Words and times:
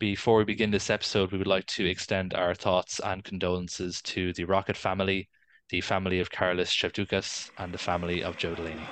Before 0.00 0.38
we 0.38 0.44
begin 0.44 0.70
this 0.70 0.90
episode, 0.90 1.32
we 1.32 1.38
would 1.38 1.48
like 1.48 1.66
to 1.66 1.84
extend 1.84 2.32
our 2.32 2.54
thoughts 2.54 3.00
and 3.00 3.24
condolences 3.24 4.00
to 4.02 4.32
the 4.32 4.44
Rocket 4.44 4.76
family, 4.76 5.28
the 5.70 5.80
family 5.80 6.20
of 6.20 6.30
Carlos 6.30 6.70
Shevdukas, 6.70 7.50
and 7.58 7.74
the 7.74 7.78
family 7.78 8.22
of 8.22 8.36
Joe 8.36 8.54
Delaney. 8.54 8.86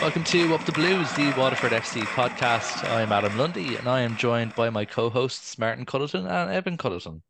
Welcome 0.00 0.22
to 0.22 0.54
Up 0.54 0.64
the 0.64 0.70
Blues, 0.70 1.12
the 1.14 1.34
Waterford 1.36 1.72
FC 1.72 2.02
podcast. 2.02 2.88
I 2.88 3.02
am 3.02 3.10
Adam 3.10 3.36
Lundy, 3.36 3.74
and 3.74 3.88
I 3.88 4.02
am 4.02 4.16
joined 4.16 4.54
by 4.54 4.70
my 4.70 4.84
co-hosts 4.84 5.58
Martin 5.58 5.84
Culleton 5.84 6.30
and 6.30 6.52
Evan 6.52 6.76
Culleton. 6.76 7.20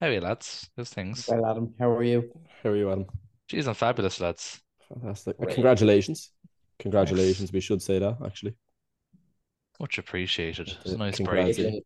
How 0.00 0.08
are 0.08 0.12
you, 0.14 0.20
lads? 0.20 0.68
Those 0.76 0.90
things. 0.90 1.28
Well, 1.28 1.46
Adam, 1.46 1.74
how 1.78 1.90
are 1.90 2.02
you? 2.02 2.28
How 2.64 2.70
are 2.70 2.76
you, 2.76 2.90
Adam? 2.90 3.06
Jeez, 3.48 3.68
I'm 3.68 3.74
fabulous, 3.74 4.18
lads. 4.18 4.60
Fantastic. 4.92 5.38
Congratulations. 5.38 6.30
Congratulations. 6.78 7.52
We 7.52 7.60
should 7.60 7.82
say 7.82 7.98
that, 7.98 8.18
actually. 8.24 8.54
Much 9.80 9.98
appreciated. 9.98 10.72
It's 10.84 10.92
a 10.92 10.96
nice 10.96 11.16
Congrats. 11.16 11.58
break. 11.58 11.82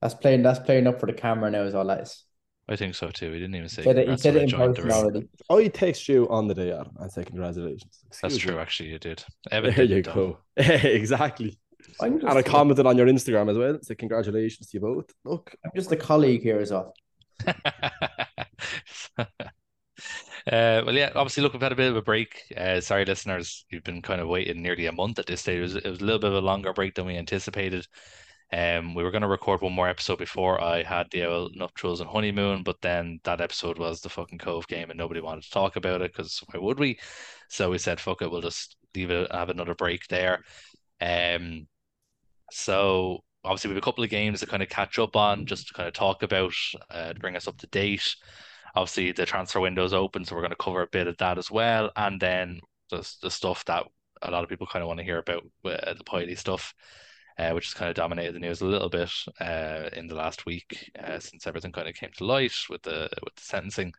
That's 0.00 0.14
playing. 0.14 0.42
That's 0.42 0.58
playing 0.58 0.86
up 0.86 1.00
for 1.00 1.06
the 1.06 1.14
camera 1.14 1.50
now. 1.50 1.62
Is 1.62 1.74
all 1.74 1.86
that 1.86 2.00
is. 2.00 2.24
I 2.68 2.76
think 2.76 2.94
so 2.94 3.10
too. 3.10 3.30
We 3.30 3.38
didn't 3.38 3.54
even 3.54 3.68
say. 3.68 3.82
Said 3.82 3.98
it, 3.98 4.08
he 4.08 4.16
said 4.16 4.36
it 4.36 4.42
in 4.42 4.50
person 4.50 4.90
already. 4.90 5.28
Oh, 5.48 5.58
he 5.58 5.68
text 5.68 6.08
you 6.08 6.28
on 6.28 6.48
the 6.48 6.54
day, 6.54 6.72
Adam, 6.72 6.92
and 6.98 7.10
say 7.10 7.24
congratulations. 7.24 8.00
That's 8.10 8.34
Excuse 8.34 8.52
true, 8.52 8.58
actually. 8.58 8.90
You 8.90 8.98
did. 8.98 9.24
Evan 9.50 9.74
There 9.74 9.84
you 9.84 10.02
go. 10.02 10.38
exactly. 10.56 11.58
I'm 12.00 12.20
just, 12.20 12.28
And 12.28 12.38
I 12.38 12.42
commented 12.42 12.86
on 12.86 12.96
your 12.96 13.06
Instagram 13.06 13.50
as 13.50 13.58
well. 13.58 13.78
Say 13.82 13.94
congratulations 13.94 14.68
to 14.68 14.76
you 14.76 14.80
both. 14.80 15.12
Look, 15.24 15.54
I'm 15.64 15.70
just 15.76 15.92
a 15.92 15.96
colleague 15.96 16.42
here 16.42 16.58
as 16.58 16.70
well. 16.70 16.94
uh, 20.46 20.82
well, 20.84 20.94
yeah, 20.94 21.10
obviously, 21.14 21.42
look, 21.42 21.52
we've 21.52 21.62
had 21.62 21.72
a 21.72 21.76
bit 21.76 21.90
of 21.90 21.96
a 21.96 22.02
break. 22.02 22.42
Uh, 22.56 22.80
sorry, 22.80 23.04
listeners, 23.04 23.64
you've 23.70 23.84
been 23.84 24.02
kind 24.02 24.20
of 24.20 24.28
waiting 24.28 24.62
nearly 24.62 24.86
a 24.86 24.92
month 24.92 25.18
at 25.18 25.26
this 25.26 25.40
stage. 25.40 25.58
It 25.58 25.62
was, 25.62 25.76
it 25.76 25.88
was 25.88 26.00
a 26.00 26.04
little 26.04 26.18
bit 26.20 26.32
of 26.32 26.42
a 26.42 26.46
longer 26.46 26.72
break 26.72 26.94
than 26.94 27.06
we 27.06 27.16
anticipated. 27.16 27.86
Um, 28.52 28.94
we 28.94 29.02
were 29.02 29.10
going 29.10 29.22
to 29.22 29.28
record 29.28 29.62
one 29.62 29.72
more 29.72 29.88
episode 29.88 30.18
before 30.18 30.62
I 30.62 30.82
had 30.82 31.06
the 31.10 31.48
nuptials 31.54 32.00
and 32.00 32.10
honeymoon, 32.10 32.62
but 32.62 32.80
then 32.82 33.20
that 33.24 33.40
episode 33.40 33.78
was 33.78 34.00
the 34.00 34.10
fucking 34.10 34.38
Cobh 34.38 34.68
game, 34.68 34.90
and 34.90 34.98
nobody 34.98 35.20
wanted 35.20 35.44
to 35.44 35.50
talk 35.50 35.76
about 35.76 36.02
it 36.02 36.12
because 36.12 36.42
why 36.52 36.60
would 36.60 36.78
we? 36.78 36.98
So 37.48 37.70
we 37.70 37.78
said, 37.78 37.98
fuck 37.98 38.22
it, 38.22 38.30
we'll 38.30 38.42
just 38.42 38.76
leave 38.94 39.10
it, 39.10 39.32
have 39.32 39.48
another 39.48 39.74
break 39.74 40.06
there. 40.08 40.44
Um, 41.00 41.66
so 42.50 43.24
obviously 43.44 43.68
we 43.68 43.74
have 43.74 43.82
a 43.82 43.84
couple 43.84 44.04
of 44.04 44.10
games 44.10 44.40
to 44.40 44.46
kind 44.46 44.62
of 44.62 44.68
catch 44.68 44.98
up 44.98 45.16
on, 45.16 45.46
just 45.46 45.68
to 45.68 45.74
kind 45.74 45.88
of 45.88 45.94
talk 45.94 46.22
about, 46.22 46.52
uh, 46.90 47.14
bring 47.14 47.36
us 47.36 47.48
up 47.48 47.56
to 47.58 47.66
date. 47.68 48.14
Obviously 48.76 49.12
the 49.12 49.26
transfer 49.26 49.60
window 49.60 49.84
is 49.84 49.94
open, 49.94 50.24
so 50.24 50.34
we're 50.34 50.42
going 50.42 50.50
to 50.50 50.56
cover 50.56 50.82
a 50.82 50.86
bit 50.88 51.06
of 51.06 51.16
that 51.18 51.38
as 51.38 51.50
well, 51.50 51.90
and 51.96 52.20
then 52.20 52.60
the 52.90 53.08
the 53.22 53.30
stuff 53.30 53.64
that 53.66 53.84
a 54.22 54.30
lot 54.30 54.42
of 54.42 54.48
people 54.48 54.66
kind 54.66 54.82
of 54.82 54.88
want 54.88 54.98
to 54.98 55.04
hear 55.04 55.18
about, 55.18 55.42
uh, 55.64 55.94
the 55.94 56.04
Pilley 56.04 56.36
stuff, 56.36 56.74
uh, 57.38 57.50
which 57.50 57.66
has 57.66 57.74
kind 57.74 57.88
of 57.88 57.96
dominated 57.96 58.34
the 58.34 58.38
news 58.40 58.60
a 58.60 58.66
little 58.66 58.88
bit 58.88 59.10
uh, 59.40 59.90
in 59.94 60.06
the 60.06 60.14
last 60.14 60.46
week, 60.46 60.90
uh, 61.02 61.18
since 61.18 61.46
everything 61.46 61.72
kind 61.72 61.88
of 61.88 61.94
came 61.94 62.10
to 62.16 62.24
light 62.24 62.54
with 62.70 62.82
the 62.82 63.08
with 63.22 63.34
the 63.34 63.42
sentencing. 63.42 63.92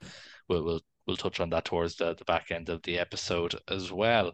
We'll 0.50 0.64
we'll 0.64 0.82
we'll 1.06 1.18
touch 1.18 1.40
on 1.40 1.50
that 1.52 1.66
towards 1.66 1.96
the, 1.96 2.16
the 2.16 2.26
back 2.26 2.52
end 2.52 2.70
of 2.70 2.82
the 2.84 3.00
episode 3.00 3.56
as 3.70 3.92
well, 3.92 4.34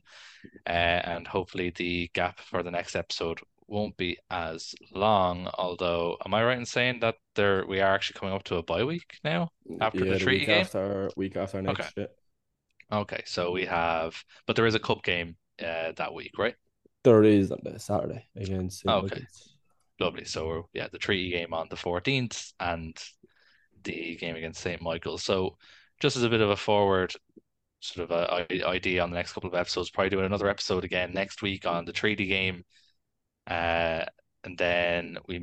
uh, 0.66 0.70
and 0.70 1.28
hopefully 1.28 1.72
the 1.76 2.09
gap 2.14 2.39
for 2.39 2.64
the 2.64 2.72
next 2.72 2.95
episode 2.95 3.39
won't 3.72 3.97
be 3.97 4.17
as 4.30 4.75
long. 4.94 5.47
Although, 5.55 6.17
am 6.25 6.33
I 6.33 6.44
right 6.44 6.58
in 6.58 6.66
saying 6.66 7.00
that 7.00 7.16
there 7.36 7.66
we 7.66 7.80
are 7.80 7.94
actually 7.94 8.19
coming 8.19 8.36
up 8.36 8.44
to 8.44 8.58
a 8.58 8.64
bye 8.64 8.83
week 8.83 9.17
now? 9.23 9.50
After 9.80 10.05
the 10.05 10.19
treaty 10.19 10.39
week 10.39 10.47
game? 10.47 10.61
after 10.61 11.09
week 11.16 11.36
after 11.36 11.61
next. 11.61 11.80
Okay. 11.80 12.08
Yeah. 12.92 12.97
Okay, 12.99 13.23
so 13.25 13.52
we 13.52 13.66
have, 13.66 14.22
but 14.45 14.58
there 14.58 14.66
is 14.66 14.75
a 14.75 14.80
cup 14.80 15.02
game 15.02 15.38
uh, 15.61 15.94
that 15.95 16.14
week, 16.14 16.38
right? 16.38 16.55
There 17.03 17.23
is 17.23 17.52
on 17.52 17.59
the 17.64 17.80
Saturday 17.80 18.27
against. 18.36 18.86
Okay. 18.86 19.25
Lovely. 19.99 20.26
So 20.26 20.48
we're, 20.48 20.61
yeah, 20.73 20.88
the 20.92 20.98
treaty 20.98 21.32
game 21.32 21.53
on 21.53 21.67
the 21.70 21.77
14th 21.77 22.52
and 22.59 22.98
the 23.83 24.17
game 24.17 24.36
against 24.36 24.61
St. 24.61 24.82
Michael's. 24.82 25.23
So 25.23 25.58
just 26.02 26.17
as 26.17 26.23
a 26.23 26.30
bit 26.30 26.42
of 26.42 26.49
a 26.49 26.55
forward 26.58 27.14
sort 27.80 28.09
of 28.09 28.15
a 28.15 28.65
idea 28.67 29.02
on 29.02 29.09
the 29.09 29.15
next 29.15 29.33
couple 29.33 29.49
of 29.49 29.55
episodes, 29.55 29.89
probably 29.89 30.09
doing 30.09 30.26
another 30.26 30.49
episode 30.49 30.83
again 30.83 31.11
next 31.14 31.42
week 31.42 31.65
on 31.65 31.86
the 31.86 31.93
treaty 31.93 32.27
game. 32.27 32.64
Uh, 33.47 34.05
and 34.43 34.57
then 34.57 35.17
we 35.27 35.39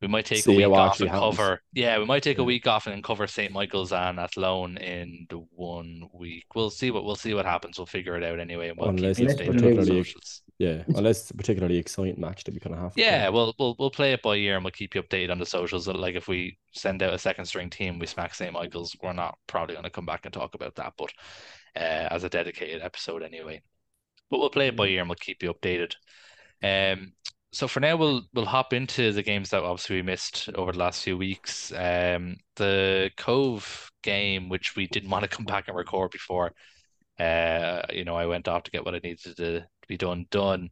we 0.00 0.08
might 0.08 0.24
take 0.24 0.46
a 0.46 0.50
week 0.50 0.66
off 0.66 0.98
and 1.00 1.10
happens. 1.10 1.36
cover. 1.36 1.60
Yeah, 1.74 1.98
we 1.98 2.06
might 2.06 2.22
take 2.22 2.38
a 2.38 2.44
week 2.44 2.66
off 2.66 2.86
and 2.86 3.04
cover 3.04 3.26
St. 3.26 3.52
Michael's 3.52 3.92
and 3.92 4.18
Athlone 4.18 4.78
in 4.78 5.26
the 5.28 5.36
one 5.52 6.08
week. 6.14 6.44
We'll 6.54 6.70
see 6.70 6.90
what 6.90 7.04
we'll 7.04 7.16
see 7.16 7.34
what 7.34 7.44
happens. 7.44 7.78
We'll 7.78 7.84
figure 7.86 8.16
it 8.16 8.24
out 8.24 8.40
anyway, 8.40 8.72
we'll 8.76 8.88
Unless 8.88 9.18
keep 9.18 9.28
it's 9.28 9.40
updated 9.40 9.48
on 9.50 9.56
the 9.56 9.62
particularly- 9.62 10.04
socials. 10.04 10.42
Yeah, 10.58 10.82
unless 10.88 11.20
it's 11.22 11.30
a 11.30 11.34
particularly 11.34 11.78
exciting 11.78 12.20
match 12.20 12.44
that 12.44 12.52
we 12.52 12.60
kind 12.60 12.74
of 12.76 12.82
have. 12.82 12.92
Yeah, 12.94 13.22
play. 13.26 13.30
we'll 13.34 13.54
we'll 13.58 13.76
we'll 13.78 13.90
play 13.90 14.12
it 14.12 14.20
by 14.20 14.36
ear 14.36 14.56
and 14.56 14.64
we'll 14.64 14.70
keep 14.72 14.94
you 14.94 15.02
updated 15.02 15.30
on 15.30 15.38
the 15.38 15.46
socials. 15.46 15.88
Like 15.88 16.16
if 16.16 16.28
we 16.28 16.58
send 16.72 17.02
out 17.02 17.14
a 17.14 17.18
second 17.18 17.46
string 17.46 17.70
team, 17.70 17.98
we 17.98 18.06
smack 18.06 18.34
St. 18.34 18.52
Michael's, 18.52 18.94
we're 19.02 19.14
not 19.14 19.38
probably 19.46 19.74
going 19.74 19.84
to 19.84 19.90
come 19.90 20.04
back 20.04 20.26
and 20.26 20.34
talk 20.34 20.54
about 20.54 20.74
that, 20.74 20.92
but 20.98 21.10
uh, 21.76 22.08
as 22.10 22.24
a 22.24 22.28
dedicated 22.28 22.82
episode 22.82 23.22
anyway. 23.22 23.62
But 24.30 24.38
we'll 24.38 24.50
play 24.50 24.68
it 24.68 24.76
by 24.76 24.86
ear 24.86 25.00
and 25.00 25.08
we'll 25.08 25.16
keep 25.16 25.42
you 25.42 25.52
updated. 25.52 25.94
Um, 26.62 27.12
so 27.52 27.66
for 27.66 27.80
now, 27.80 27.96
we'll 27.96 28.22
we'll 28.32 28.44
hop 28.46 28.72
into 28.72 29.12
the 29.12 29.22
games 29.24 29.50
that 29.50 29.62
obviously 29.62 29.96
we 29.96 30.02
missed 30.02 30.48
over 30.54 30.70
the 30.72 30.78
last 30.78 31.02
few 31.02 31.16
weeks. 31.16 31.72
Um, 31.72 32.36
the 32.56 33.10
Cobh 33.16 33.90
game, 34.02 34.48
which 34.48 34.76
we 34.76 34.86
didn't 34.86 35.10
want 35.10 35.24
to 35.24 35.28
come 35.28 35.44
back 35.46 35.66
and 35.66 35.76
record 35.76 36.10
before. 36.12 36.52
Uh, 37.18 37.82
you 37.92 38.04
know, 38.04 38.14
I 38.14 38.26
went 38.26 38.46
off 38.48 38.62
to 38.64 38.70
get 38.70 38.84
what 38.84 38.94
I 38.94 39.00
needed 39.02 39.36
to 39.36 39.66
be 39.88 39.96
done 39.96 40.26
done. 40.30 40.70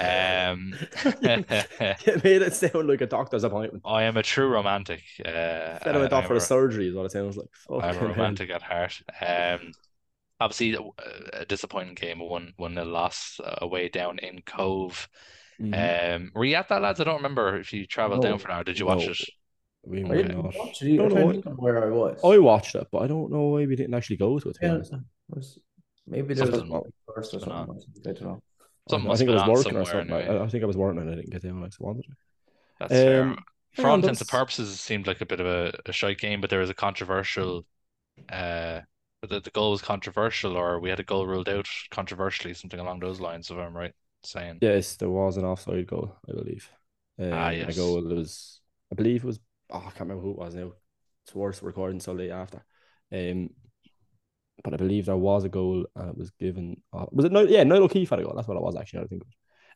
Um, 0.00 0.72
it 1.04 2.24
made 2.24 2.42
it 2.42 2.54
sound 2.54 2.88
like 2.88 3.02
a 3.02 3.06
doctor's 3.06 3.44
appointment. 3.44 3.82
I 3.84 4.04
am 4.04 4.16
a 4.16 4.22
true 4.22 4.48
romantic. 4.48 5.02
Uh, 5.24 5.74
Instead 5.74 5.94
of 5.96 6.00
went 6.00 6.12
I- 6.12 6.16
off 6.16 6.26
for 6.26 6.32
I'm 6.32 6.36
a 6.36 6.38
a- 6.38 6.40
surgery, 6.40 6.88
is 6.88 6.94
what 6.94 7.06
it 7.06 7.12
sounds 7.12 7.36
like. 7.36 7.48
I'm 7.70 7.80
Fucking 7.82 7.90
a 7.90 7.92
hell. 8.00 8.08
romantic 8.08 8.50
at 8.50 8.62
heart. 8.62 9.02
Um, 9.20 9.72
obviously, 10.40 10.74
a, 10.74 10.80
a 11.40 11.44
disappointing 11.46 11.94
game, 11.94 12.20
a 12.20 12.24
one 12.24 12.52
one 12.56 12.74
nil 12.74 12.86
loss 12.86 13.40
uh, 13.44 13.56
away 13.62 13.88
down 13.88 14.18
in 14.18 14.42
Cobh. 14.44 15.08
Mhm. 15.60 16.14
Um, 16.16 16.32
were 16.34 16.44
you 16.44 16.54
at 16.56 16.68
that, 16.68 16.82
lads? 16.82 17.00
I 17.00 17.04
don't 17.04 17.16
remember 17.16 17.56
if 17.56 17.72
you 17.72 17.86
travelled 17.86 18.22
down 18.22 18.38
for 18.38 18.48
that. 18.48 18.60
Or 18.60 18.64
did 18.64 18.78
you 18.78 18.86
watch 18.86 19.06
No. 19.06 19.10
it? 19.12 19.18
we 19.84 20.04
I 20.04 20.08
didn't 20.16 20.36
not. 20.42 20.54
watch 20.54 20.82
it. 20.82 20.88
either. 20.88 20.96
Don't 20.98 21.08
know 21.08 21.14
trying 21.14 21.26
what- 21.26 21.32
to 21.36 21.42
think 21.42 21.46
of 21.46 21.58
where 21.58 21.84
I 21.84 21.90
was. 21.90 22.20
I 22.24 22.38
watched 22.38 22.74
it, 22.74 22.86
but 22.92 22.98
I 23.02 23.06
don't 23.06 23.30
know 23.30 23.42
why 23.48 23.66
we 23.66 23.76
didn't 23.76 23.94
actually 23.94 24.16
go 24.16 24.38
to 24.38 24.48
it. 24.50 24.56
to 24.60 24.66
Yeah, 24.66 24.74
it 24.74 24.90
was- 25.34 25.58
maybe 26.06 26.34
there 26.34 26.44
was 26.46 26.54
a 26.56 26.58
Something- 26.58 26.92
first 27.14 27.34
or 27.34 27.40
something 27.40 27.80
something. 27.80 28.02
I 28.06 28.12
don't 28.12 28.22
know. 28.22 28.42
Something 28.90 29.10
I 29.10 29.14
think 29.16 29.30
I 29.30 29.32
was 29.34 29.42
been 29.42 29.52
working 29.52 29.76
or 29.76 29.84
something. 29.84 30.10
anyway. 30.14 30.38
I, 30.38 30.44
I 30.44 30.48
think 30.48 30.62
I 30.62 30.66
was 30.66 30.76
working 30.76 31.00
and 31.00 31.10
I 31.10 31.14
didn't 31.14 31.30
get 31.30 31.42
down 31.42 31.60
like 31.60 31.72
I 31.80 31.84
wanted 31.84 32.02
to. 32.04 32.12
That's 32.80 32.92
fair. 32.92 33.22
Um, 33.22 33.38
For 33.72 33.82
yeah, 33.82 33.88
all 33.88 33.94
intents 33.94 34.20
and 34.20 34.26
was- 34.26 34.30
purposes, 34.30 34.72
it 34.72 34.76
seemed 34.76 35.06
like 35.06 35.20
a 35.20 35.26
bit 35.26 35.40
of 35.40 35.46
a, 35.46 35.72
a 35.86 35.92
shite 35.92 36.18
game, 36.18 36.40
but 36.40 36.50
there 36.50 36.60
was 36.60 36.70
a 36.70 36.74
controversial. 36.74 37.64
Uh, 38.28 38.80
the, 39.26 39.40
the 39.40 39.50
goal 39.50 39.72
was 39.72 39.82
controversial, 39.82 40.56
or 40.56 40.80
we 40.80 40.90
had 40.90 41.00
a 41.00 41.04
goal 41.04 41.26
ruled 41.26 41.48
out 41.48 41.68
controversially, 41.90 42.54
something 42.54 42.80
along 42.80 43.00
those 43.00 43.20
lines, 43.20 43.50
if 43.50 43.56
I'm 43.56 43.76
right 43.76 43.92
saying. 44.22 44.58
Yes, 44.60 44.96
there 44.96 45.10
was 45.10 45.36
an 45.36 45.44
offside 45.44 45.86
goal, 45.86 46.16
I 46.28 46.32
believe. 46.32 46.70
Um, 47.18 47.32
Ah, 47.32 47.48
A 47.50 47.72
goal 47.72 48.02
that 48.02 48.14
was, 48.14 48.60
I 48.92 48.94
believe 48.94 49.24
it 49.24 49.26
was, 49.26 49.40
oh, 49.70 49.78
I 49.78 49.82
can't 49.82 50.00
remember 50.00 50.22
who 50.22 50.30
it 50.32 50.38
was 50.38 50.54
now. 50.54 50.72
It's 51.24 51.34
worse 51.34 51.62
recording 51.62 52.00
so 52.00 52.12
late 52.12 52.30
after. 52.30 52.64
Um, 53.12 53.50
but 54.64 54.74
I 54.74 54.76
believe 54.76 55.06
there 55.06 55.16
was 55.16 55.44
a 55.44 55.48
goal 55.48 55.86
and 55.94 56.10
it 56.10 56.16
was 56.16 56.30
given. 56.30 56.80
Uh, 56.92 57.06
was 57.12 57.24
it 57.24 57.32
no? 57.32 57.42
Yeah, 57.42 57.62
Niall 57.64 57.84
O'Keefe 57.84 58.10
had 58.10 58.20
a 58.20 58.22
goal. 58.24 58.34
That's 58.34 58.48
what 58.48 58.56
it 58.56 58.62
was 58.62 58.76
actually. 58.76 59.04
I 59.04 59.06
think. 59.06 59.22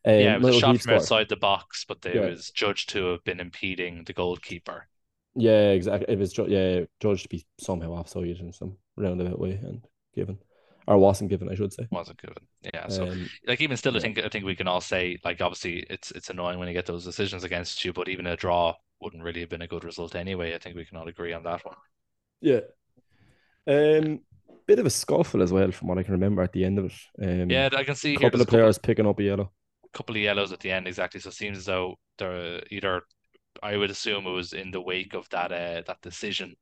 Um, 0.05 0.15
yeah, 0.15 0.35
it 0.35 0.41
was 0.41 0.49
a 0.49 0.53
shot 0.53 0.77
O'Keefe 0.77 0.83
from 0.83 0.93
scored. 0.93 1.03
outside 1.03 1.29
the 1.29 1.37
box, 1.37 1.85
but 1.87 2.03
they 2.03 2.15
Yeah. 2.15 2.27
was 2.31 2.51
judged 2.51 2.89
to 2.91 3.07
have 3.07 3.25
been 3.25 3.41
impeding 3.41 4.05
the 4.05 4.13
goalkeeper. 4.13 4.89
Yeah, 5.41 5.71
exactly. 5.71 6.13
It 6.13 6.19
was 6.19 6.37
yeah 6.39 6.85
judged 7.01 7.23
to 7.25 7.29
be 7.29 7.47
somehow 7.59 7.93
offside 7.93 8.39
in 8.39 8.53
some 8.53 8.77
roundabout 8.97 9.39
way 9.39 9.53
and 9.63 9.85
given, 10.15 10.39
or 10.87 10.99
wasn't 10.99 11.31
given, 11.31 11.49
I 11.49 11.55
should 11.55 11.73
say. 11.73 11.89
Wasn't 11.91 12.21
given. 12.21 12.37
Yeah, 12.63 12.89
so 12.89 13.09
Um, 13.09 13.29
like 13.47 13.61
even 13.61 13.77
still, 13.77 13.97
I 13.97 14.01
think 14.01 14.19
I 14.19 14.29
think 14.29 14.45
we 14.45 14.57
can 14.57 14.69
all 14.69 14.81
say 14.81 15.19
like 15.25 15.41
obviously 15.41 15.81
it's 15.91 16.11
it's 16.13 16.31
annoying 16.31 16.59
when 16.59 16.69
you 16.69 16.75
get 16.75 16.87
those 16.87 17.05
decisions 17.05 17.45
against 17.45 17.85
you, 17.85 17.93
but 17.93 18.09
even 18.09 18.27
a 18.27 18.37
draw 18.37 18.75
wouldn't 19.01 19.23
really 19.23 19.41
have 19.41 19.49
been 19.49 19.63
a 19.63 19.67
good 19.67 19.85
result 19.85 20.15
anyway. 20.15 20.55
I 20.55 20.59
think 20.59 20.77
we 20.77 20.85
can 20.85 20.99
all 20.99 21.09
agree 21.09 21.33
on 21.33 21.43
that 21.45 21.65
one. 21.65 21.77
yeah. 22.41 22.61
Um, 23.67 24.21
bit 24.67 24.79
of 24.79 24.87
a 24.87 24.91
scuffle 24.91 25.43
as 25.43 25.53
well, 25.53 25.71
from 25.73 25.89
what 25.89 25.99
I 25.99 26.03
can 26.03 26.13
remember 26.13 26.43
at 26.43 26.53
the 26.53 26.65
end 26.65 26.79
of 26.79 26.87
it. 26.87 26.93
Um, 27.23 27.51
Yeah, 27.51 27.69
I 27.77 27.85
can 27.85 27.95
see 27.95 28.15
a 28.15 28.19
couple 28.19 28.41
of 28.41 28.49
players 28.49 28.79
picking 28.79 29.07
up 29.07 29.19
a 29.19 29.23
yellow. 29.23 29.53
A 29.85 29.89
couple 29.97 30.17
of 30.17 30.23
yellows 30.23 30.53
at 30.53 30.61
the 30.61 30.71
end 30.71 30.87
exactly. 30.87 31.21
So 31.21 31.29
it 31.29 31.35
seems 31.35 31.59
as 31.59 31.65
though 31.67 31.99
they're 32.19 32.63
either 32.71 33.03
I 33.63 33.77
would 33.77 33.91
assume 33.91 34.27
it 34.27 34.33
was 34.33 34.53
in 34.53 34.71
the 34.71 34.81
wake 34.81 35.15
of 35.15 35.29
that 35.31 35.53
uh 35.53 35.83
that 35.87 36.01
decision. 36.03 36.55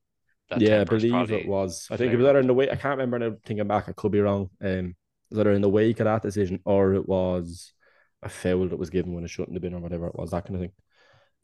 That 0.50 0.60
yeah, 0.60 0.80
I 0.80 0.84
believe 0.84 1.30
it 1.30 1.46
was. 1.46 1.86
I 1.90 1.96
think 1.96 2.12
it 2.12 2.16
was 2.16 2.26
either 2.26 2.38
in 2.38 2.46
the 2.46 2.54
wake. 2.54 2.70
I 2.70 2.76
can't 2.76 2.98
remember 2.98 3.18
now. 3.18 3.36
Thinking 3.44 3.66
back, 3.66 3.88
I 3.88 3.92
could 3.92 4.12
be 4.12 4.20
wrong. 4.20 4.48
Um, 4.62 4.94
it 5.30 5.30
was 5.30 5.40
either 5.40 5.52
in 5.52 5.60
the 5.60 5.68
wake 5.68 6.00
of 6.00 6.04
that 6.04 6.22
decision 6.22 6.60
or 6.64 6.94
it 6.94 7.06
was 7.06 7.72
a 8.22 8.28
foul 8.30 8.68
that 8.68 8.78
was 8.78 8.90
given 8.90 9.12
when 9.12 9.24
it 9.24 9.30
shouldn't 9.30 9.54
have 9.54 9.62
been 9.62 9.74
or 9.74 9.80
whatever 9.80 10.06
it 10.06 10.16
was, 10.16 10.30
that 10.30 10.46
kind 10.46 10.56
of 10.56 10.62
thing. 10.62 10.72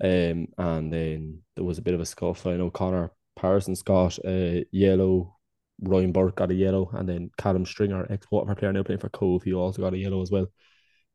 Um, 0.03 0.47
and 0.57 0.93
then 0.93 1.43
there 1.55 1.65
was 1.65 1.79
a 1.79 1.83
bit 1.83 1.95
of 1.95 2.01
a 2.01 2.07
scuffle. 2.07 2.53
I 2.53 2.57
know 2.57 2.71
Connor 2.71 3.13
Parsons 3.37 3.83
got 3.83 4.19
a 4.25 4.65
yellow 4.73 5.37
Ryan 5.81 6.13
Burke 6.13 6.37
got 6.37 6.51
a 6.51 6.55
yellow, 6.55 6.91
and 6.93 7.09
then 7.09 7.31
Callum 7.37 7.67
Stringer, 7.67 8.07
ex 8.11 8.27
Waterford 8.31 8.59
player 8.59 8.73
now 8.73 8.83
playing 8.83 9.01
for 9.01 9.09
Cobh, 9.09 9.43
he 9.43 9.53
also 9.53 9.83
got 9.83 9.95
a 9.95 9.99
yellow 9.99 10.23
as 10.23 10.31
well. 10.31 10.47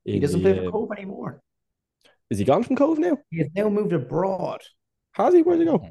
He 0.04 0.20
doesn't 0.20 0.42
the, 0.42 0.54
play 0.54 0.64
for 0.64 0.68
uh, 0.68 0.72
Cobh 0.72 0.92
anymore. 0.98 1.42
Is 2.30 2.38
he 2.40 2.46
gone 2.46 2.64
from 2.64 2.76
Cobh 2.76 2.98
now? 3.00 3.18
He 3.30 3.40
has 3.40 3.48
now 3.56 3.70
moved 3.70 3.94
abroad. 3.94 4.62
Has 5.14 5.34
he? 5.34 5.42
Where'd 5.42 5.60
he 5.60 5.66
go? 5.66 5.90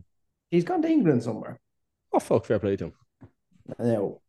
He's 0.51 0.65
gone 0.65 0.83
to 0.83 0.89
England 0.89 1.23
somewhere. 1.23 1.59
Oh 2.13 2.21
fuck, 2.21 2.45
fair 2.47 2.59
play 2.59 2.77
to 2.77 2.85
him. 2.87 2.93
No. 3.79 4.21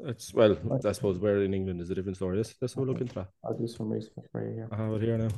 It's 0.00 0.32
well, 0.32 0.56
I 0.84 0.92
suppose 0.92 1.18
where 1.18 1.42
in 1.42 1.52
England 1.54 1.80
is 1.80 1.90
a 1.90 1.94
different 1.94 2.16
story. 2.16 2.36
Let's 2.36 2.54
let's 2.60 2.74
have 2.74 2.84
a 2.84 2.86
look 2.86 3.00
into 3.00 3.14
that. 3.16 3.28
I'll 3.44 3.56
do 3.56 3.66
some 3.66 3.90
research 3.90 4.12
for 4.30 4.46
you 4.46 4.54
here. 4.54 4.68
I 4.70 4.76
have 4.76 4.92
it 4.92 5.02
here 5.02 5.18
now. 5.18 5.28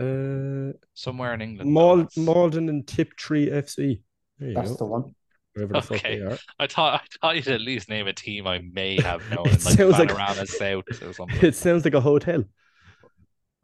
Uh, 0.00 0.72
Somewhere 0.94 1.34
in 1.34 1.40
England. 1.40 1.74
though, 1.74 1.96
Mal- 1.96 2.08
Maldon 2.16 2.68
and 2.68 2.86
Tiptree 2.86 3.48
FC. 3.50 4.02
There 4.38 4.48
you 4.48 4.54
That's 4.54 4.70
go. 4.72 4.76
the 4.76 4.84
one. 4.86 5.14
Wherever 5.54 5.72
the 5.74 5.82
fuck 5.82 5.98
Okay. 5.98 6.18
they 6.18 6.24
are. 6.24 6.36
I 6.58 6.66
thought 6.66 7.00
I 7.00 7.06
thought 7.20 7.36
you'd 7.36 7.46
at 7.48 7.60
least 7.60 7.88
name 7.88 8.08
a 8.08 8.12
team 8.12 8.46
I 8.46 8.58
may 8.72 9.00
have 9.00 9.22
known, 9.30 9.46
It 9.46 9.64
like 9.64 9.76
sounds 9.78 9.98
like- 9.98 10.10
South 10.48 10.84
or 11.02 11.12
something. 11.14 11.38
It 11.42 11.54
sounds 11.54 11.84
like 11.84 11.94
a 11.94 12.00
hotel. 12.00 12.44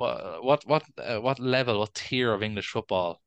What 0.00 0.44
what 0.44 0.66
what 0.66 0.82
uh, 0.98 1.20
what 1.20 1.38
level, 1.38 1.78
what 1.80 1.94
tier 1.94 2.32
of 2.32 2.42
English 2.42 2.68
football 2.70 3.20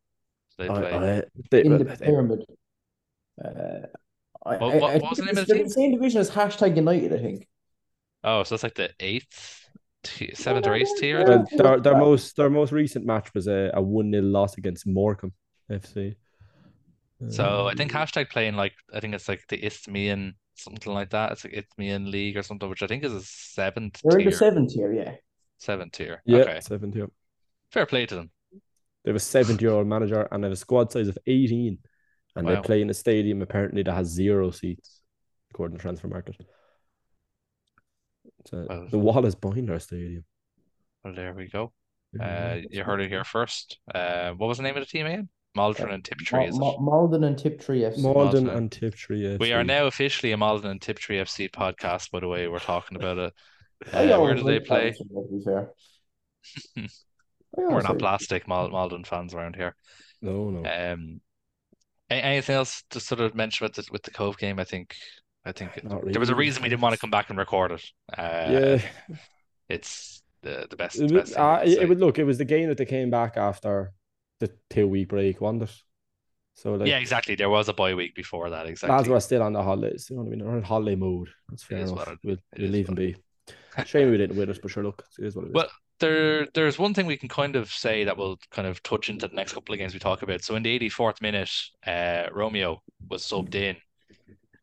do 0.57 0.63
they 0.65 0.69
I- 0.73 0.79
play? 0.79 0.93
I- 1.19 1.23
they- 1.51 1.61
In 1.61 1.77
the 1.77 1.83
they- 1.83 2.05
pyramid. 2.05 2.45
Uh, 3.43 3.87
I, 4.45 4.57
What- 4.57 4.61
I, 4.61 4.77
what- 4.77 4.91
I 4.91 4.97
what 4.97 5.09
was 5.11 5.17
the 5.19 5.25
name 5.25 5.37
of 5.37 5.45
the 5.45 5.45
they're 5.45 5.57
team? 5.57 5.65
the 5.67 5.69
same 5.71 5.91
division 5.91 6.19
as 6.21 6.31
hashtag 6.31 6.75
United, 6.75 7.13
I 7.13 7.19
think. 7.19 7.47
Oh, 8.23 8.43
so 8.43 8.55
it's 8.55 8.63
like 8.63 8.75
the 8.75 8.89
eighth, 8.99 9.69
t- 10.03 10.33
seventh 10.33 10.65
or 10.67 10.73
eighth 10.73 10.89
no, 10.95 10.99
tier. 11.01 11.25
Well, 11.27 11.45
their, 11.51 11.79
their 11.79 11.97
most 11.97 12.35
their 12.37 12.49
most 12.49 12.71
recent 12.71 13.05
match 13.05 13.33
was 13.33 13.47
a, 13.47 13.69
a 13.73 13.81
one 13.81 14.11
0 14.11 14.23
loss 14.23 14.57
against 14.57 14.87
Morecambe 14.87 15.33
FC. 15.69 16.15
So 17.29 17.67
I 17.67 17.73
think 17.75 17.93
Um, 17.95 18.01
hashtag 18.01 18.29
playing 18.29 18.55
like 18.55 18.73
I 18.93 18.99
think 18.99 19.13
it's 19.13 19.29
like 19.29 19.41
the 19.47 19.63
Isthmian 19.63 20.33
something 20.55 20.93
like 20.93 21.11
that. 21.11 21.31
It's 21.33 21.43
like 21.45 21.53
Isthmian 21.53 22.11
League 22.11 22.35
or 22.37 22.43
something, 22.43 22.69
which 22.69 22.83
I 22.83 22.87
think 22.87 23.03
is 23.03 23.13
a 23.13 23.21
seventh 23.21 24.01
They're 24.03 24.19
in 24.19 24.25
the 24.25 24.31
seventh 24.31 24.73
tier, 24.73 24.91
yeah. 24.93 25.15
Seventh 25.63 25.93
tier. 25.93 26.21
yeah, 26.25 26.39
Okay. 26.39 26.59
seventy. 26.61 26.99
yeah. 26.99 27.05
Fair 27.71 27.85
play 27.85 28.05
to 28.05 28.15
them. 28.15 28.29
They 29.03 29.09
have 29.11 29.15
a 29.15 29.19
seventy-year-old 29.19 29.87
manager 29.87 30.27
and 30.31 30.43
they 30.43 30.47
have 30.47 30.53
a 30.53 30.57
squad 30.57 30.91
size 30.91 31.07
of 31.07 31.17
eighteen, 31.25 31.77
and 32.35 32.47
they 32.47 32.59
play 32.61 32.81
in 32.81 32.89
a 32.89 32.93
stadium 32.93 33.41
apparently 33.41 33.81
that 33.83 33.93
has 33.93 34.07
zero 34.07 34.51
seats, 34.51 35.01
according 35.51 35.77
to 35.77 35.83
Transfermarkt. 35.87 36.35
So 38.47 38.65
Well- 38.69 38.87
the 38.89 38.99
wall 38.99 39.25
is 39.25 39.35
behind 39.35 39.69
our 39.69 39.79
stadium. 39.79 40.25
Well, 41.03 41.13
there 41.13 41.33
we 41.33 41.47
go. 41.49 41.73
Uh, 42.19 42.59
you 42.69 42.83
heard 42.83 43.01
it 43.01 43.09
here 43.09 43.23
first. 43.23 43.79
Uh, 43.93 44.31
what 44.33 44.47
was 44.47 44.57
the 44.57 44.63
name 44.63 44.75
of 44.77 44.81
the 44.81 44.85
team 44.85 45.05
again? 45.05 45.29
Maldron 45.55 45.91
and 45.91 46.03
Tiptree, 46.03 46.39
Ma- 46.39 46.45
is 46.45 46.55
it? 46.55 46.59
Ma- 46.59 46.79
Maldon 46.79 47.23
and 47.23 47.37
Tiptree 47.37 47.81
FC. 47.83 48.01
Maldon 48.01 48.45
Maldon. 48.45 48.49
and 48.49 48.71
Tiptree. 48.71 49.37
We 49.37 49.51
are 49.53 49.63
now 49.63 49.85
officially 49.87 50.31
a 50.31 50.37
Maldon 50.37 50.71
and 50.71 50.81
Tiptree 50.81 51.17
FC 51.19 51.47
podcast, 51.49 52.09
by 52.11 52.19
the 52.21 52.27
way. 52.27 52.47
We're 52.47 52.59
talking 52.59 52.95
about 52.97 53.17
it. 53.17 53.33
I 53.91 54.03
Uh, 54.03 54.07
where 54.07 54.13
always 54.17 54.41
do 54.41 54.47
they 54.47 54.59
play? 54.59 54.93
Maldon, 55.11 55.29
to 55.31 55.37
be 55.37 55.43
fair. 55.43 55.71
I 57.57 57.61
We're 57.61 57.81
not 57.81 57.99
plastic 57.99 58.47
Mal- 58.47 58.69
Maldon 58.69 59.03
fans 59.03 59.33
around 59.33 59.55
here. 59.55 59.75
No, 60.21 60.49
no. 60.49 60.63
Um, 60.69 61.21
anything 62.09 62.55
else 62.55 62.83
to 62.91 62.99
sort 62.99 63.21
of 63.21 63.35
mention 63.35 63.65
with 63.65 63.73
the 63.75 63.87
with 63.91 64.03
the 64.03 64.11
Cobh 64.11 64.37
game? 64.37 64.59
I 64.59 64.63
think 64.63 64.95
I 65.45 65.51
think 65.51 65.77
it- 65.77 65.83
Not 65.83 66.03
there 66.11 66.19
was 66.19 66.29
a 66.29 66.35
reason 66.35 66.63
we 66.63 66.69
didn't 66.69 66.81
want 66.81 66.93
to 66.95 66.99
come 66.99 67.11
back 67.11 67.29
and 67.29 67.37
record 67.37 67.71
it. 67.73 67.83
Uh, 68.17 68.47
yeah, 68.49 68.81
it's 69.69 70.21
the 70.41 70.67
the 70.69 70.75
best. 70.75 70.95
it, 70.99 71.07
the 71.09 71.13
would- 71.13 71.21
best 71.21 71.33
thing 71.33 71.41
uh, 71.43 71.61
it, 71.63 71.89
would 71.89 71.99
look. 71.99 72.17
It 72.19 72.23
was 72.23 72.37
the 72.37 72.45
game 72.45 72.69
that 72.69 72.77
they 72.77 72.85
came 72.85 73.09
back 73.09 73.37
after 73.37 73.91
the 74.39 74.51
two-week 74.69 75.09
break, 75.09 75.39
wasn't 75.41 75.63
it? 75.63 75.75
So 76.55 76.75
like, 76.75 76.87
yeah, 76.87 76.97
exactly. 76.99 77.35
There 77.35 77.49
was 77.49 77.67
a 77.69 77.73
bye 77.73 77.93
week 77.95 78.13
before 78.15 78.49
that. 78.51 78.67
Exactly. 78.67 78.89
lads 78.93 79.01
Exactly. 79.07 79.13
were 79.13 79.19
still 79.19 79.41
on 79.43 79.53
the 79.53 79.63
holidays. 79.63 80.07
You 80.09 80.15
know 80.17 80.21
what 80.23 80.27
I 80.27 80.35
mean? 80.35 80.39
They're 80.45 80.57
in 80.57 80.63
holiday 80.63 80.95
mode. 80.95 81.29
That's 81.49 81.63
fair 81.63 81.79
is 81.79 81.91
enough. 81.91 82.07
what 82.07 82.13
it- 82.13 82.19
we'll 82.23 82.33
it 82.35 82.41
we'll 82.57 82.65
is 82.67 82.71
leave 82.71 82.85
them 82.87 82.95
what 82.95 82.99
be. 83.01 83.15
Shame 83.85 84.11
we 84.11 84.17
didn't 84.17 84.37
win 84.37 84.49
it, 84.49 84.59
but 84.61 84.71
sure, 84.71 84.83
look, 84.83 85.03
it 85.19 85.25
is 85.25 85.35
what 85.35 85.45
it 85.45 85.49
is. 85.49 85.53
Well, 85.53 85.69
there 85.99 86.47
there's 86.53 86.77
one 86.79 86.93
thing 86.93 87.05
we 87.05 87.17
can 87.17 87.29
kind 87.29 87.55
of 87.55 87.69
say 87.71 88.03
that 88.03 88.17
will 88.17 88.37
kind 88.51 88.67
of 88.67 88.81
touch 88.83 89.09
into 89.09 89.27
the 89.27 89.35
next 89.35 89.53
couple 89.53 89.73
of 89.73 89.79
games 89.79 89.93
we 89.93 89.99
talk 89.99 90.21
about. 90.21 90.41
So 90.43 90.55
in 90.55 90.63
the 90.63 90.79
84th 90.79 91.21
minute, 91.21 91.51
uh, 91.85 92.25
Romeo 92.31 92.81
was 93.09 93.23
subbed 93.23 93.55
in, 93.55 93.77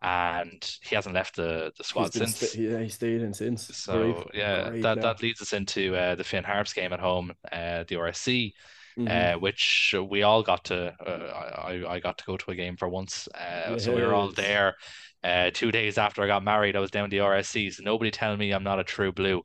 and 0.02 0.76
he 0.82 0.94
hasn't 0.94 1.14
left 1.14 1.36
the 1.36 1.72
the 1.76 1.84
squad 1.84 2.12
since. 2.14 2.36
sta- 2.36 2.58
yeah, 2.60 2.78
he 2.80 2.88
stayed 2.88 3.22
in 3.22 3.34
since. 3.34 3.66
So 3.76 4.12
Great- 4.14 4.26
yeah, 4.34 4.68
great 4.70 4.82
that 4.82 5.00
that 5.02 5.22
leads 5.22 5.40
us 5.42 5.52
into 5.52 5.94
uh, 5.94 6.14
the 6.14 6.24
Finn 6.24 6.44
Harps 6.44 6.72
game 6.72 6.92
at 6.92 7.00
home, 7.00 7.32
uh, 7.52 7.84
the 7.86 7.96
RSC, 7.96 8.52
Mhm. 8.98 9.34
uh, 9.34 9.38
which 9.38 9.94
we 10.08 10.22
all 10.22 10.42
got 10.42 10.64
to. 10.66 10.94
Uh, 11.06 11.62
I 11.68 11.94
I 11.94 12.00
got 12.00 12.18
to 12.18 12.24
go 12.24 12.36
to 12.36 12.50
a 12.50 12.54
game 12.54 12.76
for 12.76 12.88
once, 12.88 13.28
uh, 13.28 13.78
so 13.78 13.94
we 13.94 14.02
were 14.02 14.14
all 14.14 14.32
there. 14.32 14.76
Uh, 15.22 15.50
two 15.52 15.70
days 15.70 15.98
after 15.98 16.22
I 16.22 16.26
got 16.26 16.44
married, 16.44 16.76
I 16.76 16.80
was 16.80 16.90
down 16.90 17.10
the 17.10 17.20
RSC. 17.20 17.70
So 17.70 17.82
nobody 17.82 18.10
tell 18.10 18.36
me 18.36 18.52
I'm 18.52 18.64
not 18.64 18.80
a 18.80 18.84
true 18.84 19.12
blue. 19.12 19.42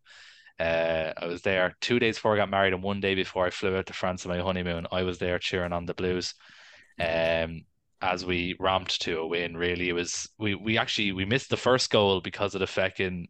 Uh, 0.59 1.11
I 1.17 1.25
was 1.27 1.41
there 1.41 1.75
two 1.81 1.99
days 1.99 2.15
before 2.17 2.33
I 2.35 2.37
got 2.37 2.49
married, 2.49 2.73
and 2.73 2.83
one 2.83 3.01
day 3.01 3.15
before 3.15 3.45
I 3.45 3.49
flew 3.49 3.75
out 3.75 3.87
to 3.87 3.93
France 3.93 4.25
on 4.25 4.31
my 4.37 4.41
honeymoon. 4.43 4.87
I 4.91 5.03
was 5.03 5.19
there 5.19 5.39
cheering 5.39 5.73
on 5.73 5.85
the 5.85 5.93
Blues. 5.93 6.33
Um, 6.99 7.65
as 8.01 8.25
we 8.25 8.55
ramped 8.59 9.01
to 9.03 9.19
a 9.19 9.27
win, 9.27 9.57
really, 9.57 9.89
it 9.89 9.93
was 9.93 10.29
we 10.37 10.55
we 10.55 10.77
actually 10.77 11.11
we 11.13 11.25
missed 11.25 11.49
the 11.49 11.57
first 11.57 11.89
goal 11.91 12.21
because 12.21 12.55
of 12.55 12.59
the 12.59 12.67
fucking 12.67 13.27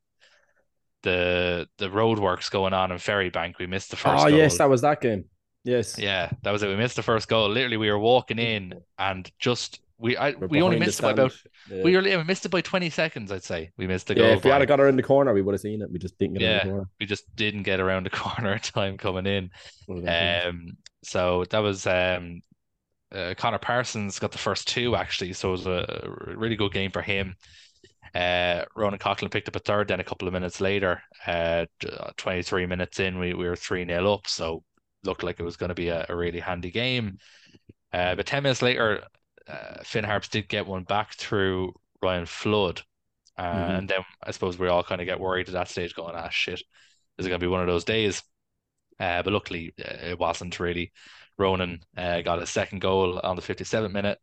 the 1.03 1.67
the 1.77 1.87
roadworks 1.89 2.49
going 2.49 2.73
on 2.73 2.91
in 2.91 2.97
Ferrybank. 2.97 3.57
We 3.59 3.67
missed 3.67 3.91
the 3.91 3.97
first 3.97 4.23
Oh 4.23 4.27
goal. 4.27 4.39
yes, 4.39 4.57
that 4.57 4.69
was 4.69 4.81
that 4.81 5.01
game. 5.01 5.25
Yes. 5.63 5.97
Yeah, 5.97 6.31
that 6.43 6.51
was 6.51 6.61
it. 6.63 6.67
We 6.67 6.75
missed 6.75 6.97
the 6.97 7.03
first 7.03 7.27
goal. 7.27 7.49
Literally, 7.49 7.77
we 7.77 7.89
were 7.89 7.99
walking 7.99 8.39
in 8.39 8.73
and 8.97 9.29
just 9.39 9.79
we 9.97 10.17
I 10.17 10.31
We're 10.31 10.63
only 10.63 10.79
missed 10.79 10.99
it 10.99 11.03
by 11.03 11.11
about. 11.11 11.33
Yeah. 11.69 11.83
we 11.83 11.95
were 11.95 12.01
yeah, 12.01 12.17
we 12.17 12.23
missed 12.23 12.45
it 12.45 12.49
by 12.49 12.61
20 12.61 12.89
seconds, 12.89 13.31
I'd 13.31 13.43
say. 13.43 13.71
We 13.77 13.87
missed 13.87 14.07
the 14.07 14.15
yeah, 14.15 14.21
goal 14.21 14.37
if 14.37 14.43
we 14.43 14.51
had 14.51 14.67
got 14.67 14.79
her 14.79 14.87
in 14.87 14.95
the 14.95 15.03
corner, 15.03 15.33
we 15.33 15.41
would 15.41 15.53
have 15.53 15.61
seen 15.61 15.81
it. 15.81 15.91
We 15.91 15.99
just 15.99 16.17
didn't 16.17 16.35
get 16.35 16.43
her 16.43 16.47
in 16.47 16.57
Yeah. 16.57 16.63
the 16.63 16.69
corner. 16.69 16.85
We 16.99 17.05
just 17.05 17.35
didn't 17.35 17.63
get 17.63 17.79
around 17.79 18.05
the 18.05 18.09
corner 18.11 18.53
in 18.53 18.59
time 18.59 18.97
coming 18.97 19.25
in. 19.25 19.49
Would 19.87 19.97
have 19.97 20.05
been 20.05 20.13
brilliant. 20.13 20.45
Um, 20.45 20.77
so 21.03 21.45
that 21.49 21.59
was 21.59 21.87
um, 21.87 22.41
uh, 23.13 23.33
Connor 23.37 23.59
Parsons 23.59 24.19
got 24.19 24.31
the 24.31 24.37
first 24.37 24.67
two 24.67 24.95
actually, 24.95 25.33
so 25.33 25.49
it 25.49 25.51
was 25.51 25.67
a 25.67 26.15
really 26.35 26.55
good 26.55 26.73
game 26.73 26.91
for 26.91 27.01
him. 27.01 27.35
Uh, 28.13 28.63
Ronan 28.75 28.99
Coughlan 28.99 29.29
picked 29.31 29.47
up 29.49 29.55
a 29.55 29.59
third. 29.59 29.89
Then 29.89 29.99
a 29.99 30.03
couple 30.03 30.27
of 30.27 30.33
minutes 30.33 30.61
later, 30.61 31.01
uh, 31.27 31.65
23 32.17 32.65
minutes 32.65 32.99
in, 32.99 33.19
we, 33.19 33.33
we 33.33 33.47
were 33.47 33.55
three 33.57 33.85
0 33.85 34.13
up. 34.13 34.27
So 34.27 34.63
looked 35.03 35.23
like 35.23 35.39
it 35.39 35.43
was 35.43 35.57
going 35.57 35.69
to 35.69 35.75
be 35.75 35.89
a, 35.89 36.05
a 36.09 36.15
really 36.15 36.39
handy 36.39 36.71
game. 36.71 37.17
Uh, 37.91 38.15
but 38.15 38.25
10 38.25 38.43
minutes 38.43 38.61
later, 38.61 39.03
uh, 39.47 39.83
Finn 39.83 40.03
Harps 40.03 40.27
did 40.29 40.47
get 40.49 40.65
one 40.67 40.83
back 40.83 41.13
through 41.15 41.73
Ryan 42.01 42.25
Flood. 42.25 42.81
Uh, 43.37 43.43
Mhm. 43.53 43.77
And 43.79 43.89
then 43.89 43.99
I 44.23 44.31
suppose 44.31 44.57
we 44.57 44.67
all 44.69 44.83
kind 44.83 45.01
of 45.01 45.05
get 45.07 45.19
worried 45.19 45.47
at 45.47 45.53
that 45.53 45.67
stage, 45.69 45.93
going, 45.93 46.15
ah, 46.15 46.29
shit, 46.29 46.61
is 47.17 47.25
it 47.25 47.29
going 47.29 47.39
to 47.39 47.45
be 47.45 47.49
one 47.49 47.61
of 47.61 47.67
those 47.67 47.83
days? 47.83 48.23
Uh, 48.99 49.21
but 49.23 49.33
luckily, 49.33 49.73
uh, 49.79 50.07
it 50.11 50.19
wasn't 50.19 50.59
really. 50.59 50.91
Ronan 51.37 51.81
uh, 51.97 52.21
got 52.21 52.41
a 52.41 52.45
second 52.45 52.79
goal 52.79 53.19
on 53.19 53.35
the 53.35 53.41
57th 53.41 53.91
minute. 53.91 54.19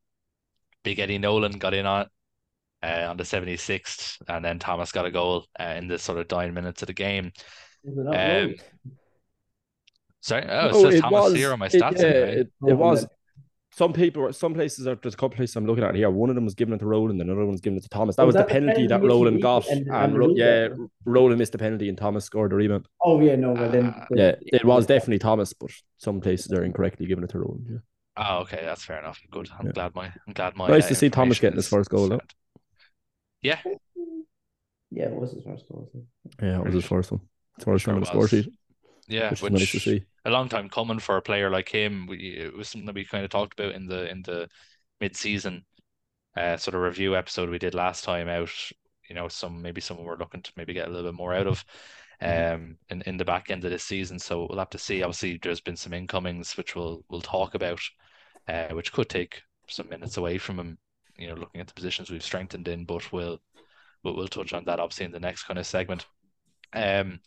Big 0.82 0.98
Eddie 0.98 1.18
Nolan 1.18 1.58
got 1.58 1.74
in 1.74 1.84
on 1.86 2.02
it 2.02 2.08
uh, 2.82 3.10
on 3.10 3.16
the 3.18 3.24
76th, 3.24 4.16
and 4.28 4.42
then 4.44 4.58
Thomas 4.58 4.92
got 4.92 5.04
a 5.06 5.10
goal 5.10 5.44
uh, 5.60 5.74
in 5.76 5.88
the 5.88 5.98
sort 5.98 6.18
of 6.18 6.26
dying 6.26 6.54
minutes 6.54 6.82
of 6.82 6.86
the 6.86 6.94
game. 6.94 7.32
Is 7.84 7.96
it 7.98 8.00
Um, 8.00 8.06
Rowan? 8.06 8.54
Sorry, 10.20 10.44
oh, 10.48 10.68
it 10.68 10.72
No, 10.72 10.90
says 10.90 11.00
Thomas 11.00 11.32
here 11.34 11.52
on 11.52 11.58
my 11.58 11.66
it- 11.66 11.72
stats. 11.72 11.98
yeah, 11.98 12.06
anyway. 12.06 12.36
it, 12.40 12.52
it 12.68 12.74
was. 12.74 13.06
Some 13.74 13.94
people, 13.94 14.30
some 14.34 14.52
places 14.52 14.86
are. 14.86 14.96
There's 14.96 15.14
a 15.14 15.16
couple 15.16 15.36
places 15.36 15.56
I'm 15.56 15.64
looking 15.66 15.82
at 15.82 15.94
here. 15.94 16.10
One 16.10 16.28
of 16.28 16.34
them 16.34 16.44
was 16.44 16.54
giving 16.54 16.74
it 16.74 16.78
to 16.78 16.86
Roland, 16.86 17.20
and 17.22 17.30
another 17.30 17.46
one's 17.46 17.62
giving 17.62 17.78
it 17.78 17.82
to 17.84 17.88
Thomas. 17.88 18.16
That 18.16 18.26
Was 18.26 18.34
was, 18.34 18.40
that 18.44 18.48
the 18.48 18.54
the 18.54 18.60
penalty 18.60 18.86
that 18.86 19.02
Roland 19.02 19.36
he- 19.36 19.42
got, 19.42 19.66
and- 19.68 19.86
and, 19.86 19.96
and 19.96 20.18
Ro- 20.18 20.34
yeah. 20.36 20.68
Roland 21.06 21.38
missed 21.38 21.52
the 21.52 21.58
penalty, 21.58 21.88
and 21.88 21.96
Thomas 21.96 22.26
scored 22.26 22.50
the 22.52 22.56
rebound. 22.56 22.86
Oh 23.00 23.18
yeah, 23.20 23.34
no, 23.36 23.54
but 23.54 23.72
then 23.72 23.94
Ah. 23.96 24.06
Yeah, 24.10 24.34
it 24.42 24.64
was 24.64 24.84
definitely 24.84 25.20
Thomas, 25.20 25.54
but 25.54 25.70
some 25.96 26.20
places 26.20 26.52
are 26.52 26.62
incorrectly 26.64 27.06
giving 27.06 27.24
it 27.24 27.30
to 27.30 27.38
Roland. 27.38 27.66
Yeah. 27.70 27.78
Oh, 28.18 28.38
okay, 28.40 28.60
that's 28.62 28.84
fair 28.84 28.98
enough. 28.98 29.18
Good. 29.30 29.48
I'm 29.58 29.66
Yeah. 29.66 29.72
glad 29.72 29.94
my 29.94 30.12
I'm 30.26 30.34
glad 30.34 30.54
my 30.54 30.68
Nice 30.68 30.84
uh, 30.84 30.88
to 30.88 30.94
see 30.94 31.08
Thomas 31.08 31.38
getting 31.38 31.56
his 31.56 31.68
first 31.68 31.88
goal, 31.88 32.08
though. 32.10 32.20
Yeah, 33.40 33.58
yeah, 34.90 35.04
it 35.06 35.14
was 35.18 35.32
his 35.32 35.44
first 35.44 35.64
goal. 35.66 35.90
Yeah, 36.42 36.58
it 36.58 36.64
was 36.66 36.74
his 36.74 36.84
first 36.84 37.10
one. 37.10 37.22
That's 37.56 37.66
what 37.66 37.72
I 37.72 37.74
was 37.74 37.82
Sure 37.82 37.92
trying 37.92 37.96
on 37.96 38.00
the 38.02 38.06
score 38.06 38.28
sheet, 38.28 38.52
yeah, 39.08 39.30
which 39.30 39.42
which 39.42 39.52
nice 39.52 39.72
to 39.72 39.80
see. 39.80 40.06
a 40.24 40.30
long 40.30 40.48
time 40.48 40.68
coming 40.68 40.98
for 40.98 41.16
a 41.16 41.22
player 41.22 41.50
like 41.50 41.68
him. 41.68 42.06
We, 42.06 42.36
it 42.38 42.54
was 42.56 42.68
something 42.68 42.86
that 42.86 42.94
we 42.94 43.04
kind 43.04 43.24
of 43.24 43.30
talked 43.30 43.58
about 43.58 43.74
in 43.74 43.86
the 43.86 44.10
in 44.10 44.22
the 44.22 44.48
mid-season 45.00 45.64
uh, 46.36 46.56
sort 46.56 46.74
of 46.74 46.82
review 46.82 47.16
episode 47.16 47.50
we 47.50 47.58
did 47.58 47.74
last 47.74 48.04
time 48.04 48.28
out. 48.28 48.52
You 49.08 49.14
know, 49.14 49.28
some 49.28 49.60
maybe 49.62 49.80
someone 49.80 50.06
we're 50.06 50.16
looking 50.16 50.42
to 50.42 50.52
maybe 50.56 50.72
get 50.72 50.88
a 50.88 50.90
little 50.90 51.10
bit 51.10 51.16
more 51.16 51.34
out 51.34 51.46
of 51.46 51.64
um 52.20 52.76
in, 52.88 53.02
in 53.06 53.16
the 53.16 53.24
back 53.24 53.50
end 53.50 53.64
of 53.64 53.70
this 53.70 53.84
season. 53.84 54.18
So 54.18 54.46
we'll 54.48 54.58
have 54.58 54.70
to 54.70 54.78
see. 54.78 55.02
Obviously, 55.02 55.38
there's 55.42 55.60
been 55.60 55.76
some 55.76 55.92
incomings 55.92 56.56
which 56.56 56.76
we'll 56.76 57.04
we'll 57.10 57.20
talk 57.20 57.54
about, 57.54 57.80
uh, 58.48 58.68
which 58.68 58.92
could 58.92 59.08
take 59.08 59.42
some 59.68 59.88
minutes 59.88 60.16
away 60.16 60.38
from 60.38 60.58
him. 60.58 60.78
You 61.18 61.28
know, 61.28 61.34
looking 61.34 61.60
at 61.60 61.66
the 61.66 61.74
positions 61.74 62.10
we've 62.10 62.22
strengthened 62.22 62.68
in, 62.68 62.84
but 62.84 63.12
we'll 63.12 63.40
we'll, 64.02 64.16
we'll 64.16 64.28
touch 64.28 64.52
on 64.52 64.64
that 64.66 64.80
obviously 64.80 65.06
in 65.06 65.12
the 65.12 65.20
next 65.20 65.44
kind 65.44 65.58
of 65.58 65.66
segment. 65.66 66.06
Um, 66.72 67.20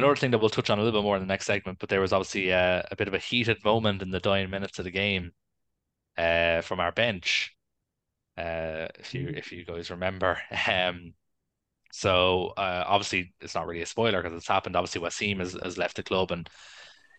another 0.00 0.16
thing 0.16 0.30
that 0.32 0.38
we'll 0.38 0.50
touch 0.50 0.70
on 0.70 0.78
a 0.78 0.82
little 0.82 1.00
bit 1.00 1.04
more 1.04 1.16
in 1.16 1.22
the 1.22 1.26
next 1.26 1.46
segment, 1.46 1.78
but 1.78 1.88
there 1.88 2.00
was 2.00 2.12
obviously 2.12 2.52
uh, 2.52 2.82
a 2.90 2.96
bit 2.96 3.08
of 3.08 3.14
a 3.14 3.18
heated 3.18 3.64
moment 3.64 4.02
in 4.02 4.10
the 4.10 4.20
dying 4.20 4.50
minutes 4.50 4.78
of 4.78 4.84
the 4.84 4.90
game 4.90 5.32
uh, 6.18 6.62
from 6.62 6.80
our 6.80 6.92
bench. 6.92 7.54
Uh, 8.36 8.88
if 8.98 9.14
you 9.14 9.28
if 9.28 9.52
you 9.52 9.64
guys 9.64 9.90
remember, 9.90 10.38
um, 10.68 11.14
so 11.92 12.48
uh, 12.56 12.84
obviously 12.86 13.34
it's 13.40 13.54
not 13.54 13.66
really 13.66 13.82
a 13.82 13.86
spoiler 13.86 14.22
because 14.22 14.36
it's 14.36 14.48
happened. 14.48 14.76
Obviously, 14.76 15.00
Wasim 15.00 15.38
has, 15.40 15.56
has 15.62 15.78
left 15.78 15.96
the 15.96 16.02
club, 16.02 16.32
and 16.32 16.48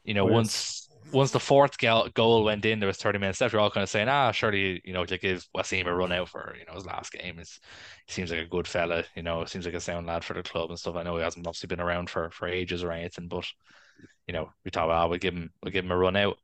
you 0.03 0.13
know 0.13 0.25
Oh, 0.25 0.27
once 0.27 0.80
once 1.11 1.31
the 1.31 1.39
fourth 1.39 1.77
goal, 1.77 2.43
went 2.43 2.65
in, 2.65 2.79
there 2.79 2.87
was 2.87 2.97
30 2.97 3.19
minutes 3.19 3.41
left. 3.41 3.53
We're 3.53 3.59
all 3.59 3.71
kind 3.71 3.83
of 3.83 3.89
saying, 3.89 4.07
ah, 4.07 4.31
surely, 4.31 4.81
you 4.85 4.93
know, 4.93 5.05
to 5.05 5.17
give 5.17 5.45
Wasim 5.55 5.85
a 5.85 5.93
run 5.93 6.11
out 6.11 6.29
for, 6.29 6.55
you 6.57 6.65
know, 6.65 6.73
his 6.73 6.85
last 6.85 7.11
game. 7.11 7.39
Is 7.39 7.59
he 8.07 8.13
seems 8.13 8.31
like 8.31 8.39
a 8.39 8.45
good 8.45 8.67
fella, 8.67 9.03
you 9.15 9.23
know, 9.23 9.43
seems 9.45 9.65
like 9.65 9.75
a 9.75 9.79
sound 9.79 10.07
lad 10.07 10.23
for 10.23 10.33
the 10.33 10.43
club 10.43 10.69
and 10.69 10.79
stuff. 10.79 10.95
I 10.95 11.03
know 11.03 11.17
he 11.17 11.23
hasn't 11.23 11.45
obviously 11.47 11.67
been 11.67 11.81
around 11.81 12.09
for 12.09 12.29
for 12.31 12.47
ages 12.47 12.83
or 12.83 12.91
anything, 12.91 13.27
but 13.27 13.45
you 14.27 14.33
know, 14.33 14.51
we 14.63 14.71
thought, 14.71 14.89
ah, 14.89 15.07
we'll 15.07 15.19
give 15.19 15.33
him 15.33 15.51
we'll 15.63 15.71
give 15.71 15.85
him 15.85 15.91
a 15.91 15.97
run 15.97 16.15
out. 16.15 16.37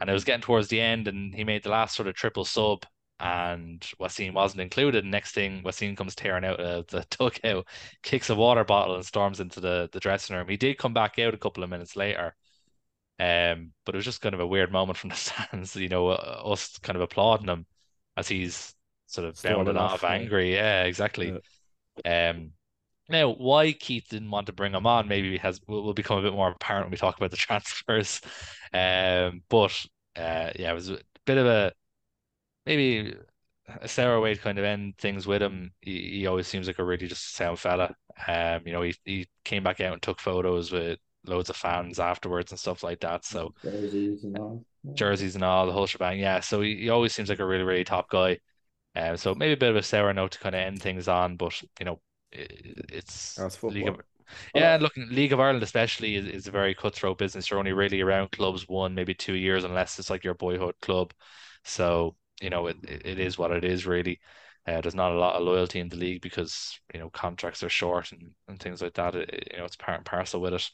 And 0.00 0.10
it 0.10 0.12
was 0.12 0.24
getting 0.24 0.42
towards 0.42 0.68
the 0.68 0.80
end, 0.80 1.08
and 1.08 1.34
he 1.34 1.44
made 1.44 1.62
the 1.62 1.70
last 1.70 1.94
sort 1.94 2.08
of 2.08 2.14
triple 2.14 2.44
sub, 2.44 2.84
and 3.20 3.80
Wasim 4.00 4.32
wasn't 4.32 4.62
included. 4.62 5.04
Next 5.04 5.32
thing, 5.32 5.62
Wasim 5.62 5.96
comes 5.96 6.14
tearing 6.14 6.44
out 6.44 6.60
of 6.60 6.86
the 6.88 7.04
dugout, 7.18 7.66
kicks 8.02 8.30
a 8.30 8.34
water 8.34 8.64
bottle, 8.64 8.94
and 8.96 9.04
storms 9.04 9.40
into 9.40 9.60
the, 9.60 9.88
the 9.92 10.00
dressing 10.00 10.36
room. 10.36 10.48
He 10.48 10.56
did 10.56 10.78
come 10.78 10.94
back 10.94 11.18
out 11.18 11.34
a 11.34 11.38
couple 11.38 11.62
of 11.62 11.70
minutes 11.70 11.96
later, 11.96 12.34
um, 13.18 13.72
but 13.84 13.94
it 13.94 13.98
was 13.98 14.04
just 14.04 14.20
kind 14.20 14.34
of 14.34 14.40
a 14.40 14.46
weird 14.46 14.70
moment 14.72 14.98
from 14.98 15.10
the 15.10 15.16
stands, 15.16 15.74
you 15.76 15.88
know, 15.88 16.08
uh, 16.08 16.42
us 16.44 16.78
kind 16.78 16.96
of 16.96 17.02
applauding 17.02 17.48
him 17.48 17.66
as 18.16 18.28
he's 18.28 18.74
sort 19.06 19.26
of 19.26 19.40
bounding 19.42 19.76
off, 19.76 20.04
off, 20.04 20.04
angry. 20.04 20.54
Yeah, 20.54 20.84
exactly. 20.84 21.38
Um, 22.04 22.52
now, 23.08 23.30
why 23.30 23.72
Keith 23.72 24.06
didn't 24.10 24.30
want 24.30 24.46
to 24.46 24.52
bring 24.52 24.74
him 24.74 24.86
on, 24.86 25.08
maybe 25.08 25.38
has 25.38 25.60
will, 25.66 25.82
will 25.82 25.94
become 25.94 26.18
a 26.18 26.22
bit 26.22 26.32
more 26.32 26.50
apparent 26.50 26.86
when 26.86 26.90
we 26.90 26.96
talk 26.98 27.16
about 27.16 27.30
the 27.30 27.36
transfers. 27.38 28.20
Um, 28.72 29.42
but 29.48 29.72
uh, 30.14 30.52
yeah, 30.56 30.70
it 30.70 30.74
was 30.74 30.90
a 30.90 30.98
bit 31.24 31.38
of 31.38 31.46
a 31.46 31.72
maybe 32.66 33.14
a 33.68 34.20
way 34.20 34.34
to 34.34 34.40
kind 34.40 34.58
of 34.58 34.64
end 34.64 34.96
things 34.98 35.26
with 35.26 35.42
him. 35.42 35.72
He, 35.80 36.10
he 36.10 36.26
always 36.26 36.46
seems 36.46 36.66
like 36.66 36.78
a 36.78 36.84
really 36.84 37.06
just 37.06 37.34
sound 37.34 37.58
fella. 37.58 37.94
Um, 38.26 38.62
you 38.66 38.72
know, 38.72 38.82
he 38.82 38.94
he 39.04 39.28
came 39.44 39.62
back 39.62 39.80
out 39.80 39.94
and 39.94 40.02
took 40.02 40.20
photos 40.20 40.70
with 40.70 40.98
loads 41.28 41.50
of 41.50 41.56
fans 41.56 42.00
afterwards 42.00 42.52
and 42.52 42.60
stuff 42.60 42.82
like 42.82 43.00
that. 43.00 43.24
So 43.24 43.54
Jerseys 43.62 44.24
and 44.24 44.36
all. 44.36 44.64
Yeah. 44.82 44.94
jerseys 44.94 45.34
and 45.34 45.44
all 45.44 45.66
the 45.66 45.72
whole 45.72 45.86
shebang. 45.86 46.18
Yeah, 46.18 46.40
so 46.40 46.60
he, 46.60 46.76
he 46.76 46.88
always 46.90 47.12
seems 47.12 47.28
like 47.28 47.38
a 47.40 47.46
really 47.46 47.64
really 47.64 47.84
top 47.84 48.10
guy. 48.10 48.38
Um, 48.96 49.16
so 49.16 49.34
maybe 49.34 49.54
a 49.54 49.56
bit 49.56 49.70
of 49.70 49.76
a 49.76 49.82
sour 49.82 50.12
note 50.14 50.32
to 50.32 50.38
kind 50.40 50.54
of 50.54 50.60
end 50.62 50.82
things 50.82 51.08
on, 51.08 51.36
but 51.36 51.60
you 51.80 51.86
know, 51.86 52.00
it, 52.32 52.86
it's 52.90 53.46
That's 53.46 53.62
League 53.68 53.88
of 53.88 53.96
yeah, 54.54 54.78
looking 54.80 55.08
League 55.10 55.32
of 55.32 55.40
Ireland 55.40 55.62
especially 55.64 56.16
is, 56.16 56.26
is 56.26 56.46
a 56.48 56.50
very 56.52 56.74
cutthroat 56.74 57.18
business. 57.18 57.50
You're 57.50 57.58
only 57.60 57.72
really 57.72 58.00
around 58.02 58.32
clubs 58.32 58.68
one, 58.68 58.94
maybe 58.94 59.14
two 59.14 59.34
years, 59.34 59.64
unless 59.64 59.98
it's 59.98 60.10
like 60.10 60.24
your 60.24 60.34
boyhood 60.34 60.74
club. 60.82 61.12
So 61.64 62.16
you 62.40 62.50
know, 62.50 62.66
it 62.68 62.78
it, 62.88 63.02
it 63.06 63.20
is 63.20 63.38
what 63.38 63.52
it 63.52 63.64
is 63.64 63.86
really. 63.86 64.20
Uh, 64.66 64.80
there's 64.82 64.94
not 64.94 65.12
a 65.12 65.18
lot 65.18 65.36
of 65.36 65.42
loyalty 65.44 65.80
in 65.80 65.88
the 65.88 65.96
league 65.96 66.22
because 66.22 66.78
you 66.94 67.00
know 67.00 67.10
contracts 67.10 67.62
are 67.62 67.70
short 67.70 68.12
and, 68.12 68.32
and 68.48 68.60
things 68.60 68.82
like 68.82 68.94
that. 68.94 69.14
It, 69.16 69.30
it- 69.30 69.48
you 69.52 69.58
know, 69.58 69.64
it's 69.66 69.76
part 69.76 69.98
and 69.98 70.06
parcel 70.06 70.40
with 70.40 70.54
it. 70.54 70.70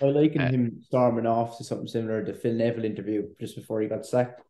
I 0.00 0.06
liken 0.06 0.42
Uh, 0.42 0.48
him 0.48 0.82
storming 0.82 1.26
off 1.26 1.58
to 1.58 1.64
something 1.64 1.86
similar 1.88 2.24
to 2.24 2.34
Phil 2.34 2.54
Neville 2.54 2.84
interview 2.84 3.28
just 3.40 3.56
before 3.56 3.80
he 3.80 3.88
got 3.88 4.06
sacked. 4.06 4.42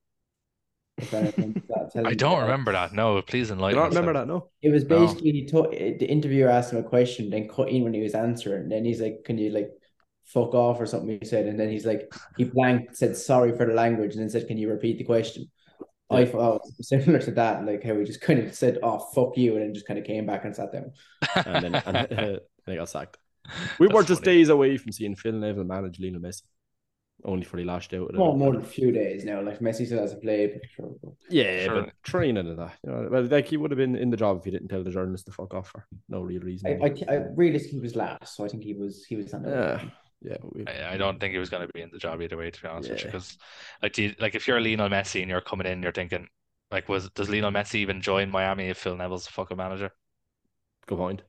If 0.99 1.11
that 1.11 1.93
I 2.05 2.15
don't 2.15 2.41
that. 2.41 2.43
remember 2.43 2.73
that. 2.73 2.93
No, 2.93 3.21
please 3.23 3.51
enlighten. 3.51 3.79
enlighten 3.79 3.83
don't 3.83 3.89
us. 3.89 3.95
remember 3.95 4.13
that, 4.15 4.27
no? 4.27 4.51
It 4.63 4.71
was 4.71 4.85
No. 4.89 4.89
basically 4.99 5.33
he 5.33 5.47
took 5.47 5.71
the 5.73 6.07
interviewer 6.07 6.49
asked 6.51 6.73
him 6.73 6.79
a 6.81 6.83
question, 6.83 7.31
then 7.31 7.49
cut 7.49 7.69
in 7.71 7.85
when 7.85 7.95
he 7.95 8.03
was 8.03 8.15
answering. 8.15 8.65
And 8.65 8.73
then 8.73 8.85
he's 8.85 9.01
like, 9.01 9.25
"Can 9.25 9.39
you 9.39 9.51
like 9.51 9.71
fuck 10.25 10.55
off 10.55 10.81
or 10.81 10.87
something?" 10.87 11.19
He 11.21 11.27
said, 11.27 11.47
and 11.47 11.59
then 11.61 11.71
he's 11.71 11.87
like, 11.87 12.13
he 12.37 12.45
blanked, 12.45 12.97
said 12.97 13.17
sorry 13.17 13.57
for 13.57 13.67
the 13.67 13.75
language, 13.75 14.13
and 14.15 14.23
then 14.23 14.31
said, 14.31 14.49
"Can 14.49 14.59
you 14.59 14.71
repeat 14.71 14.99
the 14.99 15.05
question?" 15.05 15.51
I 16.11 16.25
thought 16.27 16.63
it 16.67 16.75
was 16.79 16.89
similar 16.89 17.21
to 17.21 17.33
that, 17.33 17.67
like 17.67 17.85
how 17.85 17.97
he 17.99 18.05
just 18.05 18.21
kind 18.29 18.41
of 18.41 18.55
said, 18.55 18.79
"Oh 18.83 18.99
fuck 19.15 19.37
you," 19.39 19.55
and 19.57 19.63
then 19.63 19.75
just 19.75 19.87
kind 19.87 19.99
of 20.01 20.07
came 20.07 20.27
back 20.27 20.45
and 20.45 20.57
sat 20.57 20.73
down. 20.73 20.93
And 21.45 21.65
then, 21.65 21.75
and, 21.87 21.97
uh, 21.97 22.07
then 22.11 22.41
he 22.67 22.77
got 22.77 22.89
sacked. 22.89 23.19
We 23.79 23.88
were 23.88 24.03
just 24.03 24.25
funny. 24.25 24.37
days 24.38 24.49
away 24.49 24.76
from 24.76 24.93
seeing 24.93 25.15
Phil 25.17 25.33
Neville 25.33 25.65
manage 25.65 25.99
Lionel 26.00 26.21
Messi. 26.21 26.43
Only 27.25 27.45
for 27.45 27.57
he 27.59 27.65
lashed 27.65 27.95
out. 27.95 28.09
at 28.11 28.15
it. 28.15 28.19
More, 28.19 28.37
more 28.37 28.53
than 28.53 28.61
a 28.61 28.65
few 28.65 28.93
days 28.93 29.25
now. 29.25 29.41
Like 29.41 29.59
Messi 29.61 29.87
still 29.87 30.00
hasn't 30.00 30.23
played. 30.23 30.61
But 30.61 30.71
sure, 30.71 30.95
Yeah, 31.31 31.65
Sure. 31.65 31.83
but 31.83 31.95
training 32.03 32.47
and 32.47 32.59
that. 32.59 32.75
You 32.85 32.91
know, 32.91 33.09
well, 33.11 33.25
like 33.25 33.49
he 33.49 33.57
would 33.57 33.71
have 33.71 33.79
been 33.79 33.97
in 33.97 34.11
the 34.11 34.19
job 34.19 34.38
if 34.38 34.45
he 34.45 34.50
didn't 34.50 34.69
tell 34.69 34.85
the 34.85 34.91
journalist 34.91 35.25
to 35.26 35.33
fuck 35.33 35.55
off 35.55 35.69
for 35.71 35.87
no 36.09 36.21
real 36.21 36.43
reason. 36.43 36.79
I, 36.83 36.87
I, 36.87 37.15
I 37.15 37.25
realistically 37.35 37.79
he 37.79 37.83
was 37.83 37.97
last, 37.97 38.37
so 38.37 38.45
I 38.45 38.49
think 38.49 38.62
he 38.65 38.75
was 38.75 39.05
he 39.07 39.17
was 39.17 39.33
on 39.33 39.43
the 39.43 39.50
yeah, 39.50 39.85
yeah. 40.21 40.37
we- 40.43 40.67
I, 40.67 40.93
I 40.93 40.97
don't 40.99 41.19
think 41.19 41.33
he 41.33 41.38
was 41.38 41.49
going 41.49 41.67
to 41.67 41.73
be 41.73 41.81
in 41.81 41.91
the 41.91 41.99
job 41.99 42.21
either 42.21 42.37
way, 42.37 42.50
to 42.50 42.62
be 42.62 42.69
honest 42.69 42.91
with 42.91 42.99
you. 43.00 43.07
Yeah. 43.07 43.12
Because, 43.12 43.38
like, 43.83 43.95
do 43.95 44.03
you, 44.05 44.15
like 44.21 44.35
if 44.35 44.47
you're 44.47 44.61
Lionel 44.61 44.91
Messi 44.91 45.21
and 45.23 45.31
you're 45.31 45.41
coming 45.41 45.67
in, 45.67 45.83
you're 45.83 45.93
thinking, 45.93 46.29
like, 46.71 46.87
was 46.88 47.09
does 47.11 47.31
Lionel 47.31 47.50
Messi 47.50 47.76
even 47.76 48.03
join 48.03 48.31
Miami 48.31 48.67
if 48.69 48.76
Phil 48.79 48.95
Neville's 48.97 49.25
the 49.25 49.33
fucking 49.33 49.57
manager? 49.57 49.91
Good 50.87 50.99
point. 50.99 51.23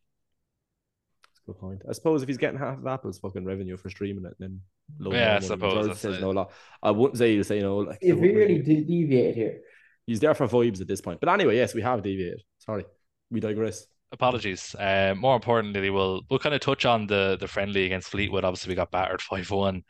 That's 1.47 1.59
Good 1.59 1.61
point. 1.61 1.81
I 1.89 1.93
suppose 1.93 2.21
if 2.21 2.27
he's 2.27 2.37
getting 2.37 2.59
half 2.59 2.77
of 2.77 2.85
Apple's 2.87 3.19
fucking 3.19 3.45
revenue 3.45 3.77
for 3.77 3.89
streaming 3.89 4.25
it, 4.25 4.33
then 4.39 4.59
Yeah, 4.99 5.37
I 5.37 5.39
suppose 5.39 5.85
George 5.87 5.97
says 5.97 6.17
it. 6.17 6.21
no 6.21 6.31
lot. 6.31 6.51
I 6.83 6.91
wouldn't 6.91 7.17
say 7.17 7.33
he'll 7.35 7.43
say 7.43 7.61
no. 7.61 7.77
Like 7.77 7.99
If 8.01 8.17
we 8.17 8.33
really 8.33 8.59
really- 8.59 8.63
de- 8.63 8.83
deviate 8.83 9.35
here, 9.35 9.61
he's 10.05 10.19
there 10.19 10.33
for 10.33 10.47
vibes 10.47 10.81
at 10.81 10.87
this 10.87 11.01
point. 11.01 11.19
But 11.21 11.29
anyway, 11.29 11.55
yes, 11.55 11.73
we 11.73 11.81
have 11.81 12.03
deviated. 12.03 12.43
Sorry, 12.59 12.85
we 13.31 13.39
digress. 13.39 13.87
Apologies. 14.11 14.75
Uh, 14.75 15.15
more 15.17 15.35
importantly, 15.35 15.89
we'll 15.89 16.21
we'll 16.29 16.39
kind 16.39 16.55
of 16.55 16.61
touch 16.61 16.85
on 16.85 17.07
the 17.07 17.37
the 17.39 17.47
friendly 17.47 17.85
against 17.85 18.09
Fleetwood. 18.09 18.43
Obviously, 18.43 18.71
we 18.71 18.75
got 18.75 18.91
battered 18.91 19.21
five 19.21 19.49
one. 19.51 19.83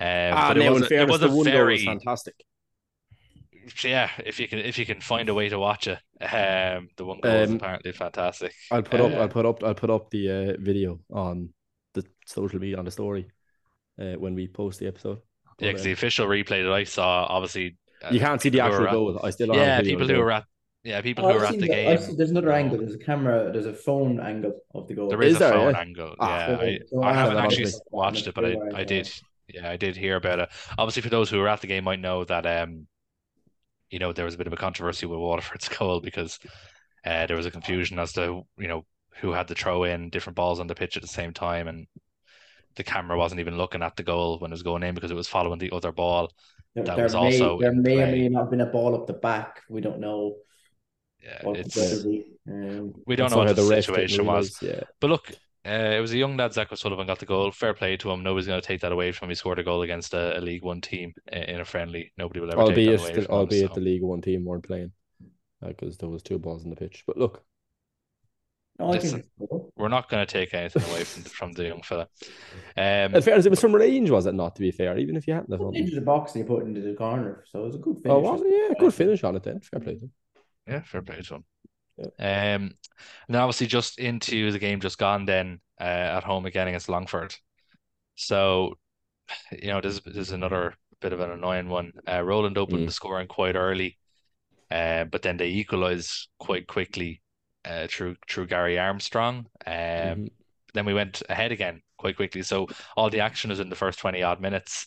Um, 0.00 0.32
ah, 0.34 0.48
but 0.48 0.58
it 0.58 0.68
was 0.70 0.76
in 0.78 0.82
a, 0.82 0.86
it 0.86 0.88
fairness, 0.88 1.10
was 1.12 1.20
the 1.20 1.26
a 1.26 1.30
one 1.30 1.44
goal 1.44 1.52
very 1.52 1.74
was 1.74 1.84
fantastic. 1.84 2.34
Yeah. 3.84 4.10
If 4.24 4.38
you 4.40 4.48
can 4.48 4.58
if 4.58 4.78
you 4.78 4.86
can 4.86 5.00
find 5.00 5.28
a 5.28 5.34
way 5.34 5.48
to 5.48 5.58
watch 5.58 5.86
it, 5.88 5.98
um, 6.22 6.88
the 6.96 7.04
one 7.04 7.20
goal 7.20 7.40
was 7.40 7.50
Um, 7.50 7.56
apparently 7.56 7.92
fantastic. 7.92 8.52
I'll 8.70 8.82
put 8.82 9.00
up, 9.00 9.12
Uh, 9.12 9.16
I'll 9.16 9.28
put 9.28 9.46
up, 9.46 9.64
I'll 9.64 9.74
put 9.74 9.90
up 9.90 10.10
the 10.10 10.30
uh, 10.30 10.56
video 10.60 11.00
on 11.12 11.50
the 11.94 12.04
social 12.26 12.60
media 12.60 12.76
on 12.78 12.84
the 12.84 12.90
story 12.90 13.30
uh, 14.00 14.14
when 14.14 14.34
we 14.34 14.48
post 14.48 14.78
the 14.80 14.86
episode. 14.86 15.18
Yeah, 15.18 15.52
But, 15.58 15.66
because 15.68 15.82
the 15.84 15.92
official 15.92 16.26
replay 16.26 16.62
that 16.64 16.72
I 16.72 16.84
saw, 16.84 17.26
obviously, 17.28 17.76
uh, 18.04 18.08
you 18.12 18.20
can't 18.20 18.40
see 18.40 18.48
the 18.48 18.60
actual 18.60 18.80
were 18.82 18.88
at- 18.88 18.92
goal. 18.92 19.20
I 19.24 19.30
still 19.30 19.54
Yeah, 19.54 19.78
video 19.78 19.98
people 19.98 20.08
who 20.14 20.20
are 20.20 20.32
at 20.32 20.44
yeah 20.84 21.00
people 21.02 21.26
Oh, 21.26 21.28
who 21.30 21.34
I've 21.34 21.40
were 21.40 21.46
at 21.46 21.52
the 21.54 21.58
the- 21.60 21.66
game. 21.68 21.98
Seen- 21.98 22.16
there's 22.16 22.30
another 22.30 22.52
angle. 22.52 22.78
There's 22.78 22.94
a 22.94 22.98
camera. 22.98 23.50
There's 23.52 23.66
a 23.66 23.74
phone 23.74 24.20
angle 24.20 24.60
of 24.74 24.86
the 24.88 24.94
goal. 24.94 25.08
There 25.08 25.22
is, 25.22 25.32
Is 25.34 25.36
a 25.36 25.38
there, 25.40 25.52
phone 25.52 25.74
yeah? 25.74 25.80
angle. 25.80 26.14
Ah, 26.20 26.38
yeah, 26.62 26.78
so- 26.88 27.02
I, 27.02 27.06
I 27.06 27.10
I 27.10 27.14
haven't 27.14 27.36
haven't 27.36 27.44
actually 27.44 27.72
watched 27.90 28.26
it, 28.28 28.34
but 28.34 28.44
I, 28.44 28.56
I 28.74 28.84
did. 28.84 29.10
Yeah, 29.48 29.70
I 29.70 29.76
did 29.78 29.96
hear 29.96 30.16
about 30.16 30.40
it. 30.40 30.48
Obviously, 30.76 31.00
for 31.02 31.08
those 31.08 31.30
who 31.30 31.38
were 31.38 31.48
at 31.48 31.62
the 31.62 31.66
game, 31.66 31.84
might 31.84 32.00
know 32.00 32.22
that 32.24 32.44
um, 32.46 32.86
you 33.90 33.98
know, 33.98 34.12
there 34.12 34.24
was 34.24 34.34
a 34.34 34.38
bit 34.38 34.46
of 34.46 34.52
a 34.52 34.56
controversy 34.56 35.06
with 35.06 35.18
Waterford's 35.18 35.68
goal 35.78 36.00
because 36.00 36.38
uh, 37.04 37.26
there 37.26 37.36
was 37.36 37.46
a 37.46 37.50
confusion 37.50 37.98
as 37.98 38.12
to 38.12 38.42
you 38.58 38.68
know 38.68 38.84
who 39.20 39.32
had 39.32 39.48
to 39.48 39.54
throw 39.54 39.84
in 39.84 40.10
different 40.10 40.36
balls 40.36 40.60
on 40.60 40.66
the 40.66 40.74
pitch 40.74 40.96
at 40.96 41.02
the 41.02 41.08
same 41.08 41.32
time, 41.32 41.68
and 41.68 41.86
the 42.76 42.84
camera 42.84 43.18
wasn't 43.18 43.40
even 43.40 43.56
looking 43.56 43.82
at 43.82 43.96
the 43.96 44.02
goal 44.02 44.38
when 44.38 44.50
it 44.50 44.54
was 44.54 44.62
going 44.62 44.82
in 44.82 44.94
because 44.94 45.10
it 45.10 45.16
was 45.16 45.28
following 45.28 45.58
the 45.58 45.72
other 45.72 45.92
ball. 45.92 46.30
There, 46.74 46.84
that 46.84 46.96
there 46.96 47.04
was 47.04 47.14
may, 47.14 47.40
also 47.40 47.58
there 47.58 47.72
in 47.72 47.82
may 47.82 48.02
or 48.02 48.06
may 48.06 48.28
not 48.28 48.40
have 48.42 48.50
been 48.50 48.60
a 48.60 48.66
ball 48.66 48.94
up 48.94 49.06
the 49.06 49.14
back. 49.14 49.62
We 49.68 49.80
don't 49.80 50.00
know 50.00 50.36
Yeah, 51.22 51.52
it's. 51.52 52.04
Um, 52.48 52.94
we 53.06 53.16
don't 53.16 53.30
know 53.30 53.38
what 53.38 53.48
how 53.48 53.52
the 53.52 53.64
ref 53.64 53.84
situation 53.84 54.24
was. 54.24 54.62
realise, 54.62 54.78
Yeah, 54.78 54.84
But 55.00 55.10
look, 55.10 55.32
uh, 55.68 55.96
it 55.96 56.00
was 56.00 56.12
a 56.12 56.18
young 56.18 56.36
lad, 56.36 56.52
Zach 56.52 56.72
O'Sullivan, 56.72 57.06
got 57.06 57.18
the 57.18 57.26
goal. 57.26 57.50
Fair 57.50 57.74
play 57.74 57.96
to 57.98 58.10
him. 58.10 58.22
Nobody's 58.22 58.46
going 58.46 58.60
to 58.60 58.66
take 58.66 58.80
that 58.80 58.92
away 58.92 59.12
from 59.12 59.26
him. 59.26 59.30
He 59.30 59.34
scored 59.34 59.58
a 59.58 59.64
goal 59.64 59.82
against 59.82 60.14
a, 60.14 60.38
a 60.38 60.40
League 60.40 60.62
One 60.62 60.80
team 60.80 61.14
in, 61.30 61.42
in 61.42 61.60
a 61.60 61.64
friendly. 61.64 62.12
Nobody 62.16 62.40
will 62.40 62.52
ever 62.52 62.66
take 62.66 62.74
that 62.74 62.80
away 62.80 62.96
the, 62.96 63.22
from 63.22 63.24
him. 63.24 63.30
albeit 63.30 63.68
so. 63.68 63.74
the 63.74 63.80
League 63.80 64.02
One 64.02 64.20
team 64.20 64.44
weren't 64.44 64.66
playing 64.66 64.92
because 65.66 65.98
there 65.98 66.08
was 66.08 66.22
two 66.22 66.38
balls 66.38 66.64
in 66.64 66.70
the 66.70 66.76
pitch. 66.76 67.04
But 67.06 67.16
look, 67.16 67.44
no, 68.78 68.90
Listen. 68.90 69.10
think 69.10 69.24
it's 69.24 69.50
cool. 69.50 69.72
We're 69.76 69.88
not 69.88 70.08
going 70.08 70.24
to 70.24 70.32
take 70.32 70.54
anything 70.54 70.82
away 70.84 71.02
from 71.02 71.22
the, 71.24 71.28
from 71.28 71.52
the 71.52 71.64
young 71.64 71.82
fella. 71.82 72.08
Um, 72.76 73.14
in 73.14 73.22
fairness, 73.22 73.44
it 73.44 73.50
was 73.50 73.60
from 73.60 73.74
range, 73.74 74.08
was 74.08 74.26
it 74.26 74.34
not? 74.34 74.54
To 74.54 74.60
be 74.60 74.70
fair, 74.70 74.96
even 74.96 75.16
if 75.16 75.26
you 75.26 75.34
hadn't 75.34 75.50
have 75.50 75.58
Put 75.58 75.74
done 75.74 75.82
into 75.82 75.96
the 75.96 76.00
box 76.00 76.34
and 76.34 76.44
you 76.44 76.46
put 76.46 76.62
it 76.62 76.68
into 76.68 76.82
the 76.82 76.94
corner, 76.94 77.44
so 77.48 77.60
it 77.60 77.66
was 77.66 77.74
a 77.74 77.78
good 77.78 77.96
finish. 77.96 78.14
Oh, 78.14 78.20
was 78.20 78.40
it? 78.40 78.46
Yeah, 78.48 78.74
good 78.78 78.94
finish 78.94 79.24
on 79.24 79.34
it 79.34 79.42
then. 79.42 79.60
Fair 79.60 79.80
play 79.80 79.94
to 79.96 80.00
him. 80.02 80.12
Yeah, 80.68 80.82
fair 80.82 81.02
play 81.02 81.20
to 81.20 81.34
him. 81.34 81.44
Um, 82.18 82.24
and 82.26 82.74
then 83.28 83.42
obviously 83.42 83.66
just 83.66 83.98
into 83.98 84.50
the 84.52 84.58
game 84.58 84.80
just 84.80 84.98
gone 84.98 85.24
then 85.24 85.60
uh, 85.80 85.84
at 85.84 86.24
home 86.24 86.46
again 86.46 86.68
against 86.68 86.88
Longford. 86.88 87.34
So, 88.16 88.78
you 89.52 89.68
know, 89.68 89.80
this, 89.80 90.00
this 90.00 90.16
is 90.16 90.32
another 90.32 90.74
bit 91.00 91.12
of 91.12 91.20
an 91.20 91.30
annoying 91.30 91.68
one. 91.68 91.92
Uh, 92.08 92.22
Roland 92.22 92.58
opened 92.58 92.84
Mm. 92.84 92.86
the 92.86 92.92
scoring 92.92 93.28
quite 93.28 93.56
early, 93.56 93.98
uh, 94.70 95.04
but 95.04 95.22
then 95.22 95.36
they 95.36 95.48
equalised 95.48 96.28
quite 96.38 96.66
quickly 96.66 97.22
uh, 97.64 97.86
through 97.88 98.16
through 98.28 98.46
Gary 98.46 98.78
Armstrong. 98.78 99.46
Um, 99.66 99.74
Mhm. 99.74 100.30
Then 100.74 100.84
we 100.86 100.94
went 100.94 101.22
ahead 101.30 101.52
again 101.52 101.82
quite 101.98 102.16
quickly. 102.16 102.42
So 102.42 102.68
all 102.96 103.10
the 103.10 103.20
action 103.20 103.50
was 103.50 103.60
in 103.60 103.70
the 103.70 103.76
first 103.76 103.98
20 103.98 104.22
odd 104.22 104.40
minutes. 104.40 104.86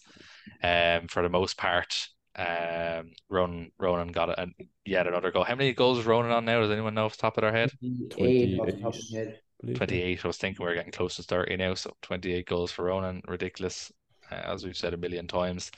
Um, 0.64 1.08
for 1.08 1.24
the 1.24 1.30
most 1.30 1.58
part, 1.58 2.08
um, 2.36 3.12
Ronan 3.30 3.72
Ronan 3.78 4.10
got 4.10 4.30
it, 4.30 4.36
and 4.38 4.54
yet 4.86 5.08
another 5.08 5.32
goal. 5.32 5.44
How 5.44 5.56
many 5.56 5.74
goals 5.74 6.00
is 6.00 6.06
Ronan 6.06 6.32
on 6.32 6.46
now? 6.46 6.62
Does 6.62 6.72
anyone 6.72 6.94
know 6.94 7.06
off 7.06 7.18
the 7.18 7.22
top 7.22 7.38
of 7.38 7.42
their 7.42 7.52
head? 7.52 7.72
28 8.10 8.60
off 8.60 8.66
the 8.68 8.72
top 8.74 8.96
of 8.96 9.10
28. 9.10 9.12
my 9.12 9.20
head. 9.20 9.40
Believe 9.60 9.82
me. 9.82 9.88
28. 9.88 10.26
I 10.26 10.28
was 10.28 10.38
thinking 10.38 10.66
we 10.66 10.72
are 10.72 10.76
getting 10.76 10.92
close 10.92 11.16
to 11.18 11.24
30 11.24 11.58
now. 11.58 11.74
So 11.74 11.96
28 12.02 12.46
goals 12.48 12.72
for 12.72 12.86
Ronan. 12.86 13.22
Ridiculous, 13.28 13.92
uh, 14.32 14.36
as 14.36 14.64
we've 14.66 14.78
said 14.78 14.94
a 14.94 14.98
million 14.98 15.28
times. 15.28 15.72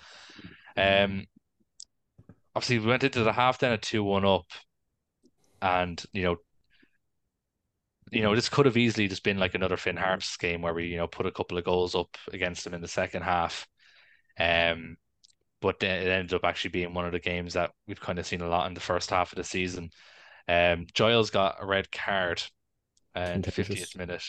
Um, 0.77 1.25
obviously, 2.55 2.79
we 2.79 2.88
went 2.88 3.03
into 3.03 3.24
the 3.24 3.33
half 3.33 3.60
then 3.60 3.74
at 3.74 3.81
2 3.81 4.03
1 4.03 4.25
up. 4.25 4.45
and 5.62 6.03
you 6.13 6.24
know, 6.24 6.38
you 8.12 8.22
know, 8.22 8.36
this 8.36 8.50
could 8.50 8.65
have 8.67 8.77
easily 8.77 9.07
just 9.07 9.24
been 9.24 9.39
like 9.39 9.55
another 9.55 9.77
Finn 9.77 9.98
Harps 9.98 10.38
game 10.38 10.62
where 10.62 10.74
we, 10.74 10.86
you 10.88 10.98
know, 10.98 11.07
put 11.07 11.25
a 11.25 11.31
couple 11.31 11.57
of 11.57 11.63
goals 11.63 11.95
up 11.95 12.15
against 12.31 12.63
them 12.63 12.74
in 12.74 12.81
the 12.81 12.88
second 12.88 13.24
half. 13.24 13.67
Um, 14.39 14.98
but 15.63 15.82
it 15.82 16.08
ended 16.10 16.34
up 16.34 16.43
actually 16.43 16.72
being 16.72 16.93
one 16.93 17.05
of 17.05 17.13
the 17.13 17.20
games 17.20 17.53
that 17.53 17.72
we've 17.88 18.01
kind 18.01 18.20
of 18.20 18.27
seen 18.27 18.41
a 18.41 18.48
lot 18.48 18.67
in 18.67 18.74
the 18.74 18.82
first 18.82 19.10
half 19.10 19.32
of 19.32 19.38
the 19.38 19.46
season. 19.46 19.89
Um, 20.50 20.88
Giles 20.93 21.29
got 21.29 21.55
a 21.62 21.65
red 21.65 21.89
card 21.89 22.43
in 23.15 23.41
the 23.41 23.50
50th 23.50 23.98
minute. 23.98 24.25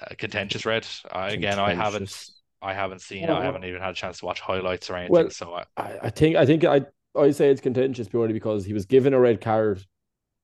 Uh, 0.00 0.14
contentious 0.16 0.64
red. 0.64 0.86
I, 1.10 1.30
again, 1.30 1.58
I 1.58 1.74
haven't, 1.74 2.30
I 2.62 2.72
haven't 2.72 3.02
seen. 3.02 3.28
Oh, 3.28 3.36
I 3.36 3.44
haven't 3.44 3.64
even 3.64 3.80
had 3.80 3.90
a 3.90 3.94
chance 3.94 4.20
to 4.20 4.26
watch 4.26 4.40
highlights 4.40 4.88
or 4.88 4.96
anything. 4.96 5.12
Well, 5.12 5.30
so 5.30 5.60
I, 5.76 5.98
I 6.02 6.10
think, 6.10 6.36
I 6.36 6.46
think, 6.46 6.64
I, 6.64 6.82
I 7.18 7.32
say 7.32 7.50
it's 7.50 7.60
contentious 7.60 8.08
purely 8.08 8.32
because 8.32 8.64
he 8.64 8.72
was 8.72 8.86
given 8.86 9.12
a 9.12 9.18
red 9.18 9.40
card, 9.40 9.84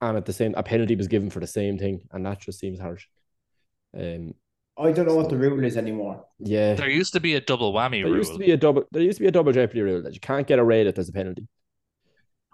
and 0.01 0.17
at 0.17 0.27
the 0.27 0.33
same, 0.33 0.55
a 0.57 0.65
penalty 0.65 0.97
was 0.97 1.07
given 1.07 1.31
for 1.31 1.39
the 1.39 1.47
same 1.47 1.79
thing, 1.79 2.01
and 2.11 2.27
that 2.27 2.41
just 2.41 2.59
seems 2.59 2.81
harsh. 2.81 3.07
Um, 3.97 4.35
I 4.79 4.93
don't 4.93 5.07
know 5.07 5.15
what 5.15 5.31
the 5.31 5.37
rule 5.37 5.65
is 5.65 5.77
anymore. 5.77 6.25
Yeah, 6.39 6.75
there 6.75 6.91
used 6.91 7.15
to 7.15 7.21
be 7.21 7.35
a 7.35 7.41
double 7.41 7.73
whammy 7.73 8.03
there 8.03 8.07
rule. 8.07 8.17
used 8.17 8.33
to 8.33 8.39
be 8.39 8.51
a 8.51 8.57
double. 8.57 8.85
There 8.93 9.03
used 9.03 9.19
to 9.19 9.23
be 9.23 9.29
a 9.29 9.33
double 9.33 9.53
jeopardy 9.53 9.81
rule 9.81 10.03
that 10.03 10.15
you 10.15 10.21
can't 10.21 10.47
get 10.47 10.59
a 10.59 10.65
red 10.65 10.87
if 10.87 10.95
there's 10.95 11.09
a 11.09 11.13
penalty. 11.13 11.49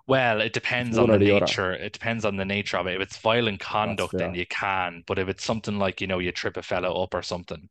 Well, 0.06 0.40
it 0.40 0.52
depends 0.52 0.98
on 0.98 1.08
the, 1.08 1.18
the 1.18 1.24
nature. 1.24 1.72
Other. 1.72 1.84
It 1.84 1.92
depends 1.92 2.24
on 2.24 2.36
the 2.36 2.44
nature 2.44 2.76
of 2.76 2.86
it. 2.86 2.96
If 2.96 3.02
it's 3.02 3.18
violent 3.18 3.60
conduct, 3.60 4.16
then 4.16 4.34
you 4.34 4.46
can. 4.46 5.04
But 5.06 5.18
if 5.18 5.28
it's 5.28 5.44
something 5.44 5.78
like 5.78 6.00
you 6.00 6.06
know 6.06 6.18
you 6.18 6.32
trip 6.32 6.56
a 6.56 6.62
fellow 6.62 7.02
up 7.02 7.14
or 7.14 7.22
something, 7.22 7.68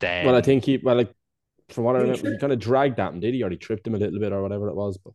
then 0.00 0.26
well, 0.26 0.36
I 0.36 0.42
think 0.42 0.64
he 0.64 0.78
well 0.78 0.96
like 0.96 1.12
from 1.68 1.84
what 1.84 1.96
I 1.96 2.00
remember, 2.00 2.30
he 2.30 2.38
kind 2.38 2.52
of 2.52 2.58
dragged 2.58 2.98
at 3.00 3.12
him, 3.12 3.20
did 3.20 3.34
he? 3.34 3.42
Or 3.42 3.50
he 3.50 3.56
tripped 3.56 3.86
him 3.86 3.94
a 3.94 3.98
little 3.98 4.20
bit 4.20 4.32
or 4.32 4.42
whatever 4.42 4.68
it 4.68 4.76
was. 4.76 4.98
But 4.98 5.14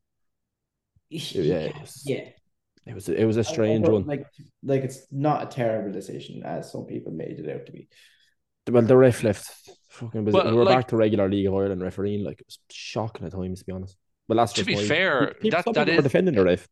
yeah, 1.09 1.59
it 1.59 1.79
was, 1.79 2.03
yeah. 2.05 2.29
It 2.85 2.95
was 2.95 3.09
it 3.09 3.25
was 3.25 3.37
a 3.37 3.43
strange 3.43 3.87
one. 3.87 4.05
Like 4.05 4.25
like 4.63 4.83
it's 4.83 5.11
not 5.11 5.43
a 5.43 5.45
terrible 5.47 5.91
decision 5.91 6.43
as 6.43 6.71
some 6.71 6.85
people 6.85 7.11
made 7.11 7.39
it 7.39 7.49
out 7.49 7.65
to 7.65 7.71
be. 7.71 7.87
Well, 8.69 8.83
the 8.83 8.97
ref 8.97 9.23
left 9.23 9.49
fucking. 9.89 10.25
Well, 10.25 10.45
we 10.45 10.53
were 10.53 10.63
like, 10.63 10.77
back 10.77 10.87
to 10.89 10.97
regular 10.97 11.29
League 11.29 11.47
of 11.47 11.53
Ireland 11.53 11.81
refereeing. 11.81 12.23
Like 12.23 12.39
it 12.41 12.47
was 12.47 12.59
shocking 12.69 13.25
at 13.25 13.31
times, 13.31 13.59
to 13.59 13.65
be 13.65 13.71
honest. 13.71 13.97
Well, 14.27 14.37
that's 14.37 14.53
to 14.53 14.65
be 14.65 14.75
fair. 14.75 15.35
People, 15.39 15.73
that 15.73 15.73
that 15.73 15.89
is 15.89 16.03
defending 16.03 16.35
the 16.35 16.43
ref. 16.43 16.67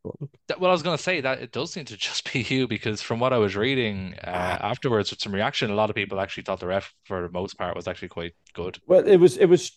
That, 0.48 0.60
well, 0.60 0.70
I 0.70 0.74
was 0.74 0.82
going 0.82 0.96
to 0.96 1.02
say 1.02 1.22
that 1.22 1.40
it 1.40 1.52
does 1.52 1.72
seem 1.72 1.86
to 1.86 1.96
just 1.96 2.30
be 2.32 2.42
you 2.42 2.68
because 2.68 3.00
from 3.00 3.18
what 3.18 3.32
I 3.32 3.38
was 3.38 3.56
reading 3.56 4.14
uh, 4.22 4.58
afterwards 4.60 5.10
with 5.10 5.20
some 5.20 5.34
reaction, 5.34 5.70
a 5.70 5.74
lot 5.74 5.88
of 5.88 5.96
people 5.96 6.20
actually 6.20 6.42
thought 6.42 6.60
the 6.60 6.66
ref 6.66 6.92
for 7.04 7.22
the 7.22 7.30
most 7.30 7.56
part 7.56 7.74
was 7.74 7.88
actually 7.88 8.08
quite 8.08 8.34
good. 8.52 8.78
Well, 8.86 9.06
it 9.06 9.16
was 9.16 9.38
it 9.38 9.46
was 9.46 9.72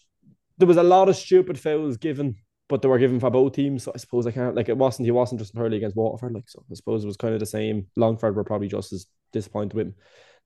there 0.58 0.68
was 0.68 0.78
a 0.78 0.84
lot 0.84 1.08
of 1.08 1.16
stupid 1.16 1.58
fouls 1.58 1.96
given, 1.96 2.36
but 2.68 2.82
they 2.82 2.90
were 2.90 3.00
given 3.00 3.20
for 3.20 3.30
both 3.30 3.54
teams. 3.54 3.84
So 3.84 3.94
I 3.96 3.98
suppose 3.98 4.28
I 4.28 4.32
can't 4.32 4.56
like 4.56 4.68
it 4.68 4.78
wasn't 4.78 5.06
he 5.06 5.12
wasn't 5.12 5.40
just 5.40 5.54
entirely 5.54 5.78
against 5.78 5.96
Waterford. 5.96 6.34
Like 6.34 6.50
so, 6.50 6.64
I 6.70 6.76
suppose 6.76 7.06
it 7.06 7.08
was 7.08 7.18
kind 7.18 7.34
of 7.34 7.40
the 7.40 7.46
same. 7.46 7.88
Longford 7.96 8.36
were 8.36 8.44
probably 8.44 8.68
just 8.68 8.92
as 8.92 9.06
disappointed 9.32 9.74
with 9.74 9.88
him. 9.88 9.96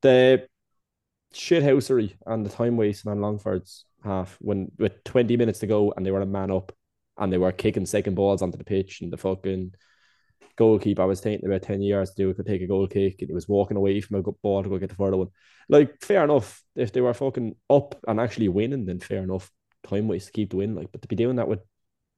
The 0.03 0.47
shithousery 1.33 2.15
and 2.25 2.45
the 2.45 2.49
time 2.49 2.77
wasting 2.77 3.11
on 3.11 3.21
Longford's 3.21 3.85
half 4.03 4.37
when 4.39 4.71
with 4.77 5.03
20 5.03 5.37
minutes 5.37 5.59
to 5.59 5.67
go 5.67 5.93
and 5.95 6.05
they 6.05 6.11
were 6.11 6.21
a 6.21 6.25
man 6.25 6.51
up 6.51 6.71
and 7.17 7.31
they 7.31 7.37
were 7.37 7.51
kicking 7.51 7.85
second 7.85 8.15
balls 8.15 8.41
onto 8.41 8.57
the 8.57 8.63
pitch 8.63 9.01
and 9.01 9.11
the 9.11 9.17
fucking 9.17 9.73
goalkeeper 10.55 11.01
I 11.01 11.05
was 11.05 11.21
taking 11.21 11.45
about 11.45 11.63
10 11.63 11.81
years 11.81 12.11
to 12.11 12.15
do 12.15 12.29
it 12.29 12.35
could 12.35 12.45
take 12.45 12.61
a 12.61 12.67
goal 12.67 12.87
kick 12.87 13.17
and 13.19 13.29
he 13.29 13.33
was 13.33 13.47
walking 13.47 13.77
away 13.77 14.01
from 14.01 14.17
a 14.17 14.21
good 14.21 14.35
ball 14.41 14.63
to 14.63 14.69
go 14.69 14.77
get 14.77 14.89
the 14.89 14.95
further 14.95 15.17
one. 15.17 15.29
Like, 15.69 16.01
fair 16.01 16.23
enough. 16.23 16.61
If 16.75 16.91
they 16.91 17.01
were 17.01 17.13
fucking 17.13 17.55
up 17.69 17.95
and 18.07 18.19
actually 18.19 18.49
winning, 18.49 18.85
then 18.85 18.99
fair 18.99 19.23
enough. 19.23 19.49
Time 19.83 20.07
waste 20.07 20.27
to 20.27 20.31
keep 20.33 20.51
the 20.51 20.57
win. 20.57 20.75
Like, 20.75 20.91
but 20.91 21.01
to 21.01 21.07
be 21.07 21.15
doing 21.15 21.37
that 21.37 21.47
with 21.47 21.59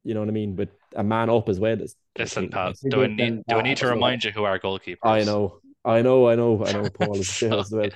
you 0.05 0.13
know 0.13 0.19
what 0.19 0.29
I 0.29 0.33
mean, 0.33 0.55
with 0.55 0.69
a 0.95 1.03
man 1.03 1.29
up 1.29 1.49
as 1.49 1.59
well. 1.59 1.81
Is, 1.81 1.95
Listen, 2.17 2.47
Pat, 2.49 2.75
do 2.89 3.03
I 3.03 3.07
need 3.07 3.43
do 3.47 3.55
I 3.55 3.61
need 3.63 3.77
to 3.77 3.87
remind 3.87 4.23
you 4.23 4.31
who 4.31 4.43
our 4.43 4.59
goalkeeper 4.59 5.05
I 5.05 5.23
know. 5.23 5.59
I 5.83 6.01
know, 6.01 6.29
I 6.29 6.35
know, 6.35 6.63
I 6.63 6.71
know 6.71 6.89
Paul 6.89 7.17
is 7.17 7.29
so, 7.35 7.59
as 7.59 7.71
well. 7.71 7.89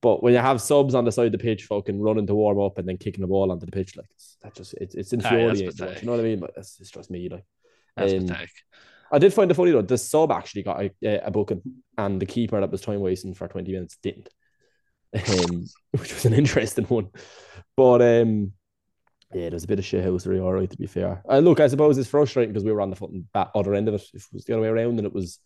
But 0.00 0.22
when 0.22 0.32
you 0.32 0.38
have 0.38 0.60
subs 0.60 0.94
on 0.94 1.04
the 1.04 1.12
side 1.12 1.26
of 1.26 1.32
the 1.32 1.38
pitch, 1.38 1.64
fucking 1.64 2.00
running 2.00 2.26
to 2.28 2.34
warm 2.34 2.60
up 2.60 2.78
and 2.78 2.88
then 2.88 2.98
kicking 2.98 3.20
the 3.20 3.26
ball 3.26 3.50
onto 3.50 3.66
the 3.66 3.72
pitch, 3.72 3.96
like 3.96 4.06
that 4.42 4.54
just 4.54 4.74
it's 4.74 4.94
it's 4.94 5.12
infuriating. 5.12 5.70
Ah, 5.80 5.86
you 6.00 6.06
know 6.06 6.12
what 6.12 6.20
I 6.20 6.24
mean? 6.24 6.40
But 6.40 6.52
it's, 6.56 6.78
it's 6.80 6.90
just 6.90 7.10
me, 7.10 7.28
like. 7.28 7.44
Um. 7.96 8.28
I 9.10 9.18
did 9.18 9.32
find 9.32 9.50
it 9.50 9.54
funny 9.54 9.70
though. 9.70 9.82
The 9.82 9.98
sub 9.98 10.30
actually 10.30 10.62
got 10.62 10.82
a, 10.82 11.26
a 11.26 11.30
booking, 11.30 11.62
and 11.96 12.20
the 12.20 12.26
keeper 12.26 12.60
that 12.60 12.70
was 12.70 12.80
time 12.80 13.00
wasting 13.00 13.34
for 13.34 13.48
twenty 13.48 13.72
minutes 13.72 13.96
didn't, 14.02 14.28
um, 15.14 15.66
which 15.92 16.14
was 16.14 16.24
an 16.24 16.34
interesting 16.34 16.84
one. 16.84 17.08
But 17.76 18.02
um, 18.02 18.52
yeah, 19.32 19.50
there's 19.50 19.64
a 19.64 19.68
bit 19.68 19.78
of 19.78 19.84
shithousery, 19.84 20.42
all 20.42 20.52
right. 20.52 20.70
To 20.70 20.76
be 20.76 20.86
fair, 20.86 21.22
uh, 21.28 21.38
look, 21.38 21.60
I 21.60 21.68
suppose 21.68 21.98
it's 21.98 22.08
frustrating 22.08 22.52
because 22.52 22.64
we 22.64 22.72
were 22.72 22.80
on 22.80 22.90
the 22.90 23.24
back 23.32 23.50
other 23.54 23.74
end 23.74 23.88
of 23.88 23.94
it. 23.94 24.02
If 24.14 24.26
it 24.26 24.32
was 24.32 24.44
the 24.44 24.54
other 24.54 24.62
way 24.62 24.68
around, 24.68 24.98
and 24.98 25.06
it 25.06 25.14
was 25.14 25.38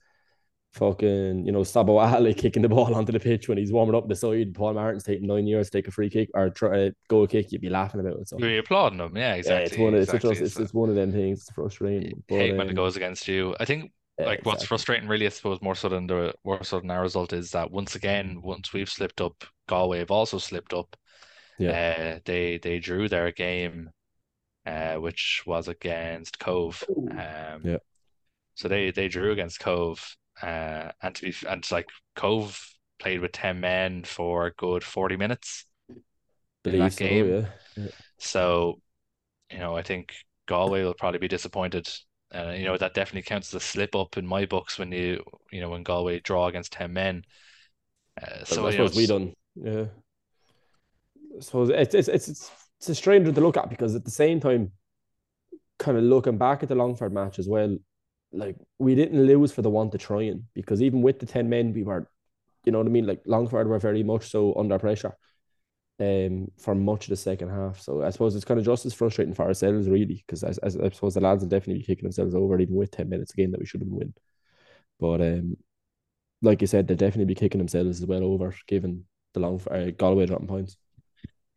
fucking, 0.73 1.45
you 1.45 1.53
know, 1.53 1.63
Sabo 1.63 1.99
Ali 1.99 2.35
kicking 2.43 2.63
the 2.63 2.69
ball 2.69 2.95
onto 2.95 3.13
the 3.13 3.21
pitch 3.21 3.49
when 3.49 3.59
he's 3.59 3.73
warming 3.73 3.95
up 3.95 4.09
the 4.09 4.17
side. 4.17 4.55
Paul 4.55 4.75
Martin's 4.75 5.05
taking 5.05 5.27
nine 5.27 5.47
years 5.47 5.71
to 5.71 5.79
take 5.79 5.89
a 5.89 5.91
free 5.91 6.11
kick 6.11 6.31
or 6.35 6.51
try 6.51 6.79
a 6.79 6.93
goal 7.09 7.27
kick, 7.27 7.53
you'd 7.53 7.61
be 7.61 7.69
laughing 7.69 8.01
about 8.01 8.19
it. 8.19 8.29
So 8.29 8.39
you're 8.39 8.61
applauding 8.61 8.99
them, 8.99 9.17
yeah, 9.17 9.35
exactly. 9.35 9.61
Yeah, 9.61 9.67
it's 9.67 9.79
one 9.79 9.95
of 9.95 10.01
exactly. 10.01 10.31
it's, 10.31 10.41
just, 10.41 10.53
it's, 10.53 10.61
it's, 10.61 10.75
one 10.75 10.89
of 10.89 10.95
them 10.95 11.13
things. 11.13 11.41
It's 11.41 11.51
frustrating. 11.51 12.23
But, 12.29 12.37
hate 12.37 12.53
um, 12.53 12.59
when 12.59 12.67
it 12.69 12.71
um, 12.71 12.77
goes 12.77 12.97
against 12.97 13.29
you. 13.29 13.55
I 13.61 13.65
think 13.65 13.93
yeah, 14.19 14.27
like 14.27 14.45
what's 14.45 14.65
frustrating 14.65 15.09
really, 15.09 15.27
I 15.27 15.31
suppose, 15.31 15.61
more 15.63 15.75
so 15.75 15.89
than 15.89 16.07
the 16.07 16.35
more 16.45 16.63
so 16.65 16.81
than 16.81 16.91
our 16.91 17.03
result 17.03 17.33
is 17.33 17.51
that 17.51 17.71
once 17.71 17.95
again, 17.95 18.41
once 18.43 18.73
we've 18.73 18.89
slipped 18.89 19.21
up, 19.21 19.45
Galway 19.69 19.99
have 19.99 20.11
also 20.11 20.39
slipped 20.39 20.73
up. 20.73 20.97
Yeah. 21.59 22.15
Uh, 22.17 22.21
they 22.25 22.59
they 22.59 22.79
drew 22.79 23.09
their 23.09 23.31
game, 23.31 23.91
uh, 24.67 24.95
which 24.95 25.43
was 25.47 25.69
against 25.69 26.39
Cobh. 26.39 26.83
Um, 26.97 27.61
yeah. 27.63 27.79
So 28.55 28.69
they 28.69 28.91
they 28.91 29.09
drew 29.09 29.33
against 29.33 29.61
Cobh 29.61 30.17
uh, 30.41 30.91
and 31.03 31.15
to 31.15 31.23
be 31.23 31.35
and 31.49 31.71
like 31.71 31.89
Cobh 32.17 32.69
played 32.99 33.21
with 33.21 33.33
ten 33.33 33.61
men 33.61 34.05
for 34.05 34.47
a 34.47 34.53
good 34.53 34.85
forty 34.85 35.17
minutes 35.17 35.67
in 36.65 36.79
that 36.79 36.97
game. 36.97 37.27
So, 37.27 37.35
yeah. 37.35 37.85
yeah. 37.85 37.91
so, 38.19 38.81
you 39.51 39.59
know, 39.59 39.77
I 39.77 39.83
think 39.83 40.15
Galway 40.47 40.85
will 40.85 40.95
probably 40.95 41.19
be 41.19 41.29
disappointed. 41.29 41.89
Uh, 42.35 42.55
you 42.57 42.65
know, 42.65 42.79
that 42.79 42.95
definitely 42.95 43.23
counts 43.23 43.55
as 43.55 43.63
a 43.63 43.65
slip 43.65 43.95
up 43.95 44.17
in 44.17 44.27
my 44.27 44.47
books 44.47 44.79
when 44.79 44.91
you 44.91 45.23
you 45.51 45.61
know 45.61 45.69
when 45.69 45.83
Galway 45.83 46.21
draw 46.21 46.47
against 46.47 46.73
ten 46.73 46.93
men. 46.93 47.25
Uh, 48.21 48.45
so 48.45 48.71
suppose 48.71 48.79
know, 48.79 48.97
we 48.97 49.07
done, 49.07 49.33
yeah. 49.55 49.85
So 51.41 51.63
it's 51.65 51.95
it's 51.95 52.09
it's 52.09 52.29
it's 52.29 52.51
it's 52.79 52.89
a 52.89 52.95
stranger 52.95 53.33
to 53.33 53.41
look 53.41 53.57
at 53.57 53.69
because 53.69 53.95
at 53.95 54.05
the 54.05 54.11
same 54.11 54.41
time, 54.41 54.73
kind 55.79 55.99
of 55.99 56.05
looking 56.05 56.39
back 56.39 56.63
at 56.63 56.69
the 56.69 56.75
Longford 56.75 57.13
match 57.13 57.39
as 57.39 57.49
well, 57.49 57.77
like 58.33 58.57
we 58.79 58.95
didn't 58.95 59.25
lose 59.25 59.53
for 59.53 59.63
the 59.63 59.71
want 59.71 59.95
of 59.95 60.01
trying 60.01 60.47
because 60.55 60.83
even 60.83 61.03
with 61.03 61.19
the 61.19 61.27
10 61.27 61.49
men 61.49 61.73
we 61.73 61.83
were 61.83 62.09
you 62.65 62.73
know 62.73 62.79
what 62.79 62.87
I 62.87 62.91
mean? 62.91 63.07
Like 63.07 63.23
Longford 63.27 63.69
were 63.69 63.79
very 63.79 64.03
much 64.03 64.31
so 64.31 64.55
under 64.55 64.79
pressure 64.79 65.17
um 66.01 66.51
for 66.59 66.75
much 66.75 67.05
of 67.05 67.11
the 67.11 67.17
second 67.17 67.51
half. 67.51 67.81
So 67.81 68.03
I 68.03 68.11
suppose 68.11 68.35
it's 68.35 68.45
kind 68.45 68.59
of 68.59 68.67
just 68.67 68.87
as 68.87 68.95
frustrating 68.95 69.35
for 69.35 69.45
ourselves 69.45 69.89
really 69.89 70.25
because 70.27 70.43
I, 70.43 70.51
I, 70.63 70.67
I, 70.67 70.89
suppose 70.91 71.15
the 71.15 71.21
lads 71.21 71.43
will 71.43 71.49
definitely 71.49 71.81
be 71.81 71.87
kicking 71.87 72.05
themselves 72.05 72.35
over 72.35 72.59
even 72.59 72.75
with 72.75 72.91
10 72.91 73.09
minutes 73.09 73.33
again 73.33 73.51
that 73.51 73.61
we 73.61 73.67
should 73.67 73.83
have 73.83 73.89
win 73.89 74.15
but 74.99 75.21
um 75.21 75.57
like 76.41 76.61
you 76.61 76.67
said 76.67 76.89
they'll 76.89 76.97
definitely 76.97 77.27
be 77.27 77.39
kicking 77.39 77.59
themselves 77.59 78.01
as 78.01 78.07
well 78.07 78.25
over 78.25 78.55
given 78.67 79.05
the 79.35 79.41
long 79.41 79.61
uh, 79.71 79.91
Galway 79.97 80.27
dropping 80.27 80.49
points. 80.49 80.77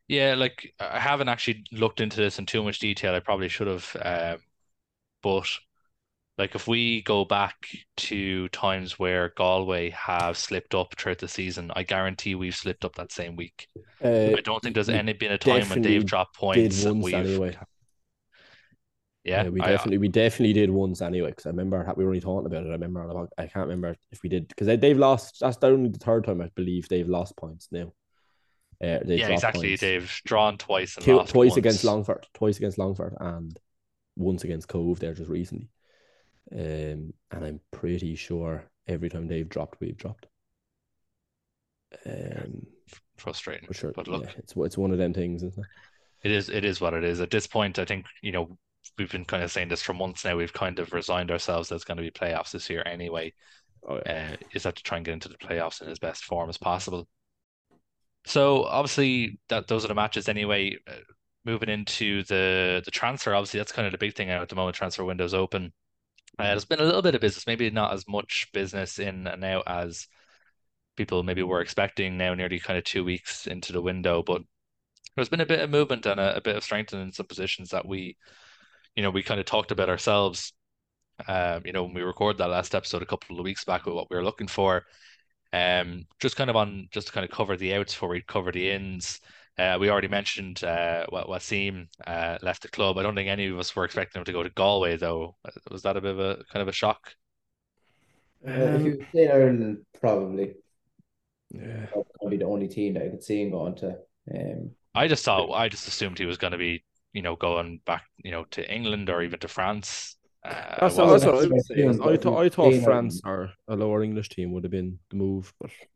Yeah 0.07 0.35
like 0.35 0.73
I 0.79 0.99
haven't 0.99 1.29
actually 1.29 1.63
looked 1.71 2.01
into 2.01 2.17
this 2.17 2.37
in 2.37 2.45
too 2.45 2.61
much 2.61 2.79
detail. 2.79 3.15
I 3.15 3.21
probably 3.21 3.47
should 3.47 3.67
have 3.67 3.95
um 4.03 4.39
but 5.23 5.47
like 6.37 6.55
if 6.55 6.67
we 6.67 7.01
go 7.01 7.23
back 7.23 7.55
to 7.97 8.49
times 8.49 8.99
where 8.99 9.31
Galway 9.37 9.91
have 9.91 10.37
slipped 10.37 10.75
up 10.75 10.93
throughout 10.97 11.19
the 11.19 11.27
season, 11.27 11.71
I 11.75 11.83
guarantee 11.83 12.35
we've 12.35 12.55
slipped 12.55 12.83
up 12.83 12.95
that 12.95 13.11
same 13.11 13.35
week. 13.35 13.67
Uh, 14.03 14.33
I 14.37 14.41
don't 14.43 14.61
think 14.61 14.75
there's 14.75 14.89
any 14.89 15.13
been 15.13 15.31
a 15.31 15.37
time 15.37 15.67
when 15.69 15.81
they've 15.81 16.05
dropped 16.05 16.35
points. 16.35 16.85
Anyway. 16.85 17.57
Yeah, 19.23 19.43
yeah, 19.43 19.49
we 19.49 19.59
definitely 19.59 19.97
I, 19.97 19.99
we 20.01 20.07
definitely 20.07 20.53
did 20.53 20.69
once 20.69 21.01
anyway 21.01 21.29
because 21.29 21.47
I 21.47 21.49
remember 21.49 21.91
we 21.97 22.03
were 22.03 22.11
only 22.11 22.21
talking 22.21 22.45
about 22.45 22.63
it. 22.63 22.69
I 22.69 22.73
remember 22.73 23.27
I 23.39 23.47
can't 23.47 23.67
remember 23.67 23.95
if 24.11 24.21
we 24.21 24.29
did 24.29 24.47
because 24.47 24.67
they, 24.67 24.75
they've 24.75 24.97
lost. 24.97 25.39
That's 25.39 25.57
only 25.63 25.89
the 25.89 25.97
third 25.97 26.25
time 26.25 26.41
I 26.41 26.51
believe 26.53 26.87
they've 26.87 27.09
lost 27.09 27.35
points 27.35 27.67
now. 27.71 27.93
Uh, 28.83 28.99
yeah, 29.05 29.29
exactly. 29.29 29.69
Points. 29.69 29.81
They've 29.81 30.21
drawn 30.25 30.59
twice 30.59 30.97
and 30.97 31.05
twice 31.05 31.33
once. 31.33 31.57
against 31.57 31.83
Longford, 31.83 32.27
twice 32.35 32.57
against 32.57 32.77
Longford, 32.77 33.15
and 33.19 33.57
once 34.15 34.43
against 34.43 34.67
Cobh 34.67 34.99
there 34.99 35.15
just 35.15 35.31
recently. 35.31 35.69
Um, 36.51 37.13
and 37.31 37.43
I'm 37.43 37.59
pretty 37.71 38.15
sure 38.15 38.65
every 38.87 39.09
time 39.09 39.27
they've 39.27 39.49
dropped, 39.49 39.79
we've 39.79 39.97
dropped. 39.97 40.27
Um, 42.05 42.65
frustrating. 43.17 43.67
Sure, 43.71 43.91
but 43.95 44.07
look, 44.07 44.23
yeah, 44.23 44.31
it's 44.37 44.53
it's 44.55 44.77
one 44.77 44.91
of 44.91 44.97
them 44.97 45.13
things, 45.13 45.43
isn't 45.43 45.65
it? 45.65 46.29
It 46.29 46.31
is. 46.31 46.49
It 46.49 46.65
is 46.65 46.81
what 46.81 46.93
it 46.93 47.03
is. 47.03 47.21
At 47.21 47.31
this 47.31 47.47
point, 47.47 47.79
I 47.79 47.85
think 47.85 48.05
you 48.21 48.31
know 48.31 48.57
we've 48.97 49.11
been 49.11 49.25
kind 49.25 49.43
of 49.43 49.51
saying 49.51 49.69
this 49.69 49.81
for 49.81 49.93
months 49.93 50.25
now. 50.25 50.35
We've 50.35 50.53
kind 50.53 50.79
of 50.79 50.93
resigned 50.93 51.31
ourselves 51.31 51.71
it's 51.71 51.83
going 51.83 51.97
to 51.97 52.03
be 52.03 52.11
playoffs 52.11 52.51
this 52.51 52.69
year 52.69 52.83
anyway. 52.85 53.33
Oh, 53.87 53.99
yeah. 54.05 54.31
uh, 54.33 54.35
is 54.53 54.63
that 54.63 54.75
to 54.75 54.83
try 54.83 54.97
and 54.97 55.05
get 55.05 55.13
into 55.13 55.29
the 55.29 55.37
playoffs 55.37 55.81
in 55.81 55.89
as 55.89 55.99
best 55.99 56.23
form 56.23 56.49
as 56.49 56.57
possible. 56.57 57.07
So 58.25 58.63
obviously 58.63 59.39
that 59.49 59.67
those 59.67 59.85
are 59.85 59.89
the 59.89 59.95
matches 59.95 60.27
anyway. 60.27 60.77
Uh, 60.87 60.93
moving 61.45 61.69
into 61.69 62.23
the 62.23 62.81
the 62.83 62.91
transfer, 62.91 63.35
obviously 63.35 63.59
that's 63.59 63.71
kind 63.71 63.85
of 63.85 63.91
the 63.91 63.97
big 63.99 64.15
thing 64.15 64.29
out 64.31 64.41
at 64.41 64.49
the 64.49 64.55
moment. 64.55 64.75
Transfer 64.75 65.05
windows 65.05 65.33
open. 65.33 65.71
Uh, 66.37 66.47
there's 66.47 66.65
been 66.65 66.79
a 66.79 66.83
little 66.83 67.01
bit 67.01 67.15
of 67.15 67.21
business, 67.21 67.47
maybe 67.47 67.69
not 67.69 67.93
as 67.93 68.07
much 68.07 68.49
business 68.53 68.99
in 68.99 69.25
and 69.27 69.43
out 69.43 69.63
as 69.67 70.07
people 70.95 71.23
maybe 71.23 71.43
were 71.43 71.61
expecting 71.61 72.17
now, 72.17 72.33
nearly 72.33 72.59
kind 72.59 72.77
of 72.77 72.83
two 72.83 73.03
weeks 73.03 73.47
into 73.47 73.71
the 73.71 73.81
window. 73.81 74.21
But 74.21 74.41
there's 75.15 75.29
been 75.29 75.41
a 75.41 75.45
bit 75.45 75.61
of 75.61 75.69
movement 75.69 76.05
and 76.05 76.19
a, 76.19 76.37
a 76.37 76.41
bit 76.41 76.55
of 76.55 76.63
strengthening 76.63 77.07
in 77.07 77.11
some 77.11 77.25
positions 77.25 77.69
that 77.69 77.87
we, 77.87 78.17
you 78.95 79.03
know, 79.03 79.11
we 79.11 79.23
kind 79.23 79.39
of 79.39 79.45
talked 79.45 79.71
about 79.71 79.89
ourselves. 79.89 80.53
Um, 81.27 81.61
you 81.65 81.71
know, 81.71 81.83
when 81.83 81.93
we 81.93 82.01
recorded 82.01 82.39
that 82.39 82.49
last 82.49 82.75
episode 82.75 83.01
a 83.01 83.05
couple 83.05 83.39
of 83.39 83.43
weeks 83.45 83.63
back 83.63 83.85
with 83.85 83.95
what 83.95 84.09
we 84.09 84.17
were 84.17 84.23
looking 84.23 84.47
for. 84.47 84.83
Um, 85.53 86.05
just 86.19 86.35
kind 86.35 86.49
of 86.49 86.57
on 86.57 86.89
just 86.91 87.07
to 87.07 87.13
kind 87.13 87.23
of 87.23 87.31
cover 87.31 87.55
the 87.55 87.75
outs 87.75 87.93
before 87.93 88.09
we 88.09 88.21
cover 88.21 88.51
the 88.51 88.69
ins. 88.71 89.21
Uh, 89.57 89.77
we 89.79 89.89
already 89.89 90.09
mentioned 90.09 90.63
uh, 90.63 91.05
what 91.09 91.27
Wasim 91.27 91.87
uh, 92.05 92.37
left 92.41 92.61
the 92.63 92.67
club. 92.67 92.97
I 92.97 93.03
don't 93.03 93.15
think 93.15 93.29
any 93.29 93.47
of 93.47 93.57
us 93.57 93.73
were 93.75 93.85
expecting 93.85 94.19
him 94.19 94.25
to 94.25 94.33
go 94.33 94.43
to 94.43 94.49
Galway, 94.49 94.97
though. 94.97 95.35
Was 95.71 95.83
that 95.83 95.95
a 95.97 96.01
bit 96.01 96.11
of 96.11 96.19
a 96.19 96.43
kind 96.51 96.61
of 96.61 96.67
a 96.67 96.73
shock? 96.73 97.13
Uh, 98.47 98.51
if 98.51 98.81
you 98.83 99.05
stay 99.09 99.25
in 99.25 99.31
Ireland, 99.31 99.85
probably 99.99 100.55
Yeah. 101.51 101.87
that's 101.93 102.09
probably 102.19 102.37
the 102.37 102.45
only 102.45 102.67
team 102.67 102.93
that 102.95 103.03
I 103.03 103.09
could 103.09 103.23
see 103.23 103.41
him 103.41 103.51
going 103.51 103.75
to. 103.75 103.97
Um, 104.33 104.71
I 104.93 105.07
just 105.07 105.23
thought 105.25 105.51
I 105.53 105.69
just 105.69 105.87
assumed 105.87 106.19
he 106.19 106.25
was 106.25 106.37
going 106.37 106.51
to 106.51 106.57
be, 106.57 106.83
you 107.13 107.21
know, 107.21 107.35
going 107.35 107.81
back, 107.85 108.03
you 108.17 108.31
know, 108.31 108.45
to 108.51 108.73
England 108.73 109.09
or 109.09 109.21
even 109.23 109.39
to 109.39 109.47
France. 109.47 110.17
Uh, 110.43 110.49
I 110.49 110.77
That's, 110.79 110.97
wasn't- 110.97 111.07
what, 111.07 111.11
that's 111.11 111.25
what 111.25 111.35
I 111.35 111.39
that's 111.39 111.49
would 111.49 111.65
say. 111.65 111.75
I 111.83 111.89
is 111.89 111.99
I 111.99 112.17
but 112.17 112.21
thought 112.21 112.37
I 112.45 112.49
thought 112.49 112.73
um, 112.73 112.81
France 112.81 113.21
or 113.25 113.51
a 113.67 113.75
lower 113.75 114.03
English 114.03 114.29
team 114.29 114.51
would 114.51 114.63
have 114.63 114.71
been 114.71 114.99
the 115.09 115.15
move, 115.17 115.53
but 115.59 115.71
if 115.71 115.87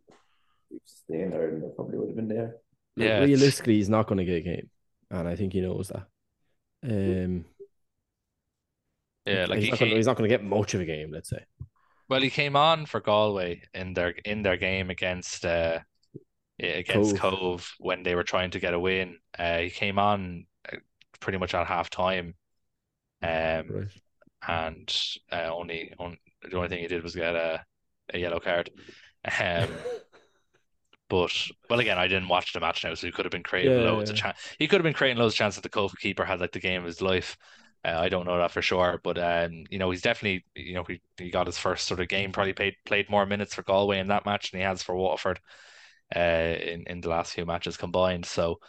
you 0.72 0.80
stay 0.86 1.24
Ireland, 1.24 1.64
probably 1.76 1.98
would 1.98 2.08
have 2.10 2.16
been 2.16 2.28
there. 2.30 2.56
Yeah, 3.00 3.18
realistically, 3.18 3.76
he's 3.76 3.90
not 3.90 4.08
going 4.08 4.18
to 4.20 4.26
get 4.26 4.38
a 4.38 4.42
game, 4.42 4.70
and 5.12 5.28
I 5.28 5.36
think 5.36 5.54
he 5.54 5.62
knows 5.62 5.90
that. 5.90 6.08
Um, 6.84 7.46
yeah, 9.26 9.46
like 9.46 9.60
he's, 9.60 9.66
he 9.66 9.72
not 9.72 9.80
gonna, 9.80 9.96
he's 9.96 10.08
not 10.08 10.18
going 10.18 10.30
to 10.30 10.36
get 10.36 10.44
much 10.44 10.74
of 10.74 10.82
a 10.82 10.86
game, 10.86 11.12
let's 11.12 11.30
say. 11.30 11.46
well, 12.08 12.22
he 12.22 12.30
came 12.30 12.56
on 12.56 12.86
for 12.86 13.00
Galway 13.00 13.62
in 13.74 13.94
their 13.94 14.10
in 14.10 14.42
their 14.44 14.58
game 14.58 14.90
against 14.90 15.46
uh 15.46 15.80
against 16.60 17.16
Cobh. 17.16 17.16
Cobh 17.16 17.74
when 17.80 18.04
they 18.04 18.16
were 18.16 18.24
trying 18.24 18.52
to 18.52 18.60
get 18.60 18.76
a 18.76 18.80
win. 18.80 19.18
Uh, 19.38 19.60
he 19.60 19.70
came 19.72 20.00
on 20.00 20.46
uh, 20.72 20.78
pretty 21.20 21.40
much 21.40 21.54
at 21.56 21.68
half 21.68 21.90
time. 21.90 22.36
Um, 23.24 23.68
Right. 23.68 23.92
and 24.48 24.96
uh, 25.32 25.50
only 25.54 25.94
on 26.00 26.18
the 26.44 26.58
only 26.58 26.70
thing 26.70 26.80
he 26.82 26.88
did 26.88 27.04
was 27.04 27.16
get 27.16 27.36
a, 27.36 27.66
a 28.14 28.20
yellow 28.20 28.40
card. 28.40 28.72
Um, 29.40 29.84
but 31.10 31.32
well, 31.70 31.80
again, 31.80 31.98
I 31.98 32.08
didn't 32.08 32.28
watch 32.30 32.54
the 32.54 32.60
match 32.60 32.84
now, 32.84 32.94
so 32.94 33.08
he 33.08 33.12
could 33.12 33.26
have 33.26 33.32
been 33.32 33.44
creating 33.44 33.78
Yeah, 33.78 33.84
loads 33.84 34.10
of 34.10 34.16
chance. 34.16 34.38
He 34.60 34.68
could 34.68 34.80
have 34.80 34.84
been 34.84 34.94
creating 34.94 35.18
loads 35.18 35.34
of 35.34 35.38
chances. 35.40 35.58
At 35.60 35.64
the 35.64 35.70
Cobh 35.70 35.94
keeper 36.00 36.26
had 36.26 36.40
like 36.42 36.52
the 36.52 36.60
game 36.60 36.82
of 36.82 36.86
his 36.88 37.02
life. 37.02 37.38
Uh, 37.86 37.98
I 37.98 38.10
don't 38.10 38.26
know 38.26 38.38
that 38.38 38.52
for 38.52 38.62
sure, 38.62 39.00
but 39.04 39.18
um, 39.18 39.66
you 39.70 39.80
know, 39.80 39.90
he's 39.92 40.02
definitely 40.02 40.46
you 40.56 40.74
know 40.76 40.84
he, 40.84 41.02
he 41.18 41.30
got 41.32 41.48
his 41.48 41.58
first 41.58 41.88
sort 41.88 42.00
of 42.02 42.08
game. 42.10 42.32
Probably 42.32 42.54
played 42.54 42.76
played 42.86 43.10
more 43.10 43.26
minutes 43.26 43.56
for 43.56 43.64
Galway 43.64 44.00
in 44.00 44.08
that 44.10 44.26
match 44.26 44.52
than 44.52 44.60
he 44.62 44.66
has 44.66 44.84
for 44.84 44.96
Waterford. 44.96 45.40
Uh, 46.16 46.56
in 46.62 46.84
in 46.88 47.02
the 47.02 47.10
last 47.10 47.34
few 47.34 47.46
matches 47.46 47.78
combined. 47.78 48.26
So, 48.26 48.60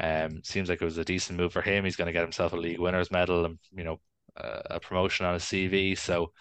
um, 0.00 0.42
seems 0.44 0.68
like 0.68 0.82
it 0.82 0.86
was 0.86 0.98
a 0.98 1.04
decent 1.04 1.38
move 1.38 1.52
for 1.52 1.62
him. 1.62 1.84
He's 1.84 1.96
going 1.96 2.06
to 2.06 2.12
get 2.12 2.22
himself 2.22 2.52
a 2.52 2.56
league 2.56 2.80
winners 2.80 3.10
medal 3.12 3.44
and 3.46 3.58
you 3.72 3.84
know 3.84 4.00
uh, 4.36 4.62
a 4.66 4.80
promotion 4.80 5.26
on 5.26 5.34
his 5.34 5.44
CV. 5.44 5.94
So, 5.96 6.32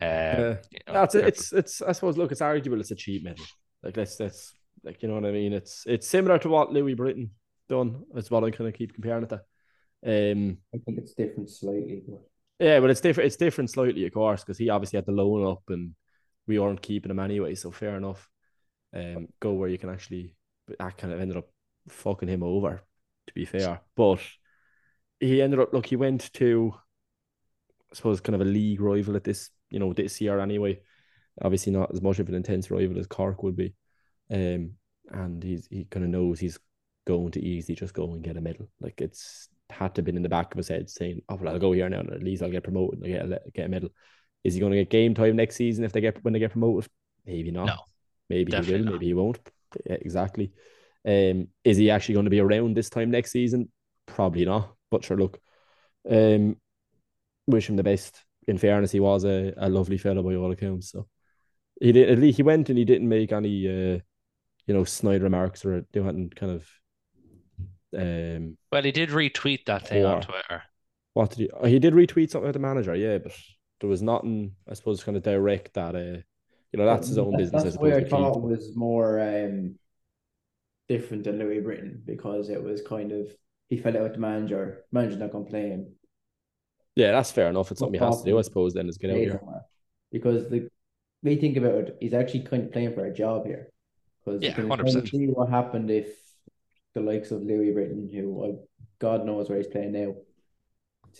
um, 0.00 0.44
Yeah. 0.44 0.56
you 0.70 0.80
know, 0.88 1.00
That's 1.00 1.14
it's 1.14 1.52
it's 1.52 1.82
I 1.82 1.92
suppose 1.92 2.16
look 2.16 2.32
it's 2.32 2.40
arguable 2.40 2.80
it's 2.80 2.90
a 2.90 2.94
cheap 2.94 3.24
medal 3.24 3.46
like 3.82 3.94
that's 3.94 4.16
that's 4.16 4.54
like 4.84 5.02
you 5.02 5.08
know 5.08 5.14
what 5.14 5.26
I 5.26 5.32
mean 5.32 5.52
it's 5.52 5.84
it's 5.86 6.08
similar 6.08 6.38
to 6.38 6.48
what 6.48 6.72
Louis 6.72 6.94
Britton 6.94 7.30
done 7.68 8.04
that's 8.12 8.30
what 8.30 8.44
I 8.44 8.50
kind 8.50 8.68
of 8.68 8.74
keep 8.74 8.94
comparing 8.94 9.24
it 9.24 9.30
to 9.30 9.40
um 10.06 10.58
I 10.74 10.78
think 10.84 10.98
it's 10.98 11.14
different 11.14 11.50
slightly. 11.50 12.02
But 12.06 12.20
yeah 12.58 12.80
but 12.80 12.90
it's 12.90 13.00
different 13.00 13.26
it's 13.26 13.36
different 13.36 13.70
slightly 13.70 14.06
of 14.06 14.12
course 14.12 14.42
because 14.42 14.58
he 14.58 14.68
obviously 14.70 14.98
had 14.98 15.06
the 15.06 15.12
loan 15.12 15.46
up 15.46 15.62
and 15.68 15.94
we 16.46 16.58
weren't 16.58 16.82
keeping 16.82 17.10
him 17.10 17.20
anyway 17.20 17.54
so 17.54 17.70
fair 17.70 17.96
enough 17.96 18.28
um 18.94 19.28
go 19.40 19.52
where 19.52 19.68
you 19.68 19.78
can 19.78 19.90
actually 19.90 20.36
but 20.66 20.78
that 20.78 20.98
kind 20.98 21.12
of 21.12 21.20
ended 21.20 21.36
up 21.36 21.48
fucking 21.88 22.28
him 22.28 22.42
over 22.42 22.82
to 23.26 23.34
be 23.34 23.44
fair 23.44 23.80
but 23.96 24.20
he 25.20 25.40
ended 25.40 25.60
up 25.60 25.72
look 25.72 25.86
he 25.86 25.96
went 25.96 26.32
to 26.34 26.74
I 27.90 27.96
suppose 27.96 28.20
kind 28.20 28.34
of 28.34 28.42
a 28.42 28.50
league 28.50 28.80
rival 28.80 29.16
at 29.16 29.24
this 29.24 29.50
you 29.70 29.78
know 29.78 29.92
this 29.92 30.20
year 30.20 30.38
anyway 30.38 30.80
obviously 31.42 31.72
not 31.72 31.92
as 31.92 32.02
much 32.02 32.18
of 32.18 32.28
an 32.28 32.34
intense 32.34 32.70
rival 32.70 32.98
as 32.98 33.06
Cork 33.06 33.42
would 33.42 33.56
be. 33.56 33.74
Um, 34.32 34.72
and 35.10 35.42
he's 35.42 35.66
he 35.70 35.84
kind 35.84 36.04
of 36.04 36.10
knows 36.10 36.40
he's 36.40 36.58
going 37.06 37.30
to 37.32 37.44
easily 37.44 37.76
just 37.76 37.94
go 37.94 38.12
and 38.12 38.22
get 38.22 38.36
a 38.36 38.40
medal. 38.40 38.68
Like 38.80 39.00
it's 39.00 39.48
had 39.70 39.94
to 39.94 40.02
been 40.02 40.16
in 40.16 40.22
the 40.22 40.28
back 40.28 40.52
of 40.52 40.58
his 40.58 40.68
head 40.68 40.88
saying, 40.90 41.22
"Oh, 41.28 41.36
well, 41.36 41.52
I'll 41.52 41.58
go 41.58 41.72
here 41.72 41.88
now, 41.88 42.00
and 42.00 42.10
at 42.12 42.22
least 42.22 42.42
I'll 42.42 42.50
get 42.50 42.64
promoted 42.64 43.00
and 43.00 43.14
I'll 43.14 43.28
get 43.28 43.42
a, 43.46 43.50
get 43.50 43.66
a 43.66 43.68
medal." 43.68 43.90
Is 44.42 44.54
he 44.54 44.60
going 44.60 44.72
to 44.72 44.78
get 44.78 44.90
game 44.90 45.14
time 45.14 45.36
next 45.36 45.56
season 45.56 45.84
if 45.84 45.92
they 45.92 46.00
get 46.00 46.22
when 46.22 46.32
they 46.32 46.38
get 46.38 46.52
promoted? 46.52 46.90
Maybe 47.26 47.50
not. 47.50 47.66
No, 47.66 47.76
maybe 48.28 48.52
he 48.52 48.72
will. 48.72 48.84
not. 48.84 48.92
Maybe 48.92 49.06
he 49.06 49.14
won't. 49.14 49.38
Yeah, 49.86 49.96
exactly. 50.00 50.52
Um, 51.06 51.48
is 51.64 51.76
he 51.76 51.90
actually 51.90 52.14
going 52.14 52.24
to 52.24 52.30
be 52.30 52.40
around 52.40 52.76
this 52.76 52.90
time 52.90 53.10
next 53.10 53.32
season? 53.32 53.70
Probably 54.06 54.44
not. 54.44 54.74
But 54.90 55.04
sure, 55.04 55.16
look, 55.16 55.40
um, 56.10 56.56
wish 57.46 57.68
him 57.68 57.76
the 57.76 57.82
best. 57.82 58.22
In 58.46 58.58
fairness, 58.58 58.92
he 58.92 59.00
was 59.00 59.24
a, 59.24 59.54
a 59.56 59.68
lovely 59.68 59.98
fellow 59.98 60.22
by 60.22 60.34
all 60.34 60.52
accounts. 60.52 60.90
So 60.90 61.08
he 61.80 61.92
did 61.92 62.10
at 62.10 62.18
least 62.18 62.36
he 62.36 62.42
went 62.42 62.68
and 62.68 62.78
he 62.78 62.84
didn't 62.84 63.08
make 63.08 63.32
any 63.32 63.94
uh, 63.94 63.98
you 64.66 64.74
know, 64.74 64.84
snide 64.84 65.22
remarks 65.22 65.64
or 65.64 65.82
doing 65.92 66.30
kind 66.34 66.52
of 66.52 66.68
um 67.96 68.56
well, 68.72 68.82
he 68.82 68.92
did 68.92 69.10
retweet 69.10 69.66
that 69.66 69.86
thing 69.86 70.04
on 70.04 70.20
Twitter. 70.22 70.62
what 71.12 71.30
did 71.30 71.38
he 71.38 71.50
oh, 71.50 71.66
he 71.66 71.78
did 71.78 71.94
retweet 71.94 72.30
something 72.30 72.48
about 72.48 72.54
the 72.54 72.58
manager, 72.58 72.94
yeah, 72.94 73.18
but 73.18 73.32
there 73.80 73.90
was 73.90 74.02
nothing 74.02 74.52
I 74.68 74.74
suppose 74.74 75.04
kind 75.04 75.16
of 75.16 75.22
direct 75.22 75.74
that 75.74 75.94
uh 75.94 76.20
you 76.72 76.78
know 76.78 76.86
that's 76.86 77.08
his 77.08 77.18
own 77.18 77.32
That- 77.32 77.38
business 77.38 77.62
That's 77.62 77.76
as 77.76 77.80
why 77.80 77.88
I 77.90 77.98
opposed 77.98 78.10
thought 78.10 78.36
it 78.36 78.42
was 78.42 78.74
more 78.74 79.20
um, 79.20 79.76
different 80.88 81.24
than 81.24 81.38
Louis 81.38 81.60
Britton 81.60 82.02
because 82.04 82.48
it 82.50 82.62
was 82.62 82.82
kind 82.82 83.12
of 83.12 83.28
he 83.68 83.76
fell 83.78 83.96
out 83.96 84.02
with 84.02 84.14
the 84.14 84.18
manager. 84.18 84.84
Manager's 84.92 85.18
not 85.18 85.30
going 85.30 85.44
to 85.44 85.50
play 85.50 85.68
him. 85.70 85.92
Yeah, 86.96 87.12
that's 87.12 87.30
fair 87.32 87.48
enough. 87.48 87.70
It's 87.70 87.80
something 87.80 87.98
he 87.98 88.04
has 88.04 88.22
to 88.22 88.30
do, 88.30 88.38
I 88.38 88.42
suppose, 88.42 88.74
then 88.74 88.88
is 88.88 88.98
get 88.98 89.10
out 89.10 89.16
here. 89.16 89.38
somewhere. 89.38 89.62
Because 90.12 90.48
the 90.48 90.68
we 91.22 91.36
think 91.36 91.56
about 91.56 91.74
it, 91.74 91.96
he's 92.00 92.12
actually 92.14 92.40
kind 92.44 92.64
of 92.64 92.72
playing 92.72 92.92
for 92.94 93.04
a 93.06 93.12
job 93.14 93.46
here. 93.46 93.68
Because 94.24 94.42
Yeah, 94.42 94.50
you 94.50 94.54
can 94.54 94.68
100%. 94.68 94.94
kind 94.94 95.04
of 95.04 95.08
see 95.10 95.26
what 95.26 95.50
happened 95.50 95.90
if 95.90 96.08
the 96.94 97.00
likes 97.00 97.30
of 97.30 97.42
Louis 97.42 97.72
Britton, 97.72 98.08
who 98.12 98.44
uh, 98.44 98.52
God 98.98 99.26
knows 99.26 99.48
where 99.48 99.58
he's 99.58 99.66
playing 99.68 99.92
now, 99.92 100.14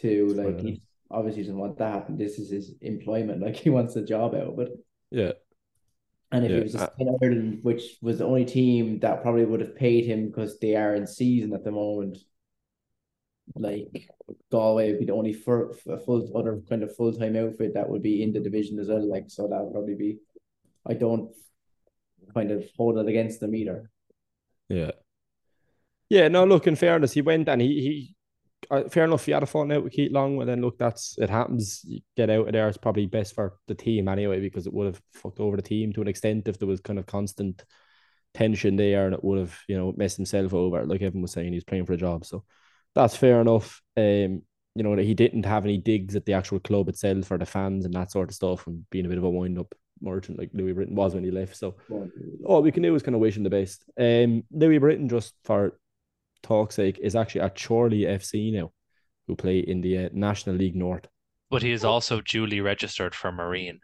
to 0.00 0.08
It's 0.28 0.38
like 0.38 0.60
he 0.60 0.80
obviously 1.10 1.42
doesn't 1.42 1.58
want 1.58 1.78
that. 1.78 2.06
This 2.18 2.38
is 2.38 2.50
his 2.50 2.74
employment. 2.80 3.40
Like 3.44 3.56
he 3.56 3.70
wants 3.70 3.94
the 3.94 4.02
job 4.02 4.34
out 4.34 4.48
of 4.54 4.58
it. 4.60 4.72
Yeah. 5.10 5.32
And 6.32 6.44
if 6.44 6.50
Yeah, 6.50 6.56
he 6.56 6.62
was 6.62 6.72
just 6.72 6.90
in 6.98 7.16
Ireland, 7.22 7.60
which 7.62 7.96
was 8.02 8.18
the 8.18 8.26
only 8.26 8.44
team 8.44 8.98
that 9.00 9.22
probably 9.22 9.44
would 9.46 9.60
have 9.60 9.76
paid 9.76 10.04
him 10.04 10.26
because 10.26 10.58
they 10.58 10.74
are 10.76 10.94
in 10.94 11.06
season 11.06 11.54
at 11.54 11.64
the 11.64 11.70
moment, 11.70 12.18
like 13.56 14.08
Galway 14.50 14.90
would 14.90 15.00
be 15.00 15.06
the 15.06 15.12
only 15.12 15.32
for 15.32 15.70
a 15.88 15.98
full 15.98 16.36
other 16.36 16.60
kind 16.68 16.82
of 16.82 16.94
full 16.96 17.12
time 17.12 17.36
outfit 17.36 17.74
that 17.74 17.88
would 17.88 18.02
be 18.02 18.22
in 18.22 18.32
the 18.32 18.40
division 18.40 18.78
as 18.78 18.88
well. 18.88 19.06
Like 19.08 19.24
so, 19.28 19.48
that 19.48 19.62
would 19.62 19.72
probably 19.72 19.94
be. 19.94 20.18
I 20.86 20.94
don't 20.94 21.32
kind 22.32 22.50
of 22.50 22.64
hold 22.76 22.98
it 22.98 23.08
against 23.08 23.40
them 23.40 23.54
either. 23.54 23.90
Yeah. 24.68 24.92
Yeah, 26.08 26.28
no, 26.28 26.44
look, 26.44 26.66
in 26.66 26.76
fairness, 26.76 27.12
he 27.12 27.22
went 27.22 27.48
and 27.48 27.60
he 27.60 27.68
he 27.68 28.16
uh, 28.70 28.88
fair 28.88 29.04
enough, 29.04 29.24
he 29.24 29.32
had 29.32 29.42
a 29.42 29.46
falling 29.46 29.72
out 29.72 29.84
with 29.84 29.92
Keith 29.92 30.12
Long, 30.12 30.40
and 30.40 30.48
then 30.48 30.60
look, 30.60 30.78
that's 30.78 31.16
it 31.18 31.30
happens. 31.30 31.82
You 31.84 32.00
get 32.16 32.30
out 32.30 32.46
of 32.46 32.52
there, 32.52 32.68
it's 32.68 32.78
probably 32.78 33.06
best 33.06 33.34
for 33.34 33.54
the 33.66 33.74
team 33.74 34.08
anyway, 34.08 34.40
because 34.40 34.66
it 34.66 34.72
would 34.72 34.86
have 34.86 35.02
fucked 35.12 35.40
over 35.40 35.56
the 35.56 35.62
team 35.62 35.92
to 35.92 36.02
an 36.02 36.08
extent 36.08 36.48
if 36.48 36.58
there 36.58 36.68
was 36.68 36.80
kind 36.80 36.98
of 36.98 37.06
constant 37.06 37.64
tension 38.34 38.76
there 38.76 39.06
and 39.06 39.14
it 39.14 39.22
would 39.22 39.38
have, 39.38 39.58
you 39.68 39.76
know, 39.76 39.92
messed 39.96 40.16
himself 40.16 40.52
over. 40.54 40.84
Like 40.84 41.02
Evan 41.02 41.22
was 41.22 41.32
saying, 41.32 41.52
he's 41.52 41.64
playing 41.64 41.86
for 41.86 41.92
a 41.92 41.98
job. 41.98 42.24
So 42.24 42.44
that's 42.94 43.16
fair 43.16 43.40
enough. 43.40 43.80
Um, 43.96 44.42
you 44.74 44.82
know, 44.82 44.96
he 44.96 45.14
didn't 45.14 45.46
have 45.46 45.64
any 45.64 45.78
digs 45.78 46.16
at 46.16 46.26
the 46.26 46.32
actual 46.32 46.58
club 46.58 46.88
itself 46.88 47.26
for 47.26 47.38
the 47.38 47.46
fans 47.46 47.84
and 47.84 47.94
that 47.94 48.10
sort 48.10 48.28
of 48.28 48.34
stuff 48.34 48.66
and 48.66 48.88
being 48.90 49.06
a 49.06 49.08
bit 49.08 49.18
of 49.18 49.24
a 49.24 49.30
wind 49.30 49.58
up 49.58 49.72
merchant 50.00 50.38
like 50.38 50.50
Louis 50.52 50.72
Britton 50.72 50.94
was 50.94 51.14
when 51.14 51.24
he 51.24 51.30
left. 51.30 51.56
So 51.56 51.74
all 52.44 52.62
we 52.62 52.72
can 52.72 52.82
do 52.82 52.94
is 52.94 53.02
kind 53.02 53.14
of 53.14 53.20
wish 53.20 53.36
him 53.36 53.42
the 53.44 53.50
best. 53.50 53.84
Um, 53.98 54.44
Louis 54.50 54.78
Britton, 54.78 55.08
just 55.08 55.34
for 55.44 55.78
talk's 56.42 56.74
sake, 56.74 56.98
is 57.00 57.16
actually 57.16 57.42
at 57.42 57.60
Chorley 57.60 58.00
FC 58.00 58.52
now, 58.52 58.72
who 59.26 59.36
play 59.36 59.58
in 59.58 59.80
the 59.80 60.06
uh, 60.06 60.08
National 60.12 60.56
League 60.56 60.76
North. 60.76 61.06
But 61.50 61.62
he 61.62 61.72
is 61.72 61.84
also 61.84 62.20
duly 62.20 62.60
registered 62.60 63.14
for 63.14 63.30
Marine. 63.30 63.80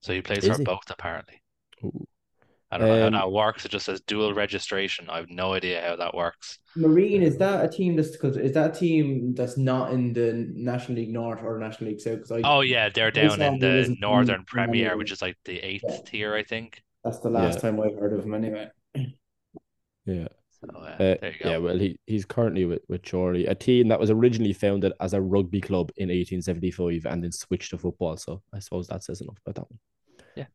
So 0.00 0.12
he 0.12 0.22
plays 0.22 0.44
Is 0.44 0.52
for 0.52 0.58
he? 0.58 0.64
both 0.64 0.90
apparently. 0.90 1.42
Ooh. 1.82 2.06
I 2.70 2.78
don't 2.78 2.88
know 2.88 3.06
Um, 3.06 3.12
how 3.12 3.20
that 3.20 3.32
works. 3.32 3.64
It 3.64 3.70
just 3.70 3.86
says 3.86 4.00
dual 4.00 4.34
registration. 4.34 5.08
I 5.08 5.18
have 5.18 5.30
no 5.30 5.52
idea 5.52 5.80
how 5.86 5.96
that 5.96 6.14
works. 6.14 6.58
Marine 6.76 7.22
is 7.22 7.36
that 7.38 7.64
a 7.64 7.68
team 7.68 7.94
that's 7.94 8.10
because 8.10 8.36
is 8.36 8.52
that 8.52 8.70
a 8.76 8.78
team 8.78 9.34
that's 9.34 9.56
not 9.56 9.92
in 9.92 10.12
the 10.12 10.32
National 10.54 10.96
League 10.98 11.12
North 11.12 11.40
or 11.42 11.58
National 11.58 11.90
League 11.90 12.00
South? 12.00 12.16
Because 12.16 12.32
I 12.32 12.40
Oh 12.44 12.60
yeah, 12.62 12.88
they're 12.88 13.10
down 13.12 13.40
in 13.40 13.58
the 13.60 13.76
wasn't 13.76 13.96
in 13.96 14.00
Northern 14.00 14.44
Premier, 14.44 14.86
Premier 14.88 14.96
which 14.96 15.12
is 15.12 15.22
like 15.22 15.36
the 15.44 15.58
eighth 15.60 15.84
Yeah. 15.88 15.98
tier, 16.04 16.34
I 16.34 16.42
think. 16.42 16.82
that's 17.04 17.20
the 17.20 17.30
last 17.30 17.56
Yeah. 17.56 17.60
time 17.60 17.80
I've 17.80 17.96
heard 17.98 18.12
of 18.14 18.24
him 18.24 18.34
anyway. 18.34 18.68
Yeah. 20.06 20.28
So, 20.50 20.68
uh, 20.76 20.80
Uh, 20.80 20.96
there 20.98 21.32
you 21.32 21.38
go. 21.42 21.50
yeah, 21.50 21.56
well, 21.58 21.78
he 21.78 21.98
he's 22.06 22.24
currently 22.24 22.64
with, 22.64 22.82
with 22.88 23.02
Chorley, 23.08 23.46
a 23.46 23.54
team 23.54 23.88
that 23.88 24.00
was 24.00 24.10
originally 24.10 24.52
founded 24.52 24.92
as 25.00 25.14
a 25.14 25.20
rugby 25.20 25.60
club 25.60 25.90
in 25.96 26.10
1875 26.10 27.06
and 27.06 27.22
then 27.24 27.32
switched 27.32 27.70
to 27.70 27.78
football. 27.78 28.16
So 28.16 28.42
I 28.52 28.58
suppose 28.58 28.86
that 28.88 29.02
says 29.04 29.20
enough 29.20 29.38
about 29.46 29.54
that 29.56 29.70
one. 29.70 29.78
Yeah. 30.36 30.46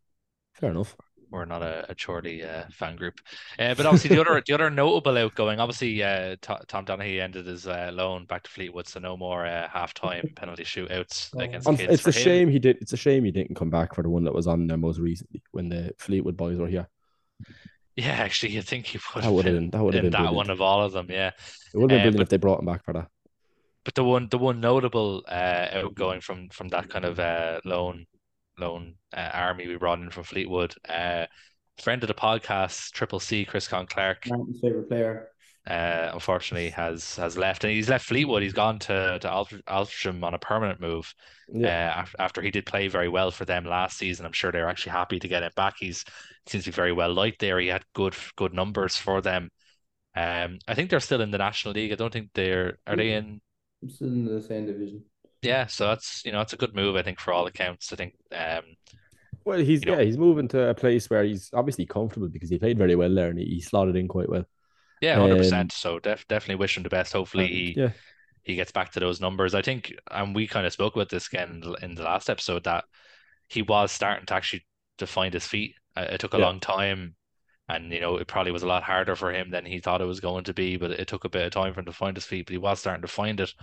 fair 0.54 0.72
enough. 0.72 0.96
We're 1.32 1.46
not 1.46 1.62
a, 1.62 1.86
a 1.90 1.96
Chorley 1.96 2.44
uh, 2.44 2.64
fan 2.72 2.96
group. 2.96 3.20
Uh, 3.58 3.74
but 3.76 3.86
obviously 3.86 4.10
the 4.16 4.22
other 4.22 4.42
the 4.48 4.54
other 4.54 4.70
notable 4.70 5.18
outgoing, 5.18 5.60
obviously 5.60 6.02
uh, 6.04 6.36
Tom, 6.42 6.58
Tom 6.68 6.86
Donaghy 6.86 7.22
ended 7.22 7.46
his 7.46 7.68
uh, 7.68 7.92
loan 7.94 8.26
back 8.26 8.44
to 8.44 8.50
Fleetwood, 8.50 8.88
so 8.88 9.00
no 9.00 9.16
more 9.18 9.46
uh, 9.46 9.68
half 9.70 9.94
time 9.94 10.32
penalty 10.36 10.64
shootouts 10.64 11.30
Oh. 11.36 11.40
against 11.40 11.68
Unf- 11.68 11.78
kids. 11.80 11.94
It's 11.94 12.08
a 12.08 12.20
him. 12.20 12.24
shame 12.24 12.50
he 12.50 12.60
did. 12.60 12.78
It's 12.82 12.94
a 12.94 12.98
shame 12.98 13.24
he 13.26 13.32
didn't 13.32 13.56
come 13.56 13.70
back 13.70 13.94
for 13.96 14.02
the 14.04 14.10
one 14.10 14.24
that 14.24 14.34
was 14.34 14.48
on 14.48 14.68
there 14.68 14.78
most 14.78 15.00
recently 15.00 15.42
when 15.52 15.70
the 15.70 15.92
Fleetwood 15.98 16.38
boys 16.38 16.58
were 16.58 16.68
here. 16.68 16.88
Yeah, 17.96 18.12
actually, 18.12 18.58
I 18.58 18.62
think 18.62 18.86
he 18.86 18.98
would 19.14 19.24
That 19.24 19.26
have 19.26 19.34
would 19.34 19.46
have 19.46 19.56
been 19.56 19.70
that 19.72 19.84
would 19.84 19.94
have 19.94 20.04
been 20.04 20.12
that 20.12 20.18
brilliant. 20.20 20.36
one 20.38 20.50
of 20.50 20.62
all 20.62 20.84
of 20.84 20.94
them. 20.94 21.08
Yeah, 21.10 21.32
It 21.74 21.78
would 21.78 21.92
have 21.92 21.98
been 21.98 22.00
Uh, 22.00 22.04
brilliant 22.04 22.18
but- 22.18 22.24
if 22.24 22.30
they 22.30 22.38
brought 22.38 22.60
him 22.60 22.66
back 22.66 22.84
for 22.86 22.94
that. 22.94 23.08
but 23.84 23.94
the 23.96 24.04
one 24.04 24.28
the 24.30 24.38
one 24.38 24.60
notable 24.62 25.24
uh, 25.28 25.68
outgoing 25.74 26.22
from 26.22 26.50
from 26.50 26.70
that 26.70 26.90
kind 26.90 27.04
of 27.06 27.20
uh, 27.20 27.60
loan 27.66 28.06
loan 28.60 28.96
uh, 29.14 29.30
army 29.34 29.68
we 29.68 29.78
brought 29.78 30.00
in 30.00 30.10
from 30.12 30.24
Fleetwood, 30.24 30.76
uh, 30.88 31.26
friend 31.78 32.04
of 32.04 32.08
the 32.08 32.14
podcast, 32.14 32.92
Triple 32.92 33.20
C, 33.20 33.46
Chris 33.46 33.68
Conn-Clarke. 33.68 34.28
Martin's 34.28 34.60
favorite 34.60 34.88
player. 34.88 35.30
uh, 35.68 36.10
unfortunately 36.14 36.70
has 36.70 37.16
has 37.18 37.38
left, 37.38 37.64
and 37.64 37.72
he's 37.74 37.90
left 37.90 38.06
Fleetwood. 38.06 38.42
He's 38.44 38.54
gone 38.54 38.80
to 38.80 39.20
to 39.20 39.28
Altrincham 39.68 40.24
on 40.24 40.34
a 40.34 40.40
permanent 40.40 40.80
move. 40.80 41.14
Yeah, 41.52 41.94
Uh, 41.98 42.02
af- 42.04 42.16
after 42.20 42.42
he 42.42 42.52
did 42.52 42.66
play 42.66 42.88
very 42.88 43.10
well 43.10 43.32
for 43.32 43.46
them 43.46 43.66
last 43.66 43.98
season, 43.98 44.26
I'm 44.26 44.32
sure 44.34 44.52
they're 44.52 44.70
actually 44.70 44.92
happy 44.94 45.20
to 45.20 45.28
get 45.28 45.44
him 45.44 45.52
back. 45.56 45.76
He's 45.80 46.04
seems 46.48 46.64
to 46.66 46.72
be 46.72 46.76
very 46.76 46.92
well 46.94 47.14
liked 47.14 47.40
there. 47.40 47.60
He 47.60 47.68
had 47.68 47.84
good 47.94 48.16
good 48.36 48.54
numbers 48.54 48.96
for 48.96 49.22
them. 49.22 49.50
Um, 50.16 50.60
I 50.68 50.76
think 50.76 50.90
they're 50.90 51.00
still 51.02 51.22
in 51.22 51.32
the 51.32 51.38
National 51.38 51.74
League. 51.76 51.92
I 51.92 51.96
don't 51.96 52.14
think 52.14 52.32
they're 52.34 52.80
are 52.88 52.96
they 52.98 53.14
in. 53.14 53.42
It's 53.82 54.02
in 54.02 54.26
the 54.26 54.42
same 54.42 54.66
division. 54.66 55.04
Yeah, 55.42 55.68
so 55.68 55.88
that's 55.88 56.24
you 56.26 56.32
know 56.32 56.42
it's 56.42 56.54
a 56.54 56.58
good 56.58 56.76
move 56.76 56.96
I 56.96 57.02
think 57.04 57.20
for 57.20 57.34
all 57.34 57.48
accounts. 57.48 57.94
I 57.94 57.96
think 57.96 58.14
um 58.32 58.64
well, 59.46 59.60
he's 59.60 59.84
you 59.86 59.92
know- 59.92 59.98
yeah 59.98 60.04
he's 60.04 60.18
moving 60.18 60.48
to 60.50 60.70
a 60.70 60.74
place 60.76 61.10
where 61.10 61.24
he's 61.24 61.50
obviously 61.54 61.86
comfortable 61.86 62.28
because 62.30 62.50
he 62.50 62.60
played 62.60 62.78
very 62.78 62.96
well 62.96 63.14
there 63.14 63.30
and 63.30 63.40
he, 63.40 63.46
he 63.46 63.62
slotted 63.62 63.96
in 63.96 64.08
quite 64.08 64.30
well. 64.30 64.46
yeah, 65.02 65.16
hundred 65.16 65.34
Um, 65.34 65.38
percent. 65.38 65.72
So 65.72 66.00
def- 66.00 66.28
definitely 66.28 66.56
wish 66.60 66.76
him 66.78 66.84
the 66.84 66.90
best. 66.90 67.14
Hopefully 67.14 67.48
he 67.48 67.74
yeah, 67.78 67.92
he 68.44 68.56
gets 68.56 68.72
back 68.72 68.92
to 68.94 69.00
those 69.00 69.22
numbers. 69.22 69.56
I 69.56 69.62
think, 69.62 69.94
and 70.12 70.36
we 70.36 70.48
kind 70.48 70.66
of 70.66 70.74
spoke 70.74 70.96
about 70.96 71.10
this 71.10 71.28
again 71.28 71.50
in 71.52 71.60
the- 71.62 71.74
in 71.86 71.96
the 71.96 72.04
last 72.04 72.30
episode 72.30 72.64
that 72.66 72.86
he 73.48 73.62
was 73.62 73.92
starting 73.92 74.26
to 74.28 74.34
actually 74.34 74.66
to 74.98 75.08
find 75.08 75.34
his 75.34 75.48
feet. 75.48 75.76
Uh, 75.96 76.08
It 76.12 76.20
took 76.20 76.34
a 76.34 76.38
Yeah. 76.38 76.46
long 76.46 76.60
time, 76.60 77.16
and 77.70 77.92
you 77.94 78.02
know 78.02 78.18
it 78.18 78.28
probably 78.28 78.52
was 78.52 78.64
a 78.64 78.68
lot 78.68 78.84
harder 78.84 79.16
for 79.16 79.32
him 79.34 79.52
than 79.52 79.66
he 79.66 79.80
thought 79.80 80.02
it 80.02 80.06
was 80.06 80.20
going 80.20 80.44
to 80.46 80.54
be. 80.54 80.78
But 80.78 80.92
it 80.92 81.08
took 81.08 81.26
a 81.26 81.30
bit 81.30 81.46
of 81.46 81.52
time 81.54 81.74
for 81.74 81.80
him 81.80 81.86
to 81.88 81.94
find 81.94 82.18
his 82.18 82.26
feet. 82.26 82.46
But 82.48 82.52
he 82.54 82.58
was 82.58 82.80
starting 82.82 83.02
to 83.04 83.08
find 83.08 83.40
it. 83.40 83.54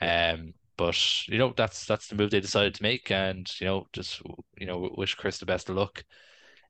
Um, 0.00 0.54
but 0.78 1.28
you 1.28 1.38
know 1.38 1.52
that's 1.56 1.86
that's 1.86 2.08
the 2.08 2.16
move 2.16 2.30
they 2.30 2.40
decided 2.40 2.74
to 2.76 2.82
make, 2.84 3.10
and 3.10 3.50
you 3.60 3.66
know 3.66 3.86
just 3.92 4.22
you 4.58 4.66
know 4.66 4.90
wish 4.96 5.16
Chris 5.16 5.38
the 5.38 5.46
best 5.46 5.70
of 5.70 5.76
luck. 5.76 6.04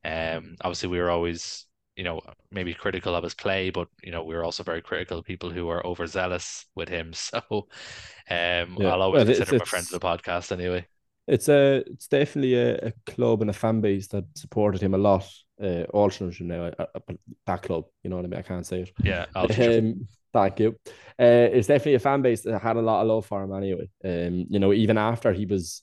Um, 0.05 0.57
obviously 0.63 0.89
we 0.91 0.99
were 1.01 1.11
always 1.11 1.67
you 1.97 2.05
know 2.05 2.21
maybe 2.51 2.75
critical 2.75 3.15
of 3.15 3.25
his 3.25 3.35
play, 3.35 3.71
but 3.71 3.89
you 4.03 4.13
know 4.13 4.25
we 4.25 4.35
were 4.35 4.45
also 4.45 4.63
very 4.65 4.83
critical 4.83 5.19
of 5.19 5.25
people 5.27 5.51
who 5.51 5.69
are 5.69 5.87
overzealous 5.87 6.67
with 6.75 6.89
him. 6.89 7.13
So, 7.15 7.41
um, 8.31 8.79
Yeah. 8.79 8.89
I'll 8.89 9.03
always 9.03 9.25
Well, 9.25 9.31
it's- 9.31 9.39
consider 9.39 9.57
him 9.57 9.63
a 9.63 9.67
friend 9.67 9.87
of 9.87 10.01
the 10.01 10.07
podcast 10.07 10.53
anyway. 10.53 10.87
it's 11.27 11.49
a 11.49 11.85
it's 11.87 12.09
definitely 12.09 12.55
a, 12.55 12.77
a 12.89 12.93
club 13.07 13.43
and 13.43 13.51
a 13.51 13.55
fan 13.55 13.81
base 13.81 14.09
that 14.09 14.25
supported 14.35 14.81
him 14.83 14.95
a 14.95 14.99
lot. 14.99 15.29
Uh, 15.61 15.85
Altrincham 15.93 16.43
now, 16.47 16.65
uh, 16.79 16.87
that 17.47 17.63
club, 17.63 17.85
you 18.03 18.11
know 18.11 18.17
what 18.17 18.25
I 18.25 18.29
mean. 18.29 18.39
I 18.39 18.43
can't 18.43 18.67
say 18.67 18.83
it. 18.83 18.93
Yeah, 19.03 19.27
Um, 19.35 20.07
thank 20.39 20.61
you. 20.61 20.77
Uh, 21.21 21.51
it's 21.53 21.67
definitely 21.67 21.95
a 21.95 21.99
fan 21.99 22.23
base 22.23 22.43
that 22.43 22.61
had 22.61 22.77
a 22.77 22.83
lot 22.83 23.03
of 23.03 23.09
love 23.09 23.27
for 23.27 23.43
him 23.43 23.53
anyway. 23.53 23.89
Um, 24.05 24.47
you 24.49 24.59
know, 24.59 24.73
even 24.73 24.99
after 24.99 25.33
he 25.33 25.47
was 25.47 25.83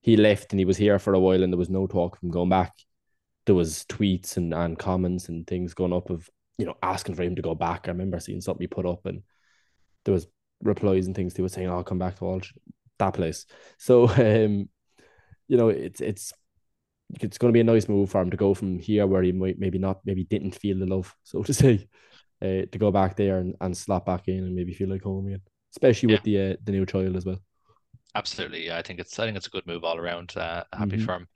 he 0.00 0.16
left 0.16 0.52
and 0.52 0.60
he 0.60 0.64
was 0.64 0.76
here 0.76 0.98
for 0.98 1.14
a 1.14 1.18
while 1.18 1.42
and 1.42 1.52
there 1.52 1.58
was 1.58 1.70
no 1.70 1.86
talk 1.86 2.16
of 2.16 2.22
him 2.22 2.30
going 2.30 2.48
back, 2.48 2.72
there 3.46 3.54
was 3.54 3.84
tweets 3.84 4.36
and, 4.36 4.54
and 4.54 4.78
comments 4.78 5.28
and 5.28 5.46
things 5.46 5.74
going 5.74 5.92
up 5.92 6.10
of, 6.10 6.28
you 6.58 6.66
know, 6.66 6.76
asking 6.82 7.14
for 7.14 7.22
him 7.22 7.34
to 7.36 7.42
go 7.42 7.54
back. 7.54 7.88
I 7.88 7.92
remember 7.92 8.20
seeing 8.20 8.40
something 8.40 8.62
he 8.62 8.68
put 8.68 8.86
up 8.86 9.06
and 9.06 9.22
there 10.04 10.14
was 10.14 10.26
replies 10.62 11.06
and 11.06 11.16
things 11.16 11.34
he 11.34 11.42
was 11.42 11.52
saying, 11.52 11.68
I'll 11.68 11.82
come 11.82 11.98
back 11.98 12.16
to 12.16 12.22
Aldrin, 12.22 12.58
that 12.98 13.14
place. 13.14 13.46
So 13.78 14.08
um, 14.08 14.68
you 15.48 15.56
know, 15.56 15.70
it's 15.70 16.00
it's 16.00 16.32
it's 17.20 17.38
going 17.38 17.50
to 17.50 17.56
be 17.56 17.60
a 17.60 17.64
nice 17.64 17.88
move 17.88 18.10
for 18.10 18.20
him 18.20 18.30
to 18.30 18.36
go 18.36 18.52
from 18.52 18.78
here 18.78 19.06
where 19.06 19.22
he 19.22 19.32
might 19.32 19.58
maybe 19.58 19.78
not 19.78 20.00
maybe 20.04 20.24
didn't 20.24 20.54
feel 20.54 20.78
the 20.78 20.86
love, 20.86 21.14
so 21.22 21.42
to 21.42 21.54
say, 21.54 21.88
uh, 22.42 22.66
to 22.72 22.78
go 22.78 22.90
back 22.90 23.16
there 23.16 23.38
and, 23.38 23.54
and 23.60 23.76
slap 23.76 24.06
back 24.06 24.28
in 24.28 24.44
and 24.44 24.54
maybe 24.54 24.74
feel 24.74 24.88
like 24.90 25.02
home 25.02 25.26
again, 25.28 25.42
especially 25.74 26.08
with 26.08 26.22
the 26.24 26.52
uh, 26.52 26.56
the 26.64 26.72
new 26.72 26.86
child 26.86 27.16
as 27.16 27.24
well. 27.26 27.40
Absolutely, 28.14 28.66
yeah. 28.66 28.78
I 28.78 28.82
think 28.82 29.00
it's 29.00 29.18
I 29.18 29.26
think 29.26 29.36
it's 29.36 29.46
a 29.46 29.50
good 29.50 29.66
move 29.66 29.84
all 29.84 29.98
around. 29.98 30.36
Uh, 30.36 30.64
happy 30.72 30.96
Mhm. 30.96 30.96
for 30.96 31.14
him. 31.14 31.28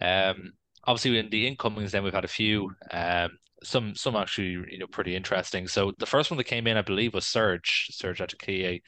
Um, 0.00 0.52
obviously 0.84 1.18
in 1.18 1.30
the 1.30 1.46
incomings, 1.46 1.92
then 1.92 2.04
we've 2.04 2.14
had 2.14 2.24
a 2.24 2.28
few. 2.28 2.72
Um, 2.90 3.38
some 3.64 3.94
some 3.94 4.16
actually 4.16 4.50
you 4.70 4.78
know 4.78 4.86
pretty 4.88 5.16
interesting. 5.16 5.68
So 5.68 5.92
the 5.98 6.06
first 6.06 6.30
one 6.30 6.38
that 6.38 6.44
came 6.44 6.66
in, 6.66 6.76
I 6.76 6.82
believe, 6.82 7.14
was 7.14 7.26
Serge 7.26 7.88
Serge 7.92 8.20
Atakayi, 8.20 8.82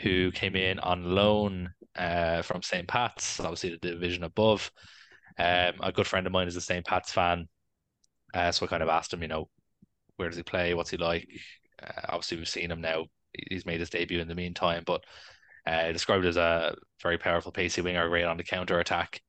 who 0.00 0.32
came 0.32 0.56
in 0.56 0.78
on 0.80 1.04
loan 1.04 1.70
uh 1.96 2.42
from 2.42 2.62
St. 2.62 2.88
Pat's, 2.88 3.40
obviously 3.40 3.70
the 3.70 3.78
division 3.92 4.24
above. 4.24 4.70
Um, 5.38 5.74
a 5.82 5.92
good 5.92 6.06
friend 6.08 6.26
of 6.26 6.32
mine 6.32 6.48
is 6.48 6.56
a 6.56 6.60
St. 6.62 6.86
Pat's 6.86 7.12
fan, 7.12 7.48
uh, 8.34 8.52
so 8.52 8.66
I 8.66 8.68
kind 8.68 8.82
of 8.82 8.88
asked 8.88 9.12
him, 9.12 9.22
you 9.22 9.28
know, 9.28 9.48
where 10.18 10.28
does 10.28 10.36
he 10.36 10.42
play? 10.42 10.74
What's 10.74 10.90
he 10.90 10.96
like? 10.96 11.28
Uh, 11.82 12.00
obviously, 12.08 12.36
we've 12.36 12.48
seen 12.48 12.70
him 12.70 12.80
now. 12.80 13.06
He's 13.32 13.66
made 13.66 13.80
his 13.80 13.90
debut 13.90 14.20
in 14.20 14.28
the 14.28 14.34
meantime, 14.34 14.82
but 14.86 15.04
uh, 15.66 15.92
described 15.92 16.26
as 16.26 16.36
a 16.36 16.74
very 17.02 17.18
powerful, 17.18 17.52
pacey 17.52 17.80
winger, 17.80 18.08
great 18.08 18.24
on 18.24 18.36
the 18.36 18.44
counter 18.44 18.78
attack. 18.80 19.22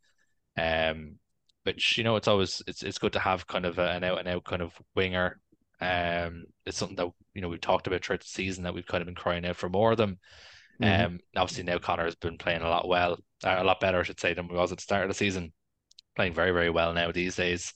Um, 0.58 1.16
which 1.64 1.98
you 1.98 2.04
know, 2.04 2.16
it's 2.16 2.28
always 2.28 2.62
it's 2.68 2.84
it's 2.84 2.98
good 2.98 3.14
to 3.14 3.20
have 3.20 3.48
kind 3.48 3.66
of 3.66 3.78
a, 3.78 3.92
an 3.92 4.04
out 4.04 4.20
and 4.20 4.28
out 4.28 4.44
kind 4.44 4.62
of 4.62 4.74
winger. 4.96 5.40
Um, 5.82 6.46
it's 6.66 6.78
something 6.78 6.98
that 6.98 7.10
you 7.34 7.42
know 7.42 7.50
we've 7.50 7.62
talked 7.62 7.88
about 7.88 8.04
throughout 8.04 8.22
the 8.22 8.28
season 8.28 8.64
that 8.64 8.74
we've 8.74 8.88
kind 8.88 9.02
of 9.02 9.06
been 9.06 9.16
crying 9.16 9.46
out 9.46 9.56
for 9.56 9.70
more 9.70 9.92
of 9.92 9.98
them. 9.98 10.20
Mhm. 10.82 11.06
Um, 11.06 11.20
obviously 11.36 11.64
now 11.64 11.78
Connor 11.78 12.06
has 12.06 12.16
been 12.16 12.38
playing 12.38 12.62
a 12.62 12.70
lot 12.70 12.88
well, 12.88 13.20
uh, 13.44 13.58
a 13.60 13.64
lot 13.64 13.80
better, 13.80 14.00
I 14.00 14.04
should 14.04 14.20
say, 14.20 14.34
than 14.34 14.48
we 14.48 14.56
was 14.56 14.72
at 14.72 14.78
the 14.78 14.84
start 14.84 15.04
of 15.04 15.10
the 15.10 15.14
season. 15.14 15.54
Playing 16.16 16.34
very, 16.34 16.52
very 16.52 16.70
well 16.70 16.94
now 16.94 17.12
these 17.12 17.36
days. 17.36 17.74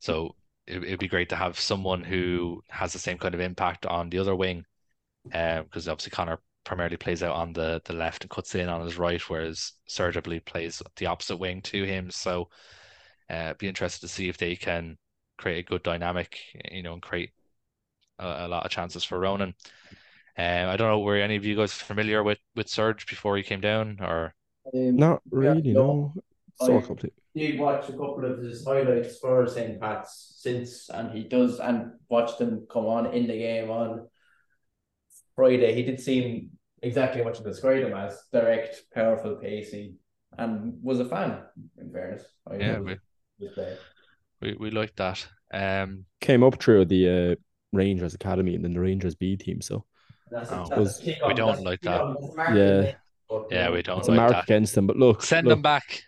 So 0.00 0.34
it, 0.66 0.84
it'd 0.84 0.98
be 1.00 1.08
great 1.08 1.28
to 1.30 1.36
have 1.36 1.58
someone 1.58 2.02
who 2.04 2.62
has 2.68 2.92
the 2.92 2.98
same 2.98 3.18
kind 3.18 3.34
of 3.34 3.40
impact 3.40 3.86
on 3.86 4.10
the 4.10 4.18
other 4.18 4.34
wing. 4.36 4.64
Um, 5.32 5.64
because 5.64 5.88
obviously 5.88 6.10
Connor 6.12 6.40
primarily 6.64 6.96
plays 6.96 7.22
out 7.22 7.36
on 7.36 7.52
the 7.52 7.80
the 7.84 7.92
left 7.94 8.24
and 8.24 8.30
cuts 8.30 8.54
in 8.54 8.68
on 8.68 8.82
his 8.82 8.98
right, 8.98 9.20
whereas 9.30 9.72
Serge, 9.86 10.16
I 10.16 10.20
believe, 10.20 10.44
plays 10.44 10.82
the 10.96 11.06
opposite 11.06 11.36
wing 11.38 11.62
to 11.62 11.84
him. 11.84 12.10
So 12.10 12.48
uh, 13.30 13.54
be 13.54 13.68
interested 13.68 14.02
to 14.02 14.08
see 14.12 14.28
if 14.28 14.38
they 14.38 14.56
can 14.56 14.98
create 15.38 15.60
a 15.60 15.68
good 15.68 15.82
dynamic, 15.82 16.38
you 16.70 16.82
know, 16.82 16.94
and 16.94 17.02
create 17.02 17.32
a, 18.18 18.46
a 18.46 18.48
lot 18.48 18.64
of 18.64 18.70
chances 18.70 19.04
for 19.04 19.18
Ronan. 19.18 19.54
Um, 20.38 20.68
I 20.68 20.76
don't 20.76 20.88
know, 20.88 21.00
were 21.00 21.16
any 21.16 21.36
of 21.36 21.44
you 21.44 21.56
guys 21.56 21.72
familiar 21.72 22.22
with 22.22 22.38
with 22.54 22.68
Serge 22.68 23.06
before 23.06 23.36
he 23.36 23.42
came 23.42 23.60
down, 23.60 23.98
or 24.00 24.34
Um, 24.74 24.96
Not 24.96 25.22
Yeah, 25.32 25.54
really, 25.54 25.72
no. 25.72 26.12
no. 26.14 26.14
So 26.56 26.78
I- 26.78 26.82
complete. 26.82 27.12
did 27.34 27.58
watch 27.60 27.88
a 27.88 27.92
couple 27.92 28.24
of 28.24 28.38
his 28.38 28.64
highlights 28.64 29.18
for 29.18 29.46
St. 29.46 29.78
Pat's 29.80 30.36
since, 30.38 30.88
and 30.88 31.10
he 31.16 31.24
does, 31.24 31.60
and 31.60 31.92
watched 32.08 32.38
them 32.38 32.66
come 32.70 32.86
on 32.86 33.12
in 33.12 33.26
the 33.26 33.36
game 33.36 33.70
on 33.70 34.08
Friday. 35.34 35.74
He 35.74 35.82
did 35.82 36.00
seem 36.00 36.50
exactly 36.82 37.22
what 37.22 37.38
you 37.38 37.44
described 37.44 37.84
him 37.86 37.94
as 37.96 38.22
direct, 38.32 38.82
powerful, 38.94 39.36
pacey, 39.36 39.94
and 40.38 40.82
was 40.82 41.00
a 41.00 41.04
fan, 41.04 41.42
in 41.78 41.92
fairness. 41.92 42.24
I 42.50 42.56
Yeah, 42.56 42.78
we- 42.80 42.96
his 43.38 43.56
we 44.40 44.54
we 44.54 44.70
like 44.70 44.94
that. 44.96 45.26
Um, 45.52 46.06
Came 46.20 46.42
up 46.42 46.60
through 46.60 46.86
the 46.86 47.08
uh, 47.08 47.34
Rangers 47.72 48.14
Academy 48.14 48.54
and 48.54 48.64
then 48.64 48.72
the 48.72 48.80
Rangers 48.80 49.14
B 49.14 49.36
team. 49.36 49.60
So 49.60 49.84
That's 50.30 50.50
Oh. 50.50 50.66
that's 50.68 50.78
Was- 50.80 51.02
we 51.04 51.34
don't 51.34 51.46
that's 51.52 51.60
like 51.62 51.80
that. 51.82 52.00
on 52.00 52.14
the 52.14 52.34
market, 52.34 52.96
Yeah. 53.30 53.40
Yeah, 53.50 53.70
we 53.70 53.82
don't 53.82 53.98
it's 53.98 54.08
a 54.08 54.10
like 54.12 54.16
mark 54.16 54.32
that. 54.32 54.44
against 54.44 54.74
them. 54.74 54.86
But 54.86 54.96
look, 54.96 55.22
Send 55.22 55.46
look, 55.46 55.52
them 55.56 55.62
back. 55.62 56.02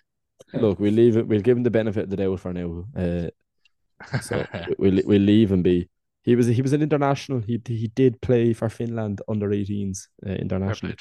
Look, 0.55 0.79
we'll 0.81 0.93
leave 0.93 1.17
it. 1.17 1.27
We'll 1.27 1.41
give 1.41 1.57
him 1.57 1.63
the 1.63 1.71
benefit 1.71 2.05
of 2.05 2.11
the 2.11 2.17
doubt 2.17 2.41
for 2.41 2.53
now. 2.53 2.85
Uh, 2.97 3.29
so 4.21 4.47
we- 4.69 4.75
we'll 4.79 5.03
we'll 5.07 5.23
leave 5.23 5.53
him 5.53 5.63
be. 5.63 5.89
He 6.23 6.37
was 6.37 6.47
he 6.47 6.63
was 6.63 6.73
an 6.73 6.83
international. 6.83 7.41
He 7.41 7.61
he 7.67 7.89
did 7.89 8.21
play 8.21 8.53
for 8.53 8.69
Finland 8.69 9.23
under 9.29 9.53
18s 9.53 10.09
uh, 10.27 10.33
Fair 10.65 10.75
play 10.77 10.95
internationally, 10.95 10.97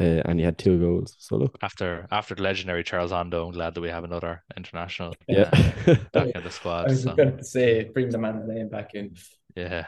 uh, 0.00 0.22
and 0.24 0.38
he 0.38 0.44
had 0.44 0.58
two 0.58 0.78
goals. 0.80 1.14
So 1.18 1.36
look, 1.36 1.56
After 1.62 2.06
after 2.10 2.34
the 2.34 2.42
legendary 2.42 2.82
Charles 2.84 3.12
Ondo, 3.12 3.46
I'm 3.46 3.52
glad 3.52 3.74
that 3.74 3.80
we 3.80 3.88
have 3.90 4.04
another 4.04 4.42
international 4.56 5.14
yeah, 5.28 5.50
uh, 5.86 5.94
back 6.12 6.28
in 6.34 6.42
the 6.42 6.48
I 6.48 6.50
squad. 6.50 6.88
was 6.88 7.02
So 7.02 7.14
going 7.14 7.36
to 7.36 7.44
say, 7.44 7.84
bring 7.84 8.10
the 8.10 8.18
man's 8.18 8.48
name 8.48 8.68
back 8.68 8.94
in. 8.94 9.14
yeah. 9.54 9.86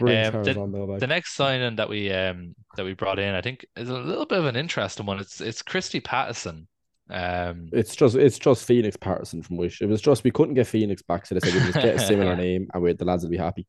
Um, 0.00 0.06
Charles 0.32 0.56
on 0.56 0.72
though, 0.72 0.98
The 0.98 1.06
next 1.06 1.34
signing 1.34 1.76
that 1.76 1.88
we 1.88 2.10
um 2.12 2.54
that 2.76 2.84
we 2.84 2.94
brought 2.94 3.18
in, 3.18 3.34
I 3.34 3.40
think, 3.42 3.66
is 3.76 3.88
a 3.88 3.94
little 3.98 4.26
bit 4.26 4.38
of 4.38 4.46
an 4.46 4.56
interesting 4.56 5.06
one. 5.06 5.20
It's 5.20 5.40
it's 5.40 5.62
Christy 5.62 6.00
Pattison. 6.00 6.66
Um, 7.10 7.68
It's 7.72 7.94
just 7.94 8.16
it's 8.16 8.38
just 8.38 8.64
Phoenix 8.64 8.96
Patterson 8.96 9.42
from 9.42 9.56
Wish. 9.56 9.80
It 9.82 9.86
was 9.86 10.00
just 10.00 10.24
we 10.24 10.30
couldn't 10.30 10.54
get 10.54 10.66
Phoenix 10.66 11.02
back, 11.02 11.26
so 11.26 11.34
they 11.34 11.40
said 11.40 11.54
we 11.54 11.60
just 11.72 11.82
get 11.82 11.96
a 11.96 11.98
similar 12.06 12.36
name 12.36 12.68
and 12.72 12.82
we 12.82 12.92
the 12.92 13.04
lads 13.04 13.22
will 13.22 13.30
be 13.30 13.36
happy. 13.36 13.66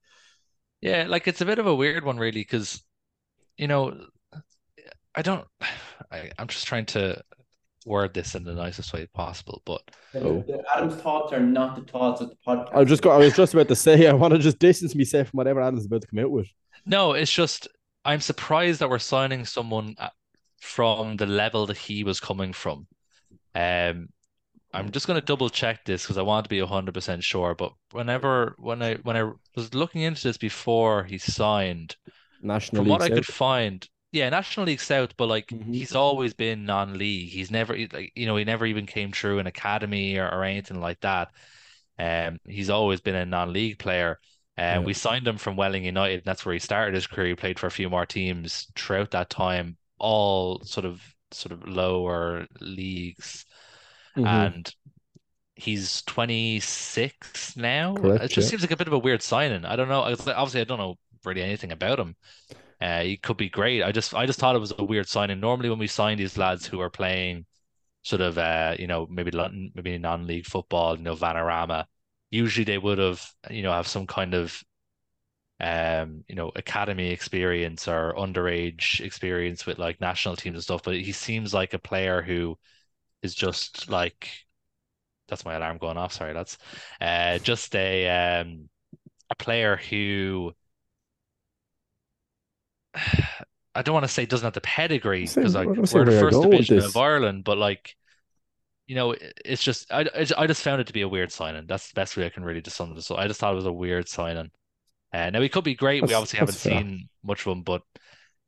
Yeah, 0.81 1.05
like 1.07 1.27
it's 1.27 1.41
a 1.41 1.45
bit 1.45 1.59
of 1.59 1.67
a 1.67 1.75
weird 1.75 2.03
one, 2.03 2.17
really, 2.17 2.41
because 2.41 2.83
you 3.57 3.67
know, 3.67 3.97
I 5.15 5.21
don't. 5.21 5.45
I, 6.11 6.31
I'm 6.37 6.47
just 6.47 6.67
trying 6.67 6.85
to 6.87 7.21
word 7.85 8.13
this 8.13 8.35
in 8.35 8.43
the 8.43 8.53
nicest 8.53 8.93
way 8.93 9.07
possible, 9.13 9.61
but 9.65 9.81
Oh. 10.15 10.43
Adam's 10.75 10.95
thoughts 11.01 11.33
are 11.33 11.39
not 11.39 11.75
the 11.75 11.81
thoughts 11.91 12.21
of 12.21 12.29
the 12.29 12.35
podcast. 12.47 12.73
I 12.73 12.79
was 12.79 12.87
just 12.89 13.01
got, 13.01 13.15
I 13.15 13.17
was 13.17 13.35
just 13.35 13.53
about 13.53 13.67
to 13.67 13.75
say 13.75 14.07
I 14.07 14.13
want 14.13 14.33
to 14.33 14.39
just 14.39 14.59
distance 14.59 14.95
myself 14.95 15.29
from 15.29 15.37
whatever 15.37 15.59
Adam's 15.59 15.85
about 15.85 16.01
to 16.01 16.07
come 16.07 16.19
out 16.19 16.31
with. 16.31 16.47
no, 16.85 17.13
it's 17.13 17.31
just 17.31 17.67
I'm 18.05 18.21
surprised 18.21 18.79
that 18.79 18.89
we're 18.89 18.99
signing 18.99 19.43
someone 19.45 19.95
from 20.61 21.17
the 21.17 21.25
level 21.25 21.65
that 21.65 21.77
he 21.77 22.03
was 22.03 22.19
coming 22.19 22.53
from. 22.53 22.87
Um, 23.55 24.09
I'm 24.73 24.91
just 24.91 25.07
going 25.07 25.19
to 25.19 25.25
double 25.25 25.49
check 25.49 25.85
this 25.85 26.03
because 26.03 26.17
I 26.17 26.23
want 26.23 26.45
to 26.45 26.49
be 26.49 26.61
100% 26.61 27.23
sure. 27.23 27.55
But 27.55 27.73
whenever 27.91 28.55
when 28.59 28.81
I 28.83 28.95
when 28.97 29.17
I 29.17 29.31
was 29.55 29.73
looking 29.75 30.01
into 30.03 30.23
this 30.23 30.37
before 30.37 31.05
he 31.05 31.17
signed, 31.19 31.95
National 32.41 32.83
from 32.83 32.85
League 32.85 32.89
what 32.89 33.01
I 33.01 33.09
could 33.09 33.25
find, 33.25 33.87
yeah, 34.11 34.29
National 34.29 34.65
League 34.67 34.81
South, 34.81 35.15
but 35.17 35.27
like 35.27 35.53
Mhm. 35.53 35.71
he's 35.71 35.95
always 35.95 36.33
been 36.33 36.65
non-league. 36.65 37.29
He's 37.31 37.51
never 37.51 37.77
like 37.77 38.11
you 38.15 38.25
know 38.25 38.35
he 38.35 38.45
never 38.45 38.65
even 38.65 38.85
came 38.85 39.11
through 39.11 39.39
an 39.39 39.47
academy 39.47 40.17
or, 40.17 40.27
or 40.29 40.43
anything 40.43 40.79
like 40.79 40.99
that. 41.01 41.31
Um, 41.99 42.39
he's 42.47 42.69
always 42.69 43.01
been 43.01 43.15
a 43.15 43.25
non-league 43.25 43.79
player. 43.79 44.19
Yeah. 44.69 44.77
And 44.77 44.85
we 44.85 44.93
signed 44.93 45.27
him 45.27 45.37
from 45.37 45.55
Welling 45.55 45.85
United, 45.85 46.15
and 46.17 46.25
that's 46.25 46.45
where 46.45 46.53
he 46.53 46.59
started 46.59 46.95
his 46.95 47.07
career. 47.07 47.29
He 47.29 47.35
played 47.35 47.59
for 47.59 47.67
a 47.67 47.71
few 47.71 47.89
more 47.89 48.05
teams 48.05 48.67
throughout 48.75 49.11
that 49.11 49.29
time, 49.29 49.77
all 49.97 50.61
sort 50.63 50.85
of 50.85 51.01
sort 51.33 51.51
of 51.53 51.67
lower 51.67 52.47
leagues, 52.61 53.45
Mhm. 54.15 54.53
and 54.53 54.73
he's 55.55 56.01
26 56.03 57.55
now. 57.57 57.95
Correct, 57.95 58.19
It 58.19 58.31
just 58.31 58.47
yeah. 58.47 58.49
seems 58.49 58.61
like 58.63 58.71
a 58.71 58.77
bit 58.77 58.87
of 58.87 58.93
a 58.93 58.99
weird 58.99 59.21
signing. 59.21 59.65
I 59.65 59.75
don't 59.75 59.89
know. 59.89 60.01
Obviously, 60.03 60.61
I 60.61 60.63
don't 60.65 60.79
know 60.79 60.97
really 61.25 61.41
anything 61.43 61.71
about 61.71 61.99
him. 61.99 62.15
Uh, 62.81 63.01
he 63.03 63.17
could 63.17 63.37
be 63.37 63.49
great. 63.49 63.83
I 63.83 63.91
just 63.91 64.13
I 64.13 64.25
just 64.25 64.39
thought 64.39 64.55
it 64.55 64.59
was 64.59 64.73
a 64.77 64.83
weird 64.83 65.07
signing. 65.07 65.39
Normally, 65.39 65.69
when 65.69 65.79
we 65.79 65.87
sign 65.87 66.17
these 66.17 66.37
lads 66.37 66.65
who 66.67 66.79
are 66.81 66.89
playing 66.89 67.45
sort 68.03 68.21
of 68.21 68.37
uh, 68.37 68.75
you 68.79 68.87
know, 68.87 69.07
maybe 69.09 69.31
London, 69.31 69.71
maybe 69.75 69.97
non-league 69.97 70.45
football, 70.47 70.97
you 70.97 71.03
know, 71.03 71.15
Vanarama, 71.15 71.85
usually 72.31 72.65
they 72.65 72.77
would 72.77 72.97
have, 72.99 73.25
you 73.49 73.63
know, 73.63 73.71
have 73.71 73.87
some 73.87 74.07
kind 74.07 74.33
of 74.33 74.63
um, 75.59 76.23
you 76.27 76.35
know, 76.35 76.51
academy 76.55 77.09
experience 77.11 77.87
or 77.87 78.13
underage 78.17 79.01
experience 79.01 79.65
with 79.65 79.79
like 79.79 80.01
national 80.01 80.35
teams 80.35 80.55
and 80.55 80.63
stuff. 80.63 80.83
But 80.83 80.95
he 80.95 81.11
seems 81.11 81.53
like 81.53 81.73
a 81.73 81.79
player 81.79 82.21
who 82.21 82.57
is 83.23 83.35
just 83.35 83.89
like 83.89 84.29
that's 85.27 85.45
my 85.45 85.55
alarm 85.55 85.77
going 85.77 85.97
off. 85.97 86.13
Sorry, 86.13 86.33
that's 86.33 86.57
uh 87.01 87.39
just 87.39 87.75
a 87.75 88.41
um 88.41 88.69
a 89.31 89.35
player 89.35 89.77
who 89.77 90.53
I 93.75 93.81
don't 93.81 93.93
want 93.93 94.03
to 94.05 94.11
say 94.11 94.25
doesn't 94.25 94.45
have 94.45 94.53
the 94.53 94.61
pedigree 94.61 95.27
because 95.27 95.55
like 95.55 95.71
we're 95.91 96.05
the 96.05 96.11
first 96.11 96.41
division 96.41 96.77
of 96.79 96.95
Ireland, 96.97 97.43
but 97.43 97.57
like 97.57 97.95
you 98.87 98.95
know, 98.95 99.15
it's 99.45 99.63
just 99.63 99.91
I 99.91 100.05
I 100.37 100.47
just 100.47 100.63
found 100.63 100.81
it 100.81 100.87
to 100.87 100.93
be 100.93 101.01
a 101.01 101.09
weird 101.09 101.31
signing. 101.31 101.67
That's 101.67 101.89
the 101.89 101.95
best 101.95 102.17
way 102.17 102.25
I 102.25 102.29
can 102.29 102.43
really 102.45 102.61
just 102.61 102.77
sum 102.77 102.95
it. 102.97 103.01
So 103.03 103.15
I 103.17 103.27
just 103.27 103.39
thought 103.39 103.53
it 103.53 103.57
was 103.57 103.65
a 103.65 103.71
weird 103.73 104.09
signing. 104.09 104.51
Uh, 105.13 105.29
now 105.29 105.41
he 105.41 105.49
could 105.49 105.63
be 105.63 105.75
great. 105.75 106.01
We 106.05 106.13
obviously 106.13 106.39
haven't 106.39 106.55
fair. 106.55 106.79
seen 106.79 107.09
much 107.23 107.45
of 107.45 107.51
him, 107.51 107.61
but 107.63 107.83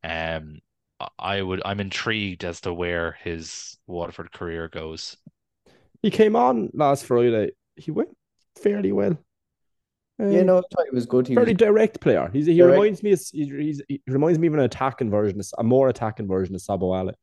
um, 0.04 0.60
I- 1.00 1.10
I 1.20 1.42
would 1.42 1.62
I'm 1.64 1.80
intrigued 1.80 2.44
as 2.44 2.62
to 2.62 2.74
where 2.74 3.18
his 3.24 3.78
Waterford 3.88 4.32
career 4.32 4.68
goes. 4.68 5.16
He 6.02 6.10
came 6.12 6.36
on 6.36 6.70
last 6.74 7.06
Friday. 7.06 7.52
He 7.76 7.92
went 7.92 8.10
fairly 8.62 8.92
well. 8.92 9.18
Yeah, 10.18 10.40
Um, 10.40 10.46
no, 10.46 10.58
I 10.60 10.62
thought 10.62 10.86
he 10.90 10.96
was 10.96 11.06
good. 11.06 11.28
He 11.28 11.36
fairly 11.36 11.54
was, 11.54 11.58
direct 11.60 12.00
player. 12.00 12.30
He's 12.32 12.46
he 12.46 12.56
Direct. 12.58 12.72
reminds 12.80 13.04
me 13.04 13.12
of, 13.12 13.20
he's, 13.32 13.50
he's, 13.52 13.82
he 13.90 14.02
reminds 14.08 14.40
me 14.40 14.48
of 14.48 14.54
an 14.54 14.62
attacking 14.62 15.10
version, 15.12 15.40
of- 15.40 15.48
a 15.58 15.64
more 15.64 15.90
attacking 15.90 16.28
version 16.28 16.56
of 16.56 16.62
Sabo 16.62 16.92
Sobowale, 16.92 17.14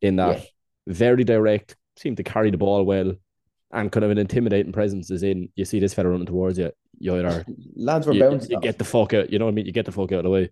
in 0.00 0.16
that 0.16 0.38
Yeah. 0.38 0.44
very 0.86 1.24
direct, 1.24 1.76
seemed 1.96 2.18
to 2.18 2.22
carry 2.22 2.50
the 2.52 2.58
ball 2.58 2.84
well, 2.84 3.14
and 3.72 3.92
kind 3.92 4.04
of 4.04 4.10
an 4.10 4.18
intimidating 4.18 4.72
presence. 4.72 5.10
Is 5.10 5.22
in 5.22 5.48
you 5.56 5.64
see 5.64 5.80
this 5.80 5.94
fella 5.94 6.08
running 6.10 6.26
towards 6.26 6.58
you, 6.58 6.72
you 6.98 7.14
either 7.16 7.44
lads 7.76 8.06
were 8.06 8.12
you, 8.14 8.20
bouncing. 8.20 8.50
you 8.52 8.60
get 8.60 8.78
the 8.78 8.84
fuck 8.84 9.14
out. 9.14 9.30
You 9.32 9.38
know 9.38 9.44
what 9.46 9.52
I 9.52 9.54
mean? 9.54 9.66
You 9.66 9.72
get 9.72 9.86
the 9.86 9.92
fuck 9.92 10.12
out 10.12 10.18
of 10.20 10.24
the 10.24 10.30
way. 10.30 10.50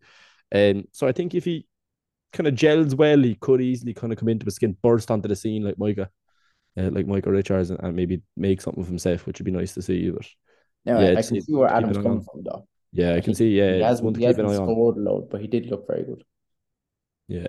Um, 0.55 0.85
so 0.93 1.07
I 1.09 1.13
think 1.13 1.35
if 1.35 1.45
he 1.45 1.67
kind 2.33 2.47
of 2.47 2.55
gels 2.55 2.95
well, 2.95 3.19
he 3.23 3.35
could 3.35 3.61
easily 3.61 3.95
kind 3.95 4.13
of 4.13 4.19
come 4.19 4.29
into 4.29 4.47
a 4.47 4.51
skin, 4.51 4.77
burst 4.83 5.11
onto 5.11 5.29
the 5.29 5.37
scene 5.37 5.65
like 5.65 5.79
Micah, 5.79 6.11
uh, 6.79 6.91
like 6.91 7.07
Micah 7.07 7.31
Richards, 7.31 7.71
and, 7.71 7.81
and 7.83 7.97
maybe 7.97 8.23
make 8.37 8.61
something 8.61 8.83
of 8.83 8.89
himself, 8.89 9.27
which 9.27 9.39
would 9.39 9.45
be 9.47 9.51
nice 9.51 9.75
to 9.75 9.83
see. 9.83 10.11
But 10.11 10.27
Now, 10.85 11.01
yeah, 11.01 11.07
I 11.07 11.11
it's- 11.13 11.29
can 11.31 11.41
see 11.41 11.55
where 11.55 11.69
Adam's 11.73 11.97
coming 11.97 12.23
from, 12.23 12.43
though. 12.45 12.69
yeah, 12.93 13.15
I 13.15 13.21
can 13.21 13.31
he- 13.31 13.35
see. 13.35 13.59
Yeah, 13.59 13.75
he 13.77 13.81
hasn't, 13.83 14.17
he 14.17 14.25
hasn't 14.25 14.51
scored 14.55 14.97
a 14.99 15.01
load, 15.01 15.31
but 15.31 15.41
he 15.41 15.47
did 15.47 15.67
look 15.67 15.87
very 15.87 16.05
good. 16.05 16.23
Yeah. 17.29 17.47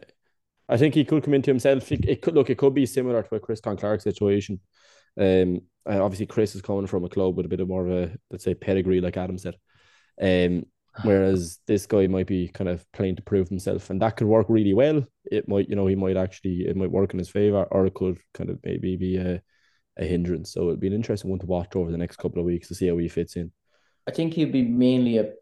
I 0.69 0.77
think 0.77 0.95
he 0.95 1.05
could 1.05 1.23
come 1.23 1.33
into 1.33 1.49
himself. 1.51 1.91
It, 1.91 2.05
it 2.05 2.21
could 2.21 2.33
look, 2.35 2.49
it 2.49 2.57
could 2.57 2.73
be 2.73 2.85
similar 2.85 3.23
to 3.23 3.35
a 3.35 3.39
Chris 3.39 3.61
Conn-Clarke 3.61 4.01
situation. 4.01 4.59
Um, 5.17 5.61
obviously 5.85 6.25
Chris 6.25 6.55
is 6.55 6.61
coming 6.61 6.87
from 6.87 7.05
a 7.05 7.09
club 7.09 7.35
with 7.37 7.45
a 7.45 7.49
bit 7.49 7.59
of 7.59 7.67
more 7.67 7.87
of 7.87 7.91
a 7.91 8.17
let's 8.29 8.43
say 8.43 8.53
pedigree, 8.53 9.01
like 9.01 9.17
Adam 9.17 9.37
said. 9.37 9.55
Um, 10.21 10.65
whereas 11.03 11.59
this 11.67 11.85
guy 11.85 12.07
might 12.07 12.27
be 12.27 12.47
kind 12.47 12.69
of 12.69 12.83
playing 12.91 13.15
to 13.17 13.21
prove 13.21 13.49
himself, 13.49 13.89
and 13.89 14.01
that 14.01 14.17
could 14.17 14.27
work 14.27 14.47
really 14.49 14.73
well. 14.73 15.05
It 15.25 15.47
might, 15.47 15.69
you 15.69 15.75
know, 15.75 15.87
he 15.87 15.95
might 15.95 16.17
actually 16.17 16.65
it 16.67 16.75
might 16.75 16.91
work 16.91 17.13
in 17.13 17.19
his 17.19 17.29
favor, 17.29 17.63
or 17.71 17.85
it 17.85 17.93
could 17.93 18.17
kind 18.33 18.49
of 18.49 18.59
maybe 18.63 18.95
be 18.97 19.17
a, 19.17 19.41
a 19.97 20.05
hindrance. 20.05 20.51
So 20.51 20.67
it'd 20.67 20.79
be 20.79 20.87
an 20.87 20.93
interesting 20.93 21.29
one 21.29 21.39
to 21.39 21.45
watch 21.45 21.75
over 21.75 21.91
the 21.91 21.97
next 21.97 22.17
couple 22.17 22.39
of 22.39 22.45
weeks 22.45 22.67
to 22.69 22.75
see 22.75 22.87
how 22.87 22.97
he 22.97 23.07
fits 23.07 23.35
in. 23.35 23.51
I 24.07 24.11
think 24.11 24.33
he'll 24.33 24.51
be 24.51 24.63
mainly 24.63 25.17
a 25.17 25.33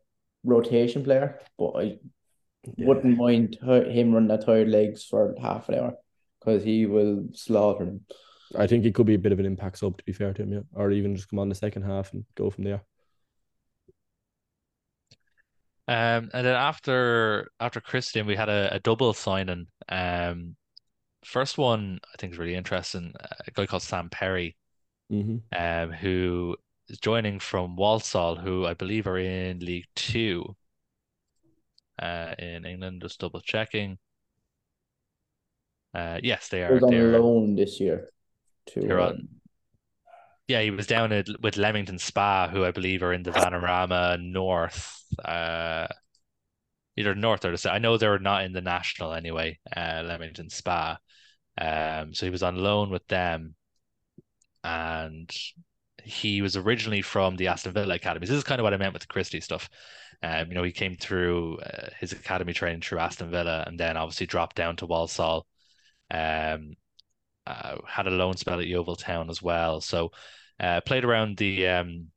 rotation 0.43 1.03
player, 1.03 1.39
but 1.57 1.71
I 1.71 1.83
Yeah. 2.77 2.87
wouldn't 2.87 3.17
mind 3.17 3.57
him 3.61 4.13
running 4.13 4.29
that 4.29 4.45
tired 4.45 4.69
legs 4.69 5.05
for 5.05 5.35
half 5.39 5.69
an 5.69 5.75
hour 5.75 5.93
because 6.39 6.63
he 6.63 6.85
will 6.85 7.27
slaughter 7.33 7.85
them. 7.85 8.01
I 8.57 8.67
think 8.67 8.83
he 8.83 8.91
could 8.91 9.05
be 9.05 9.15
a 9.15 9.19
bit 9.19 9.31
of 9.31 9.39
an 9.39 9.45
impact 9.45 9.77
sub, 9.79 9.97
to 9.97 10.03
be 10.05 10.13
fair 10.13 10.33
to 10.33 10.43
him, 10.43 10.53
yeah. 10.53 10.61
Or 10.73 10.91
even 10.91 11.15
just 11.15 11.29
come 11.29 11.39
on 11.39 11.49
the 11.49 11.55
second 11.55 11.83
half 11.83 12.13
and 12.13 12.25
go 12.35 12.49
from 12.49 12.63
there. 12.63 12.81
Um, 15.87 16.31
and 16.33 16.45
then 16.45 16.55
after 16.55 17.51
after 17.59 17.79
Christian, 17.81 18.25
we 18.25 18.35
had 18.35 18.49
a, 18.49 18.73
a 18.75 18.79
double 18.79 19.13
signing. 19.13 19.67
Um, 19.87 20.55
first 21.23 21.57
one 21.57 21.99
I 22.13 22.17
think 22.17 22.33
is 22.33 22.39
really 22.39 22.55
interesting. 22.55 23.13
A 23.47 23.51
guy 23.51 23.65
called 23.67 23.83
Sam 23.83 24.09
Perry, 24.09 24.55
Mm-hmm. 25.11 25.37
um, 25.55 25.91
who 25.91 26.57
is 26.89 26.99
joining 26.99 27.39
from 27.39 27.75
Walsall, 27.75 28.35
who 28.35 28.65
I 28.65 28.73
believe 28.73 29.07
are 29.07 29.17
in 29.19 29.59
League 29.59 29.87
Two, 29.95 30.55
uh, 31.99 32.33
in 32.39 32.65
England. 32.65 33.01
Just 33.01 33.19
double 33.19 33.41
checking. 33.41 33.97
Uh, 35.93 36.19
yes, 36.21 36.49
they 36.49 36.59
He 36.59 36.63
are. 36.63 36.79
on 36.81 36.89
They're, 36.89 37.19
loan 37.19 37.55
this 37.55 37.79
year 37.79 38.09
to 38.67 38.81
They're 38.81 38.99
on- 38.99 39.27
yeah, 40.47 40.61
he 40.61 40.69
was 40.69 40.85
down 40.87 41.11
at, 41.11 41.27
with 41.41 41.57
Leamington 41.57 41.97
Spa, 41.97 42.47
who 42.47 42.63
I 42.63 42.71
believe 42.71 43.01
are 43.01 43.13
in 43.13 43.23
the 43.23 43.31
Vanarama 43.31 44.21
North. 44.21 45.03
Uh, 45.23 45.87
either 46.97 47.15
North 47.15 47.45
or 47.45 47.51
the 47.51 47.57
South. 47.57 47.73
I 47.73 47.79
know 47.79 47.97
they're 47.97 48.19
not 48.19 48.43
in 48.43 48.53
the 48.53 48.61
National 48.61 49.13
anyway. 49.13 49.59
Uh, 49.75 50.03
Leamington 50.05 50.49
Spa. 50.49 50.97
Um, 51.57 52.13
so 52.13 52.25
he 52.25 52.29
was 52.29 52.43
on 52.43 52.57
loan 52.57 52.89
with 52.89 53.07
them, 53.07 53.55
and 54.63 55.33
he 56.03 56.41
was 56.41 56.55
originally 56.57 57.01
from 57.01 57.35
the 57.35 57.47
Aston 57.47 57.73
Villa 57.73 57.95
academies. 57.95 58.29
This 58.29 58.37
is 58.37 58.43
kind 58.43 58.59
of 58.59 58.63
what 58.63 58.73
I 58.73 58.77
meant 58.77 58.93
with 58.93 59.01
the 59.01 59.07
Christie 59.07 59.41
stuff. 59.41 59.69
Um, 60.21 60.49
you 60.49 60.55
know, 60.55 60.63
he 60.63 60.71
came 60.71 60.95
through 60.95 61.59
uh, 61.59 61.89
his 61.99 62.11
academy 62.11 62.53
training 62.53 62.81
through 62.81 62.99
Aston 62.99 63.31
Villa, 63.31 63.63
and 63.65 63.79
then 63.79 63.97
obviously 63.97 64.27
dropped 64.27 64.55
down 64.55 64.75
to 64.77 64.85
Walsall. 64.85 65.47
Um, 66.11 66.73
uh, 67.47 67.77
had 67.87 68.07
a 68.07 68.11
loan 68.11 68.37
spell 68.37 68.59
at 68.59 68.67
Yeovil 68.67 68.95
Town 68.95 69.29
as 69.29 69.41
well. 69.41 69.81
So 69.81 70.11
uh, 70.59 70.81
played 70.81 71.05
around 71.05 71.37
the 71.37 71.67
um, 71.67 72.07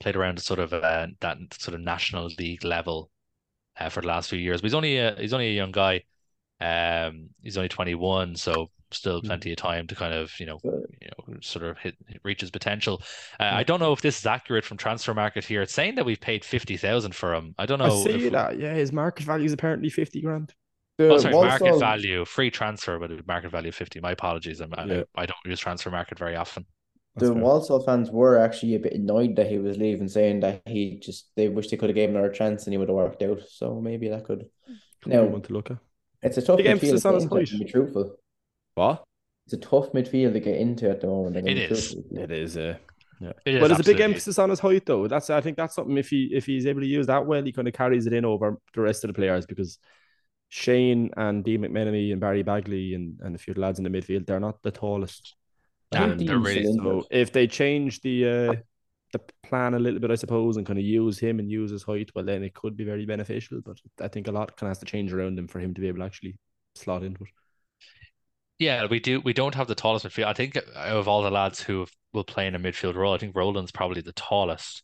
played 0.00 0.16
around 0.16 0.40
sort 0.40 0.60
of 0.60 0.72
uh, 0.72 1.06
that 1.20 1.38
sort 1.58 1.74
of 1.74 1.80
national 1.80 2.26
league 2.38 2.64
level 2.64 3.10
uh, 3.78 3.88
for 3.88 4.00
the 4.00 4.08
last 4.08 4.30
few 4.30 4.38
years. 4.38 4.60
But 4.60 4.66
he's 4.66 4.74
only 4.74 4.98
a, 4.98 5.14
he's 5.18 5.32
only 5.32 5.48
a 5.48 5.56
young 5.56 5.72
guy. 5.72 6.04
Um, 6.60 7.30
he's 7.42 7.56
only 7.56 7.68
21, 7.68 8.36
so 8.36 8.70
still 8.90 9.20
Mm. 9.20 9.26
plenty 9.26 9.50
of 9.52 9.58
time 9.58 9.86
to 9.86 9.94
kind 9.94 10.14
of 10.14 10.32
you 10.40 10.46
know 10.46 10.60
you 10.64 11.08
know 11.08 11.40
sort 11.40 11.64
of 11.64 11.78
hit 11.78 11.94
reach 12.24 12.40
his 12.40 12.50
potential. 12.50 13.02
Uh, 13.38 13.44
I 13.52 13.62
don't 13.62 13.80
know 13.80 13.92
if 13.92 14.00
this 14.00 14.18
is 14.18 14.26
accurate 14.26 14.64
from 14.64 14.78
Transfermarkt 14.78 15.44
here. 15.44 15.62
It's 15.62 15.74
saying 15.74 15.96
that 15.96 16.06
we've 16.06 16.20
paid 16.20 16.44
50,000 16.44 17.14
for 17.14 17.34
him. 17.34 17.54
I 17.58 17.66
don't 17.66 17.78
know. 17.78 17.86
I 17.86 18.04
see 18.04 18.28
that. 18.30 18.58
Yeah, 18.58 18.74
his 18.74 18.92
market 18.92 19.26
value 19.26 19.44
is 19.44 19.52
apparently 19.52 19.90
50 19.90 20.20
grand. 20.22 20.54
The 20.98 21.10
Oh, 21.10 21.18
sorry, 21.18 21.32
market 21.34 21.62
Walsall- 21.64 21.78
value, 21.80 22.24
free 22.24 22.50
transfer, 22.50 22.98
but 22.98 23.26
market 23.26 23.50
value 23.50 23.70
50. 23.70 24.00
My 24.00 24.10
apologies. 24.12 24.60
I'm, 24.60 24.72
Yeah. 24.88 25.04
I, 25.14 25.22
I 25.22 25.26
don't 25.26 25.36
use 25.46 25.60
Transfermarkt 25.60 26.18
very 26.18 26.34
often. 26.34 26.66
The 27.16 27.32
fair. 27.32 27.34
Walsall 27.42 27.80
fans 27.84 28.10
were 28.10 28.36
actually 28.38 28.74
a 28.74 28.80
bit 28.80 28.92
annoyed 28.94 29.36
that 29.36 29.48
he 29.48 29.58
was 29.58 29.76
leaving, 29.76 30.08
saying 30.08 30.40
that 30.40 30.62
he 30.66 30.98
just 31.00 31.30
they 31.36 31.48
wish 31.48 31.68
they 31.68 31.76
could 31.76 31.88
have 31.88 31.96
gave 31.96 32.08
him 32.10 32.16
another 32.16 32.32
chance 32.32 32.64
and 32.66 32.74
he 32.74 32.78
would 32.78 32.88
have 32.88 32.96
worked 32.96 33.22
out. 33.22 33.40
So 33.48 33.80
maybe 33.80 34.08
that 34.08 34.24
could. 34.24 34.46
Could 35.02 35.12
Now- 35.12 35.24
one 35.24 35.42
to 35.42 35.52
look 35.52 35.70
at. 35.70 35.78
It's 36.20 36.36
a 36.36 36.42
tough 36.42 36.56
Big 36.56 36.66
midfield 36.66 36.80
to 36.80 37.28
get 37.28 37.32
into, 37.40 37.46
to 37.58 37.58
be 37.64 37.70
truthful. 37.70 38.16
What? 38.74 39.04
It's 39.46 39.54
a 39.54 39.58
tough 39.58 39.92
midfield 39.92 40.32
to 40.32 40.40
get 40.40 40.56
into 40.58 40.90
at 40.90 41.00
the 41.00 41.06
moment. 41.06 41.36
I'm 41.36 41.46
It 41.46 41.54
gonna 41.54 41.68
be 41.68 41.74
is. 41.74 41.92
truthful 41.92 42.02
with 42.10 42.18
you. 42.18 42.24
It 42.24 42.30
is. 42.42 42.56
Uh, 42.56 42.76
Yeah. 43.20 43.32
It 43.46 43.54
is 43.54 43.60
well, 43.60 43.68
there's 43.68 43.80
a 43.80 43.84
big 43.84 44.00
emphasis 44.00 44.38
on 44.40 44.50
his 44.50 44.58
height, 44.60 44.84
though. 44.86 45.06
That's 45.06 45.30
I 45.30 45.40
think 45.40 45.56
that's 45.56 45.74
something 45.76 45.96
if 45.96 46.08
he 46.10 46.30
if 46.32 46.46
he's 46.46 46.66
able 46.66 46.80
to 46.80 46.86
use 46.88 47.06
that 47.06 47.24
well, 47.26 47.42
he 47.44 47.52
kind 47.52 47.68
of 47.68 47.74
carries 47.74 48.06
it 48.06 48.12
in 48.12 48.24
over 48.24 48.58
the 48.74 48.80
rest 48.80 49.04
of 49.04 49.08
the 49.08 49.14
players 49.14 49.46
because 49.46 49.78
Shane 50.48 51.10
and 51.16 51.44
Dean 51.44 51.60
McMenemy 51.60 52.12
and 52.12 52.20
Barry 52.20 52.42
Baggley 52.42 52.94
and, 52.94 53.18
and 53.20 53.34
a 53.34 53.38
few 53.38 53.54
lads 53.54 53.78
in 53.78 53.84
the 53.84 53.90
midfield, 53.90 54.26
they're 54.26 54.40
not 54.40 54.62
the 54.62 54.70
tallest. 54.70 55.36
I 55.92 55.98
think 55.98 56.20
Um, 56.20 56.26
they're 56.26 56.38
really 56.38 56.64
So 56.74 57.06
if 57.10 57.32
they 57.32 57.46
change 57.46 58.00
the 58.00 58.26
uh, 58.28 58.54
the 59.12 59.20
plan 59.42 59.74
a 59.74 59.78
little 59.78 60.00
bit, 60.00 60.10
I 60.10 60.16
suppose, 60.16 60.56
and 60.56 60.66
kind 60.66 60.78
of 60.78 60.84
use 60.84 61.18
him 61.18 61.38
and 61.38 61.50
use 61.50 61.70
his 61.70 61.82
height, 61.82 62.10
well, 62.14 62.24
then 62.24 62.42
it 62.42 62.54
could 62.54 62.76
be 62.76 62.84
very 62.84 63.06
beneficial. 63.06 63.60
But 63.64 63.78
I 64.00 64.08
think 64.08 64.28
a 64.28 64.32
lot 64.32 64.56
kind 64.56 64.68
of 64.68 64.70
has 64.70 64.78
to 64.80 64.86
change 64.86 65.12
around 65.12 65.38
him 65.38 65.48
for 65.48 65.60
him 65.60 65.74
to 65.74 65.80
be 65.80 65.88
able 65.88 65.98
to 66.00 66.04
actually 66.04 66.38
slot 66.74 67.02
into 67.02 67.24
it. 67.24 67.30
Yeah, 68.58 68.86
we 68.86 68.98
do. 69.00 69.20
We 69.20 69.32
don't 69.32 69.54
have 69.54 69.68
the 69.68 69.74
tallest 69.74 70.04
midfield. 70.04 70.26
I 70.26 70.32
think 70.32 70.58
of 70.74 71.06
all 71.06 71.22
the 71.22 71.30
lads 71.30 71.62
who 71.62 71.86
will 72.12 72.24
play 72.24 72.46
in 72.46 72.54
a 72.54 72.58
midfield 72.58 72.96
role, 72.96 73.14
I 73.14 73.18
think 73.18 73.36
Roland's 73.36 73.70
probably 73.70 74.00
the 74.00 74.12
tallest. 74.12 74.82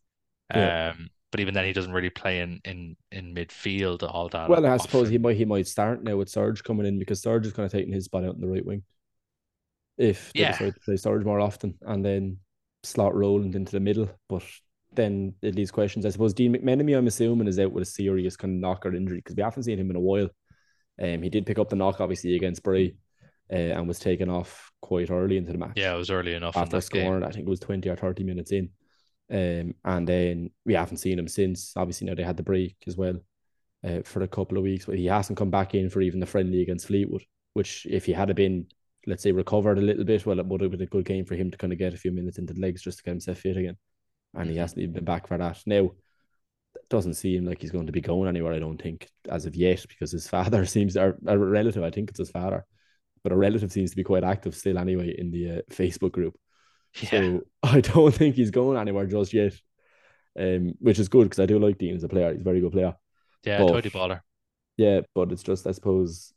Yeah. 0.54 0.90
Um, 0.90 1.08
but 1.34 1.40
even 1.40 1.52
then, 1.52 1.64
he 1.64 1.72
doesn't 1.72 1.92
really 1.92 2.10
play 2.10 2.42
in 2.42 2.60
in 2.64 2.96
in 3.10 3.34
midfield 3.34 4.04
all 4.08 4.28
that. 4.28 4.48
Well, 4.48 4.64
I 4.64 4.76
suppose 4.76 5.08
he 5.08 5.18
might 5.18 5.36
he 5.36 5.44
might 5.44 5.66
start 5.66 6.04
now 6.04 6.16
with 6.16 6.28
Serge 6.28 6.62
coming 6.62 6.86
in 6.86 6.96
because 6.96 7.20
Serge 7.20 7.44
is 7.44 7.52
kind 7.52 7.66
of 7.66 7.72
taking 7.72 7.92
his 7.92 8.04
spot 8.04 8.22
out 8.24 8.36
in 8.36 8.40
the 8.40 8.46
right 8.46 8.64
wing. 8.64 8.84
If 9.98 10.32
they 10.32 10.42
Yeah. 10.42 10.52
decide 10.52 10.74
to 10.74 10.80
play 10.84 10.96
Serge 10.96 11.24
more 11.24 11.40
often 11.40 11.74
and 11.82 12.04
then 12.04 12.38
slot 12.84 13.16
Roland 13.16 13.56
into 13.56 13.72
the 13.72 13.80
middle, 13.80 14.08
but 14.28 14.44
then 14.92 15.34
it 15.42 15.56
leaves 15.56 15.72
questions. 15.72 16.06
I 16.06 16.10
suppose 16.10 16.34
Dean 16.34 16.54
McMenemy, 16.54 16.96
I'm 16.96 17.08
assuming, 17.08 17.48
is 17.48 17.58
out 17.58 17.72
with 17.72 17.82
a 17.82 17.86
serious 17.86 18.36
kind 18.36 18.54
of 18.54 18.60
knocker 18.60 18.94
injury 18.94 19.16
because 19.18 19.34
we 19.34 19.42
haven't 19.42 19.64
seen 19.64 19.80
him 19.80 19.90
in 19.90 19.96
a 19.96 20.00
while. 20.00 20.28
Um, 21.02 21.20
he 21.20 21.30
did 21.30 21.46
pick 21.46 21.58
up 21.58 21.68
the 21.68 21.74
knock 21.74 22.00
obviously 22.00 22.36
against 22.36 22.62
Bray, 22.62 22.94
uh, 23.52 23.56
and 23.56 23.88
was 23.88 23.98
taken 23.98 24.30
off 24.30 24.70
quite 24.80 25.10
early 25.10 25.36
into 25.36 25.50
the 25.50 25.58
match 25.58 25.78
Yeah, 25.78 25.96
it 25.96 25.98
was 25.98 26.10
early 26.10 26.34
enough 26.34 26.56
after 26.56 26.80
scoring. 26.80 27.24
I 27.24 27.30
think 27.32 27.48
it 27.48 27.50
was 27.50 27.58
20 27.58 27.88
or 27.88 27.96
30 27.96 28.22
minutes 28.22 28.52
in. 28.52 28.70
Um, 29.30 29.74
and 29.84 30.06
then 30.08 30.50
we 30.64 30.74
haven't 30.74 30.98
seen 30.98 31.18
him 31.18 31.28
since. 31.28 31.72
Obviously, 31.76 32.06
now 32.06 32.14
they 32.14 32.22
had 32.22 32.36
the 32.36 32.42
break 32.42 32.76
as 32.86 32.96
well 32.96 33.16
uh, 33.84 34.02
for 34.04 34.22
a 34.22 34.28
couple 34.28 34.58
of 34.58 34.64
weeks, 34.64 34.86
but 34.86 34.96
he 34.98 35.06
hasn't 35.06 35.38
come 35.38 35.50
back 35.50 35.74
in 35.74 35.90
for 35.90 36.00
even 36.00 36.20
the 36.20 36.26
friendly 36.26 36.62
against 36.62 36.86
Fleetwood, 36.86 37.24
which 37.54 37.86
if 37.90 38.06
he 38.06 38.12
had 38.12 38.34
been, 38.36 38.66
let's 39.06 39.22
say, 39.22 39.32
recovered 39.32 39.78
a 39.78 39.82
little 39.82 40.04
bit, 40.04 40.26
well, 40.26 40.38
it 40.38 40.46
would 40.46 40.60
have 40.60 40.70
been 40.70 40.82
a 40.82 40.86
good 40.86 41.04
game 41.04 41.24
for 41.24 41.34
him 41.34 41.50
to 41.50 41.58
kind 41.58 41.72
of 41.72 41.78
get 41.78 41.94
a 41.94 41.98
few 41.98 42.12
minutes 42.12 42.38
into 42.38 42.54
the 42.54 42.60
legs 42.60 42.82
just 42.82 42.98
to 42.98 43.04
get 43.04 43.12
himself 43.12 43.38
fit 43.38 43.56
again. 43.56 43.76
And 44.34 44.50
he 44.50 44.56
Mhm. 44.56 44.60
hasn't 44.60 44.80
even 44.80 44.94
been 44.94 45.04
back 45.04 45.26
for 45.28 45.38
that. 45.38 45.62
Now, 45.66 45.92
it 46.74 46.88
doesn't 46.88 47.14
seem 47.14 47.44
like 47.46 47.60
he's 47.60 47.70
going 47.70 47.86
to 47.86 47.92
be 47.92 48.00
going 48.00 48.28
anywhere, 48.28 48.52
I 48.52 48.58
don't 48.58 48.80
think, 48.80 49.08
as 49.28 49.46
of 49.46 49.56
yet, 49.56 49.84
because 49.88 50.12
his 50.12 50.28
father 50.34 50.66
seems, 50.66 50.96
or 50.96 51.18
a 51.26 51.38
relative, 51.38 51.82
I 51.84 51.90
think 51.90 52.10
it's 52.10 52.18
his 52.18 52.30
father, 52.30 52.64
but 53.22 53.32
a 53.32 53.36
relative 53.36 53.72
seems 53.72 53.90
to 53.90 53.96
be 53.96 54.04
quite 54.04 54.24
active 54.24 54.54
still 54.54 54.78
anyway 54.78 55.14
in 55.18 55.30
the 55.30 55.50
uh, 55.50 55.62
Facebook 55.70 56.12
group. 56.12 56.36
Yeah, 57.00 57.08
So 57.10 57.42
I 57.62 57.80
don't 57.80 58.14
think 58.14 58.36
he's 58.36 58.50
going 58.50 58.78
anywhere 58.78 59.06
just 59.06 59.32
yet. 59.32 59.54
Um, 60.38 60.74
which 60.80 60.98
is 60.98 61.08
good 61.08 61.24
because 61.24 61.38
I 61.38 61.46
do 61.46 61.60
like 61.60 61.78
Dean 61.78 61.94
as 61.94 62.02
a 62.02 62.08
player. 62.08 62.32
He's 62.32 62.40
a 62.40 62.44
very 62.44 62.60
good 62.60 62.72
player. 62.72 62.94
yeah, 63.44 63.58
but- 63.58 63.72
tidy 63.72 63.90
baller. 63.90 64.20
Yeah, 64.76 65.02
but 65.14 65.30
it's 65.30 65.44
just 65.44 65.66
I 65.68 65.70
suppose 65.72 66.32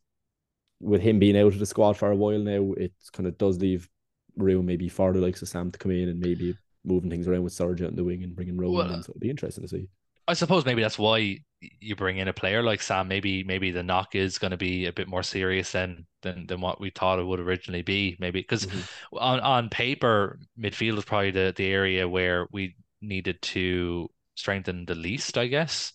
with 0.80 1.02
him 1.02 1.18
being 1.18 1.36
out 1.36 1.54
of 1.54 1.58
the 1.60 1.66
squad 1.66 1.98
for 1.98 2.12
a 2.12 2.16
while 2.16 2.38
now, 2.38 2.74
it 2.74 2.94
kind 3.12 3.26
of 3.26 3.36
does 3.40 3.58
leave 3.58 3.90
room 4.36 4.68
maybe 4.68 4.88
for 4.90 5.12
the 5.12 5.20
likes 5.20 5.42
of 5.42 5.50
Sam 5.50 5.72
to 5.72 5.80
come 5.80 5.92
in 5.92 6.10
and 6.10 6.20
maybe 6.20 6.56
moving 6.86 7.10
things 7.10 7.28
around 7.28 7.42
with 7.44 7.54
Sargent 7.54 7.90
in 7.90 7.96
the 7.96 8.04
wing 8.04 8.24
and 8.24 8.36
bringing 8.36 8.56
Roland 8.56 8.90
Well, 8.90 8.98
in. 8.98 9.02
So 9.04 9.10
it'll 9.10 9.20
be 9.20 9.32
interesting 9.32 9.64
to 9.64 9.68
see. 9.68 9.88
I 10.28 10.34
suppose 10.34 10.66
maybe 10.66 10.82
that's 10.82 11.00
why 11.00 11.40
you 11.62 11.96
bring 11.96 12.18
in 12.18 12.28
a 12.28 12.34
player 12.34 12.62
like 12.62 12.82
Sam. 12.82 13.08
Maybe 13.08 13.44
maybe 13.44 13.72
the 13.72 13.84
knock 13.84 14.14
is 14.16 14.38
going 14.38 14.52
to 14.52 14.58
be 14.58 14.86
a 14.86 14.94
bit 14.94 15.08
more 15.08 15.24
serious 15.24 15.72
than 15.72 16.06
than 16.22 16.46
than 16.48 16.62
what 16.62 16.82
we 16.82 16.90
thought 16.90 17.20
it 17.20 17.24
would 17.26 17.40
originally 17.40 17.82
be. 17.82 18.18
Maybe 18.20 18.42
because 18.42 18.68
Mhm. 18.68 18.88
on 19.14 19.40
on 19.40 19.70
paper, 19.70 20.40
midfield 20.60 20.98
is 20.98 21.06
probably 21.06 21.32
the 21.32 21.54
the 21.56 21.68
area 21.68 22.08
where 22.08 22.48
we 22.52 22.76
needed 23.02 23.42
to 23.42 24.10
strengthen 24.36 24.86
the 24.86 24.96
least, 24.96 25.38
I 25.38 25.48
guess. 25.48 25.94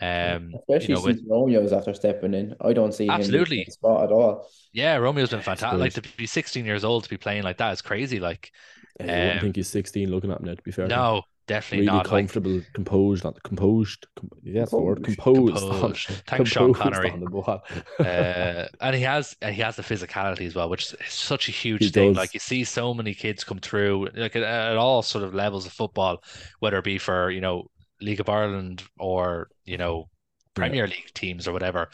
Um, 0.00 0.60
Especially 0.68 0.94
you 0.94 0.96
know, 0.96 1.02
with, 1.02 1.18
since 1.18 1.22
Romeo's 1.22 1.72
after 1.72 1.94
stepping 1.94 2.34
in. 2.34 2.54
I 2.60 2.72
don't 2.72 2.92
see 2.92 3.12
him 3.12 3.32
Absolutely. 3.32 3.64
his 3.64 3.74
spot 3.74 4.04
at 4.04 4.12
all. 4.12 4.48
yeah, 4.72 4.96
Romeo's 4.96 5.30
been 5.30 5.42
fantastic. 5.42 5.78
Like 5.80 5.94
to 5.94 6.02
be 6.16 6.26
16 6.26 6.64
years 6.64 6.84
old 6.84 7.04
to 7.04 7.10
be 7.10 7.16
playing 7.16 7.42
like 7.42 7.58
that 7.58 7.72
is 7.72 7.82
crazy. 7.82 8.20
Like, 8.20 8.52
Uh, 9.00 9.04
you 9.06 9.22
wouldn't 9.22 9.40
Um, 9.40 9.40
think 9.40 9.56
he's 9.56 9.68
16 9.68 10.10
looking 10.10 10.30
at 10.30 10.40
him 10.40 10.46
now, 10.46 10.54
to 10.54 10.62
be 10.62 10.70
fair. 10.72 10.94
no, 10.94 11.22
definitely 11.54 11.86
really 11.86 11.96
not. 11.98 12.06
Like, 12.06 12.20
comfortable, 12.22 12.60
composed, 12.72 13.24
not 13.24 13.42
composed. 13.42 14.06
Com- 14.16 14.30
yeah, 14.42 14.60
that's 14.60 14.70
the 14.70 14.78
word. 14.78 15.04
Composed. 15.04 15.56
Composed. 15.56 15.64
on- 15.64 15.70
Composed. 15.80 16.06
Thanks, 16.26 16.50
Sean 16.50 16.72
Connery. 16.74 17.10
on 17.10 17.20
the 17.20 17.30
ball. 17.30 17.62
uh, 17.98 18.66
and 18.80 18.94
he 18.96 19.02
has 19.02 19.36
and 19.42 19.54
he 19.54 19.60
has 19.62 19.76
the 19.76 19.82
physicality 19.82 20.46
as 20.46 20.54
well, 20.54 20.68
which 20.68 20.84
is 20.92 21.12
such 21.12 21.48
a 21.48 21.52
huge 21.52 21.82
He 21.84 21.88
thing. 21.90 22.10
does. 22.12 22.16
Like 22.16 22.34
you 22.34 22.40
see 22.40 22.64
so 22.64 22.94
many 22.94 23.14
kids 23.14 23.44
come 23.44 23.58
through, 23.58 24.08
like 24.14 24.36
at, 24.36 24.42
at 24.42 24.76
all 24.76 25.02
sort 25.02 25.24
of 25.24 25.34
levels 25.34 25.66
of 25.66 25.72
football, 25.72 26.22
whether 26.60 26.78
it 26.78 26.84
be 26.84 26.98
for 26.98 27.30
you 27.30 27.40
know 27.40 27.66
League 28.00 28.20
of 28.20 28.28
Ireland 28.28 28.82
or 28.98 29.48
you 29.64 29.76
know 29.78 30.08
Yeah. 30.08 30.54
Premier 30.54 30.86
League 30.86 31.12
teams 31.14 31.46
or 31.48 31.52
whatever. 31.52 31.90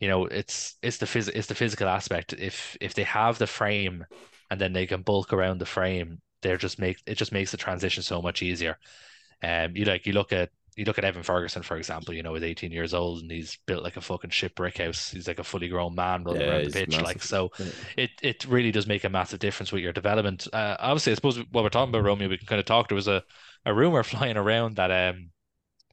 You 0.00 0.08
know, 0.08 0.26
it's 0.26 0.76
it's 0.82 0.98
the 0.98 1.06
phys 1.06 1.28
it's 1.28 1.48
the 1.48 1.54
physical 1.54 1.88
aspect. 1.88 2.32
If 2.32 2.76
if 2.80 2.94
they 2.94 3.04
have 3.04 3.38
the 3.38 3.46
frame 3.46 4.04
and 4.50 4.60
then 4.60 4.72
they 4.72 4.86
can 4.86 5.02
bulk 5.02 5.32
around 5.32 5.58
the 5.58 5.66
frame, 5.66 6.20
they're 6.42 6.56
just 6.56 6.78
make 6.78 6.98
it 7.06 7.16
just 7.16 7.32
makes 7.32 7.50
the 7.50 7.56
transition 7.56 8.02
so 8.02 8.22
much 8.22 8.42
easier. 8.42 8.78
Um, 9.42 9.76
you 9.76 9.84
like 9.84 10.06
you 10.06 10.12
look 10.12 10.32
at 10.32 10.50
you 10.76 10.84
look 10.84 10.98
at 10.98 11.04
Evan 11.04 11.24
Ferguson, 11.24 11.62
for 11.62 11.76
example, 11.76 12.14
you 12.14 12.22
know, 12.22 12.34
he's 12.34 12.44
18 12.44 12.70
years 12.70 12.94
old 12.94 13.22
and 13.22 13.30
he's 13.32 13.58
built 13.66 13.82
like 13.82 13.96
a 13.96 14.00
fucking 14.00 14.30
shit 14.30 14.54
brick 14.54 14.78
house. 14.78 15.10
He's 15.10 15.26
like 15.26 15.40
a 15.40 15.44
fully 15.44 15.68
grown 15.68 15.96
man 15.96 16.22
running 16.22 16.42
Yeah, 16.42 16.48
around 16.48 16.58
the 16.58 16.64
he's 16.66 16.72
pitch. 16.74 17.00
Like 17.00 17.20
so 17.22 17.50
Yeah. 17.58 17.66
it 17.96 18.10
it 18.22 18.44
really 18.44 18.70
does 18.70 18.86
make 18.86 19.02
a 19.04 19.08
massive 19.08 19.40
difference 19.40 19.72
with 19.72 19.82
your 19.82 19.92
development. 19.92 20.46
Uh, 20.52 20.76
obviously, 20.78 21.12
I 21.12 21.14
suppose 21.16 21.38
while 21.50 21.64
we're 21.64 21.70
talking 21.70 21.92
about 21.92 22.04
Romeo, 22.04 22.28
we 22.28 22.38
can 22.38 22.46
kind 22.46 22.60
of 22.60 22.66
talk. 22.66 22.88
There 22.88 22.94
was 22.96 23.08
a, 23.08 23.24
a 23.66 23.74
rumor 23.74 24.02
flying 24.04 24.36
around 24.36 24.76
that 24.76 24.90
um 25.10 25.30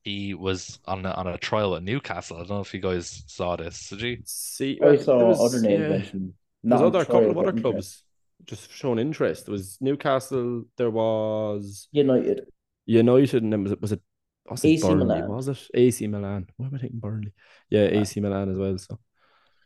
he 0.03 0.35
was 0.35 0.77
on 0.85 1.03
a, 1.03 1.11
on 1.11 1.25
a 1.25 1.37
trial 1.39 1.75
at 1.75 1.81
Newcastle. 1.83 2.37
I 2.37 2.41
don't 2.41 2.49
know 2.49 2.59
if 2.59 2.73
you 2.73 2.79
guys 2.79 3.23
saw 3.25 3.55
this. 3.55 3.89
Did 3.89 4.01
you? 4.01 4.17
See, 4.25 4.79
I 4.83 4.97
saw 4.97 5.25
was- 5.29 5.39
other 5.39 5.59
names 5.61 5.81
yeah. 5.81 5.87
mentioned. 5.89 6.33
There's 6.63 6.81
other 6.81 6.99
on 6.99 7.05
couple 7.05 7.31
of 7.31 7.37
other 7.39 7.53
clubs 7.53 7.65
interest. 7.77 8.04
Just 8.45 8.71
showing 8.71 8.99
interest. 8.99 9.45
There 9.45 9.53
was 9.53 9.77
Newcastle, 9.81 10.63
there 10.77 10.89
was 10.91 11.87
United. 11.91 12.41
United, 12.85 13.43
and 13.43 13.51
then 13.53 13.63
was 13.63 13.71
it 13.71 13.81
was 13.81 13.91
it 13.91 14.01
was 14.49 14.63
it 14.63 14.67
AC 14.69 14.87
Burnley? 14.87 15.05
Milan. 15.05 15.29
Was 15.29 15.47
it 15.47 15.67
AC 15.73 16.07
Milan? 16.07 16.47
Why 16.57 16.67
am 16.67 16.75
I 16.75 16.77
thinking 16.77 16.99
Burnley? 16.99 17.33
Yeah, 17.69 17.89
Ah. 17.93 17.99
AC 18.01 18.19
Milan 18.19 18.49
as 18.51 18.57
well. 18.57 18.77
So 18.77 18.99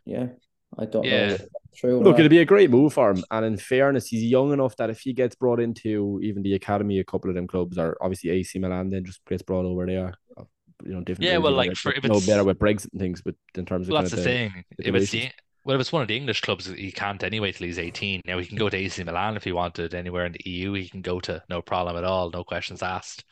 Yeah. 0.05 0.27
I 0.77 0.85
don't 0.85 1.03
Yeah. 1.03 1.27
know. 1.27 1.33
if 1.33 1.39
that's 1.39 1.49
True. 1.77 1.99
look, 1.99 2.19
it'd 2.19 2.29
be 2.29 2.39
a 2.39 2.45
great 2.45 2.69
move 2.69 2.93
for 2.93 3.09
him. 3.11 3.23
And 3.31 3.43
in 3.45 3.57
fairness, 3.57 4.07
he's 4.07 4.23
young 4.23 4.53
enough 4.53 4.75
that 4.77 4.89
if 4.91 4.99
he 5.01 5.13
gets 5.13 5.35
brought 5.35 5.59
into 5.59 6.19
even 6.23 6.43
the 6.43 6.53
academy, 6.53 6.99
a 6.99 7.03
couple 7.03 7.29
of 7.29 7.35
them 7.35 7.47
clubs 7.47 7.77
are 7.77 7.97
obviously 8.01 8.29
AC 8.29 8.59
Milan, 8.59 8.89
then 8.89 9.03
just 9.03 9.25
gets 9.25 9.41
brought 9.41 9.65
over 9.65 9.85
there. 9.87 10.13
You 10.85 10.93
know, 10.93 11.01
different. 11.01 11.29
Yeah, 11.29 11.39
well, 11.39 11.51
like, 11.53 11.71
they 11.71 11.75
for- 11.75 11.91
if 11.91 12.03
know 12.03 12.11
it's- 12.11 12.27
better 12.27 12.43
with 12.45 12.57
Brexit 12.59 12.91
and 12.93 13.01
things, 13.01 13.21
but 13.21 13.35
in 13.55 13.65
terms 13.65 13.87
of 13.87 13.91
Well, 13.93 14.03
kind 14.03 14.11
that's 14.11 14.13
of 14.13 14.23
the 14.23 14.23
the, 14.23 14.29
thing. 14.29 14.51
If 14.55 14.55
it's 14.55 14.77
the 14.77 14.83
stipulations. 15.17 15.33
Well, 15.63 15.75
if 15.75 15.81
it's 15.81 15.91
one 15.91 16.01
of 16.01 16.07
the 16.07 16.15
English 16.17 16.41
clubs, 16.41 16.65
he 16.65 16.91
can't 16.91 17.23
anyway 17.23 17.51
till 17.51 17.67
he's 17.67 17.79
18. 17.79 18.21
Now 18.25 18.39
he 18.39 18.45
can 18.45 18.57
go 18.57 18.69
to 18.69 18.77
AC 18.77 19.03
Milan 19.03 19.35
if 19.35 19.43
he 19.43 19.51
wanted. 19.51 19.93
Anywhere 19.93 20.25
in 20.25 20.31
the 20.31 20.49
EU, 20.49 20.73
he 20.73 20.87
can 20.89 21.01
go 21.01 21.19
to, 21.21 21.43
no 21.49 21.61
problem 21.61 21.97
at 21.97 22.03
all, 22.03 22.29
no 22.29 22.43
questions 22.43 22.81
asked. 22.81 23.25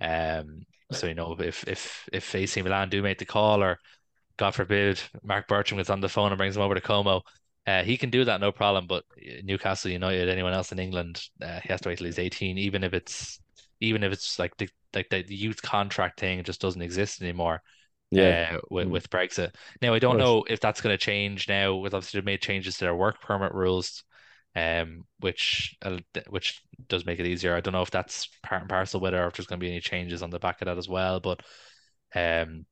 Um, 0.00 0.64
so 0.90 1.06
you 1.06 1.14
know, 1.14 1.36
if 1.38 1.66
if 1.66 2.08
if 2.12 2.34
AC 2.34 2.62
Milan 2.62 2.90
do 2.90 3.02
make 3.02 3.18
the 3.18 3.24
call, 3.24 3.62
or 3.62 3.78
God 4.36 4.52
forbid, 4.54 5.00
Marc 5.22 5.48
Bircham 5.48 5.78
gets 5.78 5.90
on 5.90 6.00
the 6.00 6.08
phone 6.08 6.32
and 6.32 6.38
brings 6.38 6.56
him 6.56 6.62
over 6.62 6.74
to 6.74 6.80
Como, 6.80 7.22
uh, 7.66 7.82
he 7.82 7.96
can 7.96 8.10
do 8.10 8.24
that, 8.24 8.40
no 8.40 8.52
problem. 8.52 8.86
But 8.86 9.04
Newcastle 9.42 9.90
United, 9.90 10.28
anyone 10.28 10.52
else 10.52 10.72
in 10.72 10.78
England, 10.78 11.22
uh, 11.40 11.60
he 11.60 11.68
has 11.68 11.80
to 11.82 11.88
wait 11.88 11.98
till 11.98 12.06
he's 12.06 12.18
18, 12.18 12.58
even 12.58 12.84
if 12.84 12.94
it's 12.94 13.40
even 13.80 14.04
if 14.04 14.12
it's 14.12 14.38
like 14.38 14.56
the 14.58 14.68
like 14.94 15.08
the 15.08 15.24
youth 15.28 15.62
contract 15.62 16.20
thing 16.20 16.42
just 16.44 16.60
doesn't 16.60 16.82
exist 16.82 17.22
anymore 17.22 17.62
yeah. 18.12 18.52
uh, 18.56 18.60
with, 18.70 18.88
Mm. 18.88 18.90
with 18.90 19.10
Brexit. 19.10 19.54
Now, 19.80 19.94
I 19.94 19.98
don't 19.98 20.18
know 20.18 20.44
if 20.48 20.60
that's 20.60 20.80
going 20.80 20.92
to 20.94 20.98
change 21.04 21.48
now. 21.48 21.74
With 21.76 21.94
obviously 21.94 22.18
they've 22.20 22.26
made 22.26 22.42
changes 22.42 22.78
to 22.78 22.84
their 22.84 22.94
work 22.94 23.20
permit 23.20 23.52
rules, 23.54 24.04
um, 24.54 25.04
which 25.20 25.76
uh, 25.82 25.98
which 26.28 26.62
does 26.88 27.06
make 27.06 27.20
it 27.20 27.26
easier. 27.26 27.54
I 27.56 27.60
don't 27.60 27.72
know 27.72 27.82
if 27.82 27.90
that's 27.90 28.28
part 28.42 28.62
and 28.62 28.68
parcel 28.70 29.00
with 29.00 29.14
it, 29.14 29.16
or 29.16 29.26
if 29.26 29.34
there's 29.34 29.46
going 29.46 29.60
to 29.60 29.64
be 29.64 29.70
any 29.70 29.80
changes 29.80 30.22
on 30.22 30.30
the 30.30 30.38
back 30.38 30.60
of 30.62 30.66
that 30.66 30.78
as 30.78 30.88
well. 30.88 31.20
But 31.20 31.40
um, 32.14 32.66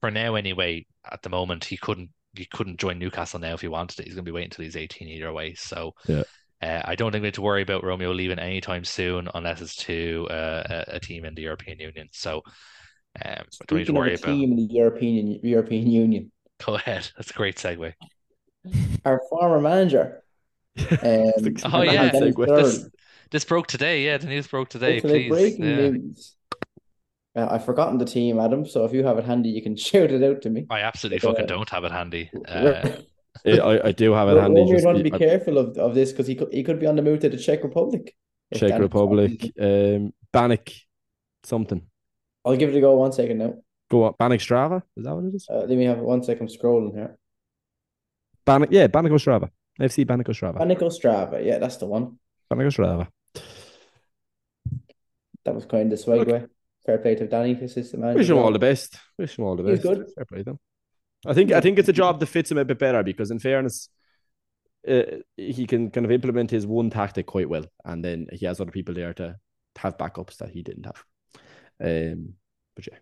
for 0.00 0.10
now, 0.10 0.34
anyway, 0.34 0.86
at 1.10 1.22
the 1.22 1.30
moment, 1.30 1.64
he 1.64 1.76
couldn't 1.76 2.10
he 2.36 2.44
couldn't 2.46 2.80
join 2.80 2.98
Newcastle 2.98 3.40
now 3.40 3.54
if 3.54 3.60
he 3.60 3.68
wanted 3.68 4.00
it. 4.00 4.04
He's 4.04 4.14
going 4.14 4.24
to 4.24 4.30
be 4.30 4.34
waiting 4.34 4.46
until 4.52 4.64
he's 4.64 4.76
18 4.76 5.08
either 5.08 5.32
way. 5.32 5.54
So. 5.54 5.94
Yeah. 6.06 6.22
Uh, 6.62 6.82
I 6.84 6.94
don't 6.94 7.10
think 7.10 7.22
we 7.22 7.28
have 7.28 7.34
to 7.36 7.40
worry 7.40 7.62
about 7.62 7.84
Romeo 7.84 8.12
leaving 8.12 8.38
anytime 8.38 8.84
soon 8.84 9.30
unless 9.34 9.62
it's 9.62 9.76
to 9.76 10.28
uh, 10.30 10.84
a, 10.90 10.96
a 10.96 11.00
team 11.00 11.24
in 11.24 11.34
the 11.34 11.40
European 11.40 11.80
Union. 11.80 12.08
So 12.12 12.42
um, 13.24 13.44
we 13.60 13.66
don't 13.66 13.78
need 13.78 13.84
to 13.84 13.84
Speaking 13.86 13.88
of 13.90 13.94
worry 14.00 14.10
a 14.12 14.14
about. 14.14 14.26
team 14.26 14.50
in 14.52 14.56
the 14.56 14.74
European 14.74 15.40
European 15.42 15.86
Union, 15.90 16.32
Go 16.64 16.74
ahead. 16.74 17.10
That's 17.16 17.30
a 17.30 17.34
great 17.34 17.56
segue. 17.56 17.92
our 19.04 19.20
former 19.30 19.60
manager. 19.60 20.22
Um, 21.02 21.56
Oh, 21.72 21.82
yeah. 21.82 22.10
Dennis 22.10 22.34
Segue. 22.34 22.44
Sterling. 22.44 22.62
This 22.64 22.88
this 23.32 23.44
broke 23.44 23.66
today. 23.66 24.04
Yeah, 24.04 24.18
the 24.18 24.26
news 24.26 24.46
broke 24.46 24.68
today. 24.68 25.00
Today, 25.00 25.28
Please. 25.28 25.28
breaking 25.28 25.64
Yeah. 25.64 25.76
news. 25.90 26.36
Uh, 27.36 27.46
I've 27.50 27.64
forgotten 27.64 27.98
the 27.98 28.04
team, 28.04 28.38
Adam. 28.40 28.64
So 28.66 28.84
if 28.84 28.92
you 28.92 29.04
have 29.04 29.18
it 29.18 29.24
handy, 29.24 29.50
you 29.50 29.62
can 29.62 29.76
shout 29.88 30.10
it 30.10 30.22
out 30.22 30.42
to 30.42 30.50
me. 30.50 30.66
I 30.70 30.80
absolutely 30.80 31.18
Uh, 31.28 31.32
fucking 31.32 31.46
don't 31.46 31.68
have 31.70 31.84
it 31.84 31.92
handy. 31.92 32.30
Uh, 32.48 32.88
I, 33.46 33.88
I 33.88 33.92
do 33.92 34.12
have 34.12 34.28
it 34.28 34.40
handy. 34.40 34.60
Romeo 34.60 34.74
Just, 34.74 34.84
want 34.86 34.98
to 34.98 35.04
be 35.04 35.12
I- 35.12 35.18
careful 35.18 35.58
of, 35.58 35.76
of 35.78 35.94
this 35.94 36.10
because 36.12 36.26
he 36.26 36.34
could 36.34 36.52
he 36.52 36.62
could 36.62 36.78
be 36.80 36.86
on 36.86 36.96
the 36.96 37.02
move 37.02 37.20
to 37.20 37.28
the 37.28 37.36
Czech 37.36 37.62
Republic. 37.64 38.14
Czech 38.54 38.78
Republic, 38.80 39.52
on- 39.60 39.66
um, 39.96 40.12
Banik 40.32 40.82
something. 41.44 41.82
I'll 42.44 42.56
give 42.56 42.70
it 42.70 42.76
a 42.76 42.80
go 42.80 42.96
one 42.96 43.12
second 43.12 43.38
now. 43.38 43.54
Go 43.90 44.04
on, 44.04 44.14
Banik 44.14 44.40
Strava. 44.40 44.82
Is 44.96 45.04
that 45.04 45.14
what 45.14 45.24
it 45.24 45.34
is? 45.34 45.46
Uh, 45.50 45.60
let 45.60 45.70
me 45.70 45.84
have 45.84 45.98
one 45.98 46.22
second. 46.22 46.48
Scrolling 46.48 46.94
here. 46.94 47.18
Banik, 48.46 48.68
yeah, 48.70 48.86
Banik 48.86 49.10
Strava. 49.12 49.50
FC 49.80 50.04
Banik 50.06 50.26
Strava. 50.28 50.58
Panico 50.58 50.90
Strava. 50.90 51.44
Yeah, 51.44 51.58
that's 51.58 51.76
the 51.76 51.86
one. 51.86 52.18
Banik 52.50 52.66
Strava. 52.66 53.08
That 55.44 55.54
was 55.54 55.64
kind 55.64 55.92
of 55.92 55.98
the 55.98 56.04
segue. 56.04 56.48
Fair 56.84 56.98
play 56.98 57.14
to 57.14 57.26
Danny, 57.26 57.52
assistant 57.52 58.02
manager. 58.02 58.18
Wish 58.18 58.30
him 58.30 58.38
all 58.38 58.52
the 58.52 58.58
best. 58.58 58.96
Wish 59.18 59.38
him 59.38 59.44
all 59.44 59.56
the 59.56 59.62
best. 59.62 59.82
He's 59.82 59.96
good. 59.96 60.06
Fair 60.14 60.24
play 60.24 60.42
to 60.42 60.50
him. 60.50 60.58
I 61.26 61.34
think 61.34 61.52
I 61.52 61.60
think 61.60 61.78
it's 61.78 61.88
a 61.88 61.92
job 61.94 62.20
that 62.20 62.26
fits 62.26 62.50
him 62.50 62.58
a 62.58 62.64
bit 62.64 62.78
better 62.78 63.02
because, 63.02 63.30
in 63.30 63.38
fairness, 63.38 63.88
uh, 64.88 65.02
he 65.36 65.66
can 65.66 65.90
kind 65.90 66.06
of 66.06 66.12
implement 66.12 66.50
his 66.50 66.66
one 66.66 66.88
tactic 66.90 67.26
quite 67.26 67.48
well, 67.48 67.66
and 67.84 68.04
then 68.04 68.26
he 68.32 68.46
has 68.46 68.60
other 68.60 68.70
people 68.70 68.94
there 68.94 69.12
to 69.14 69.36
have 69.76 69.98
backups 69.98 70.38
that 70.38 70.50
he 70.50 70.62
didn't 70.62 70.86
have. 70.86 71.04
Um, 71.82 72.34
but 72.76 72.86
yeah, 72.86 72.98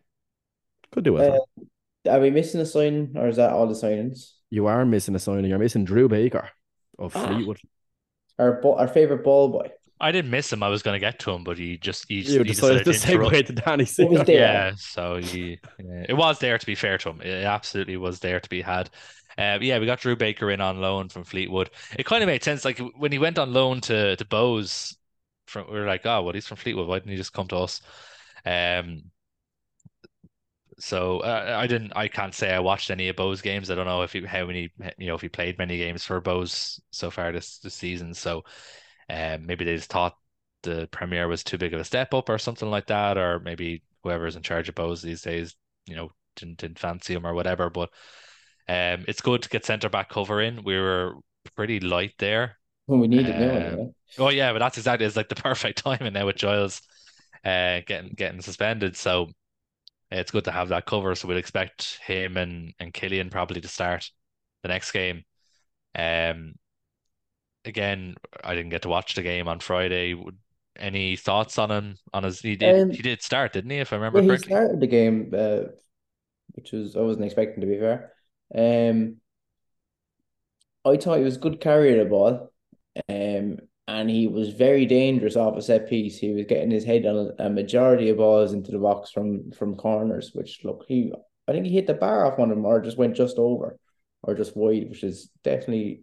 could 0.92 1.04
do 1.04 1.14
well. 1.14 1.46
for 1.56 1.62
him. 1.62 1.68
Are 2.14 2.20
we 2.20 2.30
missing 2.30 2.60
a 2.60 2.66
sign, 2.66 3.12
or 3.16 3.28
is 3.28 3.36
that 3.36 3.52
all 3.52 3.66
the 3.66 3.74
signings? 3.74 4.32
You 4.50 4.66
are 4.66 4.84
missing 4.86 5.14
a 5.14 5.18
signing. 5.18 5.46
You're 5.50 5.58
missing 5.58 5.84
Drew 5.84 6.08
Baker 6.08 6.48
of 6.98 7.14
Ah. 7.16 7.26
Fleetwood. 7.26 7.58
Our 8.38 8.60
bo- 8.60 8.76
our 8.76 8.88
favorite 8.88 9.24
ball 9.24 9.48
boy. 9.48 9.70
I 10.00 10.12
didn't 10.12 10.30
miss 10.30 10.52
him. 10.52 10.62
I 10.62 10.68
was 10.68 10.82
going 10.82 10.94
to 10.94 11.00
get 11.04 11.18
to 11.20 11.32
him, 11.32 11.42
but 11.42 11.58
he 11.58 11.76
just 11.76 12.06
he, 12.08 12.20
You 12.20 12.38
he 12.38 12.44
decided 12.44 12.84
to 12.84 12.92
interrupt. 12.92 13.34
segue 13.34 13.46
to 13.46 13.52
Danny 13.52 13.84
What 13.96 14.10
was 14.10 14.26
there? 14.26 14.36
Yeah, 14.36 14.72
so 14.76 15.16
he, 15.16 15.58
yeah, 15.80 16.06
it 16.08 16.16
was 16.16 16.38
there 16.38 16.56
to 16.56 16.66
be 16.66 16.76
fair 16.76 16.98
to 16.98 17.10
him. 17.10 17.20
It 17.20 17.44
absolutely 17.44 17.96
was 17.96 18.20
there 18.20 18.38
to 18.38 18.48
be 18.48 18.60
had. 18.62 18.90
Uh, 19.36 19.58
yeah, 19.60 19.78
we 19.80 19.86
got 19.86 19.98
Drew 20.00 20.14
Baker 20.16 20.50
in 20.52 20.60
on 20.60 20.80
loan 20.80 21.08
from 21.08 21.24
Fleetwood. 21.24 21.70
It 21.98 22.06
kind 22.06 22.22
of 22.22 22.28
made 22.28 22.44
sense. 22.44 22.64
Like 22.64 22.78
when 22.96 23.10
he 23.10 23.18
went 23.18 23.38
on 23.40 23.52
loan 23.52 23.80
to 23.82 24.14
to 24.14 24.24
Bohs, 24.24 24.94
from 25.48 25.66
we 25.70 25.78
were 25.78 25.86
like, 25.86 26.06
oh, 26.06 26.22
well, 26.22 26.32
he's 26.34 26.46
from 26.46 26.58
Fleetwood. 26.58 26.86
Why 26.86 27.00
didn't 27.00 27.10
he 27.10 27.16
just 27.16 27.32
come 27.32 27.48
to 27.48 27.56
us? 27.56 27.82
Um, 28.44 29.10
so 30.78 31.20
uh, 31.20 31.56
I 31.58 31.66
didn't. 31.66 31.92
I 31.96 32.08
can't 32.08 32.34
say 32.34 32.52
I 32.52 32.60
watched 32.60 32.90
any 32.90 33.08
of 33.08 33.16
Bohs 33.16 33.42
games. 33.42 33.70
I 33.70 33.74
don't 33.74 33.86
know 33.86 34.02
if 34.02 34.12
he 34.12 34.24
how 34.24 34.46
many 34.46 34.70
you 34.96 35.06
know 35.08 35.14
if 35.16 35.20
he 35.20 35.28
played 35.28 35.58
many 35.58 35.76
games 35.76 36.04
for 36.04 36.20
Bohs 36.20 36.80
so 36.90 37.10
far 37.10 37.32
this 37.32 37.58
this 37.58 37.74
season. 37.74 38.14
So, 38.14 38.44
um, 39.10 39.44
maybe 39.46 39.64
they 39.64 39.74
just 39.76 39.90
thought 39.90 40.16
the 40.62 40.88
Premier 40.92 41.26
was 41.26 41.42
too 41.42 41.58
big 41.58 41.74
of 41.74 41.80
a 41.80 41.84
step 41.84 42.14
up 42.14 42.28
or 42.28 42.38
something 42.38 42.70
like 42.70 42.86
that, 42.86 43.18
or 43.18 43.40
maybe 43.40 43.82
whoever's 44.04 44.36
in 44.36 44.42
charge 44.42 44.68
of 44.68 44.76
Bohs 44.76 45.02
these 45.02 45.22
days, 45.22 45.56
you 45.86 45.96
know, 45.96 46.10
didn't 46.36 46.58
didn't 46.58 46.78
fancy 46.78 47.14
him 47.14 47.26
or 47.26 47.34
whatever. 47.34 47.70
But 47.70 47.90
um, 48.68 49.04
it's 49.08 49.20
good 49.20 49.42
to 49.42 49.48
get 49.48 49.64
centre 49.64 49.88
back 49.88 50.10
cover 50.10 50.40
in. 50.40 50.62
We 50.62 50.78
were 50.78 51.14
pretty 51.56 51.80
light 51.80 52.14
there. 52.18 52.56
When 52.86 53.00
we 53.00 53.08
need 53.08 53.26
it 53.26 53.36
now. 53.36 53.50
Um, 53.50 53.56
anyway. 53.56 53.90
Oh 54.18 54.28
yeah, 54.28 54.52
but 54.52 54.60
that's 54.60 54.78
exactly 54.78 55.06
it's 55.06 55.16
like 55.16 55.28
the 55.28 55.34
perfect 55.48 55.78
timing 55.78 56.12
now 56.12 56.26
with 56.26 56.36
Giles 56.36 56.82
uh 57.44 57.80
getting 57.86 58.10
getting 58.16 58.42
suspended. 58.42 58.96
So 58.96 59.28
it's 60.10 60.30
good 60.32 60.44
to 60.44 60.52
have 60.52 60.68
that 60.70 60.86
cover. 60.86 61.14
So 61.14 61.28
we'll 61.28 61.38
expect 61.38 62.00
him 62.06 62.36
and 62.38 62.74
and 62.80 62.94
Killian 62.94 63.30
probably 63.30 63.60
to 63.62 63.68
start 63.68 64.10
the 64.62 64.68
next 64.68 64.92
game. 64.92 65.24
Um 65.96 66.54
again, 67.64 68.14
I 68.42 68.54
didn't 68.54 68.70
get 68.70 68.82
to 68.82 68.88
watch 68.88 69.14
the 69.14 69.22
game 69.22 69.48
on 69.48 69.60
Friday. 69.60 70.14
Would- 70.14 70.38
Any 70.76 71.16
thoughts 71.16 71.58
on 71.58 71.70
him 71.72 71.96
on 72.12 72.22
his 72.22 72.40
he 72.40 72.54
did 72.56 72.76
Um, 72.76 72.92
he 72.92 73.02
did 73.02 73.20
start, 73.22 73.52
didn't 73.52 73.70
he, 73.70 73.78
if 73.78 73.92
I 73.92 73.96
remember 73.96 74.20
Yeah, 74.20 74.24
he 74.24 74.36
correctly? 74.36 74.54
started 74.54 74.80
the 74.80 74.86
game, 74.86 75.32
uh, 75.36 75.64
which 76.54 76.72
was 76.72 76.96
I 76.96 77.00
wasn't 77.02 77.26
expecting 77.26 77.62
to 77.62 77.66
be 77.66 77.78
fair. 77.78 78.12
Um, 78.54 79.20
I 80.84 80.96
thought 80.96 81.18
he 81.18 81.24
was 81.24 81.36
good 81.36 81.60
carrier 81.60 82.00
of 82.00 82.06
the 82.06 82.10
ball, 82.10 82.52
um, 83.08 83.58
and 83.88 84.10
he 84.10 84.28
was 84.28 84.50
very 84.50 84.84
dangerous 84.84 85.34
off 85.34 85.56
a 85.56 85.62
set 85.62 85.88
piece. 85.88 86.18
He 86.18 86.30
was 86.34 86.44
getting 86.44 86.70
his 86.70 86.84
head 86.84 87.06
on 87.06 87.32
a, 87.38 87.48
majority 87.48 88.10
of 88.10 88.18
balls 88.18 88.52
into 88.52 88.70
the 88.70 88.78
box 88.78 89.10
from 89.10 89.50
from 89.50 89.76
corners, 89.76 90.32
which 90.34 90.60
look 90.62 90.84
he 90.86 91.10
I 91.48 91.52
think 91.52 91.64
he 91.64 91.72
hit 91.72 91.86
the 91.86 91.94
bar 91.94 92.26
off 92.26 92.38
one 92.38 92.50
of 92.50 92.56
them 92.56 92.66
or 92.66 92.82
just 92.82 92.98
went 92.98 93.16
just 93.16 93.38
over 93.38 93.78
or 94.22 94.34
just 94.34 94.54
wide, 94.54 94.90
which 94.90 95.02
is 95.02 95.30
definitely 95.42 96.02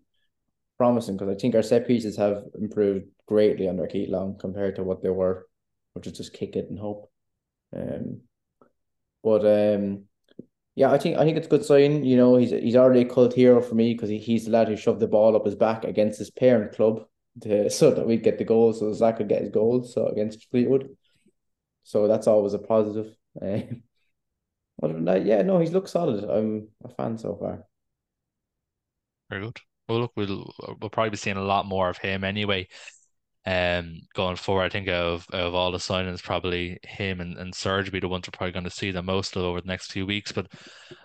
promising 0.80 1.16
because 1.16 1.34
I 1.34 1.40
think 1.40 1.54
our 1.54 1.62
set 1.62 1.86
pieces 1.86 2.18
have 2.18 2.46
improved 2.60 3.06
greatly 3.28 3.70
under 3.70 3.86
Keith 3.86 4.10
Long 4.10 4.40
compared 4.40 4.78
to 4.78 4.84
what 4.84 5.04
they 5.04 5.10
were, 5.10 5.48
which 5.94 6.08
is 6.08 6.14
just 6.14 6.34
kick 6.34 6.56
it 6.56 6.70
and 6.72 6.80
hope. 6.80 7.12
Um, 7.76 8.22
but 9.24 9.46
um, 9.46 10.06
yeah, 10.74 10.92
I 10.92 10.98
think 10.98 11.18
I 11.18 11.24
think 11.24 11.38
it's 11.38 11.48
a 11.48 11.52
good 11.52 11.64
sign. 11.64 12.04
You 12.04 12.18
know, 12.18 12.36
he's 12.36 12.50
he's 12.50 12.76
already 12.76 13.02
a 13.02 13.06
cult 13.06 13.36
hero 13.36 13.62
for 13.62 13.76
me 13.76 13.94
because 13.94 14.10
he, 14.10 14.18
he's 14.18 14.46
the 14.46 14.52
lad 14.52 14.70
who 14.70 14.76
shoved 14.76 15.02
the 15.02 15.08
ball 15.08 15.36
up 15.36 15.46
his 15.46 15.56
back 15.56 15.84
against 15.84 16.18
his 16.18 16.32
parent 16.32 16.76
club 16.76 17.06
to, 17.42 17.70
so 17.70 17.92
that 17.92 18.06
we'd 18.06 18.24
get 18.24 18.38
the 18.38 18.46
goal, 18.46 18.74
so 18.74 18.94
Zach 18.94 19.18
could 19.18 19.30
get 19.30 19.42
his 19.42 19.52
goal. 19.52 19.84
So 19.84 20.08
against 20.08 20.50
Fleetwood, 20.52 20.90
so 21.84 22.08
that's 22.08 22.28
always 22.28 22.54
a 22.54 22.60
positive. 22.60 23.16
Um, 23.42 23.84
other 24.82 24.94
than 24.94 25.06
that, 25.06 25.26
yeah, 25.26 25.42
no, 25.42 25.60
he's 25.60 25.72
looked 25.72 25.90
solid. 25.90 26.24
I'm 26.24 26.70
a 26.84 26.90
fan 26.90 27.18
so 27.18 27.36
far. 27.36 27.66
Very 29.30 29.44
good. 29.44 29.58
Well, 29.88 30.02
look, 30.02 30.12
we'll 30.16 30.54
we'll 30.80 30.90
probably 30.90 31.12
be 31.12 31.18
seeing 31.18 31.38
a 31.38 31.44
lot 31.44 31.66
more 31.66 31.90
of 31.90 31.98
him 31.98 32.24
anyway. 32.24 32.68
Um, 33.48 34.02
going 34.16 34.36
forward, 34.38 34.64
I 34.64 34.70
think 34.70 34.88
of 34.88 35.28
of 35.32 35.54
all 35.54 35.72
the 35.72 35.78
signings, 35.78 36.24
probably 36.24 36.80
him 36.84 37.22
and, 37.22 37.38
and 37.38 37.54
Serge 37.54 37.92
be 37.92 38.00
the 38.00 38.08
ones 38.08 38.28
we're 38.28 38.36
probably 38.36 38.54
going 38.54 38.64
to 38.64 38.72
see 38.72 38.92
the 38.92 39.04
most 39.04 39.36
of 39.36 39.44
over 39.44 39.62
the 39.62 39.68
next 39.68 39.92
few 39.92 40.06
weeks. 40.06 40.32
But 40.32 40.48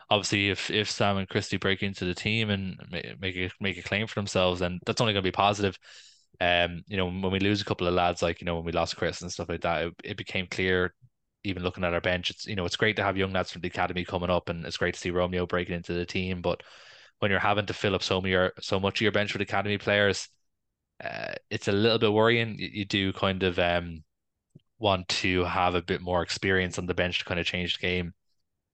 obviously, 0.09 0.49
if 0.51 0.71
if 0.71 0.91
Sam 0.91 1.19
and 1.19 1.29
Christy 1.29 1.59
break 1.59 1.83
into 1.83 2.05
the 2.07 2.15
team 2.15 2.49
and 2.51 2.77
ma- 2.91 3.01
make 3.21 3.37
a 3.37 3.51
make 3.61 3.77
a 3.77 3.83
claim 3.83 4.07
for 4.07 4.15
themselves, 4.15 4.61
then 4.61 4.81
that's 4.87 5.01
only 5.01 5.13
going 5.13 5.23
to 5.23 5.29
be 5.29 5.33
positive. 5.33 5.79
Um, 6.41 6.83
you 6.89 6.97
know, 6.97 7.07
when 7.07 7.33
we 7.33 7.41
lose 7.41 7.61
a 7.61 7.65
couple 7.65 7.87
of 7.87 7.95
lads, 7.95 8.23
like 8.23 8.41
you 8.41 8.45
know, 8.45 8.57
when 8.57 8.65
we 8.65 8.73
lost 8.73 8.97
Chris 8.97 9.23
and 9.23 9.33
stuff 9.33 9.49
like 9.49 9.63
that, 9.63 9.83
it, 9.87 9.95
it 10.05 10.17
became 10.17 10.47
clear. 10.47 10.95
Even 11.45 11.63
looking 11.63 11.85
at 11.85 11.95
our 11.95 12.01
bench, 12.03 12.31
it's 12.31 12.47
you 12.47 12.55
know, 12.57 12.67
it's 12.67 12.77
great 12.77 12.97
to 12.97 13.03
have 13.03 13.17
young 13.17 13.33
lads 13.33 13.51
from 13.51 13.63
the 13.63 13.69
academy 13.69 14.05
coming 14.05 14.31
up, 14.31 14.49
and 14.49 14.65
it's 14.67 14.77
great 14.77 14.95
to 14.95 15.01
see 15.01 15.11
Romeo 15.11 15.47
breaking 15.47 15.75
into 15.75 15.93
the 15.95 16.07
team. 16.07 16.43
But 16.43 16.63
when 17.21 17.31
you're 17.31 17.41
having 17.41 17.67
to 17.67 17.75
fill 17.75 17.95
up 17.95 18.03
so 18.03 18.21
many 18.21 18.51
so 18.61 18.81
much 18.81 18.99
of 18.99 19.03
your 19.03 19.13
bench 19.13 19.33
with 19.33 19.43
academy 19.43 19.79
players, 19.79 20.29
uh, 21.03 21.33
it's 21.51 21.69
a 21.69 21.73
little 21.73 21.99
bit 21.99 22.13
worrying. 22.13 22.59
You, 22.59 22.69
you 22.73 22.85
do 22.85 23.13
kind 23.13 23.43
of 23.43 23.59
um 23.59 24.05
want 24.79 25.09
to 25.09 25.45
have 25.45 25.75
a 25.75 25.83
bit 25.83 26.01
more 26.01 26.23
experience 26.23 26.79
on 26.79 26.87
the 26.87 26.95
bench 26.95 27.19
to 27.21 27.25
kind 27.25 27.41
of 27.41 27.47
change 27.47 27.79
the 27.79 27.87
game. 27.87 28.15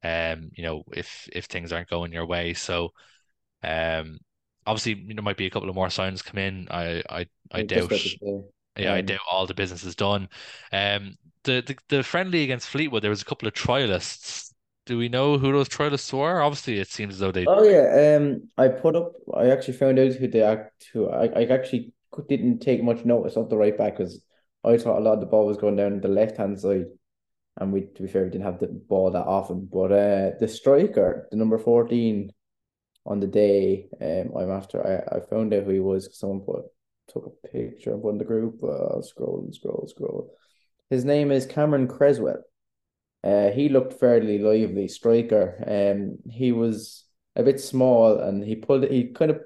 Um, 0.05 0.51
you 0.55 0.65
know, 0.65 0.85
if 0.93 1.29
if 1.33 1.47
things 1.47 1.73
aren't 1.73 1.91
going 1.91 2.13
your 2.13 2.27
way. 2.27 2.55
So 2.55 2.91
um 3.63 4.19
obviously 4.67 4.95
you 4.95 5.15
know 5.15 5.23
might 5.23 5.37
be 5.37 5.47
a 5.47 5.51
couple 5.51 5.69
of 5.69 5.75
more 5.75 5.91
signs 5.91 6.23
come 6.23 6.39
in. 6.39 6.69
I 6.71 7.03
I 7.11 7.27
I 7.53 7.63
doubt 7.63 7.85
about 7.85 8.03
to 8.05 8.11
say. 8.11 8.43
yeah, 8.79 8.95
I 8.95 9.01
Um, 9.01 9.03
doubt 9.03 9.21
all 9.31 9.47
the 9.47 9.55
business 9.55 9.85
is 9.85 9.97
done. 9.97 10.29
Um 10.73 11.17
the, 11.45 11.63
the 11.67 11.77
the 11.99 12.03
friendly 12.03 12.43
against 12.45 12.69
Fleetwood, 12.69 13.03
there 13.03 13.11
was 13.11 13.23
a 13.23 13.27
couple 13.27 13.49
of 13.49 13.55
trialists. 13.55 14.53
Do 14.87 14.99
we 14.99 15.09
know 15.09 15.39
who 15.39 15.53
those 15.53 15.69
trialists 15.69 16.13
were? 16.13 16.41
Obviously 16.43 16.79
it 16.81 16.89
seems 16.91 17.15
as 17.15 17.21
though 17.21 17.33
they 17.33 17.49
Oh 17.49 17.63
yeah, 17.63 18.17
um, 18.19 18.49
I 18.59 18.69
put 18.69 18.97
up. 18.97 19.13
I 19.35 19.51
actually 19.51 19.75
found 19.75 19.99
out 19.99 20.13
who 20.13 20.27
they 20.29 20.43
act. 20.43 20.89
Who 20.93 21.09
I, 21.09 21.27
I 21.27 21.45
actually 21.45 21.93
didn't 22.29 22.59
take 22.61 22.83
much 22.83 23.05
notice 23.05 23.37
of 23.37 23.51
the 23.51 23.57
right 23.57 23.77
back 23.77 23.97
because 23.97 24.21
I 24.65 24.77
thought 24.79 24.99
a 24.99 25.03
lot 25.03 25.15
of 25.15 25.21
the 25.21 25.27
ball 25.27 25.47
was 25.47 25.57
going 25.57 25.77
down 25.77 26.01
the 26.01 26.09
left 26.09 26.37
hand 26.39 26.59
side, 26.59 26.87
and 27.59 27.73
we 27.73 27.83
to 27.97 28.03
be 28.03 28.09
fair 28.09 28.25
we 28.25 28.31
didn't 28.31 28.45
have 28.47 28.61
the 28.61 28.69
ball 28.69 29.11
that 29.13 29.27
often. 29.27 29.67
But 29.73 29.93
uh, 29.93 30.31
the 30.41 30.49
striker, 30.49 31.29
the 31.31 31.37
number 31.39 31.59
fourteen, 31.59 32.33
on 33.07 33.21
the 33.21 33.27
day, 33.27 33.89
um, 34.01 34.37
I'm 34.37 34.51
after. 34.51 34.85
I 34.87 35.17
I 35.17 35.21
found 35.21 35.55
out 35.55 35.65
who 35.65 35.71
he 35.71 35.81
was. 35.81 36.09
Someone 36.19 36.41
put 36.41 36.65
took 37.09 37.27
a 37.27 37.49
picture 37.49 37.95
of 37.95 38.01
one 38.01 38.15
in 38.15 38.19
the 38.19 38.25
group. 38.25 38.63
Uh, 38.63 39.01
scroll 39.03 39.41
and 39.45 39.55
scroll, 39.55 39.87
scroll. 39.89 40.33
His 40.91 41.05
name 41.05 41.31
is 41.31 41.47
Cameron 41.47 41.89
Cresswell. 41.89 42.43
Uh, 43.25 43.51
he 43.51 43.69
looked 43.69 43.95
fairly 43.95 44.39
lively 44.39 44.89
striker. 44.89 45.57
Um, 45.67 46.19
he 46.31 46.53
was 46.53 47.05
a 47.35 47.43
bit 47.43 47.61
small 47.61 48.19
and 48.19 48.43
he 48.45 48.57
pulled. 48.57 48.85
He 48.89 49.09
kind 49.09 49.31
of 49.31 49.41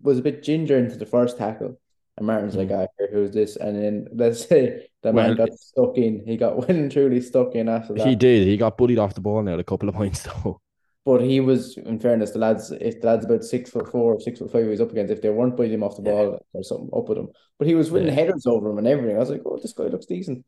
was 0.00 0.18
a 0.18 0.22
bit 0.22 0.42
ginger 0.42 0.78
into 0.78 0.96
the 0.96 1.06
first 1.06 1.38
tackle. 1.38 1.78
And 2.16 2.26
Martin's 2.26 2.56
like, 2.56 2.70
"I 2.70 2.88
hear 2.98 3.10
who's 3.12 3.32
this?" 3.32 3.56
And 3.56 3.76
then 3.76 4.08
let's 4.14 4.46
say 4.48 4.88
the 5.02 5.12
Well, 5.12 5.26
man 5.28 5.36
got 5.36 5.52
stuck 5.54 5.96
in. 5.98 6.24
He 6.26 6.36
got 6.36 6.56
well 6.58 6.70
and 6.70 6.90
truly 6.90 7.20
stuck 7.20 7.54
in 7.54 7.68
after 7.68 7.94
that. 7.94 8.06
He 8.06 8.14
did. 8.16 8.46
He 8.46 8.56
got 8.56 8.76
bullied 8.78 8.98
off 8.98 9.14
the 9.14 9.20
ball 9.20 9.42
now 9.42 9.58
a 9.58 9.64
couple 9.64 9.88
of 9.88 9.94
points 10.00 10.22
though. 10.22 10.60
But 11.06 11.22
he 11.22 11.40
was, 11.40 11.78
in 11.78 12.00
fairness, 12.00 12.32
the 12.32 12.40
lads, 12.40 12.72
if 12.72 13.00
the 13.00 13.06
lads 13.06 13.24
about 13.24 13.44
six 13.44 13.70
foot 13.70 13.90
four 13.90 14.14
or 14.14 14.20
six 14.20 14.40
foot 14.40 14.52
five 14.52 14.64
he 14.64 14.68
was 14.70 14.80
up 14.80 14.90
against, 14.90 15.12
if 15.12 15.22
they 15.22 15.30
weren't 15.30 15.56
biting 15.56 15.74
him 15.74 15.84
off 15.84 15.96
the 15.96 16.02
ball 16.02 16.38
or 16.52 16.64
something 16.64 16.90
up 16.96 17.08
with 17.08 17.18
him. 17.18 17.28
But 17.58 17.68
he 17.68 17.76
was 17.76 17.92
winning 17.92 18.08
Yeah. 18.08 18.14
headers 18.14 18.46
over 18.46 18.70
him 18.70 18.78
and 18.78 18.88
everything. 18.88 19.16
I 19.16 19.20
was 19.20 19.30
like, 19.30 19.42
oh, 19.46 19.58
this 19.62 19.72
guy 19.72 19.84
looks 19.84 20.06
decent. 20.06 20.44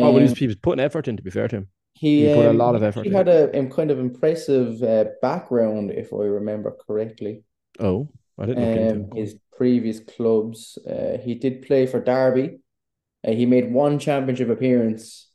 oh, 0.00 0.12
but 0.12 0.18
he 0.18 0.22
was, 0.22 0.30
Um, 0.32 0.36
he 0.36 0.46
was 0.46 0.56
putting 0.56 0.84
effort 0.84 1.08
in. 1.08 1.16
To 1.16 1.22
be 1.24 1.30
fair 1.30 1.48
to 1.48 1.56
him, 1.56 1.68
He, 1.94 2.28
He 2.28 2.34
put 2.34 2.46
a 2.46 2.50
um, 2.50 2.58
lot 2.58 2.76
of 2.76 2.82
effort 2.84 3.06
in. 3.06 3.12
had 3.12 3.28
a 3.28 3.58
um, 3.58 3.70
kind 3.70 3.90
of 3.90 3.98
impressive 3.98 4.82
uh, 4.82 5.06
background, 5.22 5.90
if 5.90 6.12
I 6.12 6.24
remember 6.24 6.76
correctly. 6.86 7.42
oh, 7.80 8.08
I 8.38 8.46
didn't 8.46 8.92
Um, 8.92 9.10
his 9.16 9.36
previous 9.56 10.00
clubs, 10.00 10.78
uh, 10.88 11.18
he 11.18 11.34
did 11.34 11.62
play 11.62 11.86
for 11.86 12.00
Derby. 12.00 12.58
Uh, 13.26 13.32
he 13.32 13.46
made 13.46 13.72
one 13.72 13.98
championship 13.98 14.50
appearance 14.50 15.28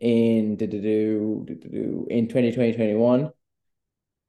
in 0.00 0.56
do, 0.56 0.66
do, 0.66 0.80
do, 0.80 1.44
do, 1.46 1.54
do, 1.54 1.68
do, 1.68 2.06
in 2.10 2.26
2020-21, 2.26 3.30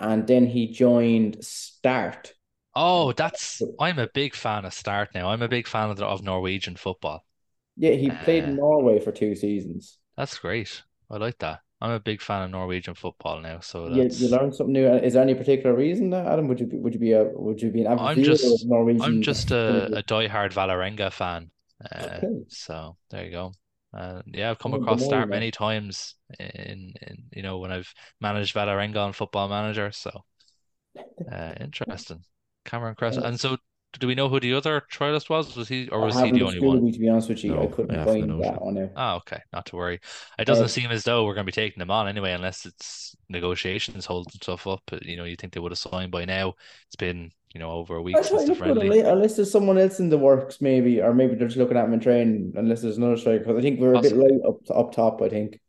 and 0.02 0.28
then 0.28 0.48
he 0.48 0.68
joined 0.68 1.44
Start. 1.46 2.34
Oh, 2.76 3.14
that's 3.14 3.62
I'm 3.80 3.98
a 3.98 4.08
big 4.10 4.36
fan 4.36 4.66
of 4.66 4.74
Start 4.74 5.14
now. 5.16 5.30
I'm 5.30 5.42
a 5.42 5.48
big 5.48 5.68
fan 5.68 5.90
of 5.90 5.98
the, 5.98 6.06
of 6.06 6.22
Norwegian 6.24 6.76
football. 6.76 7.26
Yeah, 7.78 7.92
he 7.94 8.12
played 8.12 8.44
Uh, 8.44 8.50
in 8.50 8.56
Norway 8.58 9.00
for 9.00 9.12
two 9.12 9.36
seasons. 9.36 9.98
That's 10.16 10.38
great. 10.38 10.84
I 11.10 11.18
like 11.18 11.38
that. 11.40 11.62
I'm 11.82 11.92
a 11.92 12.00
big 12.00 12.22
fan 12.22 12.44
of 12.44 12.52
Norwegian 12.52 12.94
football 12.96 13.42
now, 13.42 13.60
so 13.60 13.90
You, 13.90 14.04
that's 14.04 14.22
you 14.22 14.28
learned 14.30 14.56
something 14.56 14.74
new. 14.74 14.88
Is 14.88 15.14
there 15.14 15.24
any 15.24 15.36
particular 15.36 15.76
reason 15.76 16.12
that 16.12 16.28
Adam? 16.28 16.48
Would 16.48 16.60
you 16.60 16.68
be 16.68 16.78
would 16.78 16.94
you 16.94 17.00
be 17.00 17.12
a 17.14 17.24
would 17.24 17.62
you 17.62 17.72
be 17.72 17.82
an 17.82 17.88
avid 17.88 18.02
I'm 18.08 18.22
just- 18.24 18.66
Norwegian? 18.68 19.02
I'm 19.04 19.22
just 19.22 19.52
a, 19.52 19.90
a 19.98 20.04
diehard 20.04 20.54
Valerenga 20.54 21.12
fan. 21.12 21.52
Uh, 21.84 22.22
Okay. 22.24 22.46
so 22.48 22.98
there 23.10 23.26
you 23.26 23.32
go. 23.32 23.54
Uh, 23.94 24.22
yeah, 24.28 24.50
I've 24.52 24.60
come 24.60 24.74
Oh, 24.74 24.76
across 24.76 25.00
more 25.00 25.06
Start 25.06 25.30
many 25.32 25.52
times 25.52 26.16
in, 26.40 26.94
in 27.02 27.26
you 27.34 27.42
know 27.44 27.60
when 27.60 27.72
I've 27.72 27.94
managed 28.22 28.56
Valerenga 28.56 28.98
on 28.98 29.14
Football 29.14 29.50
Manager. 29.50 29.92
So 29.92 30.24
uh, 31.32 31.54
interesting. 31.60 32.24
Cameron 32.66 32.96
Cresswell. 32.96 33.26
Yeah. 33.26 33.30
And 33.30 33.40
so, 33.40 33.58
do 34.00 34.08
we 34.08 34.16
know 34.16 34.30
who 34.30 34.40
the 34.40 34.54
other 34.54 34.82
trialist 34.92 35.30
was? 35.30 35.56
Was 35.56 35.68
he 35.70 35.90
or 35.90 36.02
was 36.02 36.20
he 36.20 36.32
the 36.32 36.44
only 36.44 36.60
one? 36.60 36.82
it, 36.88 36.94
To 36.94 37.00
be 37.00 37.10
honest 37.10 37.30
with 37.30 37.44
you, 37.44 37.62
I 37.62 37.68
couldn't 37.68 38.00
I 38.00 38.06
find 38.06 38.42
that 38.44 38.62
one 38.62 38.78
out. 38.78 38.94
Oh, 38.96 39.16
okay, 39.18 39.42
not 39.54 39.66
to 39.68 39.76
worry. 39.78 40.00
It 40.40 40.46
doesn't 40.46 40.68
Uh, 40.68 40.70
seem 40.70 40.92
as 40.92 41.04
though 41.06 41.26
we're 41.26 41.34
going 41.36 41.46
to 41.46 41.52
be 41.52 41.54
taking 41.54 41.80
them 41.80 41.92
on 41.92 42.08
anyway, 42.10 42.34
unless 42.34 42.66
it's 42.66 43.16
negotiations 43.30 44.06
holding 44.06 44.32
stuff 44.42 44.68
up. 44.68 44.82
But, 44.88 45.04
You 45.06 45.18
know, 45.18 45.24
you 45.26 45.36
think 45.38 45.54
they 45.54 45.62
would 45.62 45.72
have 45.72 45.80
signed 45.80 46.12
by 46.12 46.26
now. 46.26 46.56
It's 46.88 46.98
been, 46.98 47.32
you 47.54 47.60
know, 47.60 47.72
over 47.72 47.96
a 47.96 48.02
week 48.02 48.20
I 48.20 48.22
since 48.22 48.46
the 48.46 48.46
to 48.46 48.54
look 48.54 48.64
good, 48.64 48.80
friendly. 48.80 48.90
unless, 48.90 49.06
unless 49.06 49.36
there's 49.36 49.52
someone 49.52 49.78
else 49.78 50.00
in 50.00 50.10
the 50.10 50.18
works, 50.18 50.62
maybe, 50.62 51.02
or 51.02 51.14
maybe 51.14 51.36
they're 51.36 51.48
just 51.48 51.58
looking 51.58 51.78
at 51.78 51.86
him 51.86 51.94
in 51.94 52.00
training. 52.00 52.54
Unless 52.56 52.82
there's 52.82 52.98
another 52.98 53.18
strike, 53.18 53.42
because 53.42 53.58
I 53.58 53.62
think 53.62 53.80
we're 53.80 53.94
a 53.96 54.00
bit 54.00 54.14
Possibly. 54.14 54.30
light 54.30 54.42
up 54.48 54.60
up 54.72 54.92
top. 54.94 55.22
I 55.22 55.30
think. 55.30 55.60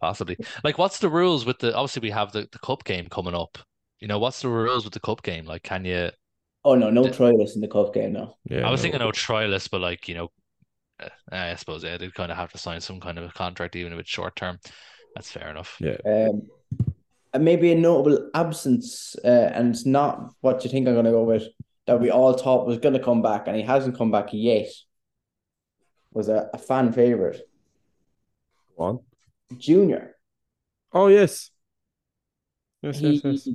Possibly. 0.00 0.36
Like, 0.64 0.78
what's 0.78 0.98
the 0.98 1.08
rules 1.08 1.46
with 1.46 1.58
the? 1.60 1.74
Obviously, 1.74 2.00
we 2.00 2.10
have 2.10 2.32
the, 2.32 2.48
the 2.50 2.58
cup 2.58 2.84
game 2.84 3.06
coming 3.08 3.34
up. 3.34 3.58
You 4.00 4.08
know, 4.08 4.18
what's 4.18 4.42
the 4.42 4.48
rules 4.48 4.84
with 4.84 4.92
the 4.94 5.00
cup 5.00 5.22
game? 5.22 5.44
Like, 5.46 5.62
can 5.62 5.84
you? 5.84 6.10
Oh 6.64 6.74
no, 6.74 6.90
no 6.90 7.04
The- 7.04 7.10
trialists 7.10 7.54
in 7.54 7.60
the 7.60 7.68
cup 7.68 7.94
game 7.94 8.12
now. 8.12 8.34
Yeah, 8.44 8.66
I 8.66 8.70
was 8.70 8.80
no. 8.80 8.82
thinking 8.82 9.00
no 9.00 9.10
trialists, 9.12 9.70
but 9.70 9.80
like, 9.80 10.08
you 10.08 10.14
know, 10.14 10.28
uh, 11.00 11.08
I 11.30 11.54
suppose 11.56 11.84
yeah, 11.84 11.96
they'd 11.98 12.14
kind 12.14 12.30
of 12.30 12.36
have 12.36 12.52
to 12.52 12.58
sign 12.58 12.80
some 12.80 13.00
kind 13.00 13.18
of 13.18 13.24
a 13.24 13.32
contract, 13.32 13.76
even 13.76 13.92
if 13.92 13.98
it's 14.00 14.10
short 14.10 14.36
term. 14.36 14.58
That's 15.14 15.30
fair 15.30 15.50
enough. 15.50 15.76
Yeah, 15.80 15.96
Um, 16.04 16.10
and 16.10 16.42
maybe 17.38 17.72
a 17.72 17.74
notable 17.74 18.30
absence, 18.34 19.16
uh, 19.24 19.50
and 19.54 19.70
it's 19.70 19.86
not 19.86 20.34
what 20.40 20.64
you 20.64 20.70
think 20.70 20.86
I'm 20.86 20.94
going 20.94 21.06
to 21.06 21.10
go 21.10 21.24
with. 21.24 21.44
That 21.86 22.00
we 22.00 22.10
all 22.10 22.32
thought 22.34 22.66
was 22.66 22.78
going 22.78 22.94
to 22.94 23.02
come 23.02 23.22
back, 23.22 23.48
and 23.48 23.56
he 23.56 23.62
hasn't 23.62 23.96
come 23.96 24.10
back 24.10 24.28
yet. 24.32 24.68
Was 26.12 26.28
a, 26.28 26.50
a 26.52 26.58
fan 26.58 26.92
favorite, 26.92 27.40
Go 28.76 28.84
on. 28.84 29.00
Junior. 29.56 30.16
Oh 30.92 31.08
yes. 31.08 31.50
Yes, 32.82 32.98
He 32.98 33.14
yes, 33.24 33.46
yes. 33.46 33.48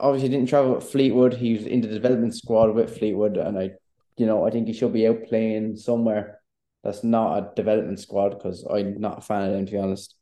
obviously 0.00 0.28
didn't 0.28 0.48
travel 0.48 0.74
with 0.74 0.84
Fleetwood. 0.90 1.34
He 1.34 1.54
was 1.54 1.66
in 1.66 1.80
the 1.80 1.88
development 1.88 2.34
squad 2.34 2.74
with 2.74 2.98
Fleetwood, 2.98 3.36
and 3.36 3.58
I, 3.58 3.70
you 4.16 4.26
know, 4.26 4.46
I 4.46 4.50
think 4.50 4.66
he 4.66 4.72
should 4.72 4.92
be 4.92 5.06
out 5.08 5.24
playing 5.28 5.76
somewhere 5.76 6.40
that's 6.82 7.02
not 7.02 7.38
a 7.38 7.54
development 7.56 7.98
squad 7.98 8.30
because 8.30 8.64
I'm 8.64 9.00
not 9.00 9.18
a 9.18 9.20
fan 9.20 9.42
of 9.42 9.52
them 9.52 9.66
to 9.66 9.72
be 9.72 9.78
honest. 9.78 10.14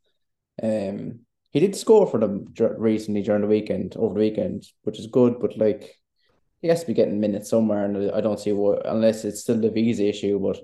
Um, 0.63 1.21
he 1.55 1.61
did 1.61 1.77
score 1.77 2.07
for 2.09 2.19
them 2.19 2.53
recently 2.77 3.23
during 3.23 3.43
the 3.43 3.49
weekend, 3.49 3.97
over 3.97 4.13
the 4.13 4.21
weekend, 4.21 4.67
which 4.83 4.99
is 4.99 5.07
good, 5.07 5.39
but 5.39 5.57
like 5.57 5.99
he 6.61 6.67
has 6.69 6.81
to 6.81 6.87
be 6.89 6.95
getting 6.95 7.21
minutes 7.21 7.49
somewhere, 7.49 7.85
and 7.85 8.11
I 8.11 8.21
don't 8.21 8.41
see 8.41 8.53
what 8.53 8.85
unless 8.85 9.25
it's 9.25 9.43
still 9.43 9.61
the 9.61 9.71
visa 9.71 10.05
issue. 10.05 10.41
But 10.41 10.59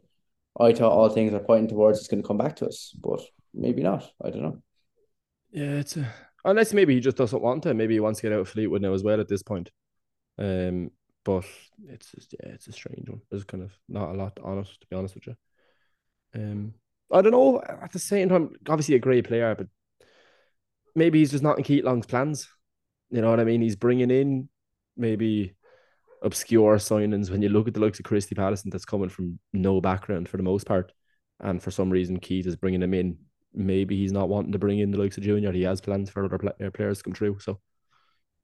I 0.58 0.72
thought 0.72 0.92
all 0.92 1.08
things 1.08 1.32
are 1.32 1.38
pointing 1.38 1.68
towards 1.68 2.00
it's 2.00 2.08
going 2.08 2.22
to 2.22 2.26
come 2.26 2.38
back 2.38 2.56
to 2.56 2.66
us, 2.66 2.92
but 3.00 3.20
maybe 3.54 3.82
not. 3.84 4.10
I 4.22 4.30
don't 4.30 4.42
know. 4.42 4.62
Yeah, 5.52 5.76
it's 5.76 5.96
a, 5.96 6.12
unless 6.44 6.74
maybe 6.74 6.94
he 6.94 7.00
just 7.00 7.16
doesn't 7.16 7.40
want 7.40 7.62
to. 7.62 7.72
Maybe 7.74 7.94
he 7.94 8.00
wants 8.00 8.18
to 8.18 8.26
get 8.26 8.32
out 8.32 8.40
of 8.40 8.48
Fleetwood 8.48 8.82
now 8.82 8.92
as 8.92 9.04
well 9.04 9.20
at 9.20 9.28
this 9.28 9.44
point. 9.44 9.70
Um, 10.38 10.90
but 11.24 11.44
it's 11.86 12.10
just 12.10 12.34
yeah, 12.42 12.50
it's 12.50 12.66
a 12.66 12.72
strange 12.72 13.08
one. 13.08 13.20
There's 13.30 13.44
kind 13.44 13.62
of 13.62 13.70
not 13.88 14.10
a 14.10 14.14
lot 14.14 14.40
on 14.42 14.58
it 14.58 14.66
to 14.66 14.86
be 14.90 14.96
honest 14.96 15.14
with 15.14 15.28
you. 15.28 15.36
Um, 16.34 16.74
I 17.12 17.22
don't 17.22 17.32
know. 17.32 17.62
At 17.62 17.92
the 17.92 18.00
same 18.00 18.28
time, 18.28 18.56
obviously 18.68 18.96
a 18.96 19.00
great 19.00 19.28
player, 19.28 19.54
but 19.54 19.68
maybe 20.94 21.18
he's 21.18 21.30
just 21.30 21.42
not 21.42 21.58
in 21.58 21.64
Keith 21.64 21.84
Long's 21.84 22.06
plans. 22.06 22.48
You 23.10 23.20
know 23.20 23.30
what 23.30 23.40
I 23.40 23.44
mean? 23.44 23.60
He's 23.60 23.76
bringing 23.76 24.10
in 24.10 24.48
maybe 24.96 25.54
obscure 26.22 26.76
signings 26.76 27.30
when 27.30 27.42
you 27.42 27.48
look 27.48 27.66
at 27.66 27.74
the 27.74 27.80
likes 27.80 27.98
of 27.98 28.04
Christy 28.04 28.34
Patterson 28.34 28.70
that's 28.70 28.84
coming 28.84 29.08
from 29.08 29.38
no 29.52 29.80
background 29.80 30.28
for 30.28 30.36
the 30.36 30.42
most 30.42 30.66
part. 30.66 30.92
And 31.40 31.62
for 31.62 31.70
some 31.70 31.90
reason, 31.90 32.20
Keith 32.20 32.46
is 32.46 32.56
bringing 32.56 32.82
him 32.82 32.94
in. 32.94 33.18
Maybe 33.54 33.96
he's 33.96 34.12
not 34.12 34.28
wanting 34.28 34.52
to 34.52 34.58
bring 34.58 34.78
in 34.78 34.90
the 34.90 34.98
likes 34.98 35.16
of 35.16 35.24
Junior. 35.24 35.50
He 35.52 35.62
has 35.62 35.80
plans 35.80 36.10
for 36.10 36.24
other 36.24 36.38
uh, 36.64 36.70
players 36.70 36.98
to 36.98 37.04
come 37.04 37.14
through. 37.14 37.38
So 37.40 37.58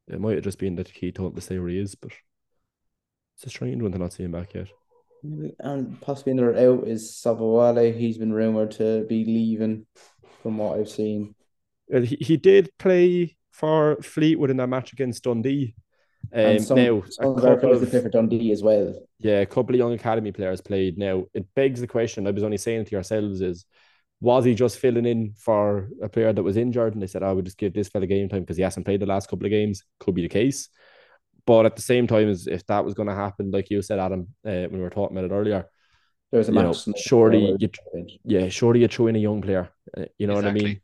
it 0.08 0.20
might 0.20 0.34
have 0.34 0.44
just 0.44 0.58
been 0.58 0.76
that 0.76 0.92
Keith 0.92 1.14
told 1.14 1.36
to 1.36 1.42
stay 1.42 1.58
where 1.58 1.68
he 1.68 1.78
is. 1.78 1.94
But 1.94 2.12
it's 3.36 3.46
a 3.46 3.50
strange 3.50 3.82
one 3.82 3.92
to 3.92 3.98
not 3.98 4.14
see 4.14 4.24
him 4.24 4.32
back 4.32 4.54
yet. 4.54 4.68
And 5.58 6.00
possibly 6.00 6.32
another 6.32 6.56
out 6.56 6.88
is 6.88 7.12
Sobowale. 7.12 7.96
He's 7.96 8.18
been 8.18 8.32
rumored 8.32 8.72
to 8.72 9.04
be 9.06 9.24
leaving, 9.24 9.86
from 10.42 10.58
what 10.58 10.78
I've 10.78 10.88
seen. 10.88 11.34
Well, 11.88 12.02
he, 12.02 12.16
he 12.16 12.36
did 12.36 12.70
play 12.78 13.36
for 13.52 13.96
Fleetwood 14.02 14.50
in 14.50 14.56
that 14.58 14.68
match 14.68 14.92
against 14.92 15.24
Dundee. 15.24 15.74
Um, 16.32 16.40
And 16.40 16.62
some, 16.62 16.78
now, 16.78 17.02
some 17.08 17.26
a 17.26 17.34
of 17.34 17.40
couple 17.42 17.58
players 17.60 17.76
of, 17.76 17.80
that 17.82 17.90
play 17.90 18.02
for 18.02 18.08
Dundee 18.08 18.52
as 18.52 18.62
well. 18.62 18.94
Yeah, 19.18 19.40
a 19.40 19.46
couple 19.46 19.74
of 19.74 19.78
young 19.78 19.92
academy 19.94 20.32
players 20.32 20.60
played. 20.60 20.98
Now 20.98 21.24
it 21.32 21.46
begs 21.54 21.80
the 21.80 21.86
question. 21.86 22.26
I 22.26 22.32
was 22.32 22.42
only 22.42 22.58
saying 22.58 22.82
it 22.82 22.86
to 22.88 22.96
yourselves: 22.96 23.40
is 23.40 23.64
was 24.20 24.44
he 24.44 24.54
just 24.54 24.78
filling 24.78 25.06
in 25.06 25.34
for 25.38 25.88
a 26.02 26.08
player 26.08 26.32
that 26.32 26.42
was 26.42 26.56
injured? 26.56 26.94
And 26.94 27.02
they 27.02 27.06
said, 27.06 27.22
"I 27.22 27.32
would 27.32 27.44
just 27.44 27.58
give 27.58 27.72
this 27.72 27.88
fella 27.88 28.06
game 28.06 28.28
time 28.28 28.40
because 28.40 28.56
he 28.56 28.62
hasn't 28.62 28.84
played 28.86 29.00
the 29.00 29.06
last 29.06 29.28
couple 29.30 29.46
of 29.46 29.50
games." 29.50 29.82
Could 30.00 30.14
be 30.14 30.22
the 30.22 30.28
case, 30.28 30.68
but 31.46 31.64
at 31.66 31.76
the 31.76 31.82
same 31.82 32.06
time, 32.06 32.28
as 32.28 32.46
if 32.46 32.66
that 32.66 32.84
was 32.84 32.94
going 32.94 33.08
to 33.08 33.14
happen, 33.14 33.50
like 33.50 33.70
you 33.70 33.80
said, 33.82 33.98
Adam, 33.98 34.28
uh, 34.44 34.66
when 34.68 34.72
we 34.72 34.80
were 34.80 34.90
talking 34.90 35.16
about 35.16 35.30
it 35.30 35.34
earlier, 35.34 35.66
There 36.32 36.38
was 36.38 36.48
a 36.48 36.52
You 36.52 36.58
know, 36.62 36.72
match. 36.72 36.84
tonight 36.84 36.98
surely 37.00 37.56
you- 37.58 37.68
yeah, 38.24 38.48
surely 38.48 38.80
you 38.80 38.88
throw 38.88 39.06
in 39.06 39.16
a 39.16 39.20
young 39.20 39.40
player. 39.40 39.70
uh, 39.96 40.06
you 40.18 40.26
know 40.26 40.34
what 40.34 40.44
I 40.44 40.52
mean? 40.52 40.80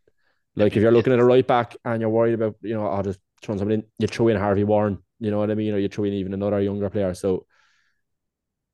Exactly. 0.55 0.65
Like 0.65 0.77
if 0.77 0.83
you're 0.83 0.93
looking 0.93 1.13
yeah. 1.13 1.19
at 1.19 1.23
a 1.23 1.25
right 1.25 1.47
back 1.47 1.77
and 1.85 2.01
you're 2.01 2.11
worried 2.11 2.35
about, 2.35 2.57
you 2.63 2.75
know, 2.75 2.87
I'll 2.87 3.03
just 3.03 3.21
throw 3.41 3.57
someone 3.57 3.73
in, 3.73 3.85
you 3.99 4.07
throw 4.07 4.29
in 4.29 4.37
Harvey 4.37 4.65
Warren, 4.65 4.99
you 5.19 5.31
know 5.31 5.39
what 5.39 5.51
I 5.51 5.55
mean? 5.55 5.73
Or 5.75 5.79
you 5.79 5.89
throw 5.89 6.05
in 6.05 6.13
even 6.13 6.35
another 6.35 6.61
younger 6.61 6.91
player. 6.91 7.15
So 7.15 7.47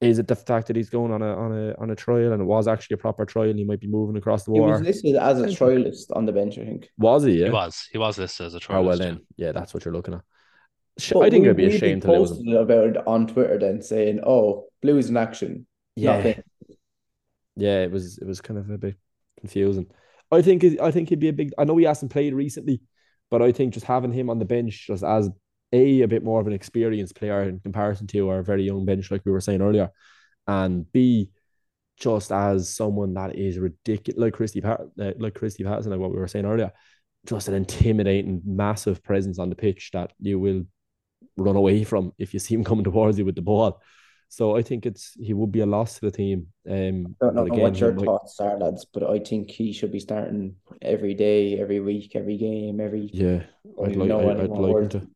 is 0.01 0.19
it 0.19 0.29
the 0.29 0.37
fact 0.37 0.69
that 0.69 0.77
he's 0.77 0.91
going 0.91 1.13
on 1.13 1.23
a 1.23 1.37
on 1.37 1.53
a 1.53 1.75
on 1.79 1.91
a 1.91 1.97
trial 1.97 2.33
and 2.33 2.41
it 2.41 2.45
was 2.45 2.69
actually 2.69 2.95
a 2.95 2.99
proper 2.99 3.25
trial 3.25 3.51
and 3.51 3.59
he 3.59 3.65
might 3.65 3.81
be 3.81 3.89
moving 3.89 4.17
across 4.17 4.45
the 4.45 4.53
war? 4.53 4.61
He 4.61 4.73
was 4.73 4.81
water? 4.81 4.85
listed 4.85 5.17
as 5.17 5.41
a 5.41 5.47
trialist 5.47 6.17
on 6.17 6.27
the 6.27 6.33
bench, 6.33 6.59
I 6.59 6.65
think. 6.65 6.89
Was 6.99 7.25
he? 7.25 7.41
Yeah. 7.41 7.47
He 7.47 7.51
was. 7.53 7.89
He 7.91 7.99
was 7.99 8.19
listed 8.19 8.47
as 8.47 8.55
a 8.55 8.61
trialist. 8.61 8.77
Oh 8.77 8.83
well 8.83 8.99
yeah. 8.99 9.05
then, 9.05 9.27
yeah, 9.37 9.53
that's 9.53 9.75
what 9.75 9.85
you're 9.85 9.95
looking 9.95 10.15
at. 10.15 10.23
But 11.13 11.23
I 11.23 11.31
think 11.31 11.45
it'd 11.45 11.57
be 11.57 11.67
a 11.67 11.69
we 11.69 11.79
shame 11.79 12.01
to 12.01 12.13
lose 12.13 12.39
him. 12.39 12.57
about 12.57 12.89
it 12.89 13.07
on 13.07 13.27
Twitter 13.27 13.59
then 13.59 13.83
saying, 13.83 14.21
"Oh, 14.25 14.67
Blues 14.83 15.09
in 15.09 15.17
action." 15.17 15.67
Yeah, 15.95 16.17
Nothing. 16.17 16.43
yeah, 17.57 17.83
it 17.83 17.91
was 17.91 18.19
it 18.19 18.27
was 18.27 18.41
kind 18.41 18.59
of 18.59 18.71
a 18.71 18.79
bit 18.79 18.97
confusing. 19.39 19.87
I 20.31 20.43
think 20.43 20.65
I 20.81 20.91
think 20.91 21.09
he'd 21.09 21.21
be 21.21 21.29
a 21.29 21.33
big. 21.33 21.53
I 21.59 21.65
know 21.65 21.77
he 21.77 21.85
hasn't 21.85 22.13
played 22.13 22.35
recently, 22.35 22.81
but 23.31 23.43
I 23.43 23.53
think 23.53 23.75
just 23.75 23.87
having 23.87 24.13
him 24.13 24.31
on 24.31 24.39
the 24.39 24.45
bench 24.45 24.87
just 24.87 25.03
as 25.03 25.29
a 25.73 26.03
a 26.03 26.09
bit 26.09 26.25
more 26.25 26.41
of 26.41 26.47
an 26.47 26.53
experienced 26.53 27.15
player 27.15 27.43
in 27.43 27.61
comparison 27.61 28.07
to 28.09 28.29
our 28.31 28.43
very 28.43 28.65
young 28.65 28.85
bench, 28.85 29.11
like 29.11 29.23
we 29.25 29.33
were 29.33 29.41
saying 29.41 29.63
earlier, 29.63 29.91
and 30.47 30.91
b 30.93 31.31
just 31.99 32.31
as 32.31 32.75
someone 32.75 33.15
that 33.15 33.35
is 33.37 33.59
ridiculous, 33.59 34.21
like 34.21 34.33
Christy 34.33 34.61
Pat, 34.61 34.81
uh, 35.01 35.13
like 35.19 35.35
Christy 35.35 35.65
Patterson, 35.65 35.91
like 35.91 36.01
what 36.01 36.13
we 36.13 36.19
were 36.19 36.29
saying 36.29 36.45
earlier, 36.45 36.71
just 37.27 37.49
an 37.49 37.55
intimidating, 37.55 38.41
massive 38.45 39.03
presence 39.03 39.39
on 39.39 39.51
the 39.51 39.57
pitch 39.57 39.91
that 39.93 40.13
you 40.21 40.39
will 40.39 40.65
run 41.37 41.57
away 41.57 41.85
from 41.85 42.13
if 42.19 42.33
you 42.33 42.41
see 42.41 42.55
him 42.55 42.65
coming 42.65 42.85
towards 42.85 43.19
you 43.19 43.25
with 43.25 43.35
the 43.35 43.43
ball. 43.43 43.83
So 44.31 44.57
I 44.57 44.63
think 44.63 44.85
it's 44.87 45.15
he 45.19 45.33
would 45.33 45.51
be 45.53 45.61
a 45.61 45.67
loss 45.67 45.95
to 45.99 46.07
the 46.07 46.11
team. 46.11 46.49
Um, 46.69 47.17
I 47.21 47.25
don't 47.27 47.35
know 47.35 47.45
but 47.45 47.53
again, 47.53 47.61
what 47.61 47.81
your 47.81 47.93
might- 47.95 48.05
thoughts 48.05 48.39
are, 48.41 48.59
lads, 48.59 48.85
but 48.93 49.03
I 49.09 49.19
think 49.21 49.51
he 49.51 49.73
should 49.73 49.91
be 49.93 50.01
starting 50.01 50.57
every 50.83 51.15
day, 51.15 51.59
every 51.59 51.81
week, 51.81 52.13
every 52.15 52.37
game, 52.37 52.79
every. 52.81 53.09
Yeah, 53.13 53.45
I 53.81 53.87
I'd 53.87 53.97
like, 53.97 54.11
I'd, 54.11 54.41
I'd 54.41 54.51
like 54.51 54.83
him 54.83 54.89
to. 54.91 55.07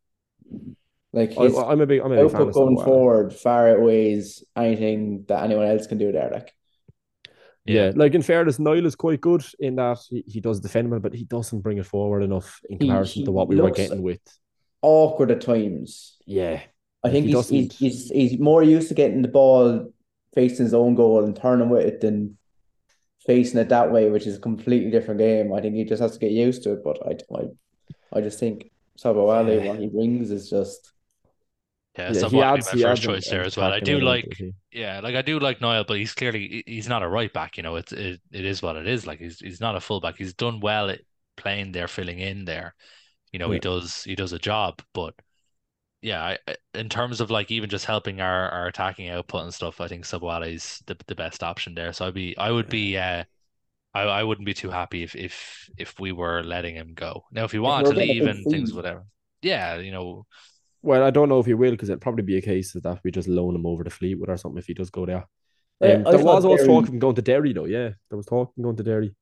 Like 1.13 1.37
I, 1.39 1.43
his 1.45 1.59
I'm 1.59 1.81
a 1.83 1.87
big, 1.87 2.01
I'm 2.01 2.13
a 2.13 2.23
big 2.23 2.31
fan 2.31 2.41
output 2.41 2.49
of 2.49 2.55
going 2.55 2.77
Sobowale. 2.79 2.85
forward 2.85 3.33
far 3.35 3.69
outweighs 3.69 4.45
anything 4.57 5.25
that 5.29 5.45
anyone 5.45 5.67
else 5.67 5.87
can 5.87 5.99
do 5.99 6.11
there. 6.11 6.31
Like 6.33 6.55
Yeah. 7.67 7.93
like 7.95 8.15
in 8.15 8.23
fairness, 8.23 8.59
Niall 8.59 8.87
is 8.87 8.95
quite 8.97 9.21
good 9.21 9.45
in 9.61 9.77
that 9.77 9.99
he, 10.09 10.25
he 10.27 10.41
does 10.41 10.59
defend 10.61 10.91
well, 10.91 11.01
but 11.01 11.13
he 11.15 11.25
doesn't 11.25 11.61
bring 11.61 11.77
it 11.77 11.85
forward 11.87 12.23
enough 12.23 12.61
in 12.71 12.79
comparison 12.79 13.21
he 13.21 13.25
to 13.27 13.33
what 13.33 13.49
we 13.49 13.61
were 13.61 13.71
getting 13.71 14.01
with. 14.01 14.21
awkward 14.81 15.31
at 15.31 15.43
times. 15.43 16.17
Yeah, 16.27 16.63
I 17.05 17.11
think 17.11 17.27
he 17.27 17.33
he's, 17.33 17.33
doesn't- 17.33 17.73
he's 17.79 17.79
he's 17.79 18.11
he's 18.11 18.39
more 18.39 18.63
used 18.63 18.89
to 18.89 18.95
getting 18.95 19.23
the 19.23 19.29
ball 19.29 19.93
facing 20.35 20.65
his 20.67 20.75
own 20.75 20.95
goal 20.95 21.25
and 21.25 21.37
turning 21.37 21.69
with 21.69 21.87
it 21.87 22.01
than 22.01 22.39
facing 23.27 23.61
it 23.61 23.69
that 23.71 23.93
way, 23.93 24.11
which 24.11 24.27
is 24.27 24.37
a 24.37 24.41
completely 24.41 24.91
different 24.91 25.21
game. 25.21 25.53
I 25.53 25.61
think 25.61 25.75
he 25.77 25.85
just 25.85 26.03
has 26.03 26.13
to 26.13 26.19
get 26.19 26.33
used 26.33 26.63
to 26.65 26.73
it. 26.75 26.85
But 26.85 26.99
I 27.07 27.19
I, 27.37 27.43
I 28.19 28.21
just 28.23 28.41
think 28.41 28.71
Sobowale, 28.99 29.63
Yeah. 29.63 29.65
what 29.65 29.79
he 29.81 29.89
brings 29.89 30.31
is 30.31 30.51
just 30.51 30.93
Yeah, 31.99 32.13
yeah, 32.13 32.13
so 32.13 32.31
he 32.31 32.41
my 32.41 32.43
adds, 32.43 32.71
he 32.71 32.85
first 32.85 32.85
adds 32.85 33.01
choice 33.01 33.29
there 33.29 33.43
as 33.45 33.57
well. 33.57 33.71
I 33.73 33.81
do 33.81 34.01
like, 34.01 34.29
to 34.39 34.53
yeah, 34.71 35.01
like 35.01 35.15
I 35.15 35.21
do 35.23 35.39
like 35.39 35.61
Niall, 35.61 35.85
but 35.85 35.99
he's 35.99 36.15
clearly 36.15 36.63
he's 36.67 36.89
not 36.89 37.03
a 37.03 37.09
right 37.09 37.33
back. 37.33 37.57
You 37.59 37.63
know, 37.63 37.77
it's 37.77 37.93
it, 37.93 38.21
it 38.31 38.45
is 38.47 38.63
what 38.63 38.77
it 38.77 38.87
is. 38.87 39.07
Like 39.07 39.19
he's 39.19 39.39
he's 39.41 39.61
not 39.61 39.77
a 39.77 39.81
fullback. 39.81 40.17
He's 40.17 40.33
done 40.35 40.61
well 40.61 40.89
at 40.89 41.03
playing 41.37 41.73
there, 41.73 41.89
filling 41.89 42.19
in 42.19 42.45
there. 42.47 42.75
You 43.33 43.39
know, 43.39 43.51
he 43.51 43.59
does 43.59 44.05
he 44.05 44.15
does 44.15 44.33
a 44.33 44.39
job, 44.39 44.83
but 44.95 45.15
yeah, 46.03 46.37
I, 46.49 46.57
in 46.75 46.89
terms 46.89 47.21
of 47.21 47.31
like 47.31 47.51
even 47.51 47.71
just 47.71 47.85
helping 47.85 48.21
our, 48.21 48.49
our 48.51 48.67
attacking 48.67 49.09
output 49.09 49.45
and 49.45 49.55
stuff, 49.55 49.81
I 49.81 49.87
think 49.87 50.05
Sobowale's 50.05 50.83
the 50.87 50.97
the 51.07 51.15
best 51.15 51.43
option 51.43 51.75
there. 51.75 51.93
So 51.93 52.07
I'd 52.07 52.15
be 52.15 52.37
I 52.37 52.51
would 52.51 52.69
be 52.69 52.99
uh 52.99 53.25
I, 53.95 54.03
I 54.03 54.25
wouldn't 54.25 54.47
be 54.47 54.55
too 54.55 54.71
happy 54.71 55.05
if 55.05 55.15
if 55.15 55.71
if 55.79 56.01
we 56.01 56.11
were 56.11 56.43
letting 56.43 56.75
him 56.75 56.95
go. 56.95 57.25
Now 57.31 57.45
if 57.45 57.53
he 57.53 57.61
wanted 57.61 57.93
to 57.93 57.97
leave 57.97 58.27
and 58.27 58.45
things 58.45 58.73
whatever. 58.73 59.05
Yeah, 59.43 59.77
you 59.77 59.93
know. 59.93 60.27
Well, 60.83 61.05
I 61.05 61.11
don't 61.11 61.29
know 61.29 61.39
if 61.39 61.47
he 61.47 61.55
will 61.55 61.71
because 61.71 61.89
it'll 61.89 62.01
probably 62.01 62.25
be 62.25 62.39
a 62.39 62.43
case 62.43 62.75
of 62.75 62.83
that 62.83 63.01
we 63.05 63.13
just 63.13 63.29
loan 63.29 63.55
him 63.55 63.67
over 63.67 63.85
to 63.85 63.91
Fleetwood 63.91 64.29
or 64.29 64.37
something 64.37 64.59
if 64.59 64.67
he 64.67 64.75
does 64.75 64.91
go 64.91 65.07
there. 65.07 65.29
Um, 65.81 66.05
there 66.05 66.19
was 66.19 66.45
also 66.45 66.57
talk 66.57 66.85
of 66.85 66.93
him 66.93 66.99
going 66.99 67.15
to 67.15 67.23
Derry 67.23 67.53
though. 67.53 67.67
Yeah, 67.67 67.91
there 68.09 68.17
was 68.17 68.27
talk 68.27 68.53
of 68.57 68.63
going 68.63 68.77
to 68.77 68.83
Derry, 68.83 69.15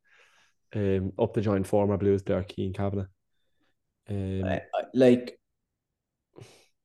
um, 0.75 1.13
up 1.19 1.35
to 1.35 1.43
join 1.43 1.65
former 1.65 1.99
Blues 1.99 2.23
player 2.23 2.45
Cian 2.49 2.73
Kavanagh. 2.73 3.07
Um, 4.09 4.61
like 4.95 5.40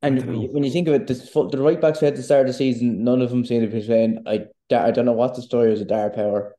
and 0.07 0.53
when 0.53 0.63
you 0.63 0.71
think 0.71 0.87
of 0.87 0.93
it, 0.93 1.07
the, 1.07 1.49
the 1.51 1.61
right 1.61 1.79
backs 1.79 2.01
we 2.01 2.05
had 2.05 2.15
to 2.15 2.23
start 2.23 2.41
of 2.41 2.47
the 2.47 2.53
season, 2.53 3.03
none 3.03 3.21
of 3.21 3.29
them 3.29 3.45
seem 3.45 3.61
to 3.61 3.67
be 3.67 3.85
playing. 3.85 4.23
I, 4.25 4.45
I 4.73 4.91
don't 4.91 5.05
know 5.05 5.13
what 5.13 5.35
the 5.35 5.41
story 5.41 5.73
is 5.73 5.79
with 5.79 5.89
Darragh 5.89 6.15
Power. 6.15 6.55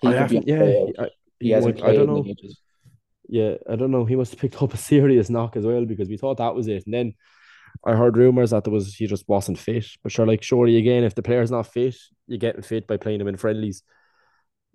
He 0.00 0.08
I 0.08 0.26
yeah, 0.26 0.84
I, 0.98 1.08
he 1.40 1.50
hasn't 1.50 1.82
I 1.82 1.94
don't 1.94 2.06
know. 2.06 2.24
Yeah, 3.28 3.54
I 3.68 3.76
don't 3.76 3.90
know. 3.90 4.04
He 4.04 4.16
must 4.16 4.32
have 4.32 4.40
picked 4.40 4.62
up 4.62 4.72
a 4.74 4.76
serious 4.92 5.28
knock 5.28 5.56
as 5.56 5.66
well 5.66 5.84
because 5.84 6.08
we 6.08 6.16
thought 6.16 6.38
that 6.38 6.54
was 6.54 6.68
it. 6.68 6.84
And 6.86 6.94
then 6.94 7.14
I 7.84 7.94
heard 7.94 8.16
rumors 8.16 8.50
that 8.50 8.64
there 8.64 8.72
was 8.72 8.94
he 8.94 9.06
just 9.06 9.28
wasn't 9.28 9.58
fit. 9.58 9.86
But 10.02 10.12
sure, 10.12 10.26
like 10.26 10.42
surely 10.42 10.76
again, 10.76 11.04
if 11.04 11.14
the 11.14 11.22
player's 11.22 11.50
not 11.50 11.66
fit, 11.66 11.96
you're 12.26 12.38
getting 12.38 12.62
fit 12.62 12.86
by 12.86 12.96
playing 12.96 13.20
him 13.20 13.28
in 13.28 13.36
friendlies, 13.36 13.82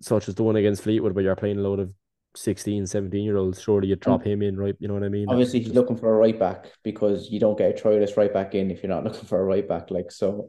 such 0.00 0.28
as 0.28 0.34
the 0.34 0.42
one 0.42 0.56
against 0.56 0.82
Fleetwood, 0.82 1.14
where 1.14 1.24
you're 1.24 1.36
playing 1.36 1.58
a 1.58 1.62
load 1.62 1.80
of 1.80 1.92
16, 2.36 2.86
17 2.86 3.24
year 3.24 3.36
olds, 3.36 3.60
surely 3.60 3.88
you 3.88 3.96
drop 3.96 4.24
him 4.24 4.42
in, 4.42 4.56
right? 4.56 4.74
You 4.78 4.88
know 4.88 4.94
what 4.94 5.04
I 5.04 5.08
mean? 5.08 5.28
Obviously, 5.28 5.60
he's 5.60 5.72
looking 5.72 5.96
for 5.96 6.12
a 6.12 6.16
right 6.16 6.38
back 6.38 6.66
because 6.82 7.30
you 7.30 7.38
don't 7.40 7.56
get 7.56 7.78
a 7.78 7.82
trialist 7.82 8.16
right 8.16 8.32
back 8.32 8.54
in 8.54 8.70
if 8.70 8.82
you're 8.82 8.90
not 8.90 9.04
looking 9.08 9.26
for 9.26 9.40
a 9.40 9.44
right 9.44 9.66
back. 9.66 9.90
Like 9.90 10.10
so, 10.10 10.48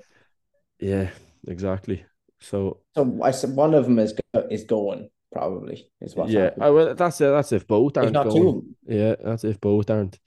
yeah, 0.79 1.09
exactly. 1.47 2.05
So, 2.39 2.79
so 2.95 3.19
I 3.23 3.31
said 3.31 3.51
one 3.51 3.73
of 3.73 3.85
them 3.85 3.99
is 3.99 4.13
is 4.49 4.63
going 4.63 5.09
probably 5.31 5.89
is 6.01 6.15
what. 6.15 6.29
Yeah, 6.29 6.51
I, 6.59 6.69
well, 6.69 6.95
that's 6.95 7.21
uh, 7.21 7.31
that's 7.31 7.51
if 7.51 7.67
both 7.67 7.97
aren't 7.97 8.07
if 8.07 8.13
not 8.13 8.29
going. 8.29 8.75
Yeah, 8.87 9.15
that's 9.23 9.43
if 9.43 9.59
both 9.61 9.89
aren't, 9.89 10.19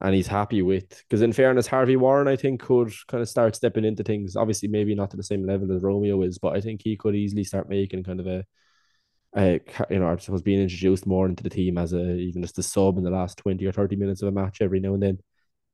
and 0.00 0.14
he's 0.14 0.26
happy 0.26 0.62
with 0.62 0.88
because 0.88 1.22
in 1.22 1.32
fairness, 1.32 1.66
Harvey 1.66 1.96
Warren 1.96 2.28
I 2.28 2.36
think 2.36 2.60
could 2.60 2.92
kind 3.08 3.22
of 3.22 3.28
start 3.28 3.56
stepping 3.56 3.84
into 3.84 4.04
things. 4.04 4.36
Obviously, 4.36 4.68
maybe 4.68 4.94
not 4.94 5.10
to 5.10 5.16
the 5.16 5.22
same 5.22 5.44
level 5.44 5.72
as 5.72 5.82
Romeo 5.82 6.22
is, 6.22 6.38
but 6.38 6.56
I 6.56 6.60
think 6.60 6.82
he 6.82 6.96
could 6.96 7.16
easily 7.16 7.44
start 7.44 7.68
making 7.68 8.04
kind 8.04 8.20
of 8.20 8.26
a 8.26 8.44
uh, 9.36 9.58
you 9.88 9.98
know, 9.98 10.08
I 10.08 10.30
was 10.30 10.42
being 10.42 10.60
introduced 10.60 11.06
more 11.06 11.26
into 11.26 11.42
the 11.42 11.50
team 11.50 11.78
as 11.78 11.92
a 11.92 12.14
even 12.14 12.42
just 12.42 12.58
a 12.58 12.62
sub 12.62 12.98
in 12.98 13.04
the 13.04 13.10
last 13.10 13.38
20 13.38 13.64
or 13.64 13.72
30 13.72 13.96
minutes 13.96 14.22
of 14.22 14.28
a 14.28 14.32
match 14.32 14.60
every 14.60 14.80
now 14.80 14.94
and 14.94 15.02
then. 15.02 15.18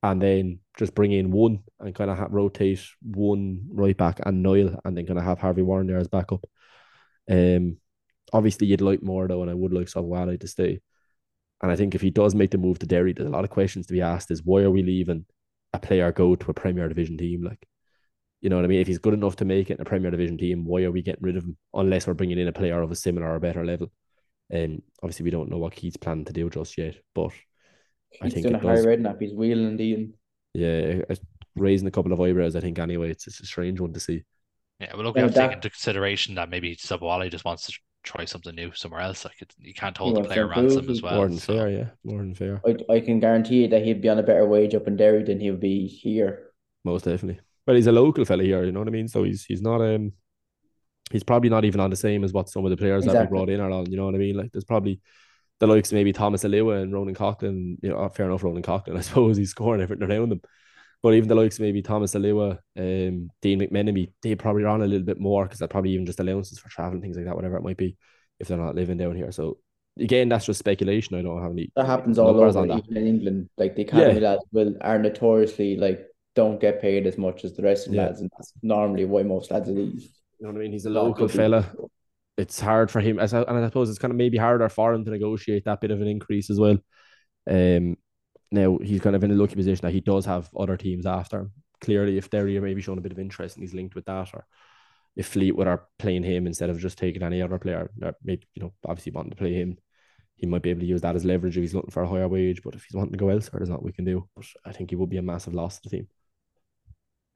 And 0.03 0.21
then 0.21 0.61
just 0.79 0.95
bring 0.95 1.13
in 1.13 1.31
one 1.33 1.61
and 1.81 1.95
kind 1.95 2.11
of 2.11 2.19
rotate 2.31 2.85
one 3.03 3.67
right 3.73 3.97
back 3.97 4.21
and 4.25 4.43
Niall 4.43 4.79
and 4.85 4.97
then 4.97 5.07
kind 5.07 5.19
of 5.19 5.25
have 5.25 5.39
Harvey 5.39 5.63
Warren 5.63 5.87
there 5.87 5.97
as 5.97 6.07
backup. 6.07 6.45
Um, 7.29 7.79
obviously 8.33 8.67
you'd 8.67 8.81
like 8.81 9.03
more 9.03 9.27
though, 9.29 9.43
and 9.43 9.51
I 9.51 9.55
would 9.55 9.73
like 9.73 9.87
Sobowale 9.87 10.39
to 10.39 10.49
stay. 10.49 10.81
And 11.63 11.73
I 11.73 11.77
think 11.77 11.95
if 11.95 12.03
he 12.03 12.11
does 12.11 12.35
make 12.35 12.51
the 12.51 12.59
move 12.59 12.79
to 12.81 12.87
Derry, 12.87 13.13
there's 13.13 13.29
a 13.29 13.33
lot 13.33 13.45
of 13.45 13.51
questions 13.51 13.87
to 13.87 13.93
be 13.93 14.03
asked: 14.03 14.31
is 14.31 14.43
why 14.45 14.63
are 14.63 14.71
we 14.71 14.83
leaving 14.83 15.25
a 15.73 15.79
player 15.79 16.13
go 16.13 16.37
to 16.37 16.51
a 16.51 16.55
Premier 16.55 16.89
Division 16.89 17.17
team? 17.17 17.43
Like, 17.43 17.67
you 18.41 18.51
know 18.51 18.57
what 18.57 18.65
I 18.65 18.69
mean? 18.69 18.81
If 18.81 18.87
he's 18.87 18.99
good 18.99 19.15
enough 19.15 19.37
to 19.37 19.45
make 19.45 19.71
it 19.71 19.75
in 19.75 19.81
a 19.81 19.85
Premier 19.85 20.11
Division 20.11 20.39
team, 20.39 20.65
why 20.65 20.83
are 20.83 20.93
we 20.93 21.03
getting 21.03 21.25
rid 21.25 21.37
of 21.37 21.45
him 21.45 21.57
unless 21.75 22.07
we're 22.07 22.15
bringing 22.15 22.39
in 22.39 22.49
a 22.49 22.53
player 22.53 22.81
of 22.83 22.91
a 22.91 22.97
similar 22.97 23.35
or 23.35 23.41
better 23.41 23.65
level? 23.65 23.91
And 24.51 24.75
um, 24.75 24.83
obviously, 25.03 25.25
we 25.25 25.31
don't 25.31 25.51
know 25.51 25.59
what 25.59 25.75
Keith's 25.75 25.97
planning 25.97 26.25
to 26.27 26.33
do 26.33 26.49
just 26.49 26.79
yet, 26.79 26.97
but 27.15 27.31
Keith's 28.13 28.23
I 28.23 28.29
think 28.29 28.47
it's 28.47 28.55
a 28.55 28.59
high 28.59 28.77
redknapp. 28.77 29.21
He's 29.21 29.35
wheeling 29.35 29.77
Dean. 29.77 30.15
Yeah, 30.55 31.03
raising 31.57 31.89
a 31.89 31.91
couple 31.91 32.13
of 32.13 32.21
eyebrows. 32.21 32.55
I 32.55 32.61
think 32.61 32.79
anyway, 32.79 33.11
it's, 33.11 33.27
it's 33.27 33.41
a 33.41 33.47
strange 33.47 33.81
one 33.81 33.93
to 33.93 34.01
see. 34.01 34.23
Yeah, 34.79 34.95
well, 34.95 35.05
look, 35.05 35.17
we 35.17 35.23
have 35.23 35.33
to 35.33 35.39
take 35.39 35.53
into 35.53 35.71
consideration 35.71 36.35
that 36.35 36.51
maybe 36.51 36.77
Sobowale 36.77 37.31
just 37.31 37.45
wants 37.45 37.67
to 37.67 37.73
try 38.05 38.25
something 38.25 38.55
new 38.55 38.73
somewhere 38.73 39.01
else. 39.01 39.25
Like 39.25 39.41
it, 39.41 39.55
you 39.59 39.75
can't 39.75 39.97
hold 39.97 40.17
the 40.17 40.23
player 40.23 40.47
ransom 40.47 40.89
as 40.91 41.03
well. 41.03 41.17
More 41.17 41.29
than 41.29 41.39
so. 41.39 41.55
fair, 41.55 41.71
yeah, 41.71 41.89
more 42.05 42.19
than 42.19 42.35
fair. 42.35 42.61
I, 42.67 42.77
I 42.93 43.01
can 43.01 43.19
guarantee 43.19 43.63
you 43.63 43.69
that 43.69 43.83
he'd 43.83 44.03
be 44.03 44.09
on 44.09 44.19
a 44.19 44.23
better 44.23 44.47
wage 44.47 44.75
up 44.75 44.87
in 44.87 44.97
Derry 44.97 45.25
than 45.25 45.41
he 45.41 45.51
would 45.51 45.61
be 45.61 45.87
here. 45.87 46.51
Most 46.85 47.05
definitely. 47.05 47.41
Well, 47.67 47.77
he's 47.77 47.87
a 47.87 47.93
local 47.93 48.25
fella 48.25 48.45
here, 48.45 48.65
you 48.65 48.73
know 48.73 48.81
what 48.81 48.89
I 48.89 48.93
mean? 48.93 49.09
So 49.09 49.25
he's 49.25 49.45
he's 49.45 49.63
not 49.63 49.81
um 49.81 50.13
he's 51.11 51.25
probably 51.25 51.51
not 51.51 51.65
even 51.65 51.81
on 51.81 51.91
the 51.91 51.97
same 51.97 52.25
as 52.25 52.33
what 52.33 52.49
some 52.49 52.65
of 52.65 52.71
the 52.71 52.77
players 52.77 53.05
exactly. 53.05 53.19
that 53.19 53.31
we 53.31 53.37
brought 53.37 53.51
in 53.51 53.61
are 53.61 53.71
on, 53.71 53.91
you 53.91 53.97
know 53.97 54.07
what 54.07 54.15
I 54.15 54.19
mean? 54.19 54.37
Like 54.37 54.53
there's 54.53 54.65
probably 54.65 55.01
the 55.59 55.67
likes 55.67 55.93
maybe 55.93 56.13
Thomas 56.13 56.45
Aliwa 56.45 56.83
and 56.83 56.93
Ronan 56.93 57.15
Coughlan, 57.15 57.77
you 57.83 57.89
know, 57.91 58.09
fair 58.09 58.27
enough, 58.27 58.45
Ronan 58.45 58.63
Coughlan, 58.63 58.97
I 58.99 59.01
suppose 59.01 59.37
he's 59.37 59.51
scoring 59.51 59.83
everything 59.83 60.09
around 60.09 60.31
them. 60.31 60.41
But 61.03 61.15
even 61.15 61.29
the 61.29 61.35
likes 61.35 61.61
maybe 61.61 61.83
Thomas 61.83 62.15
Aliwa, 62.15 62.59
um, 62.77 63.31
Dean 63.41 63.61
McMenemy, 63.61 64.13
they 64.23 64.35
probably 64.35 64.65
run 64.65 64.83
a 64.83 64.87
little 64.87 65.07
bit 65.07 65.21
more 65.21 65.45
because 65.45 65.59
they're 65.59 65.69
probably 65.69 65.93
even 65.93 66.07
just 66.07 66.21
allowances 66.21 66.59
for 66.59 66.69
travel 66.69 66.95
and 66.95 67.03
things 67.03 67.17
like 67.17 67.27
that, 67.27 67.37
whatever 67.37 67.57
it 67.57 67.63
might 67.63 67.77
be, 67.77 67.97
if 68.41 68.49
they're 68.49 68.57
not 68.59 68.75
living 68.75 68.97
down 68.97 69.15
here. 69.15 69.31
So 69.31 69.59
again, 70.01 70.29
that's 70.29 70.47
just 70.47 70.59
speculation. 70.59 71.17
I 71.17 71.23
don't 71.23 71.43
have 71.43 71.53
any. 71.53 71.71
That 71.77 71.87
happens 71.87 72.19
all 72.19 72.41
over, 72.41 72.65
even 72.65 72.97
in 72.97 73.07
England. 73.07 73.51
Like 73.57 73.77
the 73.77 73.83
academy 73.83 74.21
yeah. 74.21 74.31
lads 74.31 74.45
will 74.53 74.75
are 74.81 74.99
notoriously 74.99 75.77
like 75.77 76.07
don't 76.37 76.61
get 76.61 76.81
paid 76.81 77.07
as 77.07 77.19
much 77.19 77.45
as 77.45 77.55
the 77.55 77.63
rest 77.63 77.87
of 77.87 77.93
the 77.93 77.97
yeah. 77.97 78.07
lads, 78.07 78.21
and 78.21 78.31
that's 78.37 78.53
normally 78.63 79.07
why 79.07 79.23
most 79.23 79.51
lads 79.51 79.69
leave. 79.69 80.03
You 80.39 80.47
know 80.47 80.53
what 80.53 80.59
I 80.59 80.63
mean? 80.63 80.73
He's 80.73 80.87
a 80.87 80.91
local 80.91 81.27
fella. 81.27 81.67
It's 82.37 82.61
hard 82.61 82.91
for 82.91 83.01
him, 83.01 83.19
as 83.19 83.33
and 83.33 83.49
I 83.49 83.65
suppose 83.67 83.89
it's 83.89 83.99
kind 83.99 84.13
of 84.13 84.19
maybe 84.19 84.37
harder 84.37 84.69
for 84.69 84.93
him 84.93 85.05
to 85.07 85.11
negotiate 85.11 85.65
that 85.65 85.81
bit 85.81 85.91
of 85.91 86.03
an 86.03 86.07
increase 86.07 86.51
as 86.51 86.61
well. 86.61 86.77
Um, 87.51 87.97
now 88.53 88.79
he's 88.83 89.01
kind 89.01 89.17
of 89.17 89.25
in 89.25 89.31
a 89.31 89.35
lucky 89.35 89.55
position 89.55 89.83
that 89.83 89.95
he 89.95 90.01
does 90.01 90.27
have 90.27 90.51
other 90.57 90.77
teams 90.77 91.07
after 91.07 91.41
him. 91.41 91.53
Clearly, 91.81 92.19
if 92.19 92.31
Derry 92.31 92.57
are 92.59 92.63
maybe 92.63 92.83
showing 92.83 92.99
a 92.99 93.03
bit 93.03 93.13
of 93.13 93.19
interest 93.19 93.57
and 93.57 93.63
he's 93.63 93.75
linked 93.75 93.95
with 93.95 94.05
that, 94.05 94.35
or 94.35 94.47
if 95.17 95.29
Fleetwood 95.29 95.67
are 95.67 95.85
playing 95.99 96.23
him 96.23 96.47
instead 96.47 96.69
of 96.69 96.79
just 96.79 96.99
taking 96.99 97.23
any 97.23 97.41
other 97.41 97.59
player, 97.59 97.91
maybe 98.23 98.47
you 98.55 98.63
know 98.63 98.73
obviously 98.85 99.13
wanting 99.13 99.31
to 99.31 99.37
play 99.37 99.55
him, 99.55 99.79
he 100.35 100.47
might 100.47 100.63
be 100.63 100.71
able 100.71 100.81
to 100.81 100.87
use 100.87 101.01
that 101.01 101.17
as 101.17 101.25
leverage 101.25 101.57
if 101.57 101.63
he's 101.63 101.75
looking 101.75 101.91
for 101.91 102.03
a 102.03 102.09
higher 102.09 102.29
wage. 102.29 102.61
But 102.63 102.75
if 102.75 102.85
he's 102.85 102.95
wanting 102.95 103.13
to 103.13 103.19
go 103.19 103.31
elsewhere, 103.31 103.61
there's 103.61 103.71
not 103.71 103.83
we 103.83 103.93
can 103.93 104.05
do. 104.05 104.29
But 104.37 104.45
I 104.67 104.73
think 104.73 104.91
he 104.91 104.97
would 104.97 105.09
be 105.09 105.17
a 105.17 105.23
massive 105.23 105.55
loss 105.55 105.81
to 105.81 105.89
the 105.89 105.97
team. 105.97 106.09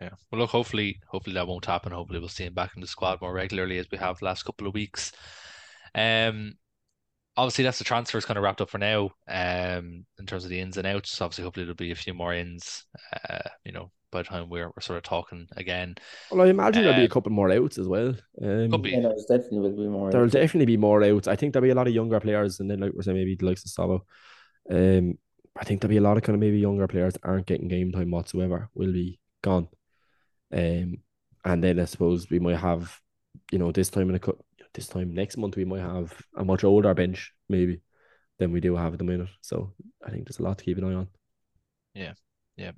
Yeah. 0.00 0.10
Well, 0.30 0.40
look, 0.40 0.50
hopefully, 0.50 1.00
hopefully 1.08 1.34
that 1.34 1.46
won't 1.46 1.66
happen. 1.66 1.92
Hopefully, 1.92 2.18
we'll 2.18 2.28
see 2.28 2.44
him 2.44 2.54
back 2.54 2.72
in 2.74 2.80
the 2.80 2.86
squad 2.86 3.20
more 3.20 3.32
regularly 3.32 3.78
as 3.78 3.90
we 3.90 3.98
have 3.98 4.18
the 4.18 4.24
last 4.24 4.44
couple 4.44 4.66
of 4.66 4.74
weeks. 4.74 5.12
Um, 5.94 6.54
obviously, 7.36 7.64
that's 7.64 7.78
the 7.78 7.84
transfers 7.84 8.24
kind 8.24 8.38
of 8.38 8.44
wrapped 8.44 8.60
up 8.60 8.70
for 8.70 8.78
now. 8.78 9.10
Um, 9.28 10.06
in 10.18 10.26
terms 10.26 10.44
of 10.44 10.50
the 10.50 10.60
ins 10.60 10.78
and 10.78 10.86
outs, 10.86 11.20
obviously, 11.20 11.44
hopefully 11.44 11.64
there'll 11.64 11.76
be 11.76 11.90
a 11.90 11.96
few 11.96 12.14
more 12.14 12.32
ins. 12.32 12.84
Uh, 13.28 13.48
you 13.64 13.72
know, 13.72 13.90
by 14.10 14.22
the 14.22 14.28
time 14.28 14.48
we're, 14.48 14.68
we're 14.68 14.80
sort 14.80 14.96
of 14.96 15.02
talking 15.02 15.48
again. 15.56 15.96
Well, 16.30 16.46
I 16.46 16.50
imagine 16.50 16.82
there'll 16.82 16.96
be 16.96 17.02
a 17.02 17.04
um, 17.04 17.10
couple 17.10 17.32
more 17.32 17.50
outs 17.50 17.78
as 17.78 17.86
well. 17.86 18.14
Um, 18.42 18.70
could 18.70 18.82
be. 18.82 18.90
Yeah, 18.90 19.00
there's 19.00 19.26
definitely 19.26 19.60
will 19.60 19.76
be 19.76 19.88
more. 19.88 20.10
There'll 20.10 20.26
outs. 20.26 20.34
definitely 20.34 20.66
be 20.66 20.76
more 20.76 21.02
outs. 21.04 21.28
I 21.28 21.36
think 21.36 21.52
there'll 21.52 21.66
be 21.66 21.70
a 21.70 21.74
lot 21.74 21.88
of 21.88 21.94
younger 21.94 22.20
players, 22.20 22.60
and 22.60 22.70
then 22.70 22.80
like 22.80 22.92
we're 22.94 23.02
saying, 23.02 23.16
maybe 23.16 23.36
the 23.36 23.46
likes 23.46 23.64
of 23.64 23.70
Sabo. 23.70 24.04
Um, 24.70 25.18
I 25.56 25.64
think 25.64 25.80
there'll 25.80 25.90
be 25.90 25.98
a 25.98 26.02
lot 26.02 26.16
of 26.16 26.22
kind 26.22 26.34
of 26.34 26.40
maybe 26.40 26.58
younger 26.58 26.86
players 26.86 27.14
that 27.14 27.24
aren't 27.24 27.46
getting 27.46 27.68
game 27.68 27.92
time 27.92 28.10
whatsoever. 28.10 28.70
Will 28.74 28.92
be 28.92 29.18
gone. 29.42 29.68
Um, 30.52 30.98
and 31.44 31.64
then 31.64 31.80
I 31.80 31.84
suppose 31.84 32.28
we 32.30 32.38
might 32.38 32.58
have, 32.58 32.98
you 33.50 33.58
know, 33.58 33.72
this 33.72 33.90
time 33.90 34.10
in 34.10 34.16
a 34.16 34.20
this 34.72 34.88
time 34.88 35.14
next 35.14 35.36
month 35.36 35.56
we 35.56 35.64
might 35.64 35.80
have 35.80 36.14
a 36.36 36.44
much 36.44 36.62
older 36.64 36.94
bench 36.94 37.32
maybe 37.48 37.80
than 38.38 38.52
we 38.52 38.60
do 38.60 38.76
have 38.76 38.92
at 38.92 38.98
the 38.98 39.04
minute. 39.04 39.28
So 39.40 39.72
I 40.04 40.10
think 40.10 40.26
there's 40.26 40.38
a 40.38 40.42
lot 40.42 40.58
to 40.58 40.64
keep 40.64 40.78
an 40.78 40.84
eye 40.84 40.94
on. 40.94 41.08
Yeah, 41.94 42.14
yeah. 42.56 42.72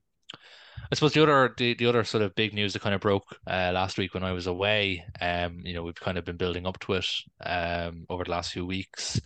I 0.90 0.94
suppose 0.94 1.12
the 1.12 1.22
other 1.22 1.54
the, 1.56 1.74
the 1.74 1.86
other 1.86 2.04
sort 2.04 2.22
of 2.22 2.34
big 2.34 2.54
news 2.54 2.72
that 2.72 2.82
kind 2.82 2.94
of 2.94 3.00
broke 3.00 3.36
uh, 3.46 3.72
last 3.74 3.98
week 3.98 4.14
when 4.14 4.24
I 4.24 4.32
was 4.32 4.46
away, 4.46 5.04
um, 5.20 5.60
you 5.64 5.74
know, 5.74 5.82
we've 5.82 5.94
kind 5.94 6.18
of 6.18 6.24
been 6.24 6.36
building 6.36 6.66
up 6.66 6.78
to 6.80 6.94
it 6.94 7.06
um 7.44 8.06
over 8.08 8.24
the 8.24 8.30
last 8.30 8.52
few 8.52 8.66
weeks. 8.66 9.20